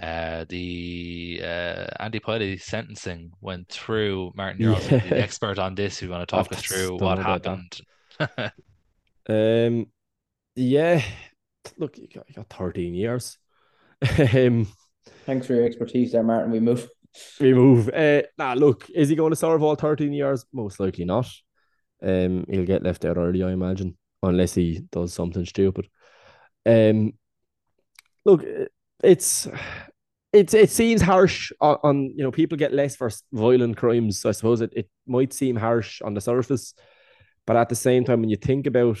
Uh, 0.00 0.44
the 0.48 1.40
uh, 1.42 1.86
Andy 2.00 2.18
Pilley 2.18 2.60
sentencing 2.60 3.32
went 3.40 3.68
through. 3.68 4.32
Martin, 4.34 4.62
you're 4.62 4.72
yeah. 4.72 4.98
the 4.98 5.18
expert 5.22 5.58
on 5.58 5.74
this. 5.74 6.00
You 6.00 6.10
want 6.10 6.26
to 6.28 6.34
talk 6.34 6.50
us 6.52 6.62
through 6.62 6.96
what 6.96 7.18
happened? 7.18 7.80
um, 9.28 9.86
yeah. 10.56 11.02
Look, 11.76 11.98
you 11.98 12.08
got, 12.12 12.28
you 12.28 12.34
got 12.34 12.48
13 12.50 12.94
years. 12.94 13.38
um, 14.34 14.66
Thanks 15.26 15.46
for 15.46 15.54
your 15.54 15.64
expertise 15.64 16.12
there, 16.12 16.22
Martin. 16.22 16.50
We 16.50 16.60
move. 16.60 16.88
We 17.38 17.52
move. 17.52 17.88
Uh, 17.90 18.22
nah, 18.38 18.54
look, 18.54 18.88
is 18.90 19.08
he 19.08 19.14
going 19.14 19.30
to 19.30 19.36
serve 19.36 19.62
all 19.62 19.74
13 19.74 20.12
years? 20.12 20.44
Most 20.52 20.80
likely 20.80 21.04
not. 21.04 21.30
Um, 22.02 22.44
he'll 22.48 22.64
get 22.64 22.82
left 22.82 23.04
out 23.04 23.16
early, 23.16 23.44
I 23.44 23.52
imagine, 23.52 23.96
unless 24.22 24.54
he 24.54 24.80
does 24.90 25.12
something 25.12 25.44
stupid. 25.44 25.88
Um, 26.66 27.12
look, 28.24 28.44
it's 29.02 29.48
it 30.32 30.54
it 30.54 30.70
seems 30.70 31.02
harsh 31.02 31.52
on, 31.60 31.78
on, 31.82 32.02
you 32.16 32.22
know 32.22 32.30
people 32.30 32.56
get 32.56 32.72
less 32.72 32.96
for 32.96 33.10
violent 33.32 33.76
crimes. 33.76 34.20
So 34.20 34.28
I 34.28 34.32
suppose 34.32 34.60
it, 34.60 34.72
it 34.74 34.88
might 35.06 35.32
seem 35.32 35.56
harsh 35.56 36.00
on 36.02 36.14
the 36.14 36.20
surface, 36.20 36.74
but 37.46 37.56
at 37.56 37.68
the 37.68 37.74
same 37.74 38.04
time, 38.04 38.20
when 38.20 38.30
you 38.30 38.36
think 38.36 38.66
about 38.66 38.98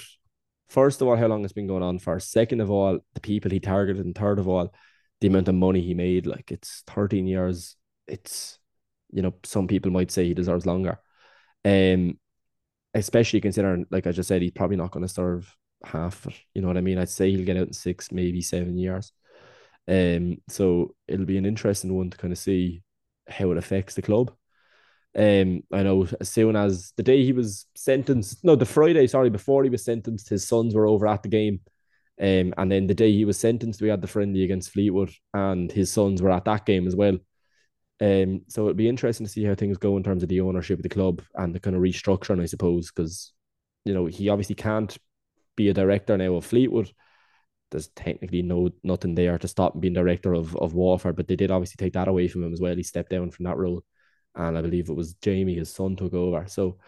first 0.68 1.00
of 1.00 1.08
all 1.08 1.16
how 1.16 1.26
long 1.26 1.44
it's 1.44 1.52
been 1.52 1.66
going 1.66 1.82
on 1.82 1.98
for, 1.98 2.18
second 2.20 2.60
of 2.60 2.70
all 2.70 2.98
the 3.14 3.20
people 3.20 3.50
he 3.50 3.60
targeted, 3.60 4.04
and 4.04 4.14
third 4.14 4.38
of 4.38 4.48
all 4.48 4.74
the 5.20 5.28
amount 5.28 5.48
of 5.48 5.54
money 5.54 5.80
he 5.80 5.94
made, 5.94 6.26
like 6.26 6.50
it's 6.50 6.82
thirteen 6.86 7.26
years. 7.26 7.76
It's 8.06 8.58
you 9.10 9.22
know 9.22 9.34
some 9.44 9.68
people 9.68 9.90
might 9.90 10.10
say 10.10 10.26
he 10.26 10.34
deserves 10.34 10.66
longer. 10.66 10.98
Um, 11.64 12.18
especially 12.94 13.40
considering, 13.40 13.86
like 13.90 14.06
I 14.06 14.12
just 14.12 14.28
said, 14.28 14.42
he's 14.42 14.50
probably 14.50 14.76
not 14.76 14.90
going 14.90 15.06
to 15.06 15.12
serve 15.12 15.56
half. 15.84 16.26
You 16.54 16.60
know 16.62 16.68
what 16.68 16.76
I 16.76 16.82
mean? 16.82 16.98
I'd 16.98 17.08
say 17.08 17.30
he'll 17.30 17.46
get 17.46 17.56
out 17.56 17.68
in 17.68 17.72
six, 17.72 18.12
maybe 18.12 18.42
seven 18.42 18.76
years. 18.76 19.12
Um, 19.88 20.38
so 20.48 20.94
it'll 21.08 21.26
be 21.26 21.38
an 21.38 21.46
interesting 21.46 21.94
one 21.94 22.10
to 22.10 22.16
kind 22.16 22.32
of 22.32 22.38
see 22.38 22.82
how 23.28 23.50
it 23.50 23.58
affects 23.58 23.94
the 23.94 24.02
club. 24.02 24.32
Um, 25.16 25.62
I 25.72 25.82
know 25.82 26.06
as 26.20 26.28
soon 26.30 26.56
as 26.56 26.92
the 26.96 27.02
day 27.02 27.24
he 27.24 27.32
was 27.32 27.66
sentenced, 27.74 28.44
no, 28.44 28.56
the 28.56 28.64
Friday, 28.64 29.06
sorry, 29.06 29.30
before 29.30 29.62
he 29.62 29.70
was 29.70 29.84
sentenced, 29.84 30.28
his 30.28 30.46
sons 30.46 30.74
were 30.74 30.86
over 30.86 31.06
at 31.06 31.22
the 31.22 31.28
game. 31.28 31.60
Um, 32.20 32.54
and 32.56 32.70
then 32.70 32.86
the 32.86 32.94
day 32.94 33.12
he 33.12 33.24
was 33.24 33.38
sentenced, 33.38 33.82
we 33.82 33.88
had 33.88 34.00
the 34.00 34.06
friendly 34.06 34.44
against 34.44 34.70
Fleetwood, 34.70 35.10
and 35.34 35.70
his 35.70 35.90
sons 35.90 36.22
were 36.22 36.30
at 36.30 36.44
that 36.44 36.64
game 36.64 36.86
as 36.86 36.94
well. 36.94 37.18
Um, 38.00 38.42
so 38.48 38.62
it'll 38.62 38.74
be 38.74 38.88
interesting 38.88 39.26
to 39.26 39.32
see 39.32 39.44
how 39.44 39.54
things 39.54 39.78
go 39.78 39.96
in 39.96 40.02
terms 40.02 40.22
of 40.22 40.28
the 40.28 40.40
ownership 40.40 40.78
of 40.78 40.82
the 40.82 40.88
club 40.88 41.22
and 41.34 41.54
the 41.54 41.60
kind 41.60 41.76
of 41.76 41.82
restructuring, 41.82 42.42
I 42.42 42.46
suppose, 42.46 42.90
because 42.90 43.32
you 43.84 43.94
know 43.94 44.06
he 44.06 44.28
obviously 44.28 44.54
can't 44.54 44.96
be 45.56 45.68
a 45.68 45.74
director 45.74 46.16
now 46.16 46.34
of 46.34 46.44
Fleetwood. 46.44 46.90
There's 47.72 47.88
technically 47.88 48.42
no 48.42 48.70
nothing 48.84 49.16
there 49.16 49.36
to 49.38 49.48
stop 49.48 49.74
him 49.74 49.80
being 49.80 49.94
director 49.94 50.32
of 50.32 50.56
of 50.56 50.74
Waterford, 50.74 51.16
but 51.16 51.26
they 51.26 51.36
did 51.36 51.50
obviously 51.50 51.76
take 51.78 51.94
that 51.94 52.08
away 52.08 52.28
from 52.28 52.44
him 52.44 52.52
as 52.52 52.60
well. 52.60 52.76
He 52.76 52.84
stepped 52.84 53.10
down 53.10 53.32
from 53.32 53.44
that 53.46 53.56
role 53.56 53.82
and 54.34 54.56
I 54.56 54.62
believe 54.62 54.88
it 54.88 54.94
was 54.96 55.14
Jamie, 55.14 55.54
his 55.54 55.72
son, 55.72 55.96
took 55.96 56.14
over. 56.14 56.46
So 56.46 56.78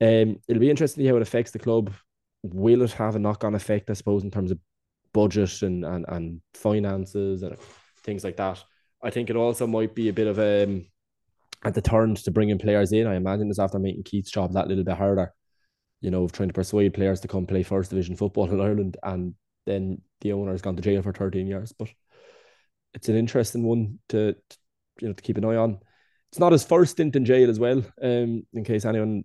um, 0.00 0.40
it'll 0.48 0.60
be 0.60 0.70
interesting 0.70 1.02
to 1.02 1.04
see 1.06 1.08
how 1.08 1.16
it 1.16 1.22
affects 1.22 1.52
the 1.52 1.58
club. 1.58 1.92
Will 2.42 2.82
it 2.82 2.92
have 2.92 3.16
a 3.16 3.18
knock 3.18 3.44
on 3.44 3.54
effect, 3.54 3.90
I 3.90 3.94
suppose, 3.94 4.24
in 4.24 4.30
terms 4.30 4.50
of 4.50 4.58
budget 5.12 5.62
and, 5.62 5.84
and, 5.84 6.04
and 6.08 6.40
finances 6.54 7.42
and 7.42 7.56
things 8.02 8.24
like 8.24 8.36
that? 8.36 8.62
I 9.02 9.10
think 9.10 9.30
it 9.30 9.36
also 9.36 9.66
might 9.66 9.94
be 9.94 10.08
a 10.08 10.12
bit 10.12 10.26
of 10.26 10.38
a 10.38 10.64
um, 10.64 10.86
a 11.66 11.70
deterrent 11.70 12.18
to 12.18 12.30
bringing 12.30 12.58
players 12.58 12.92
in. 12.92 13.06
I 13.06 13.14
imagine 13.14 13.48
this 13.48 13.58
after 13.58 13.78
making 13.78 14.02
Keith's 14.02 14.30
job 14.30 14.52
that 14.52 14.68
little 14.68 14.84
bit 14.84 14.98
harder, 14.98 15.32
you 16.02 16.10
know, 16.10 16.24
of 16.24 16.32
trying 16.32 16.48
to 16.48 16.54
persuade 16.54 16.92
players 16.92 17.20
to 17.20 17.28
come 17.28 17.46
play 17.46 17.62
first 17.62 17.88
division 17.88 18.16
football 18.16 18.50
in 18.50 18.60
Ireland, 18.60 18.98
and 19.02 19.34
then 19.66 20.00
the 20.20 20.32
owner 20.32 20.52
has 20.52 20.62
gone 20.62 20.76
to 20.76 20.82
jail 20.82 21.02
for 21.02 21.12
13 21.12 21.46
years. 21.46 21.72
But 21.72 21.88
it's 22.94 23.08
an 23.08 23.16
interesting 23.16 23.64
one 23.64 23.98
to, 24.10 24.34
to 24.34 24.56
you 25.00 25.08
know 25.08 25.14
to 25.14 25.22
keep 25.22 25.36
an 25.36 25.44
eye 25.44 25.56
on. 25.56 25.78
It's 26.30 26.38
not 26.38 26.52
his 26.52 26.64
first 26.64 26.92
stint 26.92 27.16
in 27.16 27.24
jail 27.24 27.48
as 27.50 27.60
well. 27.60 27.84
Um, 28.02 28.44
in 28.52 28.64
case 28.64 28.84
anyone 28.84 29.24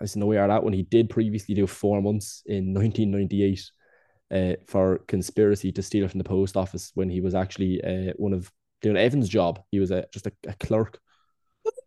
is 0.00 0.16
aware 0.16 0.44
of 0.44 0.50
that 0.50 0.64
one, 0.64 0.72
he 0.72 0.82
did 0.82 1.10
previously 1.10 1.54
do 1.54 1.66
four 1.66 2.02
months 2.02 2.42
in 2.46 2.74
1998 2.74 3.70
uh, 4.32 4.56
for 4.66 4.98
conspiracy 5.08 5.72
to 5.72 5.82
steal 5.82 6.08
from 6.08 6.18
the 6.18 6.24
post 6.24 6.56
office 6.56 6.90
when 6.94 7.08
he 7.08 7.20
was 7.20 7.34
actually 7.34 7.82
uh, 7.82 8.12
one 8.16 8.32
of 8.32 8.50
doing 8.80 8.96
Evan's 8.96 9.28
job. 9.28 9.62
He 9.70 9.78
was 9.80 9.90
a, 9.90 10.06
just 10.12 10.26
a, 10.26 10.32
a 10.46 10.54
clerk. 10.54 10.98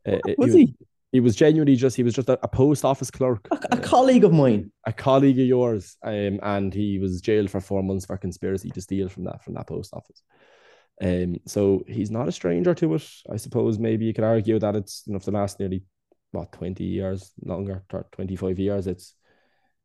Uh, 0.08 0.20
was 0.38 0.54
he? 0.54 0.66
he? 0.66 0.76
He 1.16 1.22
was 1.22 1.34
genuinely 1.34 1.78
just 1.78 1.96
he 1.96 2.04
was 2.04 2.14
just 2.14 2.28
a, 2.28 2.38
a 2.44 2.48
post 2.50 2.84
office 2.84 3.10
clerk, 3.10 3.48
a, 3.50 3.58
a, 3.72 3.78
colleague 3.78 4.26
of 4.26 4.34
mine, 4.34 4.70
a 4.86 4.92
colleague 4.92 5.40
of 5.40 5.46
yours, 5.46 5.96
um, 6.04 6.42
and 6.44 6.74
he 6.74 7.00
was 7.00 7.22
jailed 7.22 7.50
for 7.50 7.62
four 7.62 7.82
months 7.82 8.06
for 8.06 8.18
conspiracy 8.18 8.70
to 8.72 8.82
steal 8.82 9.08
from 9.08 9.24
that 9.24 9.42
from 9.42 9.54
that 9.54 9.66
post 9.66 9.94
office. 9.94 10.22
Um, 11.02 11.38
so 11.48 11.86
he's 11.88 12.12
not 12.12 12.28
a 12.28 12.34
stranger 12.34 12.74
to 12.74 12.96
it. 12.96 13.10
I 13.32 13.38
suppose 13.38 13.80
maybe 13.80 14.04
you 14.04 14.14
could 14.14 14.26
argue 14.26 14.60
that 14.60 14.76
it's 14.76 15.04
you 15.06 15.14
know 15.14 15.20
for 15.20 15.32
the 15.32 15.38
last 15.38 15.58
nearly 15.58 15.84
what 16.32 16.52
20 16.52 16.84
years 16.84 17.32
longer 17.46 17.86
25 18.12 18.60
years 18.60 18.88
it's 18.88 19.16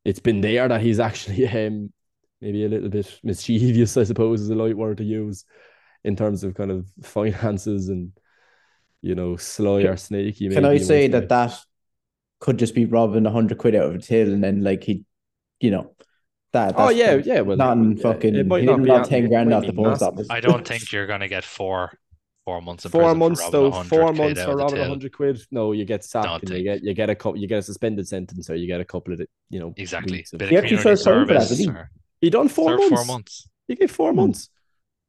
it's 0.05 0.18
been 0.18 0.41
there 0.41 0.66
that 0.66 0.81
he's 0.81 0.99
actually 0.99 1.47
um 1.66 1.93
maybe 2.41 2.64
a 2.64 2.68
little 2.68 2.89
bit 2.89 3.20
mischievous 3.22 3.97
I 3.97 4.03
suppose 4.03 4.41
is 4.41 4.51
a 4.51 4.57
light 4.57 4.76
word 4.76 4.97
to 4.97 5.05
use 5.05 5.45
in 6.03 6.16
terms 6.16 6.43
of 6.43 6.57
kind 6.57 6.72
of 6.72 6.89
finances 7.05 7.89
and 7.89 8.11
you 9.03 9.14
know 9.14 9.36
sly 9.36 9.82
or 9.82 9.96
snaky 9.96 10.48
can 10.48 10.64
I 10.64 10.78
say 10.78 11.09
that 11.09 11.28
that 11.28 11.59
could 12.38 12.59
just 12.59 12.74
be 12.74 12.86
robbing 12.86 13.26
a 13.26 13.30
hundred 13.30 13.59
quid 13.59 13.74
out 13.74 13.84
of 13.84 13.94
a 13.94 13.98
till 13.98 14.32
and 14.32 14.42
then 14.42 14.62
like 14.62 14.84
he 14.84 15.05
you 15.61 15.70
know 15.70 15.94
that, 16.53 16.74
oh 16.76 16.90
yeah, 16.90 17.14
yeah. 17.14 17.42
Well, 17.42 17.57
not 17.57 17.76
in 17.76 17.96
fucking. 17.96 18.34
It 18.34 18.46
might 18.46 18.64
not 18.64 18.82
be 18.82 19.09
ten 19.09 19.28
grand 19.28 19.53
off 19.55 19.64
the 19.64 19.72
post 19.72 20.03
office. 20.03 20.26
I 20.30 20.40
don't 20.40 20.66
think 20.66 20.90
you're 20.90 21.07
gonna 21.07 21.28
get 21.28 21.44
four 21.44 21.92
four 22.44 22.61
months. 22.61 22.86
four 22.86 23.14
months 23.14 23.48
though. 23.51 23.70
Four 23.70 24.12
months 24.12 24.42
for 24.42 24.57
robbing 24.57 24.80
a 24.80 24.88
hundred 24.88 25.12
quid. 25.12 25.40
No, 25.53 25.72
you 25.72 25.84
get 25.84 26.05
sacked 26.05 26.42
and 26.42 26.59
you 26.59 26.64
get 26.64 26.82
you 26.82 26.92
get 26.92 27.09
a 27.09 27.14
couple. 27.14 27.38
You 27.38 27.46
get 27.46 27.59
a 27.59 27.62
suspended 27.62 28.09
sentence, 28.09 28.51
or 28.51 28.57
you 28.57 28.66
get 28.66 28.80
a 28.80 28.84
couple 28.84 29.12
of 29.14 29.20
you 29.48 29.61
know 29.61 29.72
exactly. 29.76 30.24
He 30.48 30.57
actually 30.57 30.78
served 30.78 31.05
time 31.05 31.26
for 31.28 31.34
that, 31.34 31.48
did 31.48 31.59
he? 31.59 31.70
He 32.20 32.30
done 32.30 32.48
four 32.48 32.76
months. 32.76 32.88
Four 32.88 33.05
months. 33.05 33.48
He 33.68 33.76
gave 33.76 33.90
four 33.90 34.11
hmm. 34.11 34.16
months. 34.16 34.48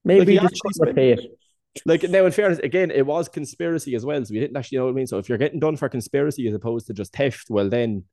Maybe 0.03 0.37
like, 0.37 0.43
he 0.43 0.47
just 0.47 0.61
couldn't 0.61 0.95
pay 0.95 1.11
it. 1.13 1.39
Like 1.85 2.03
now, 2.03 2.25
in 2.25 2.31
fairness, 2.31 2.59
again, 2.59 2.91
it 2.91 3.05
was 3.05 3.29
conspiracy 3.29 3.95
as 3.95 4.05
well. 4.05 4.23
So 4.25 4.33
we 4.33 4.39
didn't 4.39 4.57
actually 4.57 4.79
know 4.79 4.85
what 4.85 4.91
I 4.91 4.95
mean. 4.95 5.07
So 5.07 5.17
if 5.19 5.29
you're 5.29 5.37
getting 5.37 5.59
done 5.59 5.77
for 5.77 5.87
conspiracy 5.87 6.47
as 6.47 6.53
opposed 6.53 6.87
to 6.87 6.93
just 6.93 7.13
theft, 7.13 7.47
well 7.49 7.69
then 7.69 8.03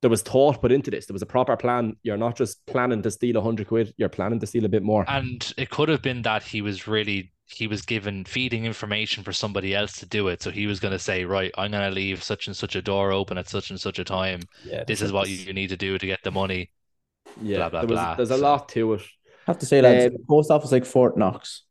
there 0.00 0.10
was 0.10 0.22
thought 0.22 0.60
put 0.60 0.72
into 0.72 0.90
this. 0.90 1.06
There 1.06 1.14
was 1.14 1.22
a 1.22 1.26
proper 1.26 1.56
plan. 1.56 1.96
You're 2.02 2.16
not 2.16 2.36
just 2.36 2.64
planning 2.66 3.02
to 3.02 3.10
steal 3.10 3.36
a 3.36 3.42
hundred 3.42 3.68
quid. 3.68 3.92
You're 3.96 4.08
planning 4.08 4.40
to 4.40 4.46
steal 4.46 4.64
a 4.64 4.68
bit 4.68 4.82
more. 4.82 5.04
And 5.08 5.52
it 5.56 5.70
could 5.70 5.88
have 5.88 6.02
been 6.02 6.22
that 6.22 6.42
he 6.42 6.62
was 6.62 6.86
really 6.86 7.32
he 7.46 7.66
was 7.66 7.82
given 7.82 8.24
feeding 8.24 8.64
information 8.64 9.24
for 9.24 9.32
somebody 9.32 9.74
else 9.74 9.94
to 9.96 10.06
do 10.06 10.28
it. 10.28 10.40
So 10.40 10.50
he 10.50 10.66
was 10.66 10.78
going 10.78 10.92
to 10.92 11.00
say, 11.00 11.24
right, 11.24 11.50
I'm 11.58 11.72
going 11.72 11.88
to 11.88 11.94
leave 11.94 12.22
such 12.22 12.46
and 12.46 12.56
such 12.56 12.76
a 12.76 12.82
door 12.82 13.10
open 13.10 13.36
at 13.38 13.48
such 13.48 13.70
and 13.70 13.80
such 13.80 13.98
a 13.98 14.04
time. 14.04 14.40
Yeah, 14.64 14.84
this 14.84 15.02
is 15.02 15.12
what 15.12 15.28
you 15.28 15.52
need 15.52 15.68
to 15.70 15.76
do 15.76 15.98
to 15.98 16.06
get 16.06 16.20
the 16.22 16.30
money. 16.30 16.70
Yeah, 17.42 17.56
blah, 17.56 17.68
blah, 17.70 17.80
there 17.80 17.88
was, 17.88 17.96
blah. 17.96 18.14
There's 18.14 18.28
so. 18.28 18.36
a 18.36 18.38
lot 18.38 18.68
to 18.70 18.94
it. 18.94 19.02
I 19.46 19.50
have 19.50 19.58
to 19.58 19.66
say, 19.66 19.80
that 19.80 20.12
um, 20.12 20.18
post 20.28 20.50
office 20.50 20.70
like 20.70 20.84
Fort 20.84 21.18
Knox. 21.18 21.64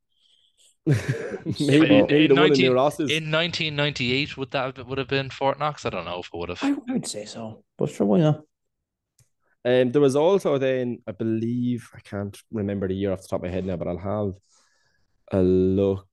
maybe, 1.60 1.98
in, 1.98 2.06
maybe 2.08 2.26
in, 2.26 2.36
19, 2.36 2.66
in, 2.66 2.72
in 2.72 3.32
1998 3.32 4.38
would 4.38 4.52
that 4.52 4.88
would 4.88 4.98
have 4.98 5.08
been 5.08 5.30
Fort 5.30 5.60
Knox? 5.60 5.86
I 5.86 5.90
don't 5.90 6.06
know 6.06 6.20
if 6.20 6.28
it 6.34 6.38
would 6.38 6.50
have. 6.50 6.64
I 6.64 6.76
would 6.92 7.08
say 7.08 7.26
so, 7.26 7.64
but 7.78 7.90
sure, 7.90 8.08
why 8.08 8.20
not? 8.20 8.42
Um, 9.66 9.92
there 9.92 10.02
was 10.02 10.16
also 10.16 10.58
then, 10.58 11.00
I 11.06 11.12
believe, 11.12 11.90
I 11.94 12.00
can't 12.00 12.38
remember 12.52 12.88
the 12.88 12.96
year 12.96 13.12
off 13.12 13.22
the 13.22 13.28
top 13.28 13.42
of 13.42 13.44
my 13.44 13.50
head 13.50 13.66
now, 13.66 13.76
but 13.76 13.88
I'll 13.88 13.98
have 13.98 14.34
a 15.32 15.44
look. 15.44 16.08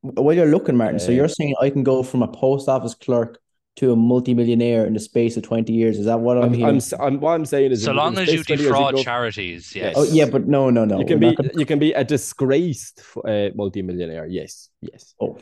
While 0.00 0.34
you're 0.34 0.46
looking, 0.46 0.76
Martin, 0.76 0.96
um, 0.96 1.00
so 1.00 1.12
you're 1.12 1.28
saying 1.28 1.54
I 1.60 1.70
can 1.70 1.82
go 1.82 2.02
from 2.02 2.22
a 2.22 2.28
post 2.28 2.68
office 2.68 2.94
clerk 2.94 3.38
to 3.78 3.92
a 3.92 3.96
multimillionaire 3.96 4.84
in 4.86 4.92
the 4.92 4.98
space 5.00 5.36
of 5.36 5.44
20 5.44 5.72
years. 5.72 5.98
Is 5.98 6.06
that 6.06 6.18
what 6.18 6.36
I'm, 6.36 6.44
I'm 6.44 6.54
hearing? 6.54 6.82
I'm, 6.98 7.00
I'm, 7.00 7.20
what 7.20 7.30
I'm 7.30 7.44
saying 7.44 7.70
is, 7.70 7.84
so 7.84 7.92
long 7.92 8.18
as 8.18 8.32
you 8.32 8.42
defraud 8.42 8.98
you 8.98 9.04
charities, 9.04 9.74
yes. 9.74 9.94
Oh 9.96 10.02
yeah, 10.02 10.26
but 10.26 10.48
no, 10.48 10.68
no, 10.68 10.84
no. 10.84 10.98
You 10.98 11.06
can 11.06 11.20
be 11.20 11.34
gonna... 11.34 11.50
you 11.54 11.64
can 11.64 11.78
be 11.78 11.92
a 11.92 12.02
disgraced 12.02 13.02
uh, 13.24 13.50
multimillionaire. 13.54 14.26
Yes, 14.26 14.68
yes. 14.80 15.14
Oh, 15.20 15.38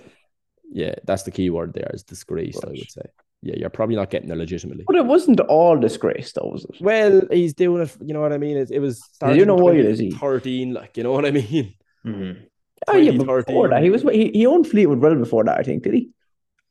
yeah, 0.71 0.95
that's 1.05 1.23
the 1.23 1.31
key 1.31 1.49
word 1.49 1.73
there 1.73 1.91
is 1.95 2.03
disgraced. 2.03 2.63
Right. 2.63 2.69
I 2.69 2.79
would 2.79 2.91
say. 2.91 3.03
Yeah, 3.41 3.55
you're 3.57 3.71
probably 3.71 3.97
not 3.97 4.11
getting 4.11 4.29
there 4.29 4.37
legitimately. 4.37 4.85
But 4.87 4.97
it 4.97 5.07
wasn't 5.07 5.41
all 5.41 5.79
disgrace, 5.79 6.33
though, 6.33 6.49
was 6.49 6.65
it? 6.65 6.77
Well, 6.81 7.23
he's 7.31 7.55
doing 7.55 7.83
it. 7.83 7.97
You 8.05 8.13
know 8.13 8.21
what 8.21 8.33
I 8.33 8.39
mean? 8.39 8.59
It, 8.59 8.71
it 8.71 8.81
was. 8.81 9.03
You 9.27 9.47
know 9.47 9.55
why 9.55 9.73
it 9.75 9.87
is 9.87 9.99
he? 9.99 10.11
Thirteen, 10.11 10.75
like 10.75 10.97
you 10.99 11.05
know 11.05 11.13
what 11.13 11.25
I 11.25 11.31
mean. 11.31 11.75
Mm-hmm. 12.05 12.45
Oh 12.89 12.97
yeah, 12.97 13.13
before 13.13 13.69
that, 13.69 13.83
he 13.83 13.89
was 13.89 14.03
he, 14.03 14.31
he 14.33 14.47
owned 14.47 14.67
Fleetwood 14.67 14.99
well 14.99 15.15
before 15.15 15.45
that. 15.45 15.59
I 15.59 15.63
think 15.63 15.83
did 15.83 15.95
he? 15.95 16.11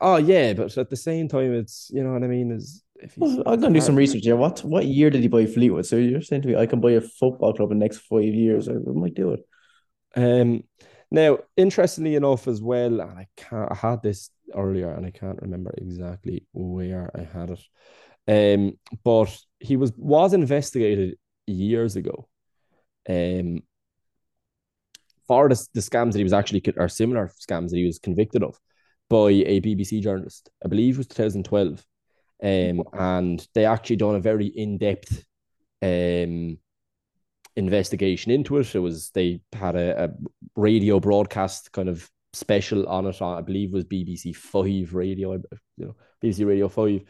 Oh 0.01 0.17
yeah, 0.17 0.53
but 0.53 0.77
at 0.77 0.89
the 0.89 0.97
same 0.97 1.27
time, 1.27 1.53
it's 1.53 1.89
you 1.93 2.03
know 2.03 2.13
what 2.13 2.23
I 2.23 2.27
mean. 2.27 2.51
Is 2.51 2.83
if 2.95 3.17
well, 3.17 3.43
I'm 3.45 3.59
gonna 3.59 3.73
do 3.73 3.81
some 3.81 3.95
research 3.95 4.23
here. 4.23 4.35
What 4.35 4.59
what 4.63 4.85
year 4.85 5.09
did 5.09 5.21
he 5.21 5.27
buy 5.27 5.45
Fleetwood? 5.45 5.85
So 5.85 5.95
you're 5.95 6.21
saying 6.21 6.41
to 6.43 6.47
me, 6.49 6.55
I 6.55 6.65
can 6.65 6.81
buy 6.81 6.91
a 6.91 7.01
football 7.01 7.53
club 7.53 7.71
in 7.71 7.79
the 7.79 7.85
next 7.85 7.99
five 7.99 8.23
years. 8.23 8.67
I 8.67 8.73
might 8.73 9.13
do 9.13 9.33
it. 9.33 9.39
Um, 10.15 10.63
now 11.11 11.39
interestingly 11.55 12.15
enough, 12.15 12.47
as 12.47 12.61
well, 12.61 12.99
and 13.01 13.11
I 13.11 13.27
can't. 13.37 13.71
I 13.71 13.75
had 13.75 14.03
this 14.03 14.29
earlier, 14.53 14.91
and 14.91 15.05
I 15.05 15.11
can't 15.11 15.41
remember 15.41 15.73
exactly 15.77 16.45
where 16.53 17.09
I 17.15 17.23
had 17.23 17.51
it. 17.51 17.61
Um, 18.27 18.77
but 19.03 19.37
he 19.59 19.77
was 19.77 19.93
was 19.95 20.33
investigated 20.33 21.17
years 21.47 21.95
ago. 21.95 22.27
Um, 23.07 23.61
for 25.27 25.49
the, 25.49 25.67
the 25.73 25.79
scams 25.79 26.11
that 26.11 26.19
he 26.19 26.23
was 26.23 26.33
actually 26.33 26.63
or 26.77 26.87
similar 26.87 27.31
scams 27.39 27.69
that 27.69 27.77
he 27.77 27.85
was 27.85 27.99
convicted 27.99 28.43
of 28.43 28.59
by 29.09 29.29
a 29.29 29.61
BBC 29.61 30.01
journalist. 30.01 30.49
I 30.63 30.67
believe 30.67 30.95
it 30.95 30.99
was 30.99 31.07
2012. 31.07 31.85
Um, 32.43 32.83
and 32.93 33.47
they 33.53 33.65
actually 33.65 33.95
done 33.95 34.15
a 34.15 34.19
very 34.19 34.47
in-depth 34.47 35.25
um 35.81 36.57
investigation 37.55 38.31
into 38.31 38.57
it. 38.57 38.75
It 38.75 38.79
was 38.79 39.11
they 39.11 39.41
had 39.53 39.75
a, 39.75 40.05
a 40.05 40.09
radio 40.55 40.99
broadcast 40.99 41.71
kind 41.71 41.89
of 41.89 42.09
special 42.33 42.87
on 42.87 43.07
it. 43.07 43.21
I 43.21 43.41
believe 43.41 43.69
it 43.69 43.75
was 43.75 43.85
BBC 43.85 44.35
Five 44.35 44.93
Radio, 44.93 45.33
you 45.77 45.85
know, 45.85 45.95
BBC 46.23 46.45
Radio 46.45 46.67
Five. 46.67 47.03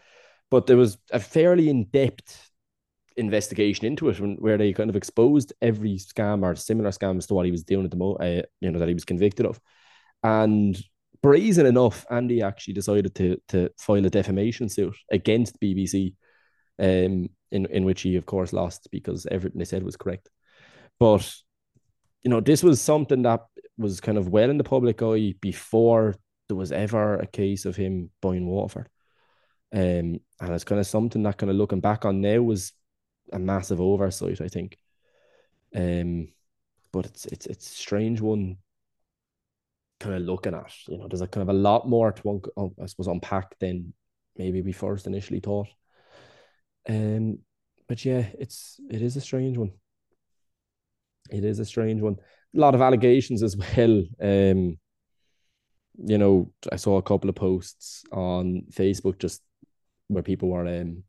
But 0.51 0.67
there 0.67 0.77
was 0.77 0.97
a 1.11 1.19
fairly 1.19 1.69
in-depth 1.69 2.51
investigation 3.17 3.85
into 3.85 4.09
it 4.09 4.17
where 4.39 4.57
they 4.57 4.73
kind 4.73 4.89
of 4.89 4.95
exposed 4.95 5.53
every 5.61 5.95
scam 5.95 6.43
or 6.43 6.55
similar 6.55 6.91
scams 6.91 7.27
to 7.27 7.33
what 7.33 7.45
he 7.45 7.51
was 7.51 7.63
doing 7.63 7.85
at 7.85 7.91
the 7.91 7.97
moment, 7.97 8.21
uh, 8.21 8.45
you 8.59 8.69
know, 8.69 8.79
that 8.79 8.87
he 8.87 8.93
was 8.93 9.05
convicted 9.05 9.45
of. 9.45 9.59
And 10.21 10.77
brazen 11.25 11.65
enough, 11.65 12.05
Andy 12.11 12.43
actually 12.43 12.75
decided 12.75 13.15
to 13.15 13.41
to 13.47 13.69
file 13.79 14.05
a 14.05 14.09
defamation 14.09 14.69
suit 14.69 14.95
against 15.11 15.59
BBC, 15.59 16.13
um, 16.77 17.29
in 17.51 17.65
in 17.65 17.83
which 17.83 18.01
he 18.01 18.15
of 18.15 18.25
course 18.27 18.53
lost 18.53 18.87
because 18.91 19.25
everything 19.31 19.57
they 19.57 19.65
said 19.65 19.83
was 19.83 19.97
correct. 19.97 20.29
But 20.99 21.27
you 22.23 22.29
know, 22.29 22.41
this 22.41 22.61
was 22.61 22.79
something 22.79 23.23
that 23.23 23.41
was 23.77 23.99
kind 24.01 24.19
of 24.19 24.29
well 24.29 24.49
in 24.49 24.59
the 24.59 24.63
public 24.63 25.01
eye 25.01 25.33
before 25.41 26.15
there 26.47 26.57
was 26.57 26.71
ever 26.71 27.15
a 27.15 27.27
case 27.27 27.65
of 27.65 27.75
him 27.75 28.11
buying 28.21 28.45
Waterford. 28.45 28.87
Um, 29.73 30.19
and 30.39 30.51
it's 30.51 30.63
kind 30.63 30.79
of 30.79 30.87
something 30.87 31.23
that 31.23 31.37
kind 31.37 31.49
of 31.49 31.55
looking 31.55 31.81
back 31.81 32.05
on 32.05 32.21
now 32.21 32.41
was 32.41 32.71
a 33.33 33.39
massive 33.39 33.81
oversight, 33.81 34.41
I 34.41 34.47
think. 34.47 34.77
Um, 35.75 36.29
but 36.93 37.07
it's 37.07 37.25
it's 37.25 37.47
it's 37.47 37.67
strange 37.67 38.21
one 38.21 38.57
kind 39.99 40.15
of 40.15 40.21
looking 40.21 40.53
at. 40.53 40.71
You 40.87 40.97
know, 40.97 41.07
there's 41.07 41.21
a 41.21 41.27
kind 41.27 41.49
of 41.49 41.55
a 41.55 41.57
lot 41.57 41.87
more 41.87 42.11
to 42.11 42.41
um, 42.57 42.71
I 42.81 42.85
suppose 42.85 43.07
unpack 43.07 43.57
than 43.59 43.93
maybe 44.37 44.61
we 44.61 44.71
first 44.71 45.07
initially 45.07 45.39
thought. 45.39 45.67
Um, 46.87 47.39
but 47.87 48.03
yeah, 48.05 48.27
it's 48.39 48.79
it 48.89 49.01
is 49.01 49.15
a 49.15 49.21
strange 49.21 49.57
one. 49.57 49.71
It 51.31 51.43
is 51.43 51.59
a 51.59 51.65
strange 51.65 52.01
one. 52.01 52.17
A 52.55 52.59
lot 52.59 52.75
of 52.75 52.81
allegations 52.81 53.43
as 53.43 53.57
well. 53.77 54.03
Um, 54.21 54.77
you 55.97 56.17
know, 56.17 56.51
I 56.71 56.75
saw 56.75 56.97
a 56.97 57.03
couple 57.03 57.29
of 57.29 57.35
posts 57.35 58.03
on 58.11 58.63
Facebook 58.71 59.17
just 59.19 59.41
where 60.07 60.23
people 60.23 60.49
were 60.49 60.67
um, 60.67 61.03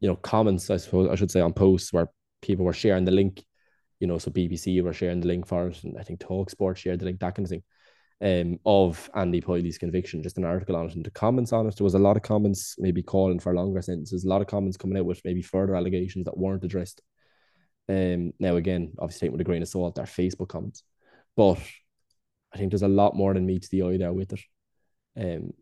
you 0.00 0.08
know, 0.08 0.16
comments, 0.16 0.70
I 0.70 0.76
suppose 0.76 1.08
I 1.10 1.14
should 1.16 1.30
say 1.30 1.40
on 1.40 1.52
posts 1.52 1.92
where 1.92 2.08
people 2.40 2.64
were 2.64 2.72
sharing 2.72 3.04
the 3.04 3.10
link, 3.10 3.42
you 3.98 4.06
know, 4.06 4.18
so 4.18 4.30
BBC 4.30 4.82
were 4.82 4.92
sharing 4.92 5.20
the 5.20 5.26
link 5.26 5.46
for 5.46 5.68
it, 5.68 5.82
and 5.84 5.98
I 5.98 6.02
think 6.02 6.20
Talksport 6.20 6.76
shared 6.76 7.00
the 7.00 7.06
link, 7.06 7.18
that 7.20 7.34
kind 7.34 7.46
of 7.46 7.50
thing 7.50 7.62
um, 8.22 8.58
of 8.64 9.10
Andy 9.14 9.40
Pilley's 9.40 9.78
conviction, 9.78 10.22
just 10.22 10.38
an 10.38 10.44
article 10.44 10.76
on 10.76 10.86
it. 10.86 10.94
And 10.94 11.04
the 11.04 11.10
comments 11.10 11.52
on 11.52 11.66
it, 11.66 11.76
there 11.76 11.84
was 11.84 11.94
a 11.94 11.98
lot 11.98 12.16
of 12.16 12.22
comments 12.22 12.76
maybe 12.78 13.02
calling 13.02 13.38
for 13.38 13.54
longer 13.54 13.82
sentences, 13.82 14.24
a 14.24 14.28
lot 14.28 14.40
of 14.40 14.46
comments 14.46 14.76
coming 14.76 14.98
out 14.98 15.04
with 15.04 15.20
maybe 15.24 15.42
further 15.42 15.76
allegations 15.76 16.24
that 16.24 16.38
weren't 16.38 16.64
addressed. 16.64 17.02
Um, 17.88 18.32
now, 18.40 18.56
again, 18.56 18.94
obviously, 18.98 19.28
with 19.28 19.40
a 19.40 19.44
grain 19.44 19.62
of 19.62 19.68
salt, 19.68 19.94
they're 19.94 20.04
Facebook 20.04 20.48
comments. 20.48 20.82
But 21.36 21.58
I 22.52 22.58
think 22.58 22.70
there's 22.70 22.82
a 22.82 22.88
lot 22.88 23.14
more 23.14 23.34
than 23.34 23.46
meets 23.46 23.68
the 23.68 23.82
eye 23.82 23.98
there 23.98 24.12
with 24.12 24.32
it. 24.32 24.40
Um, 25.18 25.52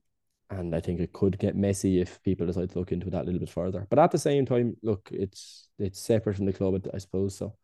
and 0.51 0.75
I 0.75 0.81
think 0.81 1.01
it 1.01 1.13
could 1.13 1.39
get 1.39 1.57
messy 1.57 2.01
if 2.01 2.23
people 2.23 2.47
decide 2.47 2.71
to 2.71 2.79
look 2.79 2.93
into 2.93 3.11
that 3.11 3.23
a 3.23 3.25
little 3.25 3.41
bit 3.41 3.51
further. 3.51 3.87
But 3.91 3.99
at 3.99 4.11
the 4.11 4.19
same 4.19 4.47
time, 4.47 4.77
look, 4.83 5.09
it's 5.11 5.69
it's 5.79 5.99
separate 5.99 6.37
from 6.37 6.47
the 6.47 6.53
club, 6.53 6.87
I 6.93 6.99
suppose. 6.99 7.37
So 7.37 7.57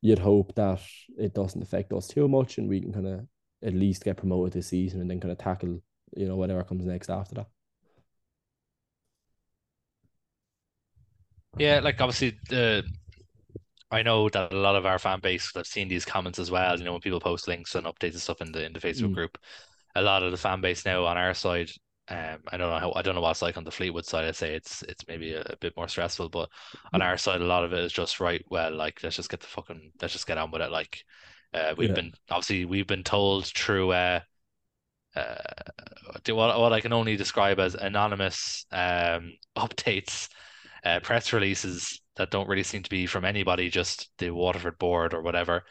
you'd 0.00 0.18
hope 0.18 0.54
that 0.56 0.80
it 1.16 1.34
doesn't 1.34 1.62
affect 1.62 1.92
us 1.92 2.08
too 2.08 2.28
much, 2.28 2.58
and 2.58 2.68
we 2.68 2.80
can 2.80 2.92
kind 2.92 3.06
of 3.06 3.26
at 3.62 3.74
least 3.74 4.04
get 4.04 4.16
promoted 4.16 4.52
this 4.52 4.68
season 4.68 5.00
and 5.00 5.10
then 5.10 5.20
kind 5.20 5.32
of 5.32 5.38
tackle, 5.38 5.80
you 6.16 6.26
know, 6.26 6.36
whatever 6.36 6.62
comes 6.64 6.84
next 6.84 7.10
after 7.10 7.34
that. 7.36 7.46
Yeah, 11.58 11.80
like 11.80 12.00
obviously 12.00 12.38
the 12.48 12.84
I 13.90 14.02
know 14.02 14.30
that 14.30 14.54
a 14.54 14.56
lot 14.56 14.74
of 14.74 14.86
our 14.86 14.98
fan 14.98 15.20
base 15.20 15.52
have 15.54 15.66
seen 15.66 15.88
these 15.88 16.06
comments 16.06 16.38
as 16.38 16.50
well. 16.50 16.78
You 16.78 16.84
know, 16.84 16.92
when 16.92 17.02
people 17.02 17.20
post 17.20 17.46
links 17.46 17.74
and 17.74 17.86
updates 17.86 18.12
and 18.12 18.20
stuff 18.22 18.40
in 18.40 18.50
the 18.50 18.64
in 18.64 18.72
the 18.72 18.80
Facebook 18.80 19.10
mm. 19.10 19.14
group, 19.14 19.38
a 19.94 20.02
lot 20.02 20.22
of 20.22 20.30
the 20.30 20.38
fan 20.38 20.62
base 20.62 20.86
now 20.86 21.04
on 21.04 21.18
our 21.18 21.34
side, 21.34 21.70
um, 22.08 22.38
I 22.48 22.56
don't 22.56 22.70
know 22.70 22.78
how 22.78 22.92
I 22.96 23.02
don't 23.02 23.14
know 23.14 23.20
what 23.20 23.32
it's 23.32 23.42
like 23.42 23.58
on 23.58 23.64
the 23.64 23.70
Fleetwood 23.70 24.06
side. 24.06 24.24
I'd 24.24 24.34
say 24.34 24.54
it's 24.54 24.82
it's 24.84 25.06
maybe 25.08 25.34
a, 25.34 25.42
a, 25.42 25.56
bit 25.56 25.76
more 25.76 25.88
stressful, 25.88 26.30
but 26.30 26.48
on 26.94 27.02
our 27.02 27.18
side, 27.18 27.42
a 27.42 27.46
lot 27.46 27.64
of 27.64 27.72
it 27.74 27.84
is 27.84 27.92
just 27.92 28.18
right. 28.18 28.42
Well, 28.50 28.74
like 28.74 29.02
let's 29.02 29.16
just 29.16 29.30
get 29.30 29.40
the 29.40 29.46
fucking 29.46 29.92
let's 30.00 30.14
just 30.14 30.26
get 30.26 30.38
on 30.38 30.50
with 30.50 30.62
it. 30.62 30.70
Like 30.72 31.04
uh, 31.54 31.74
we've 31.76 31.90
yeah. 31.90 31.94
been 31.94 32.12
obviously 32.30 32.64
we've 32.64 32.86
been 32.86 33.04
told 33.04 33.46
through 33.46 33.92
uh, 33.92 34.20
uh, 35.14 35.34
what 36.28 36.58
what 36.58 36.72
I 36.72 36.80
can 36.80 36.92
only 36.92 37.16
describe 37.16 37.60
as 37.60 37.74
anonymous 37.74 38.66
um, 38.72 39.32
updates, 39.56 40.28
uh, 40.84 41.00
press 41.00 41.32
releases 41.32 42.00
that 42.16 42.30
don't 42.30 42.48
really 42.48 42.62
seem 42.62 42.82
to 42.82 42.90
be 42.90 43.06
from 43.06 43.24
anybody, 43.24 43.70
just 43.70 44.10
the 44.18 44.30
Waterford 44.30 44.78
board 44.78 45.14
or 45.14 45.22
whatever, 45.22 45.64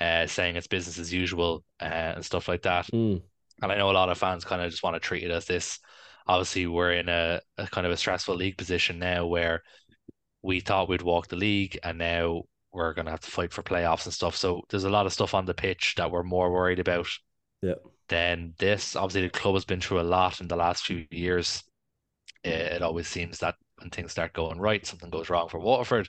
uh, 0.00 0.26
saying 0.26 0.56
it's 0.56 0.66
business 0.66 0.98
as 0.98 1.12
usual 1.12 1.64
uh, 1.80 1.84
and 2.16 2.24
stuff 2.24 2.48
like 2.48 2.62
that. 2.62 2.86
Mm. 2.92 3.22
And 3.62 3.72
I 3.72 3.76
know 3.76 3.90
a 3.90 3.92
lot 3.92 4.08
of 4.08 4.18
fans 4.18 4.44
kind 4.44 4.62
of 4.62 4.70
just 4.70 4.82
want 4.82 4.94
to 4.94 5.00
treat 5.00 5.24
it 5.24 5.30
as 5.30 5.46
this. 5.46 5.78
Obviously, 6.26 6.66
we're 6.66 6.92
in 6.92 7.08
a, 7.08 7.40
a 7.56 7.66
kind 7.66 7.86
of 7.86 7.92
a 7.92 7.96
stressful 7.96 8.36
league 8.36 8.58
position 8.58 8.98
now 8.98 9.26
where 9.26 9.62
we 10.42 10.60
thought 10.60 10.88
we'd 10.88 11.02
walk 11.02 11.28
the 11.28 11.36
league, 11.36 11.78
and 11.82 11.98
now 11.98 12.42
we're 12.72 12.94
going 12.94 13.06
to 13.06 13.10
have 13.10 13.20
to 13.20 13.30
fight 13.30 13.52
for 13.52 13.62
playoffs 13.62 14.04
and 14.04 14.12
stuff. 14.12 14.36
So 14.36 14.62
there's 14.68 14.84
a 14.84 14.90
lot 14.90 15.06
of 15.06 15.12
stuff 15.12 15.34
on 15.34 15.46
the 15.46 15.54
pitch 15.54 15.94
that 15.96 16.10
we're 16.10 16.22
more 16.22 16.52
worried 16.52 16.78
about 16.78 17.08
yeah. 17.62 17.74
than 18.08 18.54
this. 18.58 18.96
Obviously, 18.96 19.22
the 19.22 19.30
club 19.30 19.54
has 19.54 19.64
been 19.64 19.80
through 19.80 20.00
a 20.00 20.02
lot 20.02 20.40
in 20.40 20.48
the 20.48 20.56
last 20.56 20.84
few 20.84 21.06
years. 21.10 21.62
It 22.44 22.82
always 22.82 23.08
seems 23.08 23.38
that 23.38 23.56
when 23.78 23.90
things 23.90 24.12
start 24.12 24.32
going 24.32 24.60
right, 24.60 24.86
something 24.86 25.10
goes 25.10 25.28
wrong 25.28 25.48
for 25.48 25.58
Waterford, 25.58 26.08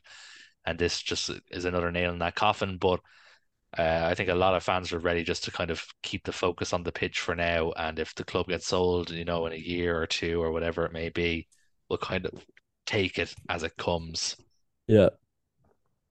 and 0.65 0.77
this 0.77 1.01
just 1.01 1.31
is 1.49 1.65
another 1.65 1.91
nail 1.91 2.11
in 2.11 2.19
that 2.19 2.35
coffin. 2.35 2.77
But 2.77 2.99
uh, 3.77 4.01
I 4.05 4.15
think 4.15 4.29
a 4.29 4.35
lot 4.35 4.55
of 4.55 4.63
fans 4.63 4.93
are 4.93 4.99
ready 4.99 5.23
just 5.23 5.43
to 5.45 5.51
kind 5.51 5.71
of 5.71 5.83
keep 6.01 6.23
the 6.23 6.31
focus 6.31 6.73
on 6.73 6.83
the 6.83 6.91
pitch 6.91 7.19
for 7.19 7.35
now. 7.35 7.71
And 7.71 7.99
if 7.99 8.15
the 8.15 8.23
club 8.23 8.47
gets 8.47 8.67
sold, 8.67 9.11
you 9.11 9.25
know, 9.25 9.45
in 9.47 9.53
a 9.53 9.57
year 9.57 9.99
or 9.99 10.07
two 10.07 10.41
or 10.41 10.51
whatever 10.51 10.85
it 10.85 10.93
may 10.93 11.09
be, 11.09 11.47
we'll 11.89 11.99
kind 11.99 12.25
of 12.25 12.33
take 12.85 13.19
it 13.19 13.33
as 13.47 13.63
it 13.63 13.77
comes. 13.77 14.35
Yeah. 14.87 15.09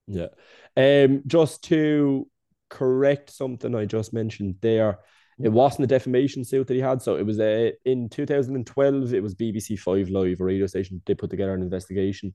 Yeah. 0.09 0.29
Um, 0.77 1.23
just 1.27 1.63
to 1.65 2.29
correct 2.71 3.31
something 3.31 3.75
I 3.75 3.85
just 3.85 4.13
mentioned 4.13 4.57
there, 4.61 4.99
it 5.41 5.51
wasn't 5.51 5.85
a 5.85 5.87
defamation 5.87 6.45
suit 6.45 6.67
that 6.67 6.75
he 6.75 6.81
had. 6.81 7.01
So 7.01 7.17
it 7.17 7.25
was 7.25 7.39
a, 7.39 7.69
uh, 7.69 7.73
in 7.85 8.09
2012, 8.09 9.15
it 9.15 9.23
was 9.23 9.35
BBC 9.35 9.79
Five 9.79 10.09
Live, 10.09 10.41
a 10.41 10.45
radio 10.45 10.67
station. 10.67 11.01
They 11.07 11.15
put 11.15 11.31
together 11.31 11.55
an 11.55 11.63
investigation 11.63 12.35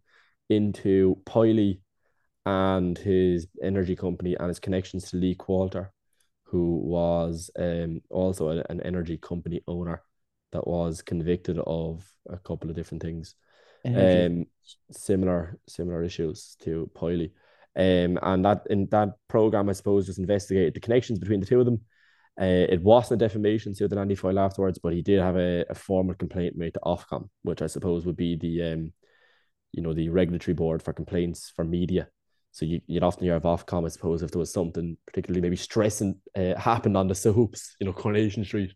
into 0.49 1.17
Pilley 1.25 1.81
and 2.45 2.97
his 2.97 3.47
energy 3.61 3.95
company 3.95 4.35
and 4.35 4.47
his 4.47 4.59
connections 4.59 5.09
to 5.09 5.17
Lee 5.17 5.35
Qualter, 5.35 5.91
who 6.43 6.77
was 6.77 7.49
um, 7.57 8.01
also 8.09 8.49
a, 8.49 8.63
an 8.69 8.81
energy 8.81 9.17
company 9.17 9.61
owner 9.67 10.01
that 10.51 10.67
was 10.67 11.01
convicted 11.01 11.59
of 11.65 12.05
a 12.29 12.37
couple 12.37 12.69
of 12.69 12.75
different 12.75 13.01
things. 13.01 13.35
Um, 13.85 14.45
similar 14.91 15.59
similar 15.67 16.03
issues 16.03 16.55
to 16.61 16.89
Pilley. 16.95 17.31
Um, 17.75 18.19
and 18.21 18.45
that 18.45 18.63
in 18.69 18.87
that 18.91 19.09
program, 19.27 19.69
I 19.69 19.73
suppose, 19.73 20.05
just 20.05 20.19
investigated 20.19 20.75
the 20.75 20.79
connections 20.79 21.19
between 21.19 21.39
the 21.39 21.45
two 21.45 21.59
of 21.59 21.65
them. 21.65 21.81
Uh, 22.39 22.65
it 22.69 22.81
wasn't 22.81 23.21
a 23.21 23.25
defamation 23.25 23.75
suit 23.75 23.89
that 23.89 23.99
Andy 23.99 24.15
filed 24.15 24.37
afterwards, 24.37 24.79
but 24.79 24.93
he 24.93 25.01
did 25.01 25.19
have 25.19 25.37
a, 25.37 25.65
a 25.69 25.75
formal 25.75 26.15
complaint 26.15 26.55
made 26.55 26.73
to 26.73 26.79
Ofcom, 26.83 27.29
which 27.43 27.61
I 27.61 27.67
suppose 27.67 28.05
would 28.05 28.15
be 28.15 28.35
the 28.35 28.73
um, 28.73 28.93
you 29.73 29.81
know, 29.81 29.93
the 29.93 30.09
regulatory 30.09 30.53
board 30.53 30.81
for 30.81 30.93
complaints 30.93 31.51
for 31.55 31.65
media. 31.65 32.07
So 32.51 32.65
you, 32.65 32.81
you'd 32.85 33.03
often 33.03 33.23
hear 33.23 33.35
of 33.35 33.43
Ofcom, 33.43 33.85
I 33.85 33.89
suppose, 33.89 34.21
if 34.21 34.29
there 34.31 34.39
was 34.39 34.53
something 34.53 34.95
particularly 35.07 35.41
maybe 35.41 35.55
stressing 35.55 36.19
uh, 36.37 36.53
happened 36.55 36.95
on 36.95 37.07
the 37.07 37.15
soaps, 37.15 37.75
you 37.79 37.87
know, 37.87 37.93
Coronation 37.93 38.45
Street, 38.45 38.73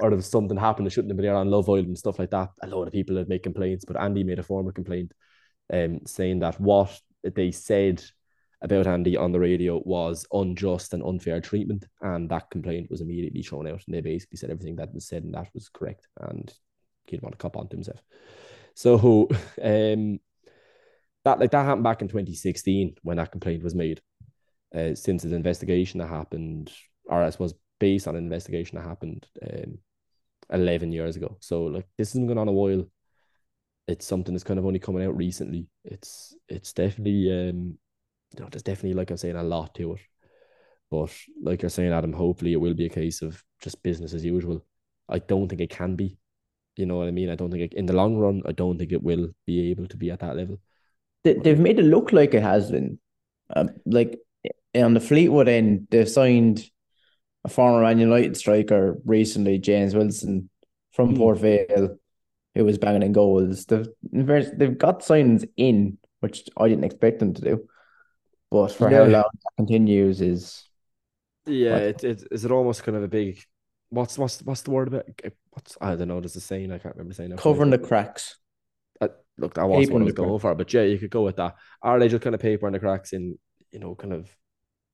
or 0.00 0.10
was 0.10 0.30
something 0.30 0.58
happened 0.58 0.86
that 0.86 0.90
shouldn't 0.90 1.10
have 1.10 1.16
been 1.16 1.24
there 1.24 1.34
on 1.34 1.50
Love 1.50 1.68
Island 1.68 1.88
and 1.88 1.98
stuff 1.98 2.18
like 2.18 2.30
that. 2.30 2.50
A 2.62 2.66
lot 2.66 2.86
of 2.86 2.92
people 2.92 3.16
would 3.16 3.28
make 3.28 3.42
complaints, 3.42 3.86
but 3.86 3.98
Andy 3.98 4.22
made 4.22 4.38
a 4.38 4.42
formal 4.42 4.72
complaint 4.72 5.12
um, 5.72 6.00
saying 6.06 6.40
that 6.40 6.60
what 6.60 6.96
they 7.22 7.50
said 7.50 8.04
about 8.64 8.86
Andy 8.86 9.16
on 9.16 9.30
the 9.30 9.38
radio 9.38 9.80
was 9.84 10.26
unjust 10.32 10.94
and 10.94 11.02
unfair 11.02 11.40
treatment, 11.40 11.86
and 12.00 12.28
that 12.30 12.50
complaint 12.50 12.90
was 12.90 13.02
immediately 13.02 13.42
thrown 13.42 13.68
out. 13.68 13.82
And 13.86 13.94
they 13.94 14.00
basically 14.00 14.38
said 14.38 14.50
everything 14.50 14.76
that 14.76 14.92
was 14.92 15.06
said 15.06 15.22
and 15.22 15.34
that 15.34 15.48
was 15.52 15.68
correct, 15.68 16.08
and 16.18 16.52
he 17.04 17.12
didn't 17.12 17.24
want 17.24 17.34
to 17.34 17.42
cop 17.42 17.58
on 17.58 17.68
to 17.68 17.76
himself. 17.76 18.00
So, 18.74 19.28
um, 19.62 20.18
that 21.24 21.38
like 21.38 21.50
that 21.50 21.64
happened 21.64 21.84
back 21.84 22.00
in 22.00 22.08
2016 22.08 22.96
when 23.02 23.18
that 23.18 23.30
complaint 23.30 23.62
was 23.62 23.74
made. 23.74 24.00
Uh, 24.74 24.94
since 24.94 25.22
the 25.22 25.36
investigation 25.36 26.00
that 26.00 26.08
happened, 26.08 26.72
or 27.04 27.22
I 27.22 27.30
suppose 27.30 27.54
based 27.78 28.08
on 28.08 28.16
an 28.16 28.24
investigation 28.24 28.76
that 28.76 28.88
happened 28.88 29.26
um, 29.42 29.78
11 30.50 30.90
years 30.90 31.16
ago. 31.16 31.36
So 31.40 31.64
like 31.64 31.86
this 31.96 32.12
has 32.12 32.18
been 32.18 32.26
going 32.26 32.38
on 32.38 32.48
a 32.48 32.52
while. 32.52 32.84
It's 33.86 34.06
something 34.06 34.34
that's 34.34 34.42
kind 34.42 34.58
of 34.58 34.66
only 34.66 34.78
coming 34.80 35.04
out 35.04 35.16
recently. 35.16 35.68
It's 35.84 36.34
it's 36.48 36.72
definitely 36.72 37.30
um 37.30 37.78
you 38.36 38.42
know, 38.42 38.48
there's 38.50 38.62
definitely, 38.62 38.94
like 38.94 39.10
I'm 39.10 39.16
saying, 39.16 39.36
a 39.36 39.42
lot 39.42 39.74
to 39.76 39.94
it. 39.94 40.00
But 40.90 41.10
like 41.42 41.62
you're 41.62 41.70
saying, 41.70 41.92
Adam, 41.92 42.12
hopefully 42.12 42.52
it 42.52 42.60
will 42.60 42.74
be 42.74 42.86
a 42.86 42.90
case 42.90 43.22
of 43.22 43.42
just 43.60 43.82
business 43.82 44.14
as 44.14 44.24
usual. 44.24 44.64
I 45.08 45.18
don't 45.18 45.48
think 45.48 45.60
it 45.60 45.70
can 45.70 45.96
be. 45.96 46.18
You 46.76 46.86
know 46.86 46.96
what 46.96 47.08
I 47.08 47.12
mean? 47.12 47.30
I 47.30 47.36
don't 47.36 47.50
think 47.50 47.72
it, 47.72 47.74
in 47.74 47.86
the 47.86 47.92
long 47.92 48.16
run, 48.16 48.42
I 48.46 48.52
don't 48.52 48.78
think 48.78 48.92
it 48.92 49.02
will 49.02 49.28
be 49.46 49.70
able 49.70 49.86
to 49.88 49.96
be 49.96 50.10
at 50.10 50.20
that 50.20 50.36
level. 50.36 50.58
They, 51.22 51.34
they've 51.34 51.58
made 51.58 51.78
it 51.78 51.84
look 51.84 52.12
like 52.12 52.34
it 52.34 52.42
has 52.42 52.70
been. 52.70 52.98
Um, 53.54 53.70
like 53.86 54.18
on 54.74 54.94
the 54.94 55.00
Fleetwood 55.00 55.48
end, 55.48 55.88
they've 55.90 56.08
signed 56.08 56.64
a 57.44 57.48
former 57.48 57.82
Man 57.82 57.98
United 57.98 58.36
striker 58.36 58.98
recently, 59.04 59.58
James 59.58 59.94
Wilson 59.94 60.50
from 60.92 61.14
mm. 61.14 61.18
Port 61.18 61.38
Vale, 61.38 61.96
who 62.54 62.64
was 62.64 62.78
banging 62.78 63.02
in 63.02 63.12
goals. 63.12 63.66
They've 63.66 63.86
they've 64.12 64.78
got 64.78 65.00
signings 65.00 65.48
in, 65.56 65.98
which 66.20 66.48
I 66.56 66.68
didn't 66.68 66.84
expect 66.84 67.18
them 67.18 67.34
to 67.34 67.42
do. 67.42 67.68
But 68.54 68.68
for 68.68 68.88
yeah. 68.88 68.98
how 68.98 69.04
long 69.04 69.22
that 69.32 69.56
continues 69.56 70.20
is 70.20 70.68
yeah, 71.44 71.76
it, 71.76 72.04
it 72.04 72.22
is 72.30 72.44
it 72.44 72.52
almost 72.52 72.84
kind 72.84 72.96
of 72.96 73.02
a 73.02 73.08
big 73.08 73.42
what's 73.88 74.16
what's 74.16 74.40
what's 74.42 74.62
the 74.62 74.70
word 74.70 74.86
about 74.86 75.06
what's 75.50 75.76
I 75.80 75.96
don't 75.96 76.06
know, 76.06 76.20
there's 76.20 76.36
a 76.36 76.40
saying 76.40 76.70
I 76.70 76.78
can't 76.78 76.94
remember 76.94 77.14
saying 77.14 77.30
that. 77.30 77.40
Covering 77.40 77.70
the 77.70 77.78
cracks. 77.78 78.36
Uh, 79.00 79.08
look, 79.38 79.54
that 79.54 79.66
was 79.66 79.90
what 79.90 80.02
I 80.02 80.04
was 80.04 80.14
going 80.14 80.38
for, 80.38 80.54
but 80.54 80.72
yeah, 80.72 80.82
you 80.82 80.98
could 80.98 81.10
go 81.10 81.22
with 81.22 81.34
that. 81.34 81.56
Are 81.82 81.98
they 81.98 82.06
just 82.06 82.22
kind 82.22 82.36
of 82.36 82.40
paper 82.40 82.68
in 82.68 82.74
the 82.74 82.78
cracks 82.78 83.12
in 83.12 83.36
you 83.72 83.80
know, 83.80 83.96
kind 83.96 84.12
of 84.12 84.30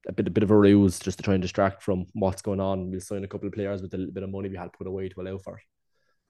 a 0.09 0.13
bit 0.13 0.27
a 0.27 0.31
bit 0.31 0.43
of 0.43 0.51
a 0.51 0.57
ruse 0.57 0.99
just 0.99 1.19
to 1.19 1.23
try 1.23 1.35
and 1.35 1.43
distract 1.43 1.83
from 1.83 2.07
what's 2.15 2.41
going 2.41 2.61
on. 2.61 2.91
We'll 2.91 3.01
sign 3.01 3.25
a 3.25 3.29
couple 3.29 3.47
of 3.47 3.53
players 3.53 3.83
with 3.83 3.93
a 3.93 3.99
little 3.99 4.15
bit 4.15 4.23
of 4.23 4.31
money 4.31 4.49
we 4.49 4.57
had 4.57 4.73
put 4.73 4.87
away 4.87 5.11
to 5.11 5.21
allow 5.21 5.37
for 5.37 5.59
it. 5.59 5.65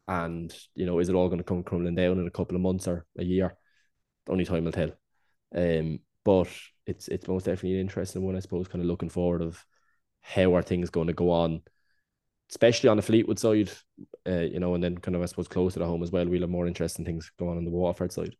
And 0.09 0.53
you 0.75 0.85
know, 0.85 0.99
is 0.99 1.09
it 1.09 1.15
all 1.15 1.29
going 1.29 1.39
to 1.39 1.45
come 1.45 1.63
crumbling 1.63 1.95
down 1.95 2.19
in 2.19 2.27
a 2.27 2.31
couple 2.33 2.57
of 2.57 2.63
months 2.63 2.89
or 2.89 3.07
a 3.17 3.23
year? 3.23 3.55
Only 4.29 4.45
time 4.45 4.65
will 4.65 4.73
tell. 4.73 4.91
Um, 5.55 6.01
but 6.25 6.49
it's 6.91 7.09
it's 7.09 7.29
most 7.29 7.45
definitely 7.45 7.75
an 7.75 7.81
interesting 7.81 8.23
one, 8.23 8.37
I 8.37 8.41
suppose. 8.41 8.69
Kind 8.69 8.83
of 8.83 8.89
looking 8.89 9.09
forward 9.09 9.43
of 9.43 9.65
how 10.23 10.55
are 10.55 10.63
things 10.63 10.91
going 10.91 11.07
to 11.07 11.13
go 11.13 11.31
on, 11.31 11.63
especially 12.51 12.89
on 12.89 12.97
the 12.97 13.03
Fleetwood 13.03 13.39
side, 13.39 13.71
uh, 14.29 14.41
you 14.41 14.61
know, 14.61 14.75
and 14.75 14.85
then 14.85 14.99
kind 14.99 15.17
of 15.17 15.23
I 15.23 15.27
suppose 15.27 15.49
closer 15.49 15.81
to 15.81 15.87
home 15.87 16.03
as 16.03 16.11
well. 16.13 16.27
We'll 16.27 16.43
have 16.43 16.51
more 16.51 16.67
interesting 16.67 17.05
things 17.05 17.31
going 17.39 17.53
on 17.53 17.59
on 17.59 17.65
the 17.65 17.71
Waterford 17.71 18.13
side, 18.13 18.37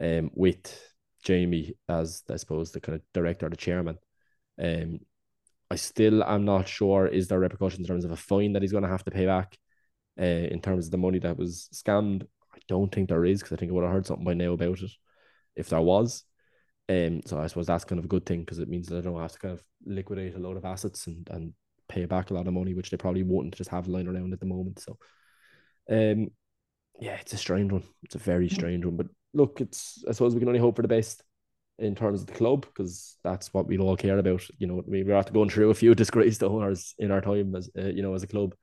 um, 0.00 0.30
with 0.34 0.80
Jamie 1.24 1.74
as 1.88 2.22
I 2.30 2.36
suppose 2.36 2.72
the 2.72 2.80
kind 2.80 2.96
of 2.96 3.02
director, 3.12 3.48
the 3.48 3.56
chairman. 3.56 3.98
Um, 4.62 5.00
I 5.70 5.76
still 5.76 6.24
am 6.24 6.44
not 6.44 6.68
sure 6.68 7.06
is 7.06 7.28
there 7.28 7.40
repercussions 7.40 7.80
in 7.80 7.86
terms 7.86 8.04
of 8.04 8.10
a 8.12 8.16
fine 8.16 8.54
that 8.54 8.62
he's 8.62 8.72
going 8.72 8.84
to 8.84 8.88
have 8.88 9.04
to 9.04 9.10
pay 9.10 9.26
back, 9.26 9.58
uh, 10.18 10.24
in 10.24 10.60
terms 10.60 10.86
of 10.86 10.90
the 10.90 10.98
money 10.98 11.18
that 11.20 11.36
was 11.36 11.68
scammed. 11.74 12.26
I 12.54 12.58
don't 12.66 12.90
think 12.92 13.08
there 13.08 13.24
is 13.24 13.40
because 13.40 13.56
I 13.56 13.56
think 13.56 13.70
I 13.70 13.74
would 13.74 13.84
have 13.84 13.92
heard 13.92 14.06
something 14.06 14.24
by 14.24 14.34
now 14.34 14.52
about 14.52 14.80
it, 14.80 14.90
if 15.54 15.68
there 15.68 15.80
was. 15.80 16.24
Um, 16.88 17.20
so 17.26 17.38
I 17.38 17.46
suppose 17.46 17.66
that's 17.66 17.84
kind 17.84 17.98
of 17.98 18.06
a 18.06 18.08
good 18.08 18.24
thing 18.24 18.40
because 18.40 18.58
it 18.58 18.68
means 18.68 18.88
that 18.88 18.98
I 18.98 19.00
don't 19.02 19.20
have 19.20 19.32
to 19.32 19.38
kind 19.38 19.54
of 19.54 19.62
liquidate 19.84 20.34
a 20.34 20.38
lot 20.38 20.56
of 20.56 20.64
assets 20.64 21.06
and, 21.06 21.28
and 21.30 21.52
pay 21.88 22.06
back 22.06 22.30
a 22.30 22.34
lot 22.34 22.46
of 22.46 22.54
money, 22.54 22.74
which 22.74 22.90
they 22.90 22.96
probably 22.96 23.22
wouldn't 23.22 23.54
just 23.54 23.70
have 23.70 23.88
lying 23.88 24.08
around 24.08 24.32
at 24.32 24.40
the 24.40 24.46
moment. 24.46 24.80
So, 24.80 24.98
um, 25.90 26.28
yeah, 27.00 27.16
it's 27.20 27.32
a 27.32 27.38
strange 27.38 27.72
one. 27.72 27.84
It's 28.02 28.14
a 28.14 28.18
very 28.18 28.48
strange 28.48 28.84
one. 28.84 28.96
But 28.96 29.08
look, 29.34 29.60
it's 29.60 30.04
I 30.08 30.12
suppose 30.12 30.34
we 30.34 30.40
can 30.40 30.48
only 30.48 30.60
hope 30.60 30.76
for 30.76 30.82
the 30.82 30.88
best 30.88 31.22
in 31.78 31.94
terms 31.94 32.20
of 32.20 32.26
the 32.26 32.34
club 32.34 32.62
because 32.66 33.16
that's 33.22 33.52
what 33.54 33.66
we 33.66 33.78
all 33.78 33.96
care 33.96 34.18
about. 34.18 34.42
You 34.58 34.66
know, 34.66 34.82
we 34.86 35.04
were 35.04 35.14
after 35.14 35.32
going 35.32 35.50
through 35.50 35.70
a 35.70 35.74
few 35.74 35.94
disgraced 35.94 36.42
owners 36.42 36.94
in 36.98 37.10
our 37.10 37.20
time 37.20 37.54
as 37.54 37.70
uh, 37.78 37.88
you 37.88 38.02
know 38.02 38.14
as 38.14 38.22
a 38.22 38.28
club, 38.28 38.54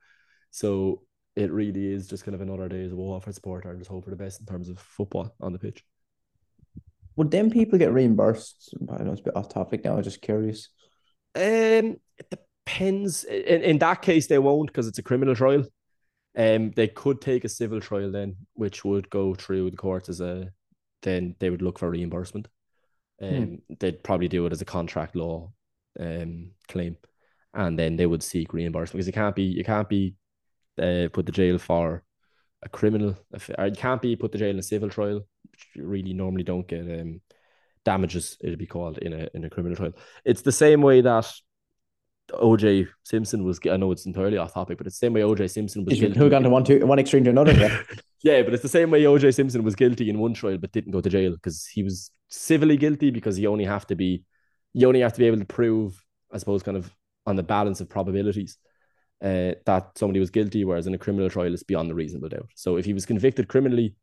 so 0.50 1.02
it 1.36 1.52
really 1.52 1.92
is 1.92 2.08
just 2.08 2.24
kind 2.24 2.34
of 2.34 2.40
another 2.40 2.68
day 2.68 2.82
as 2.84 2.92
a 2.92 2.96
Waterford 2.96 3.34
supporter 3.34 3.70
and 3.70 3.78
just 3.78 3.90
hope 3.90 4.04
for 4.04 4.10
the 4.10 4.16
best 4.16 4.40
in 4.40 4.46
terms 4.46 4.68
of 4.70 4.78
football 4.78 5.34
on 5.40 5.52
the 5.52 5.58
pitch. 5.58 5.84
Would 7.16 7.30
them 7.30 7.50
people 7.50 7.78
get 7.78 7.92
reimbursed? 7.92 8.74
I 8.90 9.02
know 9.02 9.12
it's 9.12 9.20
a 9.20 9.24
bit 9.24 9.36
off 9.36 9.48
topic 9.48 9.84
now. 9.84 9.96
I'm 9.96 10.02
just 10.02 10.20
curious. 10.20 10.68
Um, 11.34 11.96
it 12.18 12.30
depends. 12.30 13.24
In, 13.24 13.62
in 13.62 13.78
that 13.78 14.02
case, 14.02 14.26
they 14.26 14.38
won't 14.38 14.68
because 14.68 14.86
it's 14.86 14.98
a 14.98 15.02
criminal 15.02 15.34
trial. 15.34 15.64
Um, 16.36 16.72
they 16.72 16.88
could 16.88 17.22
take 17.22 17.44
a 17.44 17.48
civil 17.48 17.80
trial 17.80 18.12
then, 18.12 18.36
which 18.54 18.84
would 18.84 19.08
go 19.08 19.34
through 19.34 19.70
the 19.70 19.76
courts 19.76 20.08
as 20.08 20.20
a. 20.20 20.50
Then 21.02 21.36
they 21.38 21.50
would 21.50 21.62
look 21.62 21.78
for 21.78 21.90
reimbursement. 21.90 22.48
Hmm. 23.18 23.26
Um, 23.26 23.44
hmm. 23.44 23.74
they'd 23.80 24.02
probably 24.02 24.28
do 24.28 24.44
it 24.44 24.52
as 24.52 24.60
a 24.60 24.66
contract 24.66 25.16
law, 25.16 25.52
um, 25.98 26.50
claim, 26.68 26.96
and 27.54 27.78
then 27.78 27.96
they 27.96 28.06
would 28.06 28.22
seek 28.22 28.52
reimbursement 28.52 28.98
because 28.98 29.06
you 29.06 29.12
can't 29.14 29.34
be 29.34 29.44
you 29.44 29.64
can't 29.64 29.88
be, 29.88 30.14
uh, 30.78 31.08
put 31.12 31.24
the 31.24 31.32
jail 31.32 31.56
for 31.56 32.02
a 32.66 32.68
criminal. 32.68 33.16
Or 33.58 33.66
you 33.66 33.72
can't 33.72 34.02
be 34.02 34.16
put 34.16 34.32
to 34.32 34.38
jail 34.38 34.50
in 34.50 34.58
a 34.58 34.62
civil 34.62 34.90
trial. 34.90 35.26
You 35.74 35.86
really 35.86 36.12
normally 36.12 36.44
don't 36.44 36.68
get 36.68 36.82
um 37.00 37.20
damages. 37.84 38.36
It'd 38.42 38.58
be 38.58 38.66
called 38.66 38.98
in 38.98 39.12
a 39.12 39.28
in 39.34 39.44
a 39.44 39.50
criminal 39.50 39.76
trial. 39.76 39.92
It's 40.24 40.42
the 40.42 40.52
same 40.52 40.82
way 40.82 41.00
that 41.00 41.32
OJ 42.32 42.88
Simpson 43.04 43.44
was. 43.44 43.60
I 43.70 43.76
know 43.76 43.92
it's 43.92 44.06
entirely 44.06 44.36
off 44.36 44.54
topic, 44.54 44.78
but 44.78 44.86
it's 44.86 44.98
the 44.98 45.06
same 45.06 45.14
way 45.14 45.22
OJ 45.22 45.50
Simpson 45.50 45.84
was. 45.84 45.98
Who 45.98 46.30
gone 46.30 46.42
to 46.42 46.50
one 46.50 46.64
to 46.64 46.84
one 46.84 46.98
extreme 46.98 47.24
to 47.24 47.30
another? 47.30 47.52
Yeah. 47.52 47.82
yeah, 48.22 48.42
but 48.42 48.52
it's 48.52 48.62
the 48.62 48.68
same 48.68 48.90
way 48.90 49.04
OJ 49.04 49.34
Simpson 49.34 49.62
was 49.62 49.74
guilty 49.74 50.10
in 50.10 50.18
one 50.18 50.34
trial 50.34 50.58
but 50.58 50.72
didn't 50.72 50.92
go 50.92 51.00
to 51.00 51.08
jail 51.08 51.32
because 51.32 51.66
he 51.66 51.82
was 51.82 52.10
civilly 52.28 52.76
guilty 52.76 53.10
because 53.10 53.38
you 53.38 53.48
only 53.48 53.64
have 53.64 53.86
to 53.86 53.94
be, 53.94 54.24
you 54.72 54.88
only 54.88 55.00
have 55.00 55.12
to 55.12 55.20
be 55.20 55.26
able 55.26 55.38
to 55.38 55.44
prove, 55.44 56.02
I 56.32 56.38
suppose, 56.38 56.62
kind 56.62 56.76
of 56.76 56.90
on 57.24 57.36
the 57.36 57.42
balance 57.42 57.80
of 57.80 57.88
probabilities. 57.88 58.58
Uh, 59.22 59.52
that 59.64 59.92
somebody 59.96 60.20
was 60.20 60.30
guilty, 60.30 60.64
whereas 60.64 60.86
in 60.86 60.94
a 60.94 60.98
criminal 60.98 61.30
trial, 61.30 61.52
it's 61.52 61.62
beyond 61.62 61.90
a 61.90 61.94
reasonable 61.94 62.28
doubt. 62.28 62.50
So 62.54 62.76
if 62.76 62.84
he 62.84 62.92
was 62.92 63.06
convicted 63.06 63.48
criminally, 63.48 63.94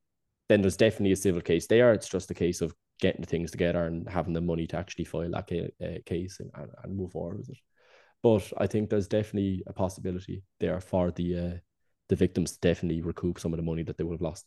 then 0.49 0.61
there's 0.61 0.77
definitely 0.77 1.11
a 1.11 1.17
civil 1.17 1.41
case 1.41 1.67
there. 1.67 1.93
It's 1.93 2.09
just 2.09 2.31
a 2.31 2.33
case 2.33 2.61
of 2.61 2.73
getting 2.99 3.21
the 3.21 3.27
things 3.27 3.51
together 3.51 3.85
and 3.85 4.09
having 4.09 4.33
the 4.33 4.41
money 4.41 4.65
to 4.67 4.77
actually 4.77 5.05
file 5.05 5.29
that 5.31 5.47
ca- 5.47 5.71
uh, 5.83 5.99
case 6.05 6.39
and, 6.39 6.49
and, 6.55 6.71
and 6.83 6.95
move 6.95 7.11
forward 7.11 7.37
with 7.37 7.49
it. 7.49 7.57
But 8.21 8.51
I 8.57 8.67
think 8.67 8.89
there's 8.89 9.07
definitely 9.07 9.63
a 9.67 9.73
possibility 9.73 10.43
there 10.59 10.79
for 10.79 11.11
the 11.11 11.37
uh, 11.37 11.57
the 12.09 12.15
victims 12.15 12.53
to 12.53 12.59
definitely 12.59 13.01
recoup 13.01 13.39
some 13.39 13.53
of 13.53 13.57
the 13.57 13.63
money 13.63 13.83
that 13.83 13.97
they 13.97 14.03
would 14.03 14.15
have 14.15 14.21
lost. 14.21 14.45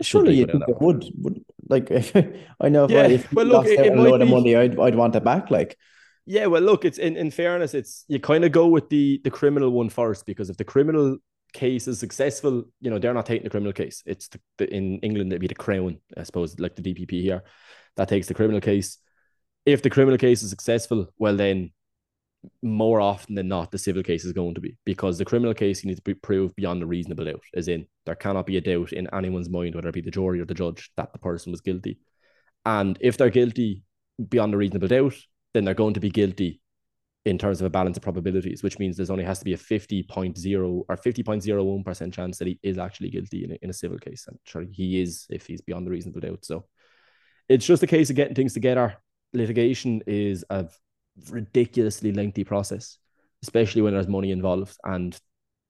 Surely 0.00 0.34
you 0.34 0.46
think 0.46 0.66
would, 0.80 1.04
would 1.16 1.44
like 1.68 1.90
I 2.60 2.68
know 2.68 2.84
if, 2.84 2.90
yeah, 2.90 3.02
I, 3.02 3.06
if 3.06 3.32
well, 3.32 3.46
look, 3.46 3.66
it, 3.66 3.80
it 3.80 3.92
a 3.92 4.00
load 4.00 4.18
be... 4.18 4.24
of 4.24 4.28
money, 4.30 4.56
I'd 4.56 4.78
I'd 4.78 4.94
want 4.94 5.16
it 5.16 5.24
back. 5.24 5.50
Like, 5.50 5.76
yeah, 6.24 6.46
well, 6.46 6.62
look, 6.62 6.84
it's 6.84 6.98
in, 6.98 7.16
in 7.16 7.30
fairness, 7.30 7.74
it's 7.74 8.04
you 8.08 8.20
kind 8.20 8.44
of 8.44 8.52
go 8.52 8.68
with 8.68 8.88
the 8.88 9.20
the 9.24 9.30
criminal 9.30 9.70
one 9.70 9.88
first 9.88 10.26
because 10.26 10.50
if 10.50 10.56
the 10.56 10.64
criminal 10.64 11.18
case 11.52 11.88
is 11.88 11.98
successful, 11.98 12.64
you 12.80 12.90
know 12.90 12.98
they're 12.98 13.14
not 13.14 13.26
taking 13.26 13.44
the 13.44 13.50
criminal 13.50 13.72
case. 13.72 14.02
It's 14.06 14.28
the, 14.28 14.40
the, 14.58 14.72
in 14.74 14.98
England 15.00 15.32
it'd 15.32 15.40
be 15.40 15.48
the 15.48 15.54
Crown, 15.54 15.98
I 16.16 16.22
suppose, 16.22 16.58
like 16.58 16.76
the 16.76 16.82
DPP 16.82 17.22
here, 17.22 17.42
that 17.96 18.08
takes 18.08 18.28
the 18.28 18.34
criminal 18.34 18.60
case. 18.60 18.98
If 19.66 19.82
the 19.82 19.90
criminal 19.90 20.18
case 20.18 20.42
is 20.42 20.50
successful, 20.50 21.08
well 21.18 21.36
then 21.36 21.72
more 22.62 23.00
often 23.00 23.34
than 23.34 23.48
not, 23.48 23.70
the 23.70 23.78
civil 23.78 24.02
case 24.02 24.24
is 24.24 24.32
going 24.32 24.54
to 24.54 24.60
be 24.60 24.76
because 24.84 25.18
the 25.18 25.24
criminal 25.24 25.54
case 25.54 25.82
you 25.82 25.88
need 25.88 25.96
to 25.96 26.02
be 26.02 26.14
proved 26.14 26.56
beyond 26.56 26.82
a 26.82 26.86
reasonable 26.86 27.24
doubt, 27.24 27.42
as 27.54 27.68
in 27.68 27.86
there 28.06 28.16
cannot 28.16 28.46
be 28.46 28.56
a 28.56 28.60
doubt 28.60 28.92
in 28.92 29.12
anyone's 29.12 29.48
mind, 29.48 29.74
whether 29.74 29.88
it 29.88 29.94
be 29.94 30.00
the 30.00 30.10
jury 30.10 30.40
or 30.40 30.44
the 30.44 30.54
judge, 30.54 30.90
that 30.96 31.12
the 31.12 31.18
person 31.18 31.52
was 31.52 31.60
guilty. 31.60 31.98
And 32.64 32.98
if 33.00 33.16
they're 33.16 33.30
guilty 33.30 33.82
beyond 34.28 34.54
a 34.54 34.56
reasonable 34.56 34.88
doubt, 34.88 35.14
then 35.54 35.64
they're 35.64 35.74
going 35.74 35.94
to 35.94 36.00
be 36.00 36.10
guilty 36.10 36.60
in 37.24 37.38
terms 37.38 37.60
of 37.60 37.66
a 37.66 37.70
balance 37.70 37.96
of 37.96 38.02
probabilities, 38.02 38.62
which 38.62 38.78
means 38.78 38.96
there's 38.96 39.10
only 39.10 39.24
has 39.24 39.38
to 39.38 39.44
be 39.44 39.52
a 39.52 39.58
50.0 39.58 40.84
or 40.88 40.96
50.01% 40.96 42.12
chance 42.12 42.38
that 42.38 42.48
he 42.48 42.58
is 42.62 42.78
actually 42.78 43.10
guilty 43.10 43.44
in 43.44 43.52
a, 43.52 43.58
in 43.62 43.70
a 43.70 43.74
civil 43.74 43.98
case. 43.98 44.24
And 44.26 44.38
sure, 44.44 44.64
he 44.68 45.00
is 45.00 45.26
if 45.30 45.46
he's 45.46 45.60
beyond 45.60 45.86
a 45.86 45.90
reasonable 45.90 46.20
doubt. 46.20 46.44
So 46.44 46.64
it's 47.48 47.66
just 47.66 47.82
a 47.82 47.86
case 47.86 48.10
of 48.10 48.16
getting 48.16 48.34
things 48.34 48.54
together. 48.54 48.96
Litigation 49.32 50.02
is 50.06 50.44
a 50.50 50.68
ridiculously 51.30 52.12
lengthy 52.12 52.42
process, 52.42 52.98
especially 53.42 53.82
when 53.82 53.94
there's 53.94 54.08
money 54.08 54.32
involved. 54.32 54.76
And 54.84 55.16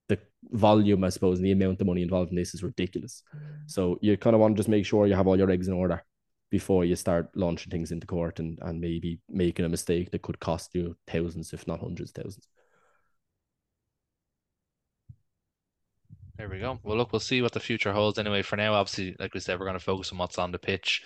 the 0.09 0.19
volume, 0.51 1.05
I 1.05 1.11
suppose, 1.11 1.39
and 1.39 1.47
the 1.47 1.53
amount 1.53 1.83
of 1.83 1.87
money 1.87 2.03
involved 2.03 2.31
in 2.31 2.37
this 2.37 2.55
is 2.55 2.63
ridiculous. 2.63 3.23
So 3.67 3.99
you 4.01 4.17
kind 4.17 4.35
of 4.35 4.41
want 4.41 4.57
to 4.57 4.61
just 4.61 4.71
make 4.71 4.87
sure 4.87 5.07
you 5.07 5.15
have 5.15 5.27
all 5.27 5.37
your 5.37 5.51
eggs 5.51 5.69
in 5.69 5.75
order 5.75 6.03
before 6.53 6.85
you 6.85 6.95
start 6.95 7.31
launching 7.35 7.71
things 7.71 7.91
into 7.93 8.07
court 8.07 8.39
and, 8.39 8.59
and 8.61 8.79
maybe 8.79 9.19
making 9.27 9.65
a 9.65 9.71
mistake 9.71 10.11
that 10.11 10.21
could 10.21 10.39
cost 10.39 10.75
you 10.75 10.95
thousands, 11.07 11.55
if 11.55 11.67
not 11.67 11.81
hundreds 11.81 12.11
of 12.11 12.23
thousands. 12.23 12.47
There 16.37 16.51
we 16.51 16.59
go. 16.59 16.79
Well, 16.83 16.99
look, 16.99 17.11
we'll 17.11 17.21
see 17.21 17.41
what 17.41 17.53
the 17.53 17.61
future 17.61 17.95
holds. 17.95 18.19
Anyway, 18.19 18.43
for 18.43 18.57
now, 18.57 18.75
obviously, 18.75 19.17
like 19.19 19.33
we 19.33 19.41
said, 19.41 19.59
we're 19.59 19.65
going 19.65 19.79
to 19.79 19.85
focus 19.85 20.13
on 20.13 20.19
what's 20.19 20.39
on 20.39 20.53
the 20.53 20.59
pitch. 20.59 21.03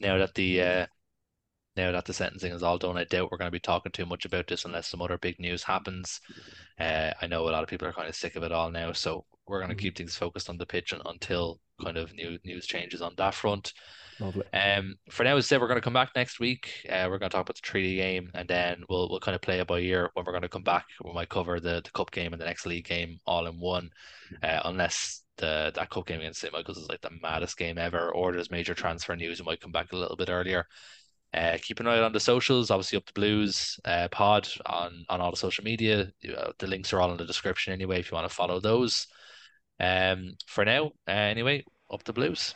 Now 0.00 0.18
that 0.18 0.34
the 0.34 0.62
uh, 0.62 0.86
now 1.76 1.92
that 1.92 2.04
the 2.04 2.12
sentencing 2.12 2.52
is 2.52 2.62
all 2.62 2.76
done, 2.76 2.98
I 2.98 3.04
doubt 3.04 3.30
we're 3.30 3.38
going 3.38 3.50
to 3.50 3.52
be 3.52 3.58
talking 3.58 3.92
too 3.92 4.04
much 4.04 4.26
about 4.26 4.48
this 4.48 4.66
unless 4.66 4.88
some 4.88 5.00
other 5.00 5.16
big 5.16 5.38
news 5.38 5.62
happens. 5.62 6.20
Uh, 6.78 7.12
I 7.22 7.26
know 7.26 7.48
a 7.48 7.52
lot 7.52 7.62
of 7.62 7.70
people 7.70 7.88
are 7.88 7.92
kind 7.94 8.08
of 8.08 8.14
sick 8.14 8.36
of 8.36 8.42
it 8.42 8.52
all 8.52 8.70
now, 8.70 8.92
so 8.92 9.24
we're 9.46 9.60
going 9.60 9.70
to 9.70 9.74
mm-hmm. 9.74 9.80
keep 9.80 9.96
things 9.96 10.14
focused 10.14 10.50
on 10.50 10.58
the 10.58 10.66
pitch 10.66 10.92
until 11.06 11.58
kind 11.82 11.96
of 11.96 12.12
new 12.12 12.38
news 12.44 12.66
changes 12.66 13.00
on 13.00 13.14
that 13.16 13.32
front. 13.32 13.72
Lovely. 14.20 14.44
Um, 14.52 14.96
for 15.10 15.24
now, 15.24 15.36
as 15.36 15.46
I 15.46 15.48
said, 15.48 15.60
we're 15.60 15.68
going 15.68 15.80
to 15.80 15.84
come 15.84 15.94
back 15.94 16.10
next 16.14 16.40
week. 16.40 16.86
Uh, 16.88 17.06
we're 17.08 17.18
going 17.18 17.30
to 17.30 17.34
talk 17.34 17.46
about 17.46 17.56
the 17.56 17.62
treaty 17.62 17.96
game, 17.96 18.30
and 18.34 18.46
then 18.46 18.84
we'll 18.88 19.08
we'll 19.08 19.20
kind 19.20 19.34
of 19.34 19.40
play 19.40 19.58
it 19.60 19.66
by 19.66 19.78
ear 19.78 20.10
when 20.14 20.24
we're 20.24 20.32
going 20.32 20.42
to 20.42 20.48
come 20.48 20.62
back. 20.62 20.84
We 21.02 21.12
might 21.12 21.30
cover 21.30 21.58
the, 21.58 21.80
the 21.82 21.90
cup 21.92 22.10
game 22.10 22.32
and 22.32 22.40
the 22.40 22.46
next 22.46 22.66
league 22.66 22.84
game 22.84 23.18
all 23.26 23.46
in 23.46 23.58
one, 23.58 23.90
uh, 24.42 24.60
unless 24.64 25.22
the 25.38 25.72
that 25.74 25.90
cup 25.90 26.06
game 26.06 26.20
against 26.20 26.40
St 26.40 26.52
Michael's 26.52 26.78
is 26.78 26.88
like 26.88 27.00
the 27.00 27.10
maddest 27.22 27.56
game 27.56 27.78
ever, 27.78 28.10
or 28.10 28.32
there's 28.32 28.50
major 28.50 28.74
transfer 28.74 29.16
news. 29.16 29.40
We 29.40 29.46
might 29.46 29.60
come 29.60 29.72
back 29.72 29.92
a 29.92 29.96
little 29.96 30.16
bit 30.16 30.28
earlier. 30.30 30.66
Uh, 31.32 31.56
keep 31.62 31.78
an 31.78 31.86
eye 31.86 32.00
on 32.00 32.12
the 32.12 32.20
socials, 32.20 32.70
obviously 32.70 32.98
up 32.98 33.06
the 33.06 33.12
blues 33.12 33.78
uh, 33.84 34.08
pod 34.10 34.48
on 34.66 35.04
on 35.08 35.20
all 35.20 35.30
the 35.30 35.36
social 35.36 35.64
media. 35.64 36.12
Uh, 36.36 36.52
the 36.58 36.66
links 36.66 36.92
are 36.92 37.00
all 37.00 37.10
in 37.12 37.16
the 37.16 37.24
description 37.24 37.72
anyway 37.72 38.00
if 38.00 38.10
you 38.10 38.16
want 38.16 38.28
to 38.28 38.34
follow 38.34 38.60
those. 38.60 39.06
Um, 39.78 40.34
for 40.46 40.64
now, 40.64 40.86
uh, 41.08 41.12
anyway, 41.12 41.64
up 41.90 42.04
the 42.04 42.12
blues. 42.12 42.54